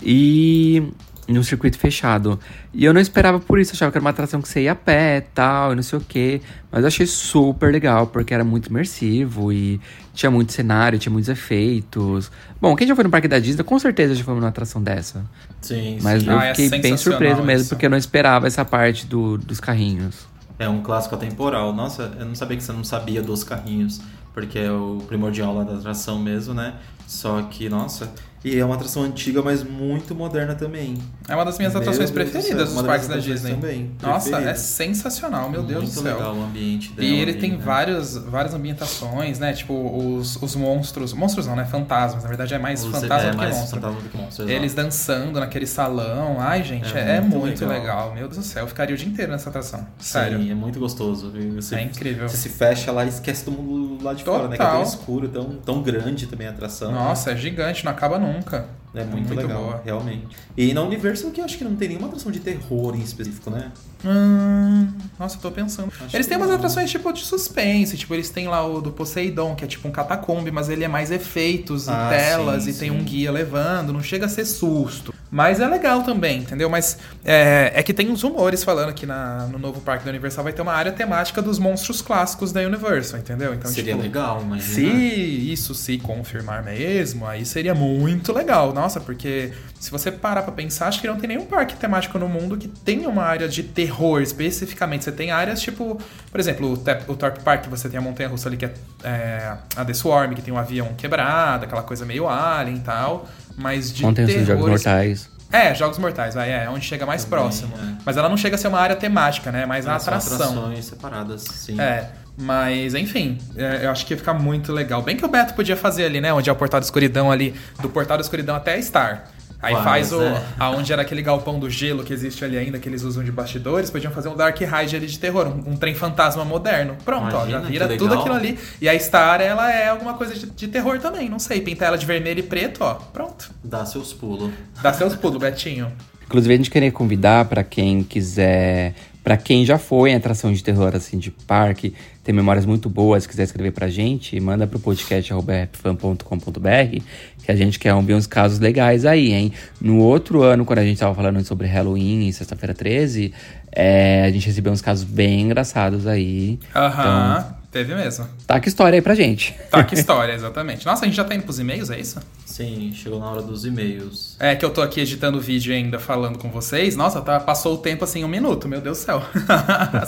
E 0.00 0.82
no 1.28 1.42
circuito 1.44 1.78
fechado. 1.78 2.38
E 2.74 2.84
eu 2.84 2.92
não 2.92 3.00
esperava 3.00 3.38
por 3.38 3.58
isso, 3.58 3.72
eu 3.72 3.74
achava 3.76 3.92
que 3.92 3.98
era 3.98 4.04
uma 4.04 4.10
atração 4.10 4.42
que 4.42 4.48
você 4.48 4.62
ia 4.62 4.72
a 4.72 4.74
pé 4.74 5.18
e 5.18 5.20
tal, 5.20 5.72
e 5.72 5.76
não 5.76 5.82
sei 5.82 5.98
o 5.98 6.02
quê. 6.02 6.40
Mas 6.70 6.82
eu 6.82 6.88
achei 6.88 7.06
super 7.06 7.72
legal, 7.72 8.08
porque 8.08 8.34
era 8.34 8.42
muito 8.44 8.66
imersivo 8.68 9.52
e 9.52 9.80
tinha 10.12 10.30
muito 10.30 10.52
cenário, 10.52 10.98
tinha 10.98 11.12
muitos 11.12 11.28
efeitos. 11.28 12.30
Bom, 12.60 12.74
quem 12.74 12.86
já 12.86 12.94
foi 12.94 13.04
no 13.04 13.10
parque 13.10 13.28
da 13.28 13.38
Disney, 13.38 13.62
com 13.62 13.78
certeza 13.78 14.14
já 14.14 14.24
foi 14.24 14.34
numa 14.34 14.48
atração 14.48 14.82
dessa. 14.82 15.24
Sim, 15.60 15.98
Mas 16.02 16.22
sim. 16.22 16.28
eu 16.28 16.38
Ah, 16.38 16.46
é 16.46 16.54
fiquei 16.54 16.68
bem 16.68 16.82
sensacional 16.82 17.18
surpreso 17.18 17.42
mesmo, 17.42 17.60
isso. 17.62 17.68
porque 17.70 17.86
eu 17.86 17.90
não 17.90 17.96
esperava 17.98 18.46
essa 18.46 18.64
parte 18.64 19.06
do, 19.06 19.38
dos 19.38 19.60
carrinhos. 19.60 20.26
É 20.58 20.68
um 20.68 20.82
clássico 20.82 21.14
atemporal. 21.14 21.72
Nossa, 21.72 22.12
eu 22.18 22.26
não 22.26 22.34
sabia 22.34 22.56
que 22.56 22.62
você 22.62 22.72
não 22.72 22.84
sabia 22.84 23.22
dos 23.22 23.42
carrinhos, 23.44 24.00
porque 24.34 24.58
é 24.58 24.70
o 24.72 25.02
primordial 25.06 25.54
lá 25.54 25.64
da 25.64 25.74
atração 25.74 26.18
mesmo, 26.18 26.52
né? 26.54 26.74
Só 27.06 27.42
que, 27.42 27.68
nossa. 27.68 28.12
E 28.44 28.58
é 28.58 28.64
uma 28.64 28.74
atração 28.74 29.04
antiga, 29.04 29.40
mas 29.40 29.62
muito 29.62 30.14
moderna 30.16 30.54
também. 30.56 30.98
É 31.28 31.34
uma 31.36 31.44
das 31.44 31.58
minhas 31.58 31.72
Meu 31.72 31.80
atrações 31.82 32.10
Deus 32.10 32.28
preferidas 32.30 32.72
dos 32.72 32.82
parques 32.82 33.06
da 33.06 33.16
Disney. 33.16 33.52
também, 33.52 33.92
Nossa, 34.02 34.36
é 34.40 34.54
sensacional, 34.54 35.48
meu 35.48 35.62
Deus 35.62 35.82
muito 35.84 35.94
do 35.94 36.02
céu. 36.02 36.16
legal 36.16 36.34
o 36.36 36.42
ambiente 36.42 36.92
dela. 36.92 37.06
E 37.08 37.20
ele 37.20 37.30
ali, 37.30 37.40
tem 37.40 37.52
né? 37.52 37.58
vários, 37.62 38.16
várias 38.16 38.52
ambientações, 38.52 39.38
né? 39.38 39.52
Tipo, 39.52 39.74
os, 39.96 40.36
os 40.42 40.56
monstros. 40.56 41.12
Monstros 41.12 41.46
não, 41.46 41.54
né? 41.54 41.64
Fantasmas. 41.64 42.22
Na 42.24 42.28
verdade 42.28 42.52
é 42.52 42.58
mais 42.58 42.84
Os- 42.84 42.90
fantasma 42.90 43.28
é, 43.28 43.30
do 43.30 43.30
que 43.30 43.36
mais 43.44 43.56
monstro. 43.56 43.80
fantasma 43.80 44.00
do 44.02 44.08
que 44.08 44.16
monstro, 44.16 44.50
Eles 44.50 44.72
exato. 44.72 44.82
dançando 44.82 45.38
naquele 45.40 45.66
salão. 45.66 46.36
Ai, 46.40 46.64
gente, 46.64 46.96
É 46.98 47.16
é, 47.18 47.20
muito 47.20 47.36
muito, 47.38 47.60
legal. 47.64 47.80
legal. 47.80 48.14
Meu 48.14 48.24
Deus 48.26 48.38
do 48.38 48.42
céu, 48.44 48.64
eu 48.64 48.68
ficaria 48.68 48.94
o 48.94 48.98
dia 48.98 49.06
inteiro 49.08 49.30
nessa 49.30 49.50
atração. 49.50 49.86
Sério. 50.00 50.38
Sim, 50.38 50.50
é 50.50 50.54
muito 50.54 50.80
gostoso. 50.80 51.32
E 51.36 51.50
Você, 51.52 51.76
É 51.76 51.82
incrível. 51.82 52.28
Você 52.28 52.36
se 52.36 52.48
fecha 52.48 52.90
lá 52.90 53.04
e 53.04 53.08
esquece 53.08 53.44
do 53.44 53.52
mundo 53.52 54.02
lá 54.02 54.12
de 54.14 54.24
fora, 54.24 54.48
né? 54.48 54.56
Que 54.56 54.62
é 54.62 54.66
Total. 54.66 54.82
tão 54.82 54.82
escuro, 54.82 55.28
tão, 55.28 55.44
tão 55.64 55.80
grande 55.82 56.26
também 56.26 56.48
a 56.48 56.50
atração. 56.50 56.90
né? 56.90 56.98
Nossa, 56.98 57.30
é 57.30 57.36
gigante, 57.36 57.84
não 57.84 57.92
acaba 57.92 58.18
nunca 58.18 58.31
nunca. 58.32 58.81
É 58.94 59.04
muito, 59.04 59.28
muito 59.28 59.34
legal, 59.40 59.62
boa. 59.62 59.82
realmente. 59.84 60.36
E 60.56 60.74
na 60.74 60.82
Universal 60.82 61.30
que 61.30 61.40
eu 61.40 61.44
acho 61.44 61.56
que 61.56 61.64
não 61.64 61.74
tem 61.76 61.88
nenhuma 61.88 62.08
atração 62.08 62.30
de 62.30 62.40
terror 62.40 62.94
em 62.94 63.00
específico, 63.00 63.50
né? 63.50 63.70
Hum, 64.04 64.88
nossa, 65.18 65.36
eu 65.36 65.40
tô 65.40 65.50
pensando. 65.50 65.92
Acho 66.04 66.14
eles 66.16 66.26
têm 66.26 66.36
umas 66.36 66.48
não. 66.48 66.56
atrações 66.56 66.90
tipo 66.90 67.10
de 67.12 67.20
suspense, 67.24 67.96
tipo, 67.96 68.12
eles 68.14 68.28
têm 68.30 68.48
lá 68.48 68.66
o 68.66 68.80
do 68.80 68.90
Poseidon, 68.90 69.54
que 69.54 69.64
é 69.64 69.66
tipo 69.66 69.86
um 69.88 69.92
catacombe, 69.92 70.50
mas 70.50 70.68
ele 70.68 70.84
é 70.84 70.88
mais 70.88 71.10
efeitos 71.10 71.88
Ah, 71.88 72.10
e 72.12 72.16
telas 72.18 72.64
sim, 72.64 72.70
e 72.70 72.74
tem 72.74 72.90
sim. 72.90 72.96
um 72.96 73.02
guia 73.02 73.30
levando, 73.30 73.92
não 73.92 74.02
chega 74.02 74.26
a 74.26 74.28
ser 74.28 74.44
susto. 74.44 75.14
Mas 75.30 75.60
é 75.60 75.66
legal 75.66 76.02
também, 76.02 76.40
entendeu? 76.40 76.68
Mas 76.68 76.98
é, 77.24 77.72
é 77.74 77.82
que 77.82 77.94
tem 77.94 78.10
uns 78.10 78.22
rumores 78.22 78.62
falando 78.62 78.92
que 78.92 79.06
na, 79.06 79.46
no 79.46 79.58
novo 79.58 79.80
parque 79.80 80.04
da 80.04 80.10
Universal 80.10 80.44
vai 80.44 80.52
ter 80.52 80.60
uma 80.60 80.74
área 80.74 80.92
temática 80.92 81.40
dos 81.40 81.58
monstros 81.58 82.02
clássicos 82.02 82.52
da 82.52 82.60
Universal, 82.60 83.18
entendeu? 83.20 83.54
Então, 83.54 83.70
Seria 83.70 83.92
tipo, 83.92 84.02
legal, 84.02 84.44
mas. 84.46 84.62
Se 84.64 84.84
isso 84.84 85.74
se 85.74 85.96
confirmar 85.96 86.62
mesmo, 86.62 87.26
aí 87.26 87.46
seria 87.46 87.74
muito 87.74 88.30
legal. 88.32 88.74
Nossa, 88.82 88.98
porque 88.98 89.52
se 89.78 89.92
você 89.92 90.10
parar 90.10 90.42
pra 90.42 90.50
pensar, 90.50 90.88
acho 90.88 91.00
que 91.00 91.06
não 91.06 91.16
tem 91.16 91.28
nenhum 91.28 91.46
parque 91.46 91.76
temático 91.76 92.18
no 92.18 92.28
mundo 92.28 92.56
que 92.56 92.66
tenha 92.66 93.08
uma 93.08 93.22
área 93.22 93.48
de 93.48 93.62
terror 93.62 94.20
especificamente. 94.20 95.04
Você 95.04 95.12
tem 95.12 95.30
áreas 95.30 95.60
tipo, 95.62 96.00
por 96.32 96.40
exemplo, 96.40 96.72
o, 96.72 96.76
Tep- 96.76 97.08
o 97.08 97.14
Torp 97.14 97.38
Park, 97.44 97.62
que 97.62 97.68
você 97.68 97.88
tem 97.88 97.96
a 97.96 98.02
montanha 98.02 98.28
russa 98.28 98.48
ali 98.48 98.56
que 98.56 98.64
é, 98.64 98.74
é, 99.04 99.52
a 99.76 99.84
The 99.84 99.94
Swarm, 99.94 100.34
que 100.34 100.42
tem 100.42 100.52
um 100.52 100.58
avião 100.58 100.94
quebrado, 100.94 101.64
aquela 101.64 101.84
coisa 101.84 102.04
meio 102.04 102.28
alien 102.28 102.78
e 102.78 102.80
tal. 102.80 103.28
Mas 103.56 103.92
de 103.92 104.04
Ontem 104.04 104.26
terror. 104.26 104.46
Jogos 104.46 104.68
Mortais. 104.70 105.30
É, 105.52 105.74
Jogos 105.74 105.98
Mortais, 105.98 106.34
vai, 106.34 106.50
é, 106.50 106.68
onde 106.70 106.84
chega 106.86 107.04
mais 107.04 107.24
Também, 107.24 107.38
próximo. 107.40 107.74
é. 107.76 107.94
Mas 108.04 108.16
ela 108.16 108.28
não 108.28 108.36
chega 108.36 108.56
a 108.56 108.58
ser 108.58 108.68
uma 108.68 108.80
área 108.80 108.96
temática, 108.96 109.52
né? 109.52 109.66
Mas 109.66 109.86
a 109.86 109.98
São 109.98 110.14
atração. 110.14 110.36
atrações 110.36 110.84
separadas, 110.86 111.42
sim. 111.42 111.78
É, 111.80 112.08
mas 112.38 112.94
enfim, 112.94 113.38
é, 113.56 113.84
eu 113.84 113.90
acho 113.90 114.06
que 114.06 114.14
ia 114.14 114.18
ficar 114.18 114.32
muito 114.34 114.72
legal. 114.72 115.02
Bem 115.02 115.16
que 115.16 115.24
o 115.24 115.28
Beto 115.28 115.52
podia 115.54 115.76
fazer 115.76 116.06
ali, 116.06 116.20
né? 116.20 116.32
Onde 116.32 116.48
é 116.48 116.52
o 116.52 116.56
Portal 116.56 116.80
da 116.80 116.84
Escuridão 116.84 117.30
ali, 117.30 117.54
do 117.80 117.88
Portal 117.90 118.16
da 118.16 118.22
Escuridão 118.22 118.56
até 118.56 118.74
a 118.74 118.82
Star. 118.82 119.24
Aí 119.62 119.74
Faz, 119.74 119.84
faz 119.84 120.12
o. 120.12 120.20
é. 120.20 120.42
Aonde 120.58 120.92
era 120.92 121.02
aquele 121.02 121.22
galpão 121.22 121.60
do 121.60 121.70
gelo 121.70 122.02
que 122.02 122.12
existe 122.12 122.44
ali 122.44 122.58
ainda, 122.58 122.80
que 122.80 122.88
eles 122.88 123.04
usam 123.04 123.22
de 123.22 123.30
bastidores, 123.30 123.90
podiam 123.90 124.12
fazer 124.12 124.28
um 124.28 124.36
Dark 124.36 124.58
Ride 124.58 124.96
ali 124.96 125.06
de 125.06 125.18
terror, 125.18 125.46
um, 125.46 125.72
um 125.72 125.76
trem 125.76 125.94
fantasma 125.94 126.44
moderno. 126.44 126.96
Pronto, 127.04 127.36
ó, 127.36 127.46
já 127.46 127.58
Imagina, 127.58 127.68
vira 127.68 127.96
tudo 127.96 128.14
aquilo 128.14 128.34
ali. 128.34 128.58
E 128.80 128.88
a 128.88 128.98
Star, 128.98 129.40
ela 129.40 129.72
é 129.72 129.88
alguma 129.88 130.14
coisa 130.14 130.34
de, 130.34 130.46
de 130.46 130.66
terror 130.66 130.98
também, 130.98 131.28
não 131.28 131.38
sei. 131.38 131.60
Pintar 131.60 131.88
ela 131.88 131.96
de 131.96 132.04
vermelho 132.04 132.40
e 132.40 132.42
preto, 132.42 132.82
ó. 132.82 132.94
Pronto. 132.94 133.50
Dá 133.62 133.86
seus 133.86 134.12
pulos. 134.12 134.50
Dá 134.82 134.92
seus 134.92 135.14
pulos, 135.14 135.38
Betinho. 135.38 135.92
Inclusive, 136.26 136.54
a 136.54 136.56
gente 136.56 136.70
queria 136.70 136.90
convidar 136.90 137.44
pra 137.44 137.62
quem 137.62 138.02
quiser. 138.02 138.94
Pra 139.22 139.36
quem 139.36 139.64
já 139.64 139.78
foi 139.78 140.10
em 140.10 140.16
atração 140.16 140.52
de 140.52 140.64
terror, 140.64 140.96
assim, 140.96 141.16
de 141.16 141.30
parque, 141.30 141.94
tem 142.24 142.34
memórias 142.34 142.66
muito 142.66 142.88
boas, 142.88 143.24
quiser 143.24 143.44
escrever 143.44 143.70
pra 143.70 143.88
gente, 143.88 144.38
manda 144.40 144.66
pro 144.66 144.80
podcast 144.80 145.32
rapfan.com.br, 145.32 147.02
que 147.42 147.50
a 147.50 147.56
gente 147.56 147.78
quer 147.78 147.92
ouvir 147.94 148.14
uns 148.14 148.26
casos 148.26 148.58
legais 148.58 149.04
aí, 149.04 149.32
hein? 149.32 149.52
No 149.80 149.98
outro 149.98 150.42
ano, 150.42 150.64
quando 150.64 150.78
a 150.78 150.84
gente 150.84 150.98
tava 150.98 151.14
falando 151.14 151.42
sobre 151.44 151.66
Halloween, 151.66 152.28
em 152.28 152.32
sexta-feira 152.32 152.74
13, 152.74 153.32
é, 153.70 154.24
a 154.24 154.30
gente 154.30 154.46
recebeu 154.46 154.72
uns 154.72 154.80
casos 154.80 155.04
bem 155.04 155.42
engraçados 155.42 156.06
aí. 156.06 156.60
Aham, 156.74 157.54
teve 157.70 157.94
mesmo. 157.94 158.26
Tá 158.46 158.60
que 158.60 158.68
história 158.68 158.96
aí 158.96 159.02
pra 159.02 159.14
gente. 159.14 159.54
Tá, 159.70 159.82
que 159.82 159.94
história, 159.98 160.32
exatamente. 160.32 160.86
Nossa, 160.86 161.04
a 161.04 161.08
gente 161.08 161.16
já 161.16 161.24
tá 161.24 161.34
indo 161.34 161.44
pros 161.44 161.58
e-mails, 161.58 161.90
é 161.90 161.98
isso? 161.98 162.20
Sim, 162.44 162.92
chegou 162.94 163.18
na 163.18 163.30
hora 163.30 163.42
dos 163.42 163.64
e-mails. 163.64 164.36
É 164.38 164.54
que 164.54 164.64
eu 164.64 164.70
tô 164.70 164.82
aqui 164.82 165.00
editando 165.00 165.38
o 165.38 165.40
vídeo 165.40 165.74
ainda 165.74 165.98
falando 165.98 166.38
com 166.38 166.50
vocês. 166.50 166.94
Nossa, 166.94 167.20
tá, 167.22 167.40
passou 167.40 167.74
o 167.74 167.78
tempo 167.78 168.04
assim 168.04 168.22
um 168.24 168.28
minuto, 168.28 168.68
meu 168.68 168.80
Deus 168.80 168.98
do 168.98 169.04
céu. 169.04 169.22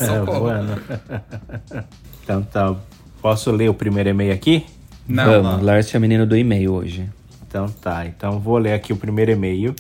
É, 0.01 0.07
Socorro. 0.07 0.41
bueno. 0.41 0.79
então 2.23 2.43
tá. 2.43 2.75
Posso 3.23 3.51
ler 3.51 3.71
o 3.71 3.75
primeiro 3.75 4.11
e-mail 4.11 4.35
aqui? 4.35 4.67
Não. 5.09 5.43
Vamos, 5.43 5.63
Lars 5.63 5.95
é 5.95 5.99
o 5.99 6.01
menino 6.01 6.27
do 6.27 6.37
e-mail 6.37 6.73
hoje. 6.73 7.09
Então 7.55 7.69
tá. 7.69 8.05
Então 8.05 8.41
vou 8.41 8.59
ler 8.59 8.73
aqui 8.73 8.93
o 8.93 8.97
primeiro 8.97 9.31
e-mail, 9.31 9.77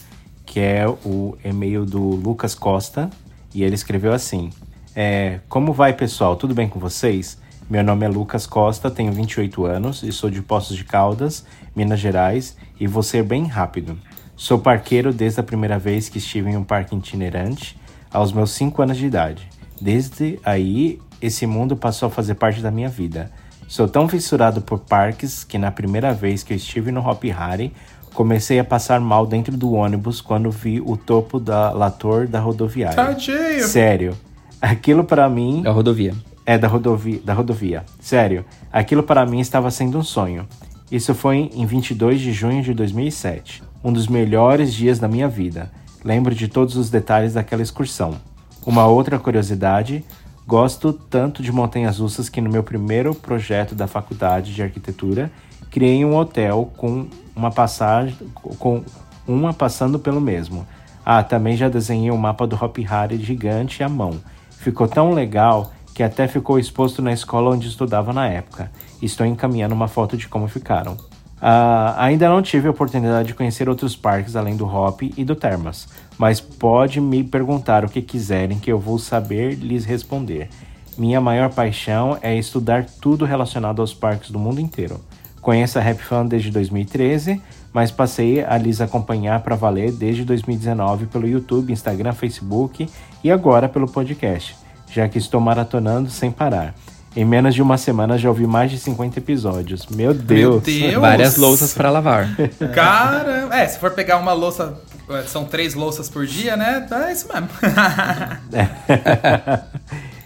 que 0.46 0.60
é 0.60 0.86
o 0.86 1.36
e-mail 1.44 1.84
do 1.84 2.00
Lucas 2.00 2.54
Costa. 2.54 3.10
E 3.52 3.64
ele 3.64 3.74
escreveu 3.74 4.12
assim: 4.12 4.50
é, 4.94 5.40
Como 5.48 5.72
vai, 5.72 5.92
pessoal? 5.92 6.36
Tudo 6.36 6.54
bem 6.54 6.68
com 6.68 6.78
vocês? 6.78 7.36
Meu 7.68 7.82
nome 7.82 8.06
é 8.06 8.08
Lucas 8.08 8.46
Costa, 8.46 8.92
tenho 8.92 9.10
28 9.10 9.64
anos 9.64 10.04
e 10.04 10.12
sou 10.12 10.30
de 10.30 10.40
Poços 10.40 10.76
de 10.76 10.84
Caldas, 10.84 11.44
Minas 11.74 11.98
Gerais, 11.98 12.56
e 12.78 12.86
vou 12.86 13.02
ser 13.02 13.24
bem 13.24 13.48
rápido. 13.48 13.98
Sou 14.36 14.60
parqueiro 14.60 15.12
desde 15.12 15.40
a 15.40 15.42
primeira 15.42 15.76
vez 15.76 16.08
que 16.08 16.18
estive 16.18 16.50
em 16.50 16.56
um 16.56 16.62
parque 16.62 16.94
itinerante, 16.94 17.76
aos 18.12 18.32
meus 18.32 18.52
5 18.52 18.82
anos 18.82 18.98
de 18.98 19.06
idade. 19.06 19.48
Desde 19.80 20.38
aí, 20.44 21.00
esse 21.20 21.44
mundo 21.44 21.76
passou 21.76 22.06
a 22.06 22.10
fazer 22.10 22.36
parte 22.36 22.60
da 22.60 22.70
minha 22.70 22.88
vida. 22.88 23.32
Sou 23.74 23.88
tão 23.88 24.08
fissurado 24.08 24.60
por 24.60 24.78
parques 24.78 25.42
que 25.42 25.58
na 25.58 25.68
primeira 25.68 26.14
vez 26.14 26.44
que 26.44 26.52
eu 26.52 26.56
estive 26.56 26.92
no 26.92 27.00
Hop 27.00 27.24
Hari, 27.36 27.72
comecei 28.14 28.60
a 28.60 28.64
passar 28.64 29.00
mal 29.00 29.26
dentro 29.26 29.56
do 29.56 29.72
ônibus 29.72 30.20
quando 30.20 30.48
vi 30.48 30.80
o 30.80 30.96
topo 30.96 31.40
da 31.40 31.72
Lator 31.72 32.28
da 32.28 32.38
rodoviária. 32.38 32.94
Tadinho. 32.94 33.66
Sério. 33.66 34.16
Aquilo 34.62 35.02
para 35.02 35.28
mim 35.28 35.60
Da 35.62 35.72
rodovia. 35.72 36.14
é 36.46 36.56
da 36.56 36.68
rodovia, 36.68 37.20
da 37.24 37.34
rodovia. 37.34 37.84
Sério, 37.98 38.44
aquilo 38.72 39.02
para 39.02 39.26
mim 39.26 39.40
estava 39.40 39.68
sendo 39.72 39.98
um 39.98 40.04
sonho. 40.04 40.46
Isso 40.88 41.12
foi 41.12 41.50
em 41.52 41.66
22 41.66 42.20
de 42.20 42.32
junho 42.32 42.62
de 42.62 42.72
2007, 42.72 43.60
um 43.82 43.92
dos 43.92 44.06
melhores 44.06 44.72
dias 44.72 45.00
da 45.00 45.08
minha 45.08 45.26
vida. 45.26 45.68
Lembro 46.04 46.32
de 46.32 46.46
todos 46.46 46.76
os 46.76 46.90
detalhes 46.90 47.34
daquela 47.34 47.60
excursão. 47.60 48.20
Uma 48.64 48.86
outra 48.86 49.18
curiosidade, 49.18 50.04
gosto 50.46 50.92
tanto 50.92 51.42
de 51.42 51.50
montanhas 51.50 51.98
russas 51.98 52.28
que 52.28 52.40
no 52.40 52.50
meu 52.50 52.62
primeiro 52.62 53.14
projeto 53.14 53.74
da 53.74 53.86
faculdade 53.86 54.54
de 54.54 54.62
arquitetura, 54.62 55.30
criei 55.70 56.04
um 56.04 56.16
hotel 56.16 56.70
com 56.76 57.06
uma 57.34 57.50
passagem 57.50 58.16
com 58.58 58.82
uma 59.26 59.52
passando 59.52 59.98
pelo 59.98 60.20
mesmo. 60.20 60.66
Ah, 61.04 61.22
também 61.22 61.56
já 61.56 61.68
desenhei 61.68 62.10
um 62.10 62.16
mapa 62.16 62.46
do 62.46 62.56
Hop 62.56 62.78
Hari 62.88 63.18
gigante 63.18 63.82
à 63.82 63.88
mão. 63.88 64.20
Ficou 64.50 64.88
tão 64.88 65.12
legal 65.12 65.72
que 65.94 66.02
até 66.02 66.26
ficou 66.26 66.58
exposto 66.58 67.02
na 67.02 67.12
escola 67.12 67.50
onde 67.50 67.68
estudava 67.68 68.12
na 68.12 68.26
época. 68.26 68.70
Estou 69.02 69.26
encaminhando 69.26 69.74
uma 69.74 69.88
foto 69.88 70.16
de 70.16 70.28
como 70.28 70.48
ficaram. 70.48 70.96
Ah, 71.40 71.94
ainda 71.98 72.28
não 72.28 72.40
tive 72.40 72.68
a 72.68 72.70
oportunidade 72.70 73.28
de 73.28 73.34
conhecer 73.34 73.68
outros 73.68 73.94
parques 73.94 74.34
além 74.34 74.56
do 74.56 74.66
Hop 74.66 75.02
e 75.02 75.24
do 75.24 75.36
Termas, 75.36 75.86
mas 76.18 76.40
pode 76.40 77.00
me 77.00 77.24
perguntar 77.24 77.84
o 77.84 77.88
que 77.88 78.02
quiserem 78.02 78.58
que 78.58 78.70
eu 78.70 78.78
vou 78.78 78.98
saber 78.98 79.54
lhes 79.54 79.84
responder. 79.84 80.48
Minha 80.96 81.20
maior 81.20 81.50
paixão 81.50 82.16
é 82.22 82.36
estudar 82.36 82.86
tudo 83.00 83.24
relacionado 83.24 83.80
aos 83.80 83.92
parques 83.92 84.30
do 84.30 84.38
mundo 84.38 84.60
inteiro. 84.60 85.00
Conheço 85.40 85.78
a 85.78 85.82
Rap 85.82 85.98
Fan 85.98 86.26
desde 86.26 86.50
2013, 86.50 87.40
mas 87.72 87.90
passei 87.90 88.44
a 88.44 88.56
lhes 88.56 88.80
acompanhar 88.80 89.40
para 89.40 89.56
valer 89.56 89.92
desde 89.92 90.24
2019 90.24 91.06
pelo 91.06 91.26
YouTube, 91.26 91.72
Instagram, 91.72 92.12
Facebook 92.12 92.88
e 93.22 93.30
agora 93.30 93.68
pelo 93.68 93.86
podcast, 93.88 94.56
já 94.90 95.08
que 95.08 95.18
estou 95.18 95.40
maratonando 95.40 96.08
sem 96.08 96.30
parar. 96.30 96.74
Em 97.16 97.24
menos 97.24 97.54
de 97.54 97.62
uma 97.62 97.76
semana 97.76 98.16
já 98.16 98.28
ouvi 98.28 98.46
mais 98.46 98.70
de 98.70 98.78
50 98.78 99.18
episódios. 99.18 99.86
Meu 99.86 100.14
Deus! 100.14 100.62
Deus! 100.62 101.00
Várias 101.00 101.36
louças 101.36 101.74
para 101.74 101.90
lavar. 101.90 102.28
Cara, 102.74 103.48
é, 103.52 103.68
se 103.68 103.78
for 103.78 103.92
pegar 103.92 104.16
uma 104.16 104.32
louça, 104.32 104.80
são 105.26 105.44
três 105.44 105.74
louças 105.74 106.08
por 106.08 106.26
dia, 106.26 106.56
né? 106.56 106.86
É 106.90 107.12
isso 107.12 107.28
mesmo. 107.32 107.48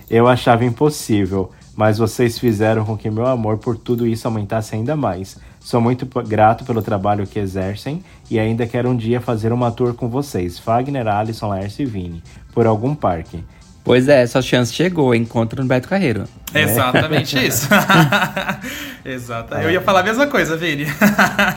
Eu 0.08 0.26
achava 0.26 0.64
impossível, 0.64 1.50
mas 1.76 1.98
vocês 1.98 2.38
fizeram 2.38 2.84
com 2.84 2.96
que 2.96 3.10
meu 3.10 3.26
amor 3.26 3.58
por 3.58 3.76
tudo 3.76 4.06
isso 4.06 4.26
aumentasse 4.26 4.74
ainda 4.74 4.96
mais. 4.96 5.36
Sou 5.60 5.80
muito 5.80 6.06
grato 6.22 6.64
pelo 6.64 6.80
trabalho 6.80 7.26
que 7.26 7.38
exercem 7.38 8.02
e 8.30 8.38
ainda 8.38 8.66
quero 8.66 8.88
um 8.88 8.96
dia 8.96 9.20
fazer 9.20 9.52
uma 9.52 9.70
tour 9.70 9.92
com 9.92 10.08
vocês, 10.08 10.58
Fagner, 10.58 11.06
Alisson, 11.06 11.48
Laércio 11.48 11.82
e 11.82 11.86
Vini, 11.86 12.22
por 12.54 12.66
algum 12.66 12.94
parque. 12.94 13.44
Pois 13.88 14.06
é, 14.06 14.26
sua 14.26 14.42
chance 14.42 14.70
chegou. 14.70 15.14
Encontro 15.14 15.62
no 15.62 15.66
Beto 15.66 15.88
Carreiro. 15.88 16.24
Exatamente 16.54 17.38
isso. 17.42 17.66
Exato. 19.02 19.54
Eu 19.54 19.70
ia 19.70 19.80
falar 19.80 20.00
a 20.00 20.02
mesma 20.02 20.26
coisa, 20.26 20.58
Vini. 20.58 20.84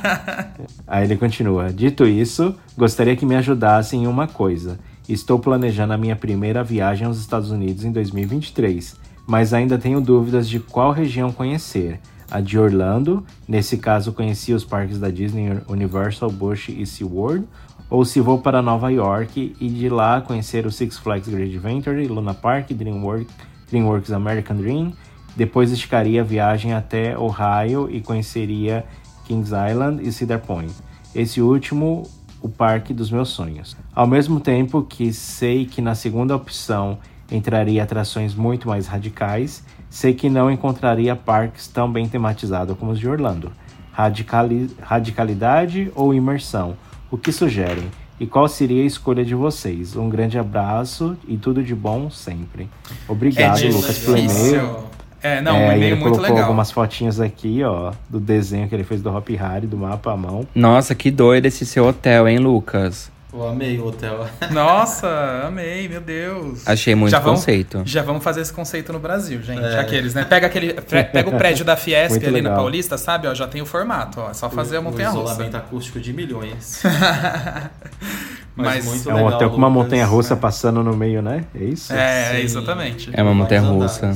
Aí 0.88 1.03
ele 1.03 1.17
continua: 1.17 1.73
Dito 1.73 2.07
isso, 2.07 2.55
gostaria 2.77 3.17
que 3.17 3.25
me 3.25 3.36
ajudassem 3.36 4.03
em 4.03 4.07
uma 4.07 4.29
coisa. 4.29 4.79
Estou 5.09 5.39
planejando 5.39 5.91
a 5.91 5.97
minha 5.97 6.15
primeira 6.15 6.63
viagem 6.63 7.05
aos 7.05 7.19
Estados 7.19 7.51
Unidos 7.51 7.84
em 7.84 7.91
2023, 7.91 8.95
mas 9.27 9.53
ainda 9.53 9.77
tenho 9.77 9.99
dúvidas 9.99 10.47
de 10.47 10.57
qual 10.57 10.93
região 10.93 11.34
conhecer. 11.34 11.99
A 12.32 12.39
de 12.39 12.57
Orlando, 12.57 13.25
nesse 13.45 13.75
caso 13.75 14.13
conheci 14.13 14.53
os 14.53 14.63
parques 14.63 14.97
da 14.97 15.09
Disney, 15.09 15.49
Universal, 15.67 16.32
Busch 16.32 16.69
e 16.69 16.86
SeaWorld, 16.86 17.45
ou 17.91 18.05
se 18.05 18.21
vou 18.21 18.39
para 18.39 18.61
Nova 18.61 18.89
York 18.89 19.53
e 19.59 19.67
de 19.67 19.89
lá 19.89 20.21
conhecer 20.21 20.65
o 20.65 20.71
Six 20.71 20.97
Flags 20.97 21.27
Great 21.27 21.53
Adventure, 21.53 22.07
Luna 22.07 22.33
Park, 22.33 22.71
DreamWorks, 22.71 23.35
DreamWorks 23.69 24.13
American 24.13 24.55
Dream. 24.55 24.93
Depois 25.35 25.73
esticaria 25.73 26.21
a 26.21 26.23
viagem 26.23 26.73
até 26.73 27.17
Ohio 27.17 27.89
e 27.91 27.99
conheceria 27.99 28.85
Kings 29.25 29.51
Island 29.53 30.07
e 30.07 30.11
Cedar 30.13 30.39
Point. 30.39 30.73
Esse 31.13 31.41
último, 31.41 32.03
o 32.41 32.47
parque 32.47 32.93
dos 32.93 33.11
meus 33.11 33.27
sonhos. 33.27 33.75
Ao 33.93 34.07
mesmo 34.07 34.39
tempo 34.39 34.83
que 34.83 35.11
sei 35.11 35.65
que 35.65 35.81
na 35.81 35.93
segunda 35.93 36.33
opção 36.33 36.97
entraria 37.29 37.83
atrações 37.83 38.33
muito 38.33 38.69
mais 38.69 38.87
radicais, 38.87 39.65
sei 39.89 40.13
que 40.13 40.29
não 40.29 40.49
encontraria 40.49 41.13
parques 41.13 41.67
tão 41.67 41.91
bem 41.91 42.07
tematizados 42.07 42.77
como 42.77 42.93
os 42.93 42.99
de 42.99 43.07
Orlando. 43.09 43.51
Radicali- 43.91 44.73
radicalidade 44.81 45.91
ou 45.93 46.13
imersão? 46.13 46.77
O 47.12 47.18
que 47.18 47.32
sugerem? 47.32 47.84
E 48.20 48.26
qual 48.26 48.47
seria 48.47 48.84
a 48.84 48.86
escolha 48.86 49.26
de 49.26 49.36
vocês? 49.36 49.95
Um 49.95 50.07
grande 50.07 50.38
abraço 50.39 51.18
e 51.28 51.38
tudo 51.38 51.62
de 51.64 51.76
bom 51.76 52.09
sempre. 52.09 52.70
Obrigado, 53.07 53.59
É 53.64 53.68
Lucas, 53.70 53.97
pelo 53.99 54.18
e-mail. 54.18 54.78
É, 55.24 55.41
não, 55.41 55.55
É, 55.55 55.59
um 55.59 55.72
e-mail 55.74 55.84
ele 55.84 55.95
muito 55.95 56.03
colocou 56.16 56.24
legal. 56.30 56.43
algumas 56.43 56.72
fotinhas 56.72 57.20
aqui, 57.20 57.62
ó, 57.64 57.91
do 58.09 58.20
desenho 58.20 58.68
que 58.68 58.74
ele 58.76 58.84
fez 58.84 59.01
do 59.01 59.16
Hop 59.16 59.28
Harry, 59.30 59.68
do 59.68 59.78
mapa 59.78 60.14
à 60.14 60.18
mão. 60.18 60.47
Nossa, 60.55 60.95
que 60.95 61.12
doido 61.12 61.45
esse 61.47 61.66
seu 61.66 61.86
hotel, 61.86 62.28
hein, 62.28 62.38
Lucas? 62.39 63.11
Eu 63.34 63.47
amei 63.47 63.79
o 63.79 63.88
hotel. 63.88 64.27
Nossa, 64.51 65.07
amei, 65.47 65.88
meu 65.88 66.01
Deus. 66.01 66.67
Achei 66.67 66.93
muito 66.95 67.11
vamos- 67.19 67.39
conceito. 67.39 67.82
Já 67.86 68.01
vamos 68.01 68.23
fazer 68.23 68.41
esse 68.41 68.51
conceito 68.51 68.91
no 68.91 68.99
Brasil, 68.99 69.41
gente. 69.41 69.63
É. 69.63 69.79
Aqueles, 69.79 70.13
né? 70.13 70.25
Pega 70.25 70.47
aquele. 70.47 70.73
Pega 70.73 71.29
o 71.29 71.38
prédio 71.38 71.63
da 71.63 71.77
Fiesp 71.77 72.11
Muito 72.11 72.23
ali 72.27 72.41
na 72.41 72.49
legal. 72.49 72.55
Paulista, 72.55 72.97
sabe? 72.97 73.27
Ó, 73.27 73.34
já 73.34 73.47
tem 73.47 73.61
o 73.61 73.65
formato, 73.65 74.19
ó. 74.19 74.32
É 74.32 74.34
só 74.34 74.49
fazer 74.49 74.77
a 74.77 74.79
o 74.82 74.84
montanha 74.84 75.09
russa. 75.09 75.32
isolamento 75.34 75.55
acústico 75.57 75.99
de 75.99 76.11
milhões. 76.11 76.84
Mas 78.55 78.84
muito 78.86 79.09
É 79.09 79.13
um 79.13 79.15
legal, 79.15 79.34
hotel 79.34 79.49
com 79.49 79.55
uma 79.57 79.67
Lucas. 79.67 79.84
montanha 79.84 80.05
russa 80.05 80.36
passando 80.36 80.84
no 80.84 80.95
meio, 80.95 81.21
né? 81.21 81.45
É 81.55 81.63
isso? 81.63 81.93
É, 81.93 82.32
Sim. 82.36 82.41
exatamente. 82.41 83.09
É 83.13 83.23
uma 83.23 83.34
montanha-russa. 83.34 84.13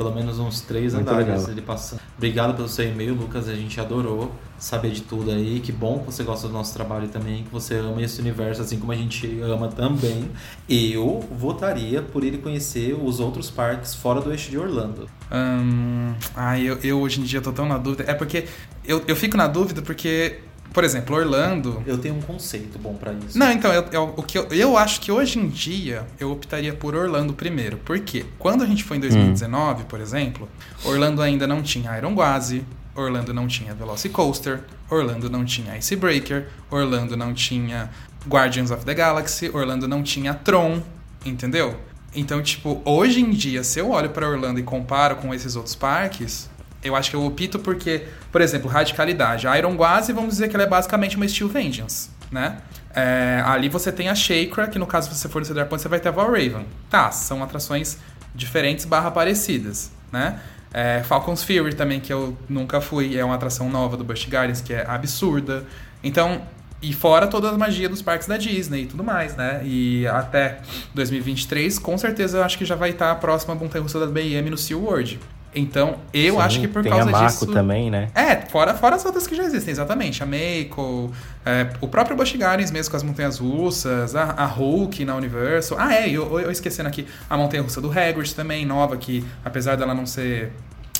Pelo 0.00 0.14
menos 0.14 0.38
uns 0.38 0.62
três 0.62 0.94
Muito 0.94 1.10
andares 1.10 1.28
legal. 1.28 1.50
ele 1.50 1.60
passando. 1.60 2.00
Obrigado 2.16 2.56
pelo 2.56 2.66
seu 2.70 2.88
e-mail, 2.88 3.12
Lucas. 3.12 3.50
A 3.50 3.54
gente 3.54 3.78
adorou 3.78 4.32
saber 4.58 4.92
de 4.92 5.02
tudo 5.02 5.30
aí. 5.30 5.60
Que 5.60 5.70
bom 5.70 5.98
que 5.98 6.06
você 6.06 6.24
gosta 6.24 6.48
do 6.48 6.54
nosso 6.54 6.72
trabalho 6.72 7.06
também, 7.08 7.44
que 7.44 7.52
você 7.52 7.74
ama 7.74 8.00
esse 8.00 8.18
universo, 8.18 8.62
assim 8.62 8.78
como 8.78 8.92
a 8.92 8.96
gente 8.96 9.40
ama 9.42 9.68
também. 9.68 10.30
Eu 10.66 11.20
votaria 11.30 12.00
por 12.00 12.24
ele 12.24 12.38
conhecer 12.38 12.94
os 12.94 13.20
outros 13.20 13.50
parques 13.50 13.94
fora 13.94 14.22
do 14.22 14.32
eixo 14.32 14.50
de 14.50 14.56
Orlando. 14.56 15.06
Hum, 15.30 16.14
ai, 16.34 16.62
eu, 16.62 16.78
eu 16.82 16.98
hoje 16.98 17.20
em 17.20 17.24
dia 17.24 17.42
tô 17.42 17.52
tão 17.52 17.68
na 17.68 17.76
dúvida. 17.76 18.04
É 18.10 18.14
porque 18.14 18.46
eu, 18.82 19.04
eu 19.06 19.14
fico 19.14 19.36
na 19.36 19.46
dúvida 19.46 19.82
porque, 19.82 20.40
por 20.72 20.84
exemplo, 20.84 21.16
Orlando. 21.16 21.82
Eu 21.86 21.98
tenho 21.98 22.14
um 22.14 22.20
conceito 22.20 22.78
bom 22.78 22.94
pra 22.94 23.12
isso. 23.12 23.38
Não, 23.38 23.50
então, 23.50 23.72
eu, 23.72 23.84
eu- 23.92 24.14
o 24.16 24.22
que 24.22 24.38
eu, 24.38 24.46
eu 24.50 24.76
acho 24.76 25.00
que 25.00 25.10
hoje 25.12 25.38
em 25.38 25.48
dia 25.48 26.06
eu 26.18 26.30
optaria 26.30 26.72
por 26.72 26.94
Orlando 26.94 27.32
primeiro. 27.32 27.76
Por 27.78 27.98
quê? 28.00 28.24
Quando 28.38 28.62
a 28.62 28.66
gente 28.66 28.84
foi 28.84 28.96
em 28.96 29.00
2019, 29.00 29.84
por 29.84 30.00
exemplo, 30.00 30.48
Orlando 30.84 31.22
ainda 31.22 31.46
não 31.46 31.62
tinha 31.62 31.96
Iron 31.98 32.14
Gwazi, 32.14 32.64
Orlando 32.94 33.32
não 33.32 33.46
tinha 33.46 33.72
Velocicoaster, 33.74 34.60
Orlando 34.90 35.30
não 35.30 35.44
tinha 35.44 35.76
Icebreaker, 35.76 36.48
Orlando 36.70 37.16
não 37.16 37.32
tinha 37.32 37.88
Guardians 38.28 38.70
of 38.70 38.84
the 38.84 38.92
Galaxy, 38.92 39.48
Orlando 39.54 39.86
não 39.88 40.02
tinha 40.02 40.34
Tron, 40.34 40.82
entendeu? 41.24 41.76
Então, 42.14 42.42
tipo, 42.42 42.82
hoje 42.84 43.20
em 43.20 43.30
dia, 43.30 43.62
se 43.62 43.78
eu 43.78 43.90
olho 43.90 44.10
pra 44.10 44.28
Orlando 44.28 44.58
e 44.58 44.64
comparo 44.64 45.14
com 45.16 45.32
esses 45.32 45.54
outros 45.54 45.76
parques, 45.76 46.49
eu 46.82 46.96
acho 46.96 47.10
que 47.10 47.16
eu 47.16 47.24
opto 47.24 47.58
porque, 47.58 48.06
por 48.32 48.40
exemplo, 48.40 48.68
radicalidade. 48.68 49.46
A 49.46 49.56
Iron 49.58 49.76
Gwazi, 49.76 50.12
vamos 50.12 50.30
dizer 50.30 50.48
que 50.48 50.56
ela 50.56 50.64
é 50.64 50.68
basicamente 50.68 51.16
uma 51.16 51.26
Steel 51.28 51.48
Vengeance, 51.48 52.10
né? 52.30 52.58
É, 52.94 53.42
ali 53.46 53.68
você 53.68 53.92
tem 53.92 54.08
a 54.08 54.14
Shakra, 54.14 54.66
que 54.66 54.78
no 54.78 54.86
caso 54.86 55.08
se 55.08 55.18
você 55.18 55.28
for 55.28 55.40
no 55.40 55.44
Cedar 55.44 55.66
Point, 55.66 55.82
você 55.82 55.88
vai 55.88 56.00
ter 56.00 56.08
a 56.08 56.12
Valraven. 56.12 56.66
Tá, 56.88 57.10
são 57.10 57.42
atrações 57.42 57.98
diferentes 58.34 58.84
barra 58.84 59.10
parecidas, 59.10 59.90
né? 60.10 60.40
É, 60.72 61.02
Falcon's 61.04 61.42
Fury 61.42 61.74
também, 61.74 62.00
que 62.00 62.12
eu 62.12 62.36
nunca 62.48 62.80
fui, 62.80 63.16
é 63.18 63.24
uma 63.24 63.34
atração 63.34 63.68
nova 63.68 63.96
do 63.96 64.04
Busch 64.04 64.26
Gardens, 64.28 64.60
que 64.60 64.72
é 64.72 64.86
absurda. 64.88 65.64
Então, 66.02 66.42
e 66.82 66.92
fora 66.92 67.26
toda 67.26 67.50
a 67.50 67.58
magia 67.58 67.88
dos 67.88 68.00
parques 68.00 68.26
da 68.26 68.36
Disney 68.36 68.82
e 68.82 68.86
tudo 68.86 69.04
mais, 69.04 69.36
né? 69.36 69.60
E 69.64 70.06
até 70.06 70.60
2023, 70.94 71.78
com 71.78 71.98
certeza 71.98 72.38
eu 72.38 72.44
acho 72.44 72.56
que 72.56 72.64
já 72.64 72.74
vai 72.74 72.90
estar 72.90 73.10
a 73.10 73.14
próxima 73.14 73.54
montanha-russa 73.54 74.00
da 74.00 74.06
BM 74.06 74.48
no 74.48 74.56
SeaWorld. 74.56 75.18
Então, 75.54 75.96
eu 76.14 76.34
Sim, 76.34 76.40
acho 76.40 76.60
que 76.60 76.68
por 76.68 76.82
tem 76.82 76.92
causa 76.92 77.08
a 77.08 77.12
Mako 77.12 77.26
disso... 77.26 77.46
também, 77.46 77.90
né? 77.90 78.08
É, 78.14 78.36
fora, 78.36 78.74
fora 78.74 78.94
as 78.96 79.04
outras 79.04 79.26
que 79.26 79.34
já 79.34 79.42
existem, 79.42 79.72
exatamente. 79.72 80.22
A 80.22 80.26
Mako, 80.26 81.12
é, 81.44 81.68
o 81.80 81.88
próprio 81.88 82.16
Busch 82.16 82.36
Gardens 82.36 82.70
mesmo 82.70 82.90
com 82.90 82.96
as 82.96 83.02
montanhas 83.02 83.38
russas, 83.38 84.14
a, 84.14 84.22
a 84.22 84.46
Hulk 84.46 85.04
na 85.04 85.16
Universal. 85.16 85.76
Ah, 85.80 85.94
é, 85.94 86.08
eu, 86.08 86.38
eu 86.38 86.50
esquecendo 86.50 86.88
aqui, 86.88 87.06
a 87.28 87.36
montanha 87.36 87.62
russa 87.62 87.80
do 87.80 87.90
Hagrid 87.90 88.32
também, 88.34 88.64
nova, 88.64 88.96
que 88.96 89.24
apesar 89.44 89.76
dela 89.76 89.92
não 89.92 90.06
ser 90.06 90.52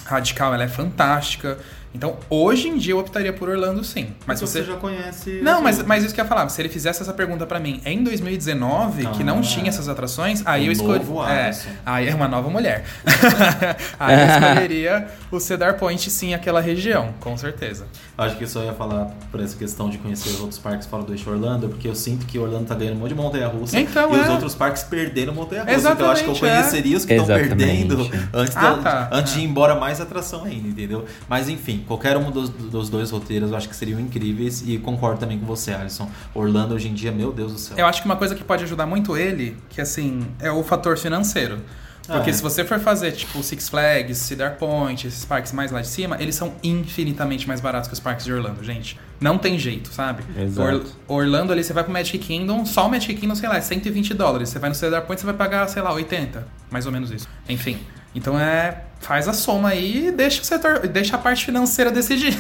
radical, 0.05 0.53
ela 0.53 0.65
é 0.65 0.69
fantástica. 0.69 1.57
Então, 1.93 2.17
hoje 2.31 2.69
em 2.69 2.79
dia 2.79 2.93
eu 2.93 2.99
optaria 3.01 3.33
por 3.33 3.49
Orlando 3.49 3.83
sim. 3.83 4.11
Mas 4.27 4.41
Mas 4.41 4.49
você 4.49 4.61
você 4.61 4.65
já 4.73 4.77
conhece. 4.77 5.41
não, 5.43 5.57
as 5.59 5.63
mas, 5.79 5.83
mas 5.83 6.05
isso 6.05 6.15
que 6.15 6.21
eu 6.21 6.25
ia 6.25 6.29
falar, 6.29 6.49
se 6.49 6.63
ele 6.63 6.69
fizesse 6.69 7.03
essa 7.03 7.13
pergunta 7.13 7.45
pra 7.47 7.59
mim 7.59 7.81
em 7.85 8.05
2019, 8.05 9.07
que 9.09 9.25
não 9.25 9.39
Ah. 9.39 9.43
tinha 9.43 9.69
essas 9.69 9.89
atrações, 9.89 10.43
aí 10.47 10.63
Um 10.63 10.67
eu 10.67 10.73
escolhi. 10.73 10.99
novo 11.01 11.25
É, 11.27 11.51
aí 11.85 12.09
é 12.09 12.15
uma 12.15 12.29
nova 12.29 12.49
mulher. 12.49 12.85
aí 13.99 14.21
eu 14.21 14.27
escolheria 14.37 15.09
o 15.33 15.41
Cedar 15.41 15.75
Point, 15.79 16.09
sim, 16.11 16.33
aquela 16.33 16.61
região, 16.61 17.13
com 17.21 17.37
certeza. 17.37 17.87
Acho 18.17 18.37
que 18.37 18.45
eu 18.45 18.49
só 18.49 18.63
ia 18.63 18.73
falar 18.73 19.11
por 19.31 19.41
essa 19.41 19.57
questão 19.57 19.89
de 19.91 19.99
conhecer 19.99 20.29
os 20.31 20.41
outros 20.41 20.59
parques 20.59 20.87
fora 20.87 21.03
do 21.03 21.13
eixo 21.13 21.29
Orlando, 21.31 21.69
porque 21.69 21.89
eu 21.89 21.95
sinto 21.95 22.25
que 22.27 22.39
Orlando 22.39 22.67
tá 22.67 22.75
ganhando 22.75 22.97
um 22.97 23.01
monte 23.01 23.09
de 23.11 23.15
montanha-russa 23.15 23.79
Então, 23.79 24.15
e 24.15 24.19
é. 24.19 24.23
os 24.23 24.29
outros 24.29 24.55
parques 24.55 24.83
perderam 24.85 25.35
montanha-russa. 25.35 25.75
Então 25.93 26.07
eu 26.07 26.13
acho 26.13 26.23
que 26.25 26.29
eu 26.31 26.33
Exatamente, 26.35 26.45
é. 26.45 26.61
conheceria 26.63 26.97
os 26.97 27.05
que 27.05 27.15
estão 27.15 27.25
Exatamente. 27.37 27.57
perdendo 27.57 28.11
antes, 28.33 28.57
Ah, 28.57 28.61
da- 28.61 28.77
tá. 28.77 29.09
antes 29.13 29.33
de 29.35 29.41
ir 29.41 29.45
embora 29.45 29.75
mais 29.75 30.01
atração 30.01 30.45
ainda, 30.45 30.69
entendeu? 30.69 31.05
Mas 31.29 31.49
enfim, 31.49 31.80
qualquer 31.87 32.17
um 32.17 32.31
dos, 32.31 32.49
dos 32.51 32.89
dois 32.89 33.11
roteiros 33.11 33.51
eu 33.51 33.57
acho 33.57 33.69
que 33.69 33.77
seriam 33.77 33.99
incríveis 34.01 34.63
e 34.67 34.79
concordo 34.79 35.21
também 35.21 35.39
com 35.39 35.47
você, 35.47 35.73
Alisson. 35.73 36.11
Orlando 36.35 36.75
hoje 36.75 36.89
em 36.89 36.95
dia, 36.95 37.13
meu 37.13 37.33
Deus 37.33 37.53
do 37.53 37.59
céu. 37.59 37.77
Eu 37.79 37.87
acho 37.87 38.01
que 38.03 38.07
uma 38.07 38.17
coisa 38.17 38.35
que 38.35 38.45
pode 38.45 38.65
ajudar 38.65 38.87
muito 38.87 39.17
ele, 39.17 39.57
que 39.69 39.81
assim, 39.81 40.27
é 40.41 40.51
o 40.51 40.63
fator 40.63 40.97
financeiro. 40.99 41.59
Porque 42.07 42.31
É. 42.31 42.33
se 42.33 42.43
você 42.43 42.65
for 42.65 42.81
fazer, 42.81 43.13
tipo, 43.13 43.41
Six 43.41 43.69
Flags, 43.69 44.19
Cedar 44.19 44.57
Point, 44.57 45.07
esses 45.07 45.25
parques 45.25 45.53
mais 45.53 45.71
lá 45.71 45.81
de 45.81 45.87
cima, 45.87 46.17
eles 46.21 46.35
são 46.35 46.55
infinitamente 46.61 47.47
mais 47.47 47.61
baratos 47.61 47.87
que 47.89 47.95
os 47.95 48.01
parques 48.01 48.25
de 48.27 48.33
Orlando, 48.33 48.65
gente. 48.65 48.99
Não 49.21 49.39
tem 49.39 49.57
jeito, 49.59 49.93
sabe? 49.93 50.25
Exato. 50.37 50.87
Orlando 51.07 51.53
ali, 51.53 51.63
você 51.63 51.73
vai 51.73 51.85
pro 51.85 51.93
Magic 51.93 52.19
Kingdom, 52.19 52.67
só 52.67 52.87
o 52.87 52.91
Magic 52.91 53.15
Kingdom, 53.15 53.35
sei 53.37 53.49
lá, 53.49 53.59
é 53.59 53.61
120 53.61 54.15
dólares. 54.15 54.49
Você 54.49 54.59
vai 54.59 54.71
no 54.71 54.75
Cedar 54.75 55.03
Point, 55.03 55.21
você 55.21 55.27
vai 55.27 55.37
pagar, 55.37 55.69
sei 55.69 55.83
lá, 55.83 55.93
80. 55.93 56.49
Mais 56.69 56.85
ou 56.85 56.91
menos 56.91 57.13
isso. 57.13 57.29
Enfim. 57.49 57.79
Então 58.15 58.39
é. 58.39 58.85
Faz 59.01 59.27
a 59.27 59.33
soma 59.33 59.71
aí 59.71 60.09
e 60.09 60.13
deixa 60.13 60.43
o 60.43 60.45
setor. 60.45 60.87
Deixa 60.87 61.17
a 61.17 61.19
parte 61.19 61.47
financeira 61.47 61.91
decidir. 61.91 62.37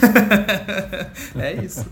é 1.38 1.54
isso. 1.64 1.86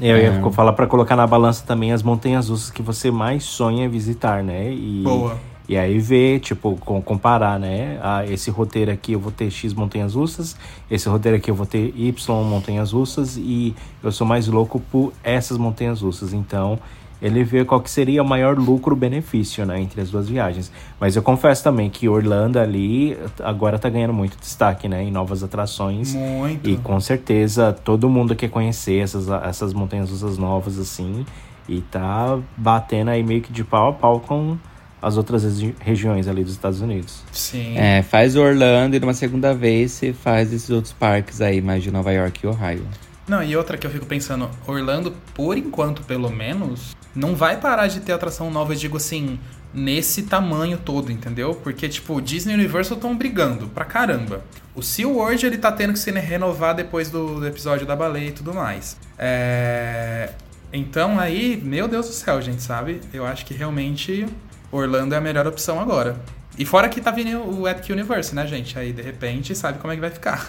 Eu 0.00 0.16
ia 0.16 0.32
É. 0.32 0.50
falar 0.52 0.72
pra 0.74 0.86
colocar 0.86 1.16
na 1.16 1.26
balança 1.26 1.64
também 1.66 1.92
as 1.92 2.02
montanhas 2.02 2.48
russas 2.48 2.70
que 2.70 2.80
você 2.82 3.10
mais 3.10 3.42
sonha 3.44 3.88
visitar, 3.88 4.42
né? 4.44 4.72
E, 4.72 5.02
Boa. 5.02 5.36
E 5.68 5.76
aí 5.76 5.98
ver, 5.98 6.38
tipo, 6.38 6.76
com- 6.76 7.02
comparar, 7.02 7.58
né? 7.58 7.98
Ah, 8.00 8.24
esse 8.24 8.48
roteiro 8.50 8.92
aqui 8.92 9.14
eu 9.14 9.18
vou 9.18 9.32
ter 9.32 9.50
X 9.50 9.74
montanhas 9.74 10.14
russas, 10.14 10.56
esse 10.88 11.08
roteiro 11.08 11.36
aqui 11.36 11.50
eu 11.50 11.56
vou 11.56 11.66
ter 11.66 11.92
Y 11.96 12.44
montanhas 12.44 12.92
russas 12.92 13.36
e 13.36 13.74
eu 14.04 14.12
sou 14.12 14.24
mais 14.24 14.46
louco 14.46 14.78
por 14.92 15.12
essas 15.24 15.58
montanhas 15.58 16.00
russas. 16.02 16.32
Então, 16.32 16.78
ele 17.20 17.42
vê 17.42 17.64
qual 17.64 17.80
que 17.80 17.90
seria 17.90 18.22
o 18.22 18.28
maior 18.28 18.58
lucro-benefício, 18.58 19.64
né? 19.64 19.80
Entre 19.80 20.00
as 20.00 20.10
duas 20.10 20.28
viagens. 20.28 20.70
Mas 21.00 21.16
eu 21.16 21.22
confesso 21.22 21.64
também 21.64 21.88
que 21.88 22.08
Orlando 22.08 22.58
ali 22.58 23.16
agora 23.42 23.78
tá 23.78 23.88
ganhando 23.88 24.12
muito 24.12 24.36
destaque, 24.38 24.88
né? 24.88 25.02
Em 25.02 25.10
novas 25.10 25.42
atrações. 25.42 26.14
Muito. 26.14 26.68
E 26.68 26.76
com 26.76 27.00
certeza 27.00 27.72
todo 27.72 28.08
mundo 28.08 28.34
quer 28.34 28.48
conhecer 28.48 28.98
essas, 29.02 29.28
essas 29.28 29.72
montanhas 29.72 30.10
russas 30.10 30.36
novas, 30.38 30.78
assim. 30.78 31.24
E 31.68 31.80
tá 31.80 32.38
batendo 32.56 33.10
aí 33.10 33.22
meio 33.22 33.40
que 33.42 33.52
de 33.52 33.64
pau 33.64 33.88
a 33.88 33.92
pau 33.92 34.20
com 34.20 34.56
as 35.02 35.16
outras 35.16 35.42
regi- 35.44 35.74
regiões 35.80 36.28
ali 36.28 36.42
dos 36.44 36.52
Estados 36.52 36.80
Unidos. 36.80 37.22
Sim. 37.32 37.76
É, 37.76 38.02
faz 38.02 38.36
Orlando 38.36 38.94
e 38.96 39.00
numa 39.00 39.14
segunda 39.14 39.54
vez 39.54 39.92
você 39.92 40.12
faz 40.12 40.52
esses 40.52 40.70
outros 40.70 40.92
parques 40.92 41.40
aí, 41.40 41.60
mais 41.60 41.82
de 41.82 41.90
Nova 41.90 42.12
York 42.12 42.44
e 42.44 42.48
Ohio. 42.48 42.82
Não, 43.28 43.42
e 43.42 43.56
outra 43.56 43.76
que 43.76 43.86
eu 43.86 43.90
fico 43.90 44.06
pensando, 44.06 44.48
Orlando, 44.66 45.12
por 45.34 45.58
enquanto, 45.58 46.02
pelo 46.02 46.30
menos, 46.30 46.96
não 47.14 47.34
vai 47.34 47.56
parar 47.56 47.88
de 47.88 48.00
ter 48.00 48.12
atração 48.12 48.50
nova, 48.50 48.72
eu 48.72 48.76
digo 48.76 48.96
assim, 48.96 49.38
nesse 49.74 50.22
tamanho 50.22 50.78
todo, 50.78 51.10
entendeu? 51.10 51.54
Porque, 51.54 51.88
tipo, 51.88 52.20
Disney 52.20 52.52
e 52.52 52.56
Universal 52.56 52.96
estão 52.96 53.16
brigando 53.16 53.66
pra 53.68 53.84
caramba. 53.84 54.42
O 54.74 54.82
SeaWorld, 54.82 55.44
ele 55.44 55.58
tá 55.58 55.72
tendo 55.72 55.92
que 55.92 55.98
se 55.98 56.10
renovar 56.10 56.74
depois 56.74 57.10
do, 57.10 57.44
episódio 57.46 57.86
da 57.86 57.96
baleia 57.96 58.28
e 58.28 58.32
tudo 58.32 58.54
mais. 58.54 58.96
É... 59.18 60.30
Então 60.72 61.18
aí, 61.18 61.60
meu 61.62 61.88
Deus 61.88 62.06
do 62.06 62.12
céu, 62.12 62.40
gente, 62.42 62.62
sabe? 62.62 63.00
Eu 63.12 63.24
acho 63.24 63.46
que 63.46 63.54
realmente 63.54 64.26
Orlando 64.70 65.14
é 65.14 65.18
a 65.18 65.20
melhor 65.20 65.46
opção 65.46 65.80
agora. 65.80 66.16
E 66.58 66.64
fora 66.64 66.88
que 66.88 67.00
tá 67.00 67.10
vindo 67.10 67.38
o 67.38 67.68
Epic 67.68 67.90
Universe, 67.90 68.34
né, 68.34 68.46
gente? 68.46 68.78
Aí, 68.78 68.92
de 68.92 69.02
repente, 69.02 69.54
sabe 69.54 69.78
como 69.78 69.92
é 69.92 69.96
que 69.96 70.00
vai 70.00 70.10
ficar. 70.10 70.48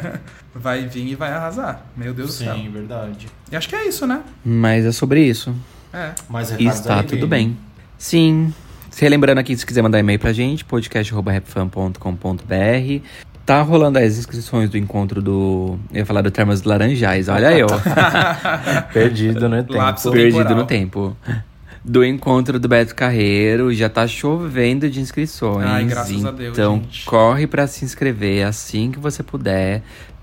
vai 0.54 0.86
vir 0.86 1.06
e 1.06 1.14
vai 1.14 1.32
arrasar. 1.32 1.86
Meu 1.96 2.12
Deus 2.12 2.28
do 2.28 2.32
céu. 2.44 2.54
Sim, 2.54 2.70
verdade. 2.70 3.26
E 3.50 3.56
acho 3.56 3.68
que 3.68 3.74
é 3.74 3.88
isso, 3.88 4.06
né? 4.06 4.20
Mas 4.44 4.84
é 4.84 4.92
sobre 4.92 5.22
isso. 5.22 5.54
É. 5.92 6.10
Mas 6.28 6.50
E 6.50 6.66
está 6.66 7.02
tudo 7.02 7.26
bem. 7.26 7.56
Sim. 7.96 8.52
Se 8.90 9.02
relembrando 9.02 9.40
aqui, 9.40 9.56
se 9.56 9.64
quiser 9.64 9.82
mandar 9.82 9.98
e-mail 9.98 10.18
pra 10.18 10.32
gente, 10.32 10.64
podcast.rapfan.com.br. 10.64 13.06
Tá 13.44 13.62
rolando 13.62 13.98
as 13.98 14.18
inscrições 14.18 14.68
do 14.68 14.76
encontro 14.76 15.22
do. 15.22 15.78
Eu 15.92 15.98
ia 15.98 16.06
falar 16.06 16.22
do 16.22 16.30
Termas 16.30 16.64
Laranjais, 16.64 17.28
olha 17.28 17.56
eu. 17.56 17.68
Perdido 18.92 19.48
no 19.48 19.56
tempo. 19.62 19.74
Lapso 19.74 20.10
Perdido 20.10 20.38
temporal. 20.38 20.56
no 20.58 20.66
tempo. 20.66 21.16
Do 21.88 22.04
encontro 22.04 22.58
do 22.58 22.66
Beto 22.66 22.96
Carreiro, 22.96 23.72
já 23.72 23.88
tá 23.88 24.08
chovendo 24.08 24.90
de 24.90 25.00
inscrições. 25.00 25.64
Ai, 25.64 25.84
graças 25.84 26.24
a 26.24 26.32
Deus, 26.32 26.58
Então, 26.58 26.82
corre 27.04 27.46
pra 27.46 27.68
se 27.68 27.84
inscrever 27.84 28.44
assim 28.44 28.90
que 28.90 28.98
você 28.98 29.22
puder. 29.22 29.82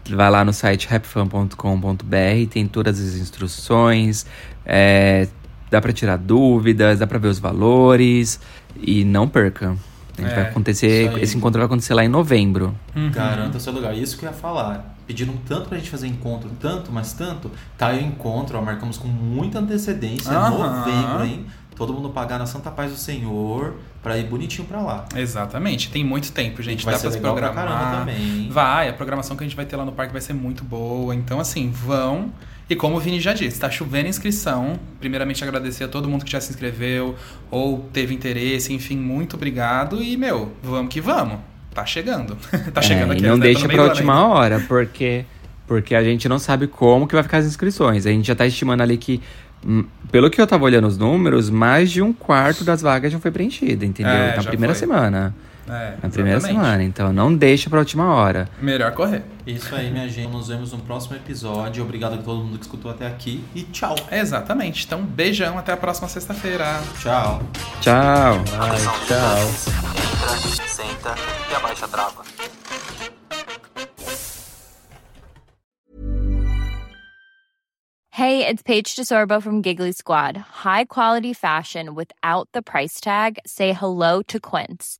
Vai 0.10 0.30
lá 0.30 0.44
no 0.44 0.52
site 0.52 0.88
rapfan.com.br, 0.90 2.50
tem 2.50 2.68
todas 2.68 3.00
as 3.00 3.16
instruções, 3.16 4.26
é, 4.66 5.30
dá 5.72 5.80
pra 5.80 5.94
tirar 5.94 6.18
dúvidas, 6.18 7.00
dá 7.00 7.08
pra 7.08 7.18
ver 7.18 7.30
os 7.30 7.40
valores 7.40 8.42
e 8.82 9.06
não 9.06 9.30
perca. 9.30 9.78
A 10.18 10.22
gente 10.22 10.32
É, 10.32 10.36
vai 10.36 10.44
acontecer, 10.50 11.18
esse 11.22 11.38
encontro 11.38 11.60
vai 11.60 11.66
acontecer 11.66 11.94
lá 11.94 12.04
em 12.04 12.10
novembro. 12.10 12.76
Uhum. 12.94 13.10
Garanta 13.10 13.58
seu 13.60 13.72
lugar. 13.72 13.98
Isso 13.98 14.18
que 14.18 14.26
eu 14.26 14.30
ia 14.30 14.36
falar. 14.36 14.93
Pediram 15.06 15.34
tanto 15.46 15.70
pra 15.70 15.78
gente 15.78 15.90
fazer 15.90 16.08
encontro, 16.08 16.50
tanto, 16.60 16.92
mas 16.92 17.14
tanto. 17.14 17.52
Tá 17.78 17.90
o 17.92 18.00
encontro, 18.00 18.58
ó, 18.58 18.62
marcamos 18.62 18.98
com 18.98 19.08
muita 19.08 19.60
antecedência, 19.60 20.32
Aham. 20.32 20.50
novembro, 20.80 21.26
hein? 21.26 21.46
Todo 21.76 21.92
mundo 21.92 22.10
pagar 22.10 22.38
na 22.38 22.46
Santa 22.46 22.70
Paz 22.70 22.92
do 22.92 22.98
Senhor 22.98 23.76
pra 24.02 24.16
ir 24.18 24.26
bonitinho 24.28 24.68
pra 24.68 24.80
lá. 24.80 25.06
Exatamente. 25.16 25.90
Tem 25.90 26.04
muito 26.04 26.32
tempo, 26.32 26.62
gente. 26.62 26.86
Vai 26.86 26.94
Dá 26.94 27.00
ser 27.00 27.08
pra 27.08 27.12
se 27.12 27.18
legal 27.18 27.36
pra 27.36 27.50
programar. 27.50 27.80
caramba 27.80 28.00
também. 28.00 28.48
Vai, 28.50 28.90
a 28.90 28.94
programação 28.94 29.36
que 29.36 29.44
a 29.44 29.48
gente 29.48 29.56
vai 29.56 29.66
ter 29.66 29.76
lá 29.76 29.84
no 29.84 29.92
parque 29.92 30.12
vai 30.14 30.22
ser 30.22 30.34
muito 30.34 30.64
boa. 30.64 31.16
Então, 31.16 31.40
assim, 31.40 31.72
vão. 31.72 32.32
E 32.70 32.76
como 32.76 32.96
o 32.96 33.00
Vini 33.00 33.20
já 33.20 33.34
disse, 33.34 33.60
tá 33.60 33.70
chovendo 33.72 34.08
inscrição. 34.08 34.80
Primeiramente, 35.00 35.44
agradecer 35.44 35.84
a 35.84 35.88
todo 35.88 36.08
mundo 36.08 36.24
que 36.24 36.32
já 36.32 36.40
se 36.40 36.52
inscreveu 36.52 37.16
ou 37.50 37.80
teve 37.92 38.14
interesse. 38.14 38.72
Enfim, 38.72 38.96
muito 38.98 39.36
obrigado. 39.36 40.02
E, 40.02 40.16
meu, 40.16 40.54
vamos 40.62 40.94
que 40.94 41.02
vamos. 41.02 41.40
Tá 41.74 41.86
chegando. 41.86 42.38
tá 42.74 42.82
chegando 42.82 43.12
É, 43.14 43.16
aqui. 43.16 43.24
e 43.24 43.28
não 43.28 43.38
né? 43.38 43.44
Deixa 43.44 43.68
ano 43.68 43.90
última 43.90 44.14
ainda. 44.14 44.28
hora, 44.28 44.60
porque 44.68 45.26
porque 45.66 45.96
a 45.96 46.04
gente 46.04 46.28
não 46.30 46.38
sabe 46.38 46.68
como 46.68 47.08
que 47.08 47.16
vai 47.16 47.24
ficar 47.24 47.38
as 47.38 47.46
inscrições. 47.46 48.06
A 48.06 48.10
gente 48.12 48.28
já 48.28 48.36
tá 48.36 48.46
estimando 48.46 48.82
ali 48.82 48.98
que, 48.98 49.22
hum, 49.66 49.86
pelo 50.12 50.30
que 50.30 50.40
eu 50.40 50.46
tava 50.46 50.66
olhando 50.66 50.86
os 50.88 50.98
números, 50.98 51.50
mais 51.50 51.90
de 51.90 52.02
um 52.02 52.12
quarto 52.14 52.64
das 52.66 52.82
vagas 52.82 53.12
já 53.14 53.18
foi 53.20 53.32
preenchida, 53.32 53.86
entendeu? 53.86 54.12
É, 54.12 54.36
Na 54.36 54.42
já 54.42 54.50
primeira 54.50 54.76
foi. 54.76 54.80
semana. 54.80 55.34
É, 55.68 55.96
Na 56.04 56.10
primeira 56.10 56.38
exatamente. 56.40 56.62
semana. 56.62 56.84
Então 56.84 57.14
não 57.14 57.34
deixa 57.34 57.70
pra 57.70 57.80
última 57.80 58.14
hora. 58.14 58.50
Melhor 58.62 58.92
correr. 58.94 59.24
Isso 59.48 59.74
aí, 59.74 59.90
minha 59.92 60.10
gente. 60.10 60.30
Nos 60.30 60.48
vemos 60.50 60.72
no 60.74 60.80
próximo 60.80 61.16
episódio. 61.16 61.84
Obrigado 61.84 62.16
a 62.16 62.18
todo 62.18 62.44
mundo 62.44 62.58
que 62.58 62.66
escutou 62.66 62.92
até 62.92 63.08
aqui. 63.08 63.44
E 63.56 63.64
tchau. 63.64 63.96
Exatamente. 64.12 64.86
Então, 64.86 65.02
beijão. 65.02 65.58
Até 65.58 65.72
a 65.74 65.78
próxima 65.78 66.08
sexta-feira. 66.10 66.82
Tchau. 67.00 67.42
Tchau. 67.80 68.36
Atenção, 68.60 68.94
tchau. 69.08 69.84
Entra, 69.94 70.68
senta 70.68 71.16
e 71.52 71.56
abaixa 71.56 71.86
a 71.86 71.88
trava. 71.88 72.24
Hey, 78.12 78.46
it's 78.48 78.62
Paige 78.62 78.96
DeSorbo 78.96 79.42
from 79.42 79.64
Giggly 79.64 79.92
Squad. 79.92 80.38
High 80.38 80.86
quality 80.86 81.34
fashion 81.34 81.96
without 81.96 82.48
the 82.54 82.62
price 82.62 83.00
tag. 83.02 83.40
Say 83.46 83.74
hello 83.74 84.22
to 84.24 84.40
Quince. 84.40 85.00